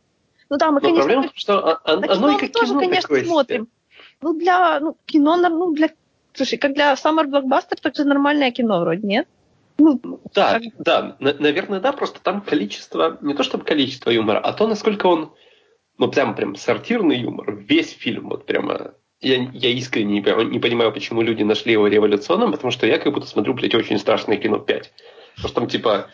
Ну 0.49 0.57
да, 0.57 0.72
мы, 0.72 0.76
Но 0.76 0.80
конечно, 0.80 1.01
проблема 1.01 1.23
том, 1.23 1.31
что 1.35 1.80
оно 1.84 2.01
кино 2.01 2.30
и 2.30 2.34
мы 2.34 2.39
как 2.39 2.51
тоже, 2.51 2.67
кино 2.67 2.80
конечно, 2.80 3.01
такое 3.01 3.19
себе. 3.19 3.30
смотрим. 3.30 3.67
Ну, 4.22 4.34
для 4.34 4.80
ну, 4.80 4.97
кино, 5.05 5.38
ну, 5.38 5.72
для... 5.72 5.89
Слушай, 6.36 6.57
как 6.57 6.74
для 6.74 6.94
Summer 6.94 7.26
Blockbuster, 7.26 7.78
так 7.82 7.95
же 7.95 8.03
нормальное 8.03 8.52
кино 8.52 8.82
вроде, 8.82 9.07
нет? 9.07 9.28
Ну, 9.78 9.99
Да, 10.34 10.60
Как- 10.60 10.64
да, 10.80 11.16
на- 11.20 11.34
наверное, 11.34 11.80
да, 11.80 11.91
просто 11.91 12.20
там 12.22 12.41
количество, 12.41 13.18
не 13.22 13.34
то 13.34 13.44
чтобы 13.44 13.64
количество 13.66 14.10
юмора, 14.10 14.40
а 14.40 14.53
то, 14.53 14.68
насколько 14.68 15.07
он, 15.07 15.34
ну, 15.98 16.10
прям, 16.10 16.36
прям 16.36 16.56
сортирный 16.56 17.18
юмор, 17.20 17.56
весь 17.56 17.91
фильм, 17.91 18.30
вот 18.30 18.45
прямо, 18.45 18.94
я, 19.22 19.36
я 19.53 19.70
искренне 19.70 20.22
не, 20.22 20.45
не 20.49 20.60
понимаю, 20.60 20.94
почему 20.94 21.22
люди 21.22 21.44
нашли 21.44 21.74
его 21.74 21.88
революционным, 21.88 22.52
потому 22.52 22.72
что 22.72 22.88
я 22.88 22.99
как 22.99 23.14
будто 23.14 23.28
смотрю, 23.28 23.53
блядь, 23.53 23.76
очень 23.76 23.98
страшное 23.99 24.38
кино 24.38 24.60
5. 24.60 24.94
Потому 25.36 25.48
что 25.49 25.56
там 25.62 25.68
типа, 25.68 26.10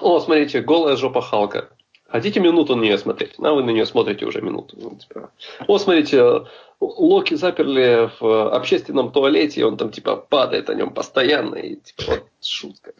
о, 0.00 0.20
смотрите, 0.20 0.60
голая 0.60 0.96
жопа 0.96 1.20
Халка. 1.20 1.68
Хотите 2.08 2.40
минуту 2.40 2.76
на 2.76 2.82
нее 2.82 2.98
смотреть? 2.98 3.38
На, 3.38 3.54
вы 3.54 3.62
на 3.64 3.70
нее 3.70 3.86
смотрите 3.86 4.26
уже 4.26 4.42
минуту. 4.42 4.76
Ну, 4.78 4.96
типа, 4.96 5.30
О, 5.66 5.78
смотрите, 5.78 6.42
Локи 6.82 7.34
заперли 7.34 8.10
в 8.18 8.54
общественном 8.54 9.12
туалете, 9.12 9.60
и 9.60 9.64
он 9.64 9.76
там 9.76 9.90
типа 9.90 10.16
падает 10.16 10.68
о 10.68 10.74
нем 10.74 10.92
постоянно, 10.92 11.54
и 11.56 11.76
типа 11.76 12.02
вот 12.08 12.26
шутка. 12.40 12.92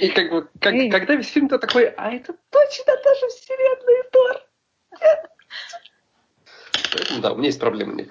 И 0.00 0.08
как 0.08 0.30
бы, 0.30 0.48
как, 0.60 0.74
Эй. 0.74 0.90
когда 0.90 1.14
весь 1.14 1.28
фильм-то 1.28 1.58
такой, 1.58 1.86
а 1.88 2.10
это 2.12 2.34
точно 2.50 2.96
та 2.96 3.14
же 3.14 3.28
вселенная 3.28 4.04
Тор. 4.12 4.42
Поэтому, 6.90 7.20
да, 7.20 7.32
у 7.32 7.36
меня 7.36 7.46
есть 7.46 7.60
проблемы 7.60 8.06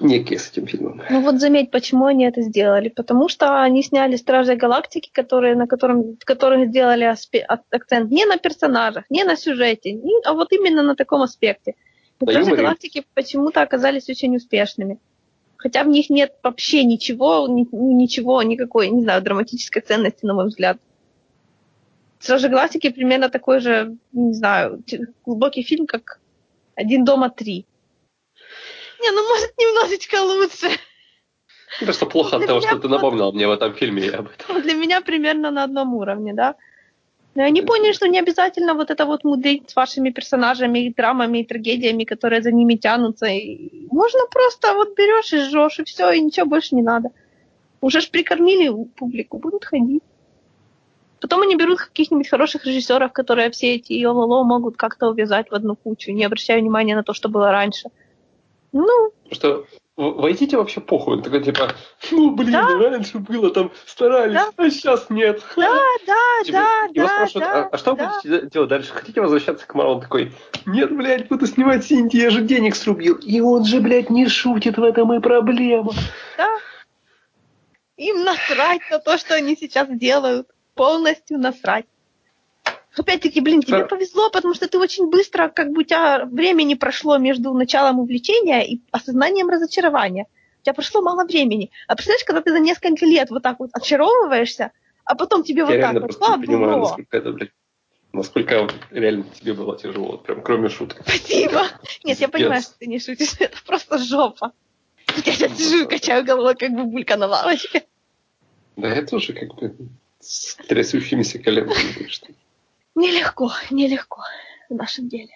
некие 0.00 0.38
с 0.38 0.50
этим 0.50 0.66
фильмом. 0.66 1.02
Ну 1.08 1.20
вот 1.22 1.40
заметь, 1.40 1.70
почему 1.70 2.04
они 2.04 2.26
это 2.26 2.42
сделали. 2.42 2.90
Потому 2.90 3.28
что 3.28 3.62
они 3.62 3.82
сняли 3.82 4.16
Стражи 4.16 4.56
Галактики, 4.56 5.10
которые, 5.10 5.56
на 5.56 5.66
котором, 5.66 6.16
в 6.20 6.24
которых 6.26 6.68
сделали 6.68 7.06
аспе- 7.06 7.46
акцент 7.70 8.10
не 8.10 8.26
на 8.26 8.36
персонажах, 8.36 9.04
не 9.08 9.24
на 9.24 9.36
сюжете, 9.36 9.92
не- 9.92 10.20
а 10.26 10.34
вот 10.34 10.52
именно 10.52 10.82
на 10.82 10.94
таком 10.94 11.22
аспекте. 11.22 11.74
Стражи. 12.22 12.56
Галактики 12.56 13.04
почему-то 13.14 13.62
оказались 13.62 14.08
очень 14.08 14.36
успешными. 14.36 14.98
Хотя 15.56 15.84
в 15.84 15.88
них 15.88 16.10
нет 16.10 16.34
вообще 16.42 16.84
ничего, 16.84 17.46
ни- 17.46 17.68
ничего, 17.72 18.42
никакой, 18.42 18.88
не 18.90 19.02
знаю, 19.02 19.22
драматической 19.22 19.82
ценности, 19.82 20.26
на 20.26 20.34
мой 20.34 20.46
взгляд. 20.46 20.78
Стражи 22.18 22.48
Галактики 22.48 22.90
примерно 22.90 23.28
такой 23.28 23.60
же, 23.60 23.96
не 24.12 24.32
знаю, 24.32 24.82
глубокий 25.24 25.62
фильм, 25.62 25.86
как 25.86 26.20
«Один 26.74 27.04
дома 27.04 27.30
три». 27.30 27.66
Не, 29.00 29.10
ну 29.10 29.28
может 29.28 29.56
немножечко 29.58 30.22
лучше. 30.22 30.78
Кажется, 31.80 32.06
плохо 32.06 32.36
от 32.36 32.46
того, 32.46 32.60
что 32.60 32.78
ты 32.78 32.88
напомнил 32.88 33.32
мне 33.32 33.48
в 33.48 33.50
этом 33.50 33.74
фильме 33.74 34.10
об 34.10 34.28
этом. 34.28 34.62
Для 34.62 34.74
меня 34.74 35.00
примерно 35.00 35.50
на 35.50 35.64
одном 35.64 35.94
уровне, 35.94 36.34
да. 36.34 36.54
Но 37.34 37.44
они 37.44 37.62
поняли, 37.62 37.92
что 37.92 38.08
не 38.08 38.18
обязательно 38.18 38.74
вот 38.74 38.90
это 38.90 39.06
вот 39.06 39.24
мудрить 39.24 39.70
с 39.70 39.76
вашими 39.76 40.10
персонажами, 40.10 40.80
и 40.80 40.94
драмами, 40.94 41.38
и 41.38 41.46
трагедиями, 41.46 42.04
которые 42.04 42.42
за 42.42 42.52
ними 42.52 42.74
тянутся. 42.74 43.26
И 43.26 43.86
можно 43.90 44.20
просто 44.30 44.74
вот 44.74 44.94
берешь 44.96 45.32
и 45.32 45.38
жжешь, 45.38 45.78
и 45.78 45.84
все, 45.84 46.10
и 46.12 46.20
ничего 46.20 46.46
больше 46.46 46.74
не 46.74 46.82
надо. 46.82 47.08
Уже 47.80 48.00
ж 48.00 48.10
прикормили 48.10 48.70
публику, 48.96 49.38
будут 49.38 49.64
ходить. 49.64 50.02
Потом 51.20 51.42
они 51.42 51.56
берут 51.56 51.78
каких-нибудь 51.78 52.28
хороших 52.28 52.66
режиссеров, 52.66 53.12
которые 53.12 53.50
все 53.50 53.76
эти 53.76 53.92
йололо 53.92 54.42
могут 54.42 54.76
как-то 54.76 55.08
увязать 55.08 55.50
в 55.50 55.54
одну 55.54 55.76
кучу, 55.76 56.12
не 56.12 56.24
обращая 56.24 56.60
внимания 56.60 56.96
на 56.96 57.02
то, 57.02 57.14
что 57.14 57.28
было 57.28 57.50
раньше. 57.50 57.88
Ну, 58.72 59.12
что 59.30 59.64
войдите 60.10 60.56
вообще 60.56 60.80
похуй. 60.80 61.16
Он 61.16 61.22
такой 61.22 61.42
типа, 61.42 61.72
ну 62.10 62.34
блин, 62.34 62.52
Да. 62.52 62.66
раньше 62.90 63.18
было 63.18 63.50
там, 63.50 63.70
старались, 63.86 64.34
Да. 64.34 64.50
а 64.56 64.70
сейчас 64.70 65.08
нет. 65.08 65.42
да, 65.56 65.62
да, 66.06 66.44
Типа, 66.44 66.58
да, 66.58 66.82
его 66.92 67.06
да, 67.06 67.14
спрашивают, 67.14 67.52
да, 67.52 67.62
а, 67.64 67.68
а 67.72 67.78
что 67.78 67.92
да. 67.94 68.20
будете 68.22 68.46
делать 68.48 68.68
дальше? 68.68 68.92
Хотите 68.92 69.20
возвращаться 69.20 69.66
к 69.66 69.74
Марвел? 69.74 69.94
Он 69.94 70.00
такой, 70.00 70.32
нет, 70.66 70.94
блядь, 70.96 71.28
буду 71.28 71.46
снимать 71.46 71.84
Синти, 71.84 72.16
я 72.16 72.30
же 72.30 72.42
денег 72.42 72.74
срубил. 72.74 73.16
И 73.16 73.40
он 73.40 73.64
же, 73.64 73.80
блядь, 73.80 74.10
не 74.10 74.28
шутит, 74.28 74.78
в 74.78 74.82
этом 74.82 75.12
и 75.12 75.20
проблема. 75.20 75.92
Да. 76.36 76.48
Им 77.96 78.24
насрать 78.24 78.82
на 78.90 78.98
то, 78.98 79.18
что 79.18 79.34
они 79.34 79.56
сейчас 79.56 79.88
делают. 79.88 80.48
Полностью 80.74 81.38
насрать. 81.38 81.84
Опять-таки, 82.96 83.40
блин, 83.40 83.62
тебе 83.62 83.86
повезло, 83.86 84.30
потому 84.30 84.54
что 84.54 84.68
ты 84.68 84.78
очень 84.78 85.08
быстро, 85.08 85.48
как 85.48 85.70
бы 85.70 85.80
у 85.80 85.84
тебя 85.84 86.26
времени 86.26 86.74
прошло 86.74 87.16
между 87.18 87.54
началом 87.54 88.00
увлечения 88.00 88.66
и 88.66 88.80
осознанием 88.90 89.48
разочарования. 89.48 90.26
У 90.60 90.64
тебя 90.64 90.74
прошло 90.74 91.00
мало 91.00 91.24
времени. 91.24 91.70
А 91.88 91.94
представляешь, 91.94 92.24
когда 92.24 92.42
ты 92.42 92.52
за 92.52 92.60
несколько 92.60 93.06
лет 93.06 93.30
вот 93.30 93.42
так 93.42 93.58
вот 93.60 93.70
очаровываешься, 93.72 94.72
а 95.04 95.14
потом 95.14 95.42
тебе 95.42 95.60
я 95.60 95.66
вот 95.66 95.80
так 95.80 96.18
вот 96.20 96.38
не 96.38 96.46
понимаю, 96.46 96.78
насколько 96.78 97.16
это, 97.16 97.32
блядь, 97.32 97.50
насколько 98.12 98.68
реально 98.90 99.24
тебе 99.24 99.54
было 99.54 99.76
тяжело, 99.78 100.12
вот 100.12 100.24
прям 100.24 100.42
кроме 100.42 100.68
шуток. 100.68 101.00
Спасибо. 101.02 101.66
Нет, 102.04 102.20
я 102.20 102.28
понимаю, 102.28 102.62
что 102.62 102.74
ты 102.78 102.86
не 102.86 103.00
шутишь. 103.00 103.34
Это 103.38 103.56
просто 103.66 103.98
жопа. 103.98 104.52
Я 105.24 105.32
сейчас 105.32 105.56
сижу 105.56 105.84
и 105.84 105.88
качаю 105.88 106.24
головой, 106.24 106.54
как 106.54 106.70
бабулька 106.72 107.16
на 107.16 107.26
лавочке. 107.26 107.84
Да, 108.76 108.94
я 108.94 109.02
тоже 109.02 109.32
как 109.32 109.54
бы 109.54 109.74
с 110.20 110.54
трясущимися 110.54 111.38
коленками. 111.38 112.08
Нелегко, 112.94 113.52
нелегко 113.70 114.22
в 114.68 114.74
нашем 114.74 115.08
деле. 115.08 115.34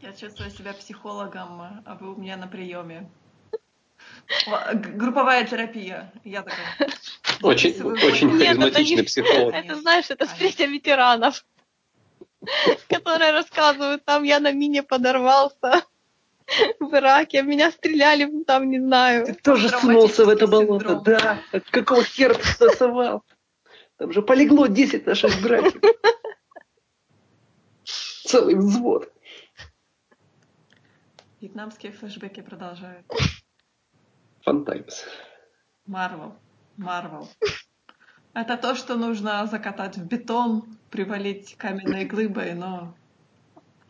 Я 0.00 0.12
чувствую 0.12 0.50
себя 0.50 0.72
психологом, 0.72 1.60
а 1.60 1.96
вы 2.00 2.14
у 2.14 2.16
меня 2.16 2.36
на 2.36 2.46
приеме. 2.46 3.08
Групповая 4.74 5.46
терапия. 5.46 6.12
Я 6.24 6.42
такая. 6.42 6.90
Очень, 7.42 7.82
очень 7.82 8.30
харизматичный 8.30 9.04
психолог. 9.04 9.54
Это, 9.54 9.74
знаешь, 9.76 10.10
это 10.10 10.26
встреча 10.26 10.64
ветеранов, 10.64 11.44
которые 12.88 13.32
рассказывают, 13.32 14.04
там 14.04 14.22
я 14.22 14.40
на 14.40 14.52
мине 14.52 14.82
подорвался 14.82 15.84
в 16.78 16.94
Ираке, 16.94 17.42
меня 17.42 17.70
стреляли, 17.70 18.44
там, 18.44 18.70
не 18.70 18.78
знаю. 18.78 19.26
Ты 19.26 19.34
тоже 19.34 19.68
сунулся 19.68 20.24
в 20.24 20.28
это 20.28 20.46
болото, 20.46 20.96
да. 20.96 21.38
От 21.52 21.68
какого 21.70 22.04
хера 22.04 22.34
ты 22.34 22.46
стасовал? 22.46 23.24
Там 23.98 24.12
же 24.12 24.22
полегло 24.22 24.66
10 24.66 25.06
наших 25.06 25.40
братьев. 25.42 25.80
Целый 28.26 28.56
взвод. 28.56 29.12
Вьетнамские 31.40 31.92
флешбеки 31.92 32.40
продолжают. 32.40 33.06
Фантаймс. 34.42 35.04
Марвел. 35.86 36.34
Марвел. 36.76 37.28
Это 38.34 38.56
то, 38.56 38.74
что 38.74 38.96
нужно 38.96 39.46
закатать 39.46 39.96
в 39.96 40.04
бетон, 40.04 40.76
привалить 40.90 41.54
каменной 41.56 42.04
глыбой, 42.04 42.54
но... 42.54 42.94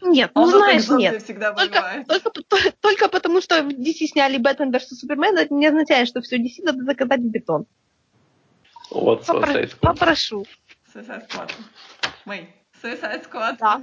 Нет, 0.03 0.31
ну 0.35 0.47
знаешь, 0.47 0.89
нет. 0.91 1.23
всегда 1.23 1.53
Только, 1.53 1.77
бывает. 1.79 2.07
только, 2.07 2.31
по- 2.31 2.73
только 2.81 3.09
потому, 3.09 3.41
что 3.41 3.63
в 3.63 3.69
DC 3.69 4.07
сняли 4.07 4.37
Бэтмен 4.37 4.71
vs. 4.71 4.81
Супермен, 5.01 5.37
это 5.37 5.53
не 5.55 5.67
означает, 5.67 6.07
что 6.09 6.21
все 6.21 6.37
DC 6.37 6.63
надо 6.63 6.85
закатать 6.85 7.21
в 7.21 7.31
бетон. 7.31 7.67
Вот, 8.91 9.27
Попро- 9.27 9.47
Suicide 9.47 9.71
Squad. 9.71 9.81
Попрошу. 9.81 10.47
Suicide 10.95 11.27
Squad. 11.29 11.51
Мэй. 12.27 12.55
Suicide 12.83 13.29
Squad. 13.29 13.57
Да. 13.59 13.83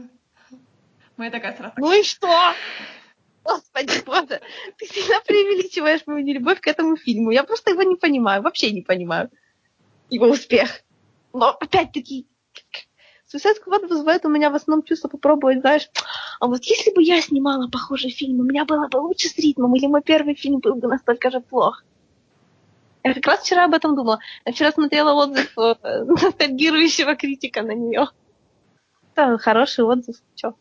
Мэй 1.18 1.30
такая 1.30 1.56
сразу. 1.56 1.73
Ну 1.77 1.94
и 1.94 2.03
что? 2.03 2.53
Господи, 3.44 4.03
боже, 4.06 4.41
ты 4.77 4.85
сильно 4.88 5.19
преувеличиваешь 5.26 6.07
мою 6.07 6.23
нелюбовь 6.23 6.61
к 6.61 6.68
этому 6.68 6.95
фильму. 6.95 7.31
Я 7.31 7.44
просто 7.44 7.72
его 7.72 7.84
не 7.84 7.95
понимаю, 7.95 8.41
вообще 8.41 8.72
не 8.72 8.81
понимаю. 8.81 9.30
Его 10.10 10.27
успех. 10.27 10.81
Но 11.34 11.49
опять-таки, 11.49 12.27
Suicide 13.34 13.57
Squad 13.65 13.88
вызывает 13.88 14.26
у 14.26 14.30
меня 14.30 14.49
в 14.49 14.56
основном 14.56 14.85
чувство 14.85 15.07
попробовать, 15.07 15.61
знаешь, 15.61 15.90
а 16.40 16.48
вот 16.48 16.64
если 16.65 16.91
бы 16.94 17.02
я 17.02 17.19
снимала 17.22 17.68
похожий 17.68 18.11
фильм, 18.11 18.40
у 18.40 18.44
меня 18.44 18.64
было 18.65 18.88
бы 18.88 18.98
лучше 18.98 19.27
с 19.27 19.38
ритмом, 19.38 19.76
или 19.76 19.88
мой 19.88 20.02
первый 20.02 20.35
фильм 20.35 20.60
был 20.60 20.76
бы 20.76 20.88
настолько 20.88 21.31
же 21.31 21.40
плох. 21.40 21.84
Я 23.03 23.14
как 23.14 23.26
раз 23.26 23.41
вчера 23.41 23.65
об 23.65 23.73
этом 23.73 23.95
думала. 23.95 24.19
Я 24.45 24.53
вчера 24.53 24.72
смотрела 24.72 25.14
отзыв 25.14 25.57
э, 25.57 25.76
ностальгирующего 26.06 27.15
критика 27.15 27.61
на 27.61 27.73
нее. 27.73 28.07
Это 29.14 29.38
хороший 29.38 29.84
отзыв. 29.84 30.15
Чё? 30.35 30.56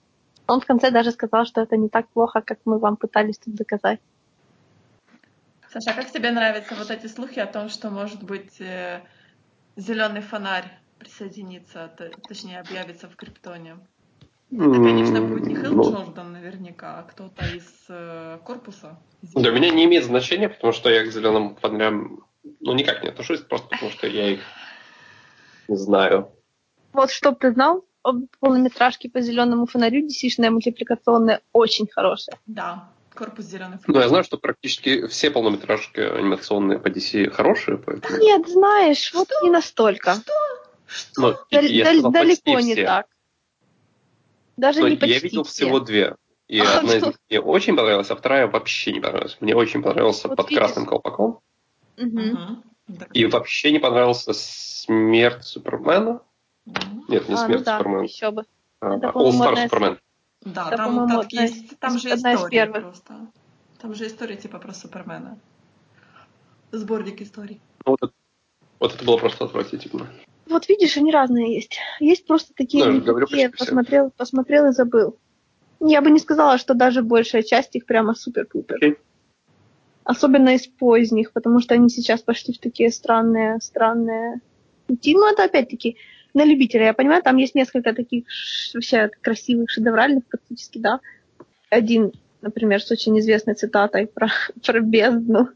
Он 0.47 0.61
в 0.61 0.67
конце 0.67 0.91
даже 0.91 1.13
сказал, 1.13 1.45
что 1.45 1.61
это 1.61 1.77
не 1.77 1.89
так 1.89 2.09
плохо, 2.09 2.43
как 2.43 2.59
мы 2.65 2.79
вам 2.79 2.97
пытались 2.97 3.39
тут 3.39 3.55
доказать. 3.55 4.01
Саша, 5.71 5.91
а 5.93 5.95
как 5.95 6.11
тебе 6.11 6.31
нравятся 6.31 6.75
вот 6.75 6.91
эти 6.91 7.07
слухи 7.07 7.39
о 7.39 7.47
том, 7.47 7.69
что, 7.69 7.91
может 7.91 8.23
быть, 8.23 8.61
зеленый 9.77 10.21
фонарь 10.21 10.71
присоединится, 10.99 11.89
т- 11.97 12.11
точнее, 12.29 12.61
объявится 12.61 13.09
в 13.09 13.17
Криптоне? 13.17 13.79
Это, 14.51 14.75
конечно, 14.75 15.23
будет 15.23 15.47
не 15.47 15.55
Хилл 15.55 15.73
Ну, 15.73 15.91
Джордан 15.91 16.33
наверняка, 16.33 16.99
а 16.99 17.03
кто-то 17.05 17.43
из 17.57 17.87
э, 17.89 18.39
корпуса. 18.45 18.99
из 19.23 19.33
Для 19.33 19.51
меня 19.51 19.71
не 19.71 19.87
имеет 19.87 20.05
значения, 20.05 20.51
потому 20.51 20.75
что 20.75 20.91
я 20.91 21.05
к 21.05 21.11
зеленым 21.11 21.57
фонарям 21.57 22.27
ну 22.61 22.75
никак 22.75 23.03
не 23.03 23.09
отношусь, 23.09 23.41
просто 23.41 23.69
потому 23.69 23.91
что 23.91 24.07
я 24.07 24.31
их 24.31 24.41
не 25.69 25.77
знаю. 25.77 26.33
Вот 26.93 27.11
чтоб 27.11 27.39
ты 27.39 27.53
знал, 27.53 27.85
полнометражки 28.41 29.09
по 29.09 29.21
зеленому 29.21 29.67
фонарю, 29.67 30.07
dc 30.07 30.51
мультипликационная, 30.51 31.41
очень 31.53 31.87
хорошая. 31.89 32.39
Да, 32.47 32.89
корпус 33.15 33.45
зеленый 33.47 33.79
Ну, 33.87 34.01
я 34.01 34.09
знаю, 34.09 34.25
что 34.25 34.39
практически 34.39 35.07
все 35.07 35.31
полнометражки 35.31 36.01
анимационные 36.01 36.79
по 36.79 36.89
DC 36.89 37.31
хорошие, 37.31 37.79
поэтому... 37.79 38.19
Нет, 38.19 38.49
знаешь, 38.49 39.13
вот 39.15 39.29
не 39.43 39.51
настолько. 39.51 40.15
Что? 40.15 40.33
Ну, 41.17 41.35
Дал- 41.51 41.63
я 41.63 41.87
сказал, 41.87 42.11
далеко 42.13 42.61
не 42.61 42.75
все. 42.75 42.87
так. 42.87 43.07
Даже 44.57 44.81
Но 44.81 44.89
не 44.89 44.95
я 44.95 45.01
почти 45.01 45.21
видел 45.21 45.45
все. 45.45 45.53
всего 45.67 45.81
две. 45.81 46.17
И 46.49 46.61
А, 46.61 46.79
одна 46.81 46.97
из 46.97 47.01
ну. 47.01 47.07
них 47.09 47.17
мне 47.31 47.41
очень 47.41 47.77
понравилась, 47.77 48.11
а 48.11 48.17
вторая 48.17 48.47
вообще 48.47 48.93
не 48.93 49.01
понравилась. 49.01 49.39
Мне 49.41 49.55
очень 49.55 49.83
понравился 49.83 50.29
Вот 50.29 50.37
под 50.37 50.51
видишь. 50.51 50.59
красным 50.63 50.87
колпаком. 50.87 51.41
Да. 51.97 53.07
И 53.15 53.25
вообще 53.27 53.73
не 53.73 53.79
понравился 53.79 54.33
смерть 54.35 55.45
Супермена. 55.45 56.21
Нет, 56.67 57.29
не 57.29 57.35
А, 57.35 57.39
ну 57.41 57.47
смерть 57.47 57.65
да, 57.65 57.79
Супермена. 57.79 58.03
еще 58.05 58.31
бы. 58.31 58.45
а 58.81 58.97
Это, 58.97 59.07
All 59.09 59.31
Star 59.31 59.63
Супермен. 59.69 59.99
Да, 60.45 60.67
Это, 60.69 60.77
там, 60.77 60.95
там 61.09 61.19
одна 61.21 61.23
из- 61.45 61.51
есть, 61.57 61.79
там 61.79 61.99
же 61.99 62.11
одна 62.11 62.33
из 62.33 62.37
история 62.39 62.51
первых. 62.67 62.83
просто. 62.83 63.15
Там 63.81 63.95
же 63.95 64.07
история 64.07 64.37
типа 64.37 64.59
про 64.59 64.73
Супермена. 64.73 65.39
Сборник 66.73 67.21
историй. 67.21 67.61
Ну, 67.85 67.93
Вот 67.93 68.03
это, 68.03 68.13
вот 68.81 68.95
это 68.95 69.05
было 69.05 69.17
просто 69.19 69.45
отвратительно. 69.45 70.07
Вот 70.47 70.69
видишь, 70.69 70.97
они 70.97 71.13
разные 71.13 71.55
есть. 71.55 71.79
Есть 72.01 72.27
просто 72.27 72.53
такие, 72.55 72.85
Ну, 72.85 73.01
говорю, 73.01 73.27
такие, 73.27 73.49
почти 73.51 73.65
все. 73.65 73.67
посмотрел, 73.75 74.11
посмотрел 74.17 74.67
и 74.67 74.73
забыл. 74.73 75.17
Я 75.81 76.01
бы 76.01 76.11
не 76.11 76.19
сказала, 76.19 76.59
что 76.59 76.75
даже 76.75 77.03
большая 77.03 77.43
часть 77.43 77.75
их 77.77 77.87
прямо 77.87 78.15
супер-пупер. 78.15 78.77
Окей. 78.77 78.97
Особенно 80.05 80.51
из 80.55 80.67
поздних, 80.67 81.33
потому 81.33 81.61
что 81.61 81.75
они 81.75 81.89
сейчас 81.89 82.23
пошли 82.23 82.55
в 82.55 82.59
такие 82.59 82.91
странные, 82.91 83.61
странные 83.61 84.41
пути. 84.87 85.15
Ну, 85.15 85.31
это 85.31 85.45
опять-таки 85.45 85.97
на 86.35 86.45
любителя, 86.45 86.87
я 86.87 86.95
понимаю, 86.95 87.23
там 87.23 87.37
есть 87.37 87.55
несколько 87.55 87.93
таких 87.95 88.25
вообще 88.75 89.11
красивых, 89.21 89.71
шедевральных 89.71 90.25
практически, 90.27 90.79
да. 90.79 91.01
Один, 91.71 92.13
например, 92.41 92.83
с 92.83 92.91
очень 92.91 93.19
известной 93.19 93.55
цитатой 93.55 94.07
про, 94.07 94.29
про 94.67 94.81
бездну. 94.81 95.49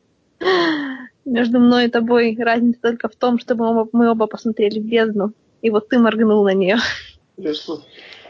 Между 1.24 1.58
мной 1.58 1.86
и 1.86 1.90
тобой 1.90 2.36
разница 2.38 2.80
только 2.80 3.08
в 3.08 3.16
том, 3.16 3.38
что 3.38 3.54
мы 3.54 3.70
оба, 3.70 3.88
мы 3.92 4.10
оба 4.10 4.26
посмотрели 4.26 4.78
в 4.78 4.84
бездну, 4.84 5.32
и 5.60 5.70
вот 5.70 5.88
ты 5.88 5.98
моргнул 5.98 6.44
на 6.44 6.54
нее. 6.54 6.76
Интересно. 7.36 7.78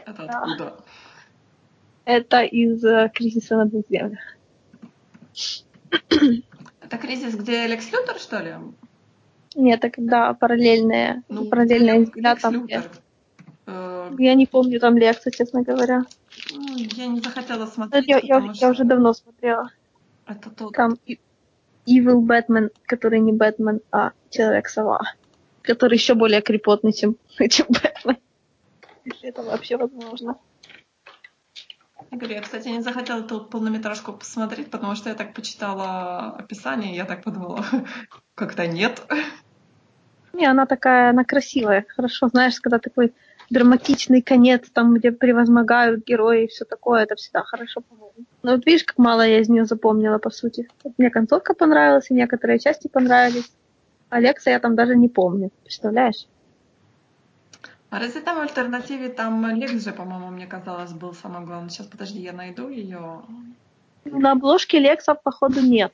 Это 0.05 0.23
Да. 0.23 0.39
откуда? 0.39 0.77
Это 2.05 2.41
из 2.41 2.83
э, 2.85 3.11
«Кризиса 3.13 3.57
на 3.57 3.65
двух 3.65 3.83
землях». 3.89 4.19
Это 5.91 6.97
кризис, 6.97 7.35
где 7.35 7.67
Лекс 7.67 7.91
Лютер, 7.91 8.17
что 8.17 8.39
ли? 8.39 8.55
Нет, 9.57 9.83
это 9.83 9.89
когда 9.89 10.33
параллельные, 10.33 11.23
параллельные 11.49 11.99
Лекс 11.99 12.09
взгляд 12.09 12.39
там, 12.39 12.53
Лютер. 12.53 12.91
Э, 13.65 14.11
Я 14.19 14.35
не 14.35 14.45
помню 14.45 14.79
там 14.79 14.95
лекцию, 14.97 15.33
честно 15.33 15.63
говоря. 15.63 16.03
ну, 16.53 16.75
я 16.77 17.07
не 17.07 17.19
захотела 17.19 17.65
Ну, 17.65 17.71
смотреть, 17.71 18.07
Я, 18.07 18.19
я, 18.19 18.37
я 18.37 18.53
что 18.53 18.69
уже 18.69 18.83
давно 18.83 19.13
смотрела. 19.13 19.71
это 20.27 20.51
тот... 20.51 20.73
Там 20.73 20.97
Evil 21.87 22.19
Бэтмен, 22.19 22.69
который 22.85 23.19
не 23.19 23.31
Бэтмен, 23.31 23.81
а 23.91 24.11
Человек-сова. 24.29 25.01
Который 25.63 25.95
еще 25.95 26.13
более 26.13 26.41
крепотный, 26.41 26.93
чем, 26.93 27.17
чем 27.49 27.65
Бэтмен. 27.69 28.17
Если 29.05 29.29
это 29.29 29.41
вообще 29.41 29.77
возможно. 29.77 30.37
Я 32.11 32.17
говорю, 32.19 32.35
я, 32.35 32.41
кстати, 32.41 32.67
не 32.67 32.81
захотела 32.81 33.21
эту 33.21 33.41
полнометражку 33.41 34.13
посмотреть, 34.13 34.69
потому 34.69 34.95
что 34.95 35.09
я 35.09 35.15
так 35.15 35.33
почитала 35.33 36.35
описание, 36.37 36.93
и 36.93 36.95
я 36.95 37.05
так 37.05 37.23
подумала, 37.23 37.65
как-то 38.35 38.67
нет. 38.67 39.01
Не, 40.37 40.45
она 40.45 40.67
такая, 40.67 41.09
она 41.09 41.23
красивая. 41.23 41.85
Хорошо, 41.95 42.27
знаешь, 42.27 42.59
когда 42.61 42.77
такой 42.77 43.11
драматичный 43.49 44.21
конец, 44.21 44.69
там, 44.71 44.93
где 44.93 45.11
превозмогают 45.11 46.05
герои 46.05 46.43
и 46.43 46.47
все 46.47 46.63
такое, 46.63 47.03
это 47.03 47.15
всегда 47.15 47.41
хорошо, 47.41 47.81
по-моему. 47.81 48.13
Но 48.43 48.51
вот 48.51 48.65
видишь, 48.67 48.83
как 48.83 48.99
мало 48.99 49.25
я 49.25 49.39
из 49.39 49.49
нее 49.49 49.65
запомнила, 49.65 50.19
по 50.19 50.29
сути. 50.29 50.69
Мне 50.99 51.09
концовка 51.09 51.55
понравилась, 51.55 52.11
и 52.11 52.13
некоторые 52.13 52.59
части 52.59 52.87
понравились. 52.87 53.51
Алекса 54.09 54.51
я 54.51 54.59
там 54.59 54.75
даже 54.75 54.95
не 54.95 55.09
помню. 55.09 55.49
Представляешь? 55.63 56.27
А 57.89 57.99
разве 57.99 58.21
там 58.21 58.37
в 58.37 58.41
альтернативе 58.41 59.09
там 59.09 59.55
Лекс 59.55 59.83
же, 59.83 59.91
по-моему, 59.91 60.27
мне 60.27 60.45
казалось, 60.45 60.91
был 60.91 61.15
самым 61.15 61.45
главным. 61.45 61.71
Сейчас, 61.71 61.87
подожди, 61.87 62.19
я 62.19 62.33
найду 62.33 62.69
ее. 62.69 63.23
На 64.05 64.33
обложке 64.33 64.77
Лекса, 64.77 65.15
походу, 65.15 65.61
нет. 65.61 65.93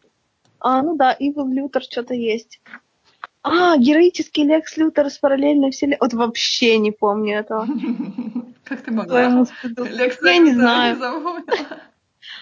А, 0.59 0.81
ну 0.81 0.97
да, 0.97 1.15
Evil 1.17 1.49
Лютер 1.49 1.81
что-то 1.81 2.13
есть. 2.13 2.59
А, 3.43 3.77
героический 3.77 4.45
Лекс 4.45 4.77
Лютер 4.77 5.09
с 5.09 5.17
параллельной 5.17 5.71
вселенной. 5.71 5.97
Вот 5.99 6.13
вообще 6.13 6.77
не 6.77 6.91
помню 6.91 7.39
этого. 7.39 7.67
Как 8.63 8.81
ты 8.81 8.91
могла? 8.91 9.45
Лекс 9.77 10.17
Я 10.21 10.37
не 10.37 10.53
знаю. 10.53 10.97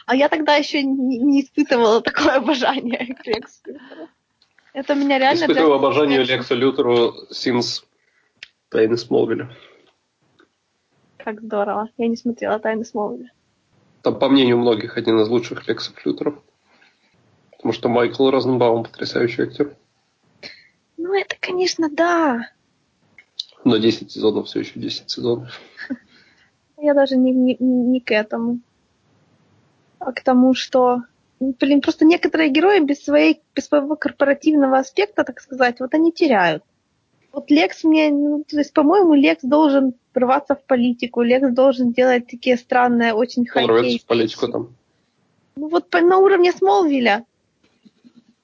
А 0.05 0.15
я 0.15 0.29
тогда 0.29 0.55
еще 0.55 0.83
не, 0.83 1.41
испытывала 1.41 2.01
такое 2.01 2.35
обожание 2.35 3.15
к 3.15 3.25
Лексу 3.25 3.59
Лютеру. 3.65 4.09
Это 4.73 4.93
меня 4.93 5.17
реально... 5.17 5.39
Испытываю 5.39 5.79
для- 5.79 5.87
обожание 5.87 6.23
Лексу 6.23 6.55
Лютеру 6.55 7.13
since 7.31 7.83
Тайны 8.69 8.97
Смолвиля. 8.97 9.49
Как 11.17 11.41
здорово. 11.41 11.89
Я 11.97 12.07
не 12.07 12.15
смотрела 12.15 12.59
«Тайны 12.59 12.85
Смолвиля». 12.85 13.31
Там, 14.01 14.17
по 14.17 14.29
мнению 14.29 14.57
многих, 14.57 14.97
один 14.97 15.19
из 15.19 15.27
лучших 15.29 15.67
Лексов 15.67 16.05
Лютеров. 16.05 16.35
Потому 17.51 17.73
что 17.73 17.89
Майкл 17.89 18.29
Розенбаум 18.29 18.83
потрясающий 18.83 19.43
актер. 19.43 19.75
Ну, 21.11 21.19
это, 21.19 21.35
конечно, 21.41 21.89
да. 21.89 22.51
Но 23.65 23.75
10 23.75 24.09
сезонов 24.09 24.47
все 24.47 24.61
еще 24.61 24.79
10 24.79 25.09
сезонов. 25.09 25.59
Я 26.77 26.93
даже 26.93 27.17
не, 27.17 27.33
не, 27.33 27.57
не 27.59 27.99
к 27.99 28.11
этому. 28.11 28.61
А 29.99 30.13
к 30.13 30.23
тому, 30.23 30.53
что... 30.53 31.01
Блин, 31.41 31.81
просто 31.81 32.05
некоторые 32.05 32.49
герои 32.49 32.79
без, 32.79 33.03
своей, 33.03 33.41
без 33.53 33.65
своего 33.65 33.97
корпоративного 33.97 34.77
аспекта, 34.77 35.25
так 35.25 35.41
сказать, 35.41 35.81
вот 35.81 35.93
они 35.93 36.13
теряют. 36.13 36.63
Вот 37.33 37.51
Лекс 37.51 37.83
мне... 37.83 38.09
Ну, 38.09 38.45
то 38.47 38.57
есть, 38.57 38.71
по-моему, 38.71 39.13
Лекс 39.13 39.43
должен 39.43 39.93
врываться 40.15 40.55
в 40.55 40.63
политику. 40.63 41.23
Лекс 41.23 41.49
должен 41.53 41.91
делать 41.91 42.27
такие 42.27 42.55
странные, 42.55 43.13
очень 43.13 43.45
Он 43.53 43.65
рвется 43.65 43.89
хай 43.89 43.99
в 43.99 44.05
политику 44.05 44.47
там. 44.47 44.75
Ну, 45.57 45.67
вот 45.67 45.89
по- 45.89 45.99
на 45.99 46.19
уровне 46.19 46.53
Смолвиля. 46.53 47.25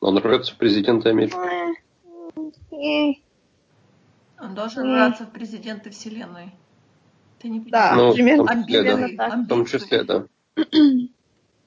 Он 0.01 0.17
рвется 0.17 0.53
в 0.53 0.57
президенты 0.57 1.07
Америки. 1.07 1.33
Он 4.39 4.53
должен 4.55 4.83
М. 4.83 4.93
враться 4.93 5.25
в 5.25 5.31
президенты 5.31 5.89
вселенной. 5.89 6.51
Ты 7.39 7.49
не 7.49 7.59
Да, 7.59 7.91
понимаешь? 7.91 7.97
Ну, 7.97 8.13
примерно, 8.13 8.43
в 8.43 8.47
том 8.47 8.65
числе, 8.65 8.83
да. 8.83 8.95
примерно 8.95 9.17
так. 9.17 9.39
В 9.39 9.47
том 9.47 9.65
числе, 9.65 10.03
да. 10.03 10.25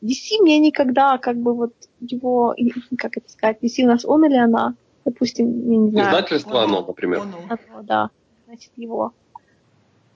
DC 0.03 0.41
мне 0.41 0.59
никогда, 0.59 1.19
как 1.19 1.37
бы 1.37 1.55
вот 1.55 1.75
его, 2.01 2.55
как 2.97 3.17
это 3.17 3.31
сказать, 3.31 3.59
DC 3.63 3.85
у 3.85 3.87
нас 3.87 4.05
он 4.05 4.25
или 4.25 4.37
она, 4.37 4.75
допустим, 5.05 5.71
я 5.71 5.77
не 5.77 5.91
знаю. 5.91 6.09
Издательство 6.09 6.63
Оно, 6.63 6.85
например. 6.87 7.21
оно. 7.21 7.83
Да, 7.83 8.11
значит 8.47 8.73
его. 8.77 9.13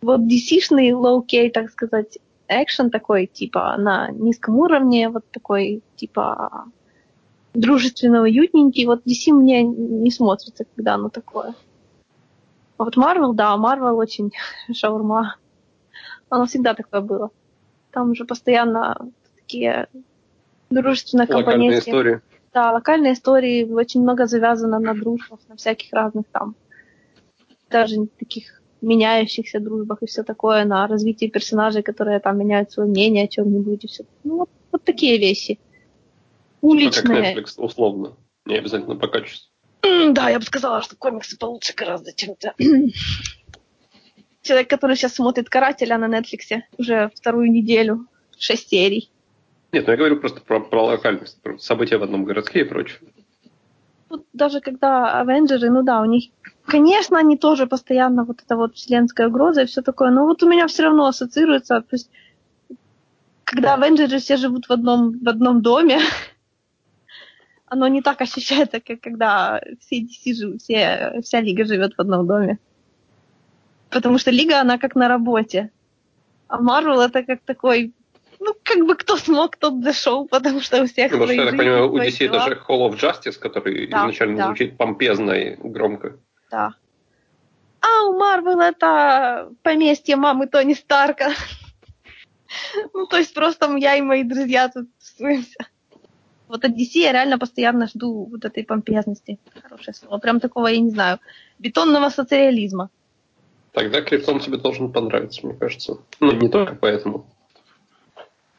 Вот 0.01 0.21
DC-шный 0.21 0.91
low-key, 0.91 1.51
так 1.51 1.71
сказать, 1.71 2.19
экшен 2.49 2.91
такой, 2.91 3.27
типа, 3.27 3.77
на 3.79 4.11
низком 4.11 4.57
уровне, 4.59 5.09
вот 5.09 5.25
такой, 5.31 5.83
типа, 5.97 6.67
дружественно 7.55 8.23
уютненький. 8.23 8.87
Вот 8.87 9.07
DC 9.07 9.33
мне 9.33 9.63
не 9.63 10.11
смотрится, 10.11 10.65
когда 10.77 10.95
оно 10.95 11.09
такое. 11.09 11.55
А 12.77 12.85
вот 12.85 12.97
Marvel, 12.97 13.33
да, 13.33 13.57
Marvel 13.57 13.95
очень 13.95 14.33
шаурма. 14.73 15.37
Оно 16.29 16.47
всегда 16.47 16.75
такое 16.75 17.01
было. 17.01 17.31
Там 17.93 18.11
уже 18.11 18.25
постоянно 18.25 18.97
такие 19.37 19.87
дружественно 20.71 21.23
Локальные 21.23 21.45
компанейские 21.45 21.93
истории. 21.93 22.21
да, 22.53 22.73
локальные 22.73 23.13
истории 23.13 23.71
очень 23.71 24.03
много 24.03 24.27
завязано 24.27 24.81
на 24.81 24.95
дружбах, 24.95 25.39
на 25.49 25.57
всяких 25.57 25.93
разных 25.93 26.27
там, 26.33 26.57
даже 27.71 28.07
таких 28.19 28.63
меняющихся 28.81 29.61
дружбах 29.61 30.03
и 30.03 30.07
все 30.07 30.25
такое, 30.25 30.65
на 30.65 30.87
развитии 30.89 31.27
персонажей, 31.27 31.83
которые 31.83 32.19
там 32.19 32.39
меняют 32.39 32.73
свое 32.73 32.89
мнение 32.89 33.25
о 33.25 33.29
чем-нибудь 33.29 33.85
и 33.85 33.87
все. 33.87 34.05
Ну, 34.25 34.39
вот, 34.39 34.51
вот 34.73 34.83
такие 34.83 35.19
вещи. 35.19 35.61
Ну, 36.65 36.71
как 36.71 37.05
Уличные. 37.05 37.35
Netflix, 37.35 37.55
условно. 37.59 38.17
Не 38.47 38.57
обязательно 38.57 38.97
по 38.97 39.07
качеству. 39.07 39.51
Да, 39.83 40.31
я 40.31 40.39
бы 40.39 40.45
сказала, 40.45 40.81
что 40.81 40.97
комиксы 40.97 41.37
получше 41.39 41.75
гораздо, 41.77 42.13
чем 42.15 42.37
это. 42.39 42.55
Человек, 44.43 44.71
который 44.71 44.97
сейчас 44.97 45.15
смотрит 45.15 45.51
«Карателя» 45.51 45.99
на 45.99 46.07
Netflix 46.07 46.63
уже 46.79 47.11
вторую 47.15 47.51
неделю, 47.51 48.07
шесть 48.39 48.71
серий. 48.71 49.11
Нет, 49.73 49.87
ну 49.87 49.93
я 49.93 49.99
говорю 49.99 50.17
просто 50.17 50.41
про, 50.41 50.61
про 50.61 50.85
локальность, 50.85 51.41
про 51.43 51.59
события 51.59 51.99
в 51.99 52.03
одном 52.03 52.25
городке 52.25 52.61
и 52.61 52.65
прочее. 52.65 53.01
Вот 54.09 54.25
даже 54.33 54.61
когда 54.61 55.21
Авенджеры, 55.21 55.69
ну 55.69 55.83
да, 55.83 56.01
у 56.01 56.07
них, 56.07 56.31
конечно, 56.65 57.19
они 57.19 57.37
тоже 57.37 57.67
постоянно 57.67 58.25
вот 58.25 58.41
это 58.43 58.57
вот 58.57 58.75
вселенская 58.77 59.29
угроза 59.29 59.63
и 59.63 59.67
все 59.67 59.83
такое, 59.83 60.11
но 60.11 60.25
вот 60.25 60.43
у 60.43 60.49
меня 60.49 60.67
все 60.67 60.85
равно 60.85 61.07
ассоциируется, 61.07 61.81
то 61.81 61.95
есть, 61.97 62.11
когда 63.45 63.75
Авенджеры 63.75 64.19
все 64.19 64.37
живут 64.39 64.67
в 64.67 64.73
одном, 64.73 65.19
в 65.19 65.29
одном 65.29 65.61
доме, 65.61 66.01
оно 67.75 67.89
не 67.89 68.03
так 68.03 68.21
ощущается, 68.21 68.81
как 68.81 69.01
когда 69.01 69.61
все 69.81 70.01
DC 70.03 70.59
все, 70.59 71.21
вся 71.23 71.41
лига 71.41 71.65
живет 71.65 71.95
в 71.97 72.01
одном 72.01 72.27
доме. 72.27 72.59
Потому 73.91 74.19
что 74.19 74.31
Лига, 74.31 74.61
она 74.61 74.79
как 74.79 74.95
на 74.95 75.09
работе. 75.09 75.71
А 76.49 76.61
Марвел 76.61 77.01
это 77.01 77.23
как 77.25 77.41
такой, 77.45 77.93
ну, 78.41 78.55
как 78.63 78.87
бы 78.87 78.95
кто 78.95 79.17
смог, 79.17 79.57
тот 79.57 79.81
дошел, 79.81 80.27
потому 80.27 80.61
что 80.61 80.83
у 80.83 80.87
всех 80.87 81.11
Потому 81.11 81.27
что, 81.27 81.35
я 81.35 81.47
так 81.47 81.59
понимаю, 81.59 81.93
у 81.93 81.99
DC 81.99 82.19
дела. 82.19 82.39
даже 82.39 82.63
Hall 82.69 82.89
of 82.89 83.01
Justice, 83.01 83.39
который 83.39 83.89
Да, 83.89 83.99
изначально 83.99 84.37
да. 84.37 84.47
звучит 84.47 84.77
помпезно 84.77 85.33
и 85.33 85.57
громко. 85.57 86.17
Да. 86.51 86.75
А 87.81 88.05
у 88.05 88.19
Марвел 88.19 88.61
это 88.61 89.51
поместье 89.63 90.17
мамы 90.17 90.47
Тони 90.47 90.75
Старка. 90.75 91.33
Ну, 92.93 93.07
то 93.07 93.17
есть 93.17 93.35
просто 93.35 93.77
я 93.79 93.97
и 93.97 94.01
мои 94.01 94.23
друзья 94.23 94.69
тут 94.69 94.87
тусуемся. 94.97 95.59
Вот 96.55 96.65
от 96.65 96.71
DC 96.71 97.01
я 97.01 97.11
реально 97.11 97.37
постоянно 97.37 97.89
жду 97.89 98.27
вот 98.31 98.45
этой 98.45 98.63
помпезности. 98.63 99.41
Хорошее 99.61 99.93
слово. 99.93 100.19
Прям 100.19 100.39
такого, 100.39 100.69
я 100.69 100.79
не 100.79 100.91
знаю, 100.91 101.19
бетонного 101.59 102.11
социализма. 102.11 102.91
Тогда 103.73 104.01
Криптон 104.03 104.39
тебе 104.39 104.59
должен 104.59 104.93
понравиться, 104.93 105.45
мне 105.45 105.57
кажется. 105.57 105.99
Ну, 106.21 106.31
не 106.31 106.49
только 106.49 106.77
поэтому. 106.77 107.27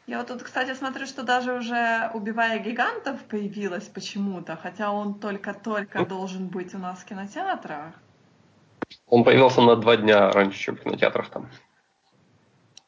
Я 0.06 0.18
вот 0.18 0.26
тут, 0.28 0.42
кстати, 0.42 0.74
смотрю, 0.74 1.06
что 1.06 1.22
даже 1.22 1.54
уже 1.54 2.10
«Убивая 2.12 2.58
гигантов» 2.58 3.24
появилась 3.24 3.84
почему-то, 3.84 4.56
хотя 4.62 4.92
он 4.92 5.18
только-только 5.18 6.00
Ну. 6.00 6.06
должен 6.06 6.48
быть 6.48 6.74
у 6.74 6.78
нас 6.78 6.98
в 6.98 7.06
кинотеатрах. 7.06 7.94
Он 9.06 9.24
появился 9.24 9.62
на 9.62 9.74
два 9.74 9.96
дня 9.96 10.30
раньше, 10.32 10.58
чем 10.58 10.76
в 10.76 10.82
кинотеатрах 10.82 11.30
там. 11.30 11.48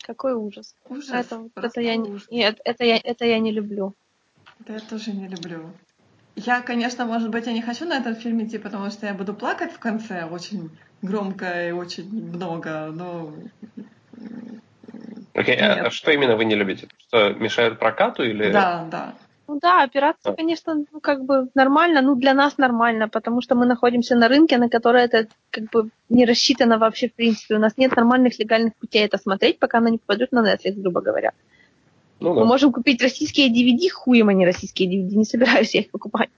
Какой 0.02 0.34
ужас. 0.34 0.74
Ужас. 0.86 1.08
это, 1.08 1.48
это 1.56 1.80
я, 1.80 1.96
не- 1.96 2.10
ужас. 2.10 2.28
нет, 2.30 2.60
это 2.62 2.84
я, 2.84 2.98
это 2.98 3.24
я 3.24 3.38
не 3.38 3.52
люблю. 3.52 3.94
Да 4.66 4.74
я 4.74 4.80
тоже 4.80 5.12
не 5.12 5.28
люблю. 5.28 5.70
Я, 6.36 6.60
конечно, 6.62 7.04
может 7.04 7.30
быть, 7.30 7.46
я 7.46 7.52
не 7.52 7.62
хочу 7.62 7.84
на 7.84 7.98
этот 7.98 8.18
фильм 8.18 8.44
идти, 8.44 8.58
потому 8.58 8.90
что 8.90 9.06
я 9.06 9.14
буду 9.14 9.34
плакать 9.34 9.72
в 9.72 9.78
конце 9.78 10.24
очень 10.24 10.70
громко 11.02 11.68
и 11.68 11.72
очень 11.72 12.08
много, 12.10 12.90
но... 12.92 13.34
Окей, 15.34 15.56
а- 15.56 15.76
Нет. 15.76 15.86
а 15.86 15.90
что 15.90 16.12
именно 16.12 16.36
вы 16.36 16.44
не 16.44 16.54
любите? 16.54 16.88
Что 17.08 17.30
мешает 17.30 17.78
прокату 17.78 18.22
или... 18.22 18.52
Да, 18.52 18.86
да. 18.90 19.14
Ну 19.48 19.58
да, 19.60 19.82
операция, 19.82 20.34
конечно, 20.34 20.84
ну 20.92 21.00
как 21.00 21.24
бы 21.24 21.48
нормально, 21.54 22.02
ну 22.02 22.14
для 22.14 22.34
нас 22.34 22.58
нормально, 22.58 23.08
потому 23.08 23.40
что 23.40 23.54
мы 23.54 23.64
находимся 23.64 24.14
на 24.14 24.28
рынке, 24.28 24.58
на 24.58 24.68
который 24.68 25.02
это 25.02 25.26
как 25.50 25.70
бы 25.70 25.88
не 26.10 26.26
рассчитано 26.26 26.76
вообще 26.76 27.08
в 27.08 27.14
принципе. 27.14 27.54
У 27.54 27.58
нас 27.58 27.78
нет 27.78 27.96
нормальных 27.96 28.38
легальных 28.38 28.76
путей 28.76 29.06
это 29.06 29.16
смотреть, 29.16 29.58
пока 29.58 29.78
оно 29.78 29.88
не 29.88 29.96
попадет 29.96 30.32
на 30.32 30.40
Netflix, 30.40 30.74
грубо 30.74 31.00
говоря. 31.00 31.32
Ну 32.20 32.30
Мы 32.34 32.40
да. 32.40 32.44
можем 32.46 32.72
купить 32.72 33.00
российские 33.02 33.48
DVD, 33.48 33.88
хуем 33.90 34.28
они 34.28 34.44
российские 34.44 34.88
DVD, 34.90 35.14
не 35.16 35.24
собираюсь 35.24 35.74
я 35.74 35.80
их 35.82 35.90
покупать. 35.90 36.30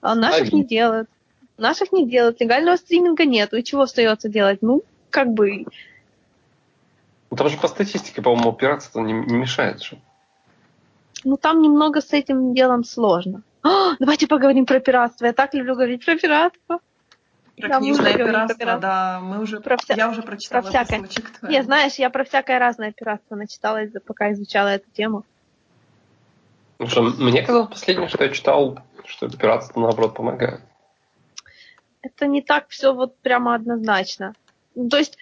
А 0.00 0.14
наших 0.14 0.48
Они. 0.52 0.60
не 0.60 0.64
делают. 0.64 1.08
Наших 1.56 1.92
не 1.92 2.06
делают, 2.08 2.40
легального 2.40 2.76
стриминга 2.76 3.24
нету, 3.24 3.56
и 3.56 3.62
чего 3.62 3.82
остается 3.82 4.28
делать? 4.28 4.60
Ну, 4.60 4.82
как 5.10 5.32
бы, 5.32 5.64
Ну, 7.30 7.36
Там 7.36 7.48
же 7.48 7.56
по 7.56 7.68
статистике, 7.68 8.22
по-моему, 8.22 8.52
пиратство 8.52 9.00
не, 9.00 9.12
не 9.12 9.36
мешает 9.36 9.82
же. 9.82 9.98
ну 11.24 11.36
там 11.36 11.62
немного 11.62 12.00
с 12.00 12.12
этим 12.12 12.54
делом 12.54 12.84
сложно. 12.84 13.42
А, 13.62 13.96
давайте 13.98 14.26
поговорим 14.26 14.66
про 14.66 14.78
пиратство. 14.80 15.26
Я 15.26 15.32
так 15.32 15.54
люблю 15.54 15.74
говорить 15.74 16.04
про 16.04 16.16
пиратство. 16.16 16.80
Про 17.56 17.68
Да, 17.68 17.78
книжное 17.78 18.14
пиратство, 18.14 18.58
пиратство. 18.58 18.80
да, 18.80 19.20
мы 19.22 19.40
уже... 19.40 19.60
Про 19.60 19.76
вся- 19.76 19.94
Я 19.96 20.08
уже 20.10 20.22
прочитала 20.22 20.62
про 20.62 20.70
всякое. 20.70 21.00
кусочек 21.00 21.30
твой. 21.38 21.50
Не, 21.52 21.62
знаешь, 21.62 21.94
я 21.94 22.10
про 22.10 22.24
всякое 22.24 22.58
разное 22.58 22.90
пиратство 22.92 23.36
начиталась, 23.36 23.90
пока 24.06 24.32
изучала 24.32 24.68
эту 24.68 24.90
тему. 24.90 25.24
Потому 26.78 26.90
что 26.90 27.22
мне 27.22 27.42
казалось 27.42 27.68
последнее, 27.70 28.08
что 28.08 28.24
я 28.24 28.30
читал, 28.30 28.80
что 29.06 29.26
это 29.26 29.36
пиратство 29.36 29.80
наоборот 29.80 30.14
помогает. 30.14 30.60
Это 32.02 32.26
не 32.26 32.42
так 32.42 32.68
все 32.68 32.92
вот 32.92 33.16
прямо 33.18 33.54
однозначно. 33.54 34.34
Ну, 34.74 34.88
то 34.88 34.98
есть 34.98 35.16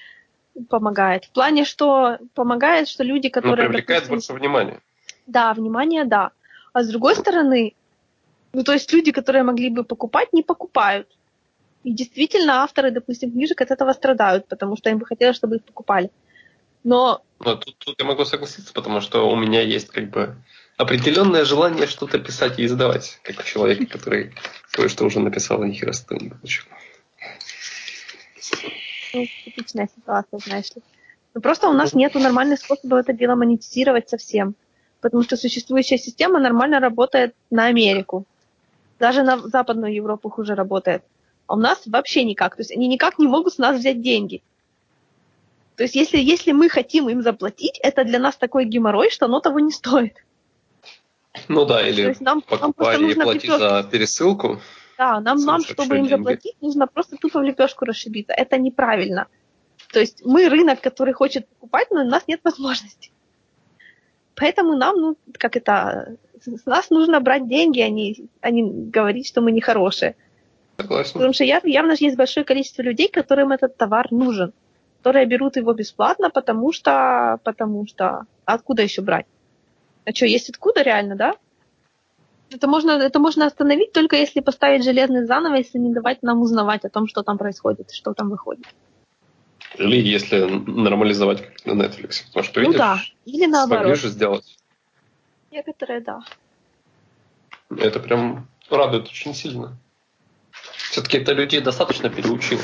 помогает. 0.68 1.26
В 1.26 1.30
плане, 1.30 1.64
что 1.64 2.18
помогает, 2.34 2.88
что 2.88 3.04
люди, 3.04 3.26
Но 3.26 3.30
которые... 3.32 3.66
Ну, 3.68 3.72
привлекает 3.74 4.04
допустим, 4.04 4.34
больше 4.36 4.40
внимания. 4.40 4.80
Да, 5.26 5.52
внимание, 5.52 6.04
да. 6.06 6.30
А 6.72 6.82
с 6.82 6.88
другой 6.88 7.14
стороны, 7.14 7.74
ну 8.54 8.64
то 8.64 8.72
есть 8.72 8.90
люди, 8.92 9.12
которые 9.12 9.42
могли 9.44 9.68
бы 9.68 9.84
покупать, 9.84 10.32
не 10.32 10.42
покупают. 10.42 11.09
И 11.84 11.92
действительно, 11.92 12.62
авторы, 12.62 12.90
допустим, 12.90 13.32
книжек 13.32 13.60
от 13.60 13.70
этого 13.70 13.92
страдают, 13.92 14.46
потому 14.46 14.76
что 14.76 14.90
им 14.90 14.98
бы 14.98 15.06
хотелось, 15.06 15.36
чтобы 15.36 15.56
их 15.56 15.64
покупали. 15.64 16.10
Но 16.84 17.22
Но 17.40 17.56
тут, 17.56 17.76
тут 17.78 17.96
я 17.98 18.04
могу 18.04 18.24
согласиться, 18.24 18.72
потому 18.72 19.00
что 19.00 19.28
у 19.28 19.36
меня 19.36 19.60
есть 19.60 19.88
как 19.88 20.10
бы 20.10 20.36
определенное 20.76 21.44
желание 21.44 21.86
что-то 21.86 22.18
писать 22.18 22.59
и 22.59 22.64
издавать, 22.64 23.20
как 23.22 23.40
у 23.40 23.42
человека, 23.42 23.86
который 23.86 24.34
кое-что 24.70 25.04
уже 25.04 25.20
написал, 25.20 25.62
и 25.62 25.68
ни 25.68 25.72
хера 25.72 25.92
не 26.20 26.30
получил. 26.30 26.64
ну, 29.14 29.26
типичная 29.44 29.88
ситуация, 29.94 30.38
знаешь 30.38 30.74
ли. 30.74 30.82
Но 31.34 31.40
просто 31.40 31.68
у 31.68 31.72
нас 31.72 31.94
нет 31.94 32.14
нормальных 32.14 32.59
способов 32.59 33.00
это 33.00 33.12
дело 33.12 33.34
монетизировать 33.34 34.09
совсем. 34.09 34.54
Потому 35.00 35.22
что 35.22 35.36
существующая 35.36 35.98
система 35.98 36.38
нормально 36.38 36.78
работает 36.78 37.34
на 37.50 37.66
Америку. 37.66 38.24
Даже 38.98 39.22
на 39.22 39.38
Западную 39.38 39.94
Европу 39.94 40.30
хуже 40.30 40.54
работает. 40.54 41.02
А 41.47 41.55
у 41.55 41.56
нас 41.56 41.82
вообще 41.86 42.24
никак. 42.24 42.56
То 42.56 42.60
есть 42.60 42.73
они 42.73 42.89
никак 42.89 43.19
не 43.19 43.27
могут 43.27 43.55
с 43.55 43.59
нас 43.59 43.78
взять 43.78 44.01
деньги. 44.01 44.43
То 45.77 45.85
есть 45.85 45.94
если, 45.94 46.19
если 46.19 46.52
мы 46.52 46.69
хотим 46.69 47.09
им 47.09 47.23
заплатить, 47.23 47.78
это 47.82 48.05
для 48.05 48.19
нас 48.19 48.36
такой 48.36 48.64
геморрой, 48.66 49.10
что 49.10 49.27
оно 49.27 49.40
того 49.40 49.59
не 49.59 49.73
стоит. 49.73 50.16
Ну 51.48 51.64
да, 51.64 51.81
То 51.81 51.89
или 51.89 52.02
есть 52.02 52.20
нам, 52.20 52.43
нам 52.51 52.73
просто 52.73 53.01
и 53.01 53.02
нужно 53.02 53.24
плати 53.24 53.48
лепешку- 53.48 53.59
за 53.59 53.89
пересылку. 53.90 54.60
Да, 54.98 55.20
нам, 55.20 55.39
нам 55.44 55.62
чтобы 55.62 55.97
им 55.97 56.06
деньги. 56.06 56.10
заплатить, 56.10 56.56
нужно 56.60 56.86
просто 56.86 57.16
тупо 57.16 57.40
в 57.40 57.43
лепешку 57.43 57.85
расшибиться. 57.85 58.35
Это 58.35 58.59
неправильно. 58.59 59.27
То 59.93 60.01
есть 60.01 60.24
мы 60.24 60.48
рынок, 60.48 60.81
который 60.81 61.14
хочет 61.14 61.48
покупать, 61.48 61.90
но 61.90 62.02
у 62.02 62.09
нас 62.09 62.28
нет 62.28 62.40
возможности. 62.44 63.10
Поэтому 64.35 64.77
нам, 64.77 64.97
ну, 64.97 65.16
как 65.39 65.56
это, 65.56 66.16
с 66.40 66.66
нас 66.66 66.90
нужно 66.90 67.20
брать 67.20 67.48
деньги, 67.48 67.81
а 67.81 67.89
не, 67.89 68.28
а 68.40 68.51
не 68.51 68.62
говорить, 68.70 69.27
что 69.27 69.40
мы 69.40 69.52
нехорошие. 69.52 70.16
Согласен. 70.82 71.12
Потому 71.14 71.32
что 71.32 71.44
я- 71.44 71.60
явно 71.64 71.96
же 71.96 72.04
есть 72.04 72.16
большое 72.16 72.44
количество 72.44 72.82
людей, 72.82 73.09
которым 73.09 73.52
этот 73.52 73.76
товар 73.76 74.09
нужен, 74.10 74.52
которые 74.98 75.26
берут 75.26 75.56
его 75.56 75.72
бесплатно, 75.72 76.30
потому 76.30 76.72
что, 76.72 77.38
потому 77.44 77.86
что, 77.86 78.26
а 78.44 78.54
откуда 78.54 78.82
еще 78.82 79.02
брать? 79.02 79.26
А 80.04 80.12
что, 80.12 80.26
есть 80.26 80.50
откуда 80.50 80.82
реально, 80.82 81.16
да? 81.16 81.34
Это 82.50 82.66
можно, 82.66 82.90
это 82.92 83.18
можно 83.18 83.46
остановить 83.46 83.92
только 83.92 84.16
если 84.16 84.40
поставить 84.40 84.84
железный 84.84 85.24
занавес 85.24 85.74
и 85.74 85.78
не 85.78 85.92
давать 85.92 86.22
нам 86.22 86.42
узнавать 86.42 86.84
о 86.84 86.90
том, 86.90 87.06
что 87.06 87.22
там 87.22 87.38
происходит, 87.38 87.90
что 87.92 88.12
там 88.12 88.28
выходит. 88.28 88.66
Или 89.78 89.96
если 89.96 90.44
нормализовать 90.44 91.40
как 91.40 91.64
на 91.64 91.82
Netflix. 91.82 92.26
Потому 92.26 92.44
что, 92.44 92.60
ну 92.60 92.66
видишь, 92.66 92.78
да, 92.78 92.98
или 93.24 93.36
смогли 93.36 93.52
наоборот. 93.52 93.98
же 93.98 94.09
сделать. 94.09 94.59
Некоторые, 95.50 96.00
да. 96.00 96.20
Это 97.70 98.00
прям 98.00 98.48
радует 98.68 99.06
очень 99.06 99.34
сильно. 99.34 99.78
Все-таки 100.93 101.16
это 101.16 101.32
людей 101.32 101.60
достаточно 101.62 102.10
переучило. 102.10 102.60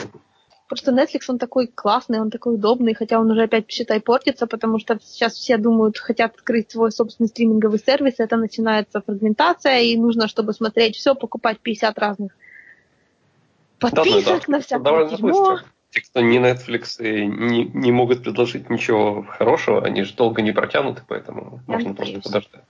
Просто 0.69 0.93
Netflix, 0.93 1.21
он 1.29 1.39
такой 1.39 1.67
классный, 1.67 2.21
он 2.21 2.31
такой 2.31 2.57
удобный, 2.57 2.93
хотя 2.93 3.19
он 3.19 3.31
уже 3.31 3.45
опять, 3.45 3.71
считай, 3.71 4.03
портится, 4.03 4.47
потому 4.47 4.79
что 4.79 4.99
сейчас 5.03 5.33
все 5.33 5.57
думают, 5.57 5.97
хотят 5.97 6.35
открыть 6.35 6.71
свой 6.71 6.93
собственный 6.93 7.29
стриминговый 7.29 7.79
сервис, 7.79 8.17
это 8.19 8.37
начинается 8.37 9.01
фрагментация, 9.01 9.81
и 9.81 9.97
нужно, 9.97 10.29
чтобы 10.29 10.53
смотреть 10.53 10.97
все, 10.97 11.15
покупать 11.15 11.59
50 11.61 11.99
разных 11.99 12.37
Да, 13.81 13.89
ну, 13.89 13.97
подписок 13.97 14.43
это 14.43 14.51
на 14.51 14.61
всякое 14.61 14.85
довольно 14.85 15.09
дерьмо. 15.11 15.29
быстро. 15.29 15.69
Те, 15.91 16.01
кто 16.03 16.21
не 16.21 16.37
Netflix 16.37 17.03
и 17.03 17.25
не, 17.27 17.65
не 17.65 17.93
могут 17.93 18.23
предложить 18.23 18.69
ничего 18.69 19.23
хорошего, 19.23 19.83
они 19.83 20.03
же 20.03 20.13
долго 20.13 20.43
не 20.43 20.53
протянут, 20.53 20.99
и 20.99 21.03
поэтому 21.09 21.63
Я 21.67 21.75
можно 21.75 21.95
просто 21.95 22.17
надеюсь. 22.17 22.25
подождать. 22.25 22.65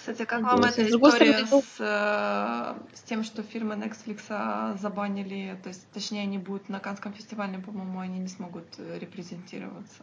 Кстати, 0.00 0.24
как 0.24 0.40
вам 0.40 0.64
эта 0.64 0.88
история 0.88 1.44
стороны, 1.44 1.62
с, 1.62 1.76
э, 1.78 2.96
с 2.96 3.00
тем, 3.02 3.22
что 3.22 3.42
фильмы 3.42 3.74
Netflix 3.74 4.78
забанили, 4.78 5.58
то 5.62 5.68
есть, 5.68 5.86
точнее, 5.92 6.22
они 6.22 6.38
будут 6.38 6.70
на 6.70 6.80
Канском 6.80 7.12
фестивале, 7.12 7.58
по-моему, 7.58 8.00
они 8.00 8.18
не 8.18 8.28
смогут 8.28 8.64
э, 8.78 8.98
репрезентироваться. 8.98 10.02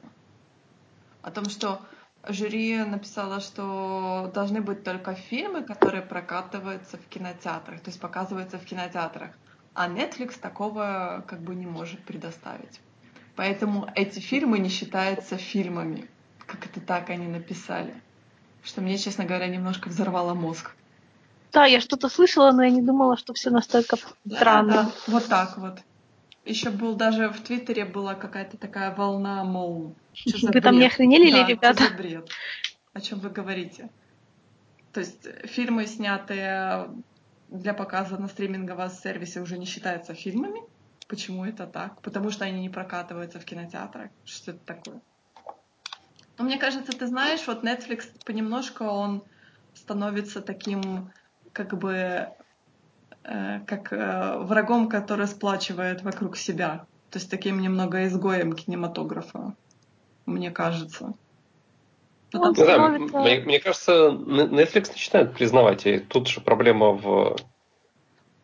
О 1.23 1.31
том, 1.31 1.45
что 1.45 1.81
жюри 2.27 2.77
написало, 2.77 3.39
что 3.39 4.31
должны 4.35 4.61
быть 4.61 4.83
только 4.83 5.15
фильмы, 5.15 5.63
которые 5.63 6.03
прокатываются 6.03 6.97
в 6.97 7.07
кинотеатрах, 7.07 7.81
то 7.81 7.89
есть 7.89 7.99
показываются 7.99 8.59
в 8.59 8.65
кинотеатрах. 8.65 9.31
А 9.73 9.89
Netflix 9.89 10.39
такого 10.39 11.25
как 11.27 11.41
бы 11.41 11.55
не 11.55 11.65
может 11.65 12.03
предоставить. 12.03 12.81
Поэтому 13.35 13.89
эти 13.95 14.19
фильмы 14.19 14.59
не 14.59 14.69
считаются 14.69 15.37
фильмами. 15.37 16.07
Как 16.45 16.67
это 16.67 16.81
так 16.81 17.09
они 17.09 17.25
написали. 17.25 17.95
Что 18.63 18.81
мне, 18.81 18.97
честно 18.97 19.25
говоря, 19.25 19.47
немножко 19.47 19.87
взорвало 19.89 20.33
мозг. 20.33 20.75
Да, 21.53 21.65
я 21.65 21.79
что-то 21.81 22.09
слышала, 22.09 22.51
но 22.51 22.63
я 22.63 22.69
не 22.69 22.81
думала, 22.81 23.17
что 23.17 23.33
все 23.33 23.49
настолько 23.49 23.97
странно. 24.25 24.73
Да, 24.73 24.91
вот 25.07 25.25
так 25.27 25.57
вот. 25.57 25.79
Еще 26.45 26.69
был 26.69 26.95
даже 26.95 27.29
в 27.29 27.41
Твиттере 27.41 27.85
была 27.85 28.15
какая-то 28.15 28.57
такая 28.57 28.93
волна, 28.95 29.43
мол, 29.43 29.95
что 30.13 30.37
за 30.37 30.51
Вы 30.51 30.61
там 30.61 30.75
не 30.75 30.81
бред? 30.81 30.93
охренели 30.93 31.25
ли, 31.25 31.31
Да, 31.31 31.47
ребята? 31.47 31.83
что 31.83 31.89
за 31.89 31.97
бред? 31.97 32.29
О 32.93 33.01
чем 33.01 33.19
вы 33.19 33.29
говорите? 33.29 33.89
То 34.93 35.01
есть 35.01 35.27
фильмы, 35.45 35.85
снятые 35.87 36.89
для 37.49 37.73
показа 37.73 38.17
на 38.17 38.27
стриминговом 38.27 38.89
сервисе, 38.89 39.41
уже 39.41 39.57
не 39.57 39.65
считаются 39.65 40.13
фильмами? 40.13 40.61
почему 41.07 41.45
это 41.45 41.65
так, 41.67 42.01
потому 42.01 42.31
что 42.31 42.45
они 42.45 42.59
не 42.61 42.69
прокатываются 42.69 43.39
в 43.39 43.45
кинотеатрах, 43.45 44.09
что 44.25 44.51
это 44.51 44.59
такое. 44.65 45.01
Но 46.37 46.45
мне 46.45 46.57
кажется, 46.57 46.91
ты 46.91 47.07
знаешь, 47.07 47.47
вот 47.47 47.63
Netflix 47.63 48.05
понемножку 48.25 48.83
он 48.83 49.23
становится 49.73 50.41
таким, 50.41 51.11
как 51.51 51.77
бы, 51.77 52.27
э, 53.23 53.59
как 53.65 53.91
э, 53.91 54.37
врагом, 54.39 54.87
который 54.89 55.27
сплачивает 55.27 56.03
вокруг 56.03 56.37
себя. 56.37 56.85
То 57.09 57.19
есть 57.19 57.31
таким 57.31 57.59
немного 57.59 58.05
изгоем 58.05 58.53
кинематографа, 58.53 59.55
мне 60.25 60.51
кажется. 60.51 61.13
Потому... 62.31 62.53
Ну, 62.55 62.65
да, 62.65 62.89
мне, 63.21 63.39
мне 63.39 63.59
кажется, 63.59 64.09
Netflix 64.09 64.89
начинает 64.89 65.33
признавать, 65.33 65.87
и 65.87 65.99
тут 65.99 66.27
же 66.27 66.41
проблема 66.41 66.91
в 66.91 67.37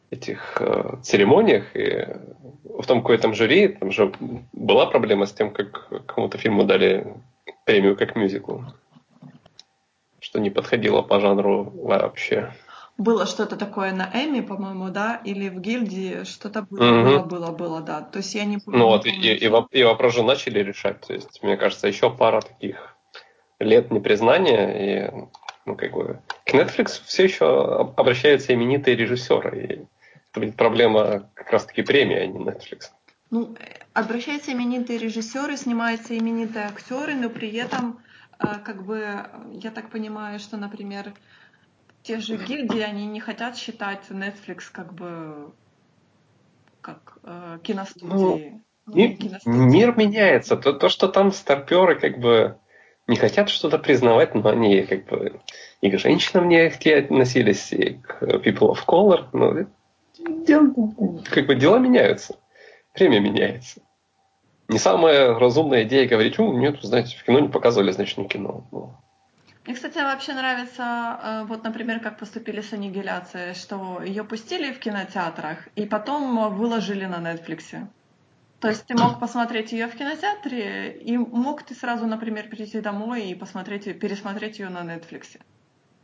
этих 0.10 0.62
э, 0.62 0.98
церемониях 1.04 1.76
и 1.76 2.08
в 2.64 2.86
том 2.86 3.02
какой-то 3.02 3.34
жюри, 3.34 3.68
там 3.68 3.92
же 3.92 4.12
была 4.54 4.86
проблема 4.86 5.26
с 5.26 5.34
тем, 5.34 5.52
как 5.52 6.06
кому-то 6.06 6.38
фильму 6.38 6.64
дали 6.64 7.16
премию 7.66 7.96
как 7.96 8.16
мюзиклу, 8.16 8.66
что 10.20 10.40
не 10.40 10.50
подходило 10.50 11.02
по 11.02 11.20
жанру 11.20 11.72
вообще. 11.76 12.54
Было 12.98 13.26
что-то 13.26 13.56
такое 13.56 13.92
на 13.92 14.10
Эми, 14.14 14.42
по-моему, 14.42 14.90
да, 14.90 15.20
или 15.26 15.50
в 15.50 15.60
гильдии 15.60 16.26
что-то 16.26 16.62
было, 16.62 16.84
mm-hmm. 16.84 17.04
было, 17.04 17.24
было, 17.24 17.52
было, 17.52 17.82
да. 17.82 18.02
То 18.02 18.18
есть 18.20 18.36
я 18.36 18.46
не 18.46 18.60
помню. 18.60 18.80
Ну 18.80 18.86
вот, 18.86 19.08
и, 19.08 19.10
и, 19.10 19.36
и 19.72 19.84
вопрос 19.84 20.14
же 20.14 20.24
начали 20.24 20.60
решать. 20.60 21.02
То 21.02 21.14
есть, 21.14 21.42
мне 21.42 21.58
кажется, 21.58 21.88
еще 21.88 22.12
пара 22.12 22.42
таких 22.42 22.96
лет 23.60 23.90
непризнания, 23.90 25.08
и 25.08 25.12
ну, 25.66 25.76
как 25.76 25.92
бы, 25.94 26.20
к 26.46 26.54
Netflix 26.54 27.02
все 27.06 27.24
еще 27.24 27.94
обращаются 27.98 28.54
именитые 28.54 28.96
режиссеры. 28.96 29.64
И 29.64 29.88
это 30.32 30.40
будет 30.40 30.56
проблема 30.56 31.32
как 31.34 31.52
раз-таки 31.52 31.82
премии, 31.82 32.18
а 32.18 32.28
не 32.28 32.40
Netflix. 32.40 32.92
Ну, 33.32 33.56
обращаются 33.94 34.52
именитые 34.52 35.00
режиссеры, 35.00 35.58
снимаются 35.58 36.18
именитые 36.18 36.66
актеры, 36.66 37.16
но 37.16 37.30
при 37.30 37.54
этом, 37.54 38.00
э, 38.40 38.60
как 38.64 38.84
бы, 38.86 39.26
я 39.54 39.72
так 39.72 39.90
понимаю, 39.90 40.40
что, 40.40 40.58
например, 40.58 41.14
те 42.02 42.20
же 42.20 42.38
гильдии, 42.38 42.82
они 42.82 43.06
не 43.06 43.20
хотят 43.20 43.58
считать 43.58 44.10
Netflix 44.10 44.64
как 44.72 44.94
бы 44.94 45.54
как 46.82 47.18
э, 47.24 47.60
киностудии. 47.64 48.62
Ну, 48.86 48.94
ми- 48.94 49.16
киностудии. 49.16 49.58
Мир 49.58 49.96
меняется. 49.96 50.58
То, 50.58 50.74
то, 50.74 50.90
что 50.90 51.08
там 51.08 51.32
старперы 51.32 51.98
как 51.98 52.20
бы 52.20 52.58
не 53.08 53.16
хотят 53.16 53.50
что-то 53.50 53.80
признавать, 53.80 54.36
но 54.36 54.50
они 54.50 54.82
как 54.84 55.06
бы 55.06 55.40
и 55.82 55.90
к 55.90 55.98
женщинам 55.98 56.50
не 56.50 56.58
относились, 56.58 57.72
и 57.72 57.94
к 57.94 58.24
people 58.24 58.74
of 58.74 58.80
color. 58.86 59.28
Но 59.32 59.66
дел, 60.46 60.74
как 61.30 61.46
бы 61.46 61.56
дела 61.56 61.78
меняются. 61.80 62.36
Время 62.96 63.20
меняется. 63.20 63.82
Не 64.68 64.80
самая 64.80 65.38
разумная 65.38 65.84
идея 65.84 66.08
говорить, 66.08 66.38
ну, 66.38 66.58
нет, 66.58 66.82
знаете, 66.82 67.18
в 67.18 67.24
кино 67.24 67.40
не 67.40 67.50
показывали, 67.50 67.92
значит, 67.92 68.18
не 68.18 68.28
кино. 68.28 68.66
Ну. 68.72 68.96
Мне, 69.66 69.76
кстати, 69.76 69.98
вообще 69.98 70.34
нравится, 70.34 71.20
э, 71.24 71.44
вот, 71.46 71.64
например, 71.64 72.00
как 72.00 72.18
поступили 72.18 72.62
с 72.62 72.74
аннигиляцией, 72.74 73.54
что 73.56 74.02
ее 74.04 74.24
пустили 74.24 74.72
в 74.74 74.80
кинотеатрах 74.80 75.70
и 75.76 75.86
потом 75.86 76.54
выложили 76.56 77.06
на 77.06 77.16
Netflix. 77.16 77.88
То 78.60 78.70
есть 78.70 78.86
ты 78.86 78.96
мог 78.96 79.20
посмотреть 79.20 79.74
ее 79.74 79.88
в 79.88 79.96
кинотеатре, 79.96 80.94
и 80.94 81.18
мог 81.18 81.64
ты 81.64 81.76
сразу, 81.76 82.08
например, 82.08 82.48
прийти 82.50 82.80
домой 82.80 83.30
и 83.30 83.36
посмотреть, 83.36 84.00
пересмотреть 84.00 84.60
ее 84.60 84.70
на 84.70 84.80
Netflix. 84.80 85.38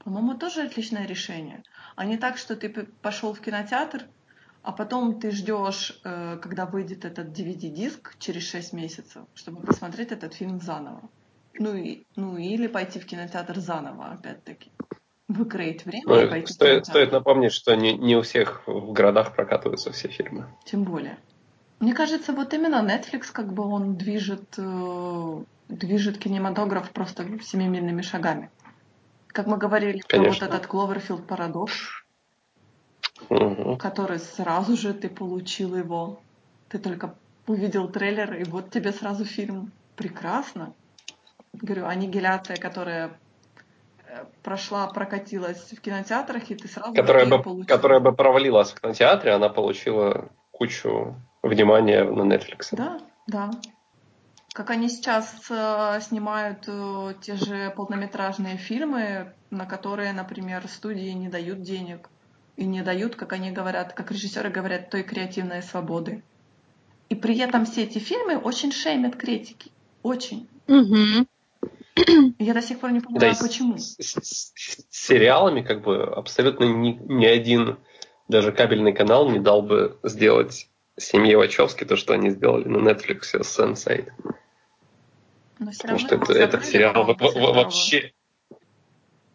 По-моему, 0.03 0.33
тоже 0.33 0.63
отличное 0.63 1.05
решение. 1.05 1.63
А 1.95 2.05
не 2.05 2.17
так, 2.17 2.37
что 2.37 2.55
ты 2.55 2.69
пошел 3.01 3.33
в 3.33 3.39
кинотеатр, 3.39 4.07
а 4.69 4.71
потом 4.71 5.19
ты 5.19 5.31
ждешь, 5.31 5.99
э, 6.03 6.37
когда 6.39 6.67
выйдет 6.67 7.03
этот 7.03 7.29
DVD-диск 7.29 8.15
через 8.19 8.47
6 8.51 8.73
месяцев, 8.73 9.23
чтобы 9.33 9.61
посмотреть 9.61 10.11
этот 10.11 10.35
фильм 10.35 10.61
заново. 10.61 11.01
Ну, 11.57 11.73
и, 11.73 12.03
ну 12.15 12.37
или 12.37 12.67
пойти 12.67 12.99
в 12.99 13.07
кинотеатр 13.07 13.59
заново, 13.59 14.11
опять-таки. 14.11 14.71
Выкроить 15.27 15.85
время 15.85 16.03
ну, 16.05 16.21
и 16.21 16.29
пойти 16.29 16.53
стоит, 16.53 16.85
в 16.85 16.89
Стоит 16.89 17.11
напомнить, 17.11 17.51
что 17.51 17.75
не, 17.75 17.97
не 17.97 18.15
у 18.15 18.21
всех 18.21 18.61
в 18.67 18.91
городах 18.91 19.35
прокатываются 19.35 19.91
все 19.91 20.07
фильмы. 20.07 20.45
Тем 20.65 20.83
более. 20.83 21.17
Мне 21.79 21.95
кажется, 21.95 22.31
вот 22.31 22.53
именно 22.53 22.87
Netflix 22.87 23.31
как 23.31 23.51
бы 23.51 23.63
он 23.63 23.95
движет, 23.95 24.53
э, 24.59 25.43
движет 25.67 26.19
кинематограф 26.19 26.91
просто 26.91 27.25
семимильными 27.41 28.03
шагами. 28.03 28.51
Как 29.29 29.47
мы 29.47 29.57
говорили 29.57 30.03
Конечно. 30.07 30.47
про 30.47 30.53
вот 30.53 30.55
этот 30.55 30.71
Cloverfield 30.71 31.25
парадокс, 31.25 31.98
угу. 33.29 33.77
который 33.77 34.19
сразу 34.19 34.75
же 34.75 34.93
ты 34.93 35.09
получил 35.09 35.75
его. 35.75 36.19
Ты 36.69 36.79
только 36.79 37.15
увидел 37.47 37.87
трейлер, 37.89 38.33
и 38.35 38.43
вот 38.43 38.69
тебе 38.69 38.91
сразу 38.91 39.25
фильм. 39.25 39.71
Прекрасно. 39.95 40.73
Говорю, 41.53 41.87
аннигиляция, 41.87 42.57
которая 42.57 43.11
э, 44.07 44.23
прошла, 44.43 44.87
прокатилась 44.87 45.71
в 45.71 45.81
кинотеатрах, 45.81 46.49
и 46.51 46.55
ты 46.55 46.67
сразу 46.67 46.93
которая 46.93 47.25
бы, 47.25 47.41
получил. 47.41 47.65
Которая 47.65 47.99
бы 47.99 48.13
провалилась 48.13 48.71
в 48.71 48.79
кинотеатре, 48.79 49.33
она 49.33 49.49
получила 49.49 50.29
кучу 50.51 51.15
внимания 51.41 52.03
на 52.03 52.21
Netflix. 52.21 52.67
Да, 52.71 52.99
да. 53.27 53.51
Как 54.53 54.69
они 54.69 54.89
сейчас 54.89 55.33
э, 55.49 55.99
снимают 56.01 56.65
э, 56.67 57.13
те 57.21 57.35
же 57.35 57.71
полнометражные 57.75 58.57
фильмы, 58.57 59.33
на 59.49 59.65
которые, 59.65 60.13
например, 60.13 60.67
студии 60.67 61.09
не 61.11 61.29
дают 61.29 61.61
денег. 61.61 62.09
И 62.60 62.65
не 62.65 62.81
дают, 62.81 63.15
как 63.15 63.31
они 63.31 63.52
говорят, 63.52 63.94
как 63.94 64.11
режиссеры 64.11 64.49
говорят, 64.49 64.90
той 64.90 65.03
креативной 65.03 65.64
свободы. 65.64 66.22
И 67.07 67.15
при 67.15 67.38
этом 67.40 67.65
все 67.65 67.84
эти 67.84 67.99
фильмы 67.99 68.38
очень 68.38 68.73
шеймят 68.73 69.15
критики. 69.15 69.72
Очень. 70.03 70.45
Угу. 70.68 71.26
Я 72.38 72.53
до 72.53 72.61
сих 72.61 72.81
пор 72.81 72.91
не 72.91 72.99
понимаю, 72.99 73.34
да, 73.34 73.41
почему. 73.41 73.77
С, 73.77 73.95
с, 73.98 74.52
с 74.53 74.86
сериалами 74.91 75.61
как 75.61 75.84
бы 75.84 76.03
абсолютно 76.03 76.65
ни, 76.65 76.99
ни 77.07 77.26
один 77.26 77.77
даже 78.27 78.52
кабельный 78.52 78.91
канал 78.91 79.30
не 79.30 79.40
дал 79.40 79.61
бы 79.61 79.98
сделать 80.03 80.69
семье 80.98 81.38
Вачовски 81.38 81.86
то, 81.86 81.95
что 81.95 82.14
они 82.14 82.30
сделали 82.30 82.68
на 82.68 82.90
Netflix 82.90 83.41
с 83.41 83.57
Sense8. 83.57 84.11
Потому 85.60 85.98
что 85.98 86.15
это, 86.15 86.34
этот 86.34 86.65
сериал 86.65 87.06
вообще... 87.06 88.11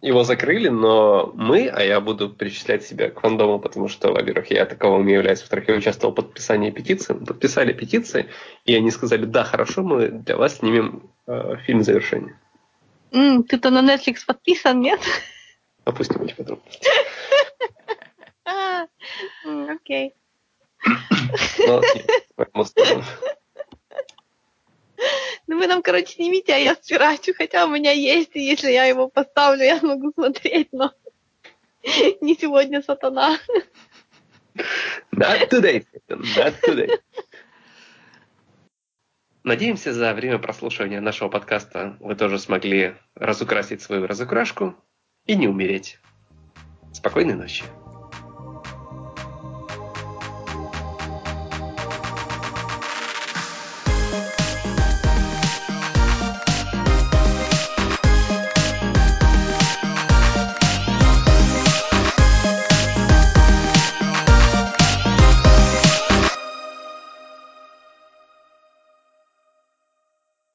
Его 0.05 0.23
закрыли, 0.23 0.69
но 0.69 1.33
мы, 1.35 1.67
а 1.67 1.83
я 1.83 1.99
буду 1.99 2.29
причислять 2.29 2.85
себя 2.85 3.09
к 3.09 3.21
фандому, 3.21 3.59
потому 3.59 3.89
что, 3.89 4.13
во-первых, 4.13 4.51
я 4.51 4.67
таковым 4.67 5.07
не 5.07 5.15
являюсь, 5.15 5.41
во-вторых, 5.41 5.69
я 5.69 5.77
участвовал 5.77 6.13
в 6.13 6.17
подписании 6.17 6.71
петиции. 6.71 7.15
подписали 7.15 7.73
петиции, 7.73 8.29
и 8.67 8.75
они 8.75 8.91
сказали, 8.91 9.25
да, 9.25 9.45
хорошо, 9.45 9.83
мы 9.83 10.09
для 10.09 10.37
вас 10.37 10.59
снимем 10.59 11.11
э, 11.27 11.57
фильм 11.65 11.83
завершения. 11.83 12.39
Mm, 13.13 13.45
ты-то 13.45 13.71
на 13.71 13.81
Netflix 13.81 14.27
подписан, 14.27 14.79
нет? 14.83 15.01
Опустим 15.85 16.23
эти 16.23 16.35
подробности. 16.35 16.87
Окей. 19.71 20.13
Ну 25.47 25.59
вы 25.59 25.67
нам, 25.67 25.83
короче, 25.83 26.15
снимите, 26.15 26.55
а 26.55 26.59
я 26.59 26.75
спирачу, 26.75 27.33
хотя 27.37 27.67
у 27.67 27.69
меня 27.69 27.93
есть, 27.93 28.35
и 28.35 28.41
если 28.41 28.71
я 28.71 28.85
его 28.87 29.09
поставлю, 29.09 29.65
я 29.65 29.79
могу 29.83 30.13
смотреть, 30.13 30.69
но 30.73 30.93
не 32.21 32.35
сегодня, 32.35 32.83
сатана. 32.83 33.39
Not 35.15 35.51
today, 35.51 35.85
not 36.09 36.55
today. 36.63 36.99
Надеемся, 39.43 39.93
за 39.93 40.15
время 40.15 40.39
прослушивания 40.39 41.03
нашего 41.03 41.29
подкаста 41.29 41.99
вы 42.01 42.15
тоже 42.15 42.39
смогли 42.39 42.95
разукрасить 43.15 43.83
свою 43.83 44.07
разукрашку 44.07 44.75
и 45.27 45.37
не 45.37 45.49
умереть. 45.49 45.99
Спокойной 46.95 47.35
ночи. 47.35 47.65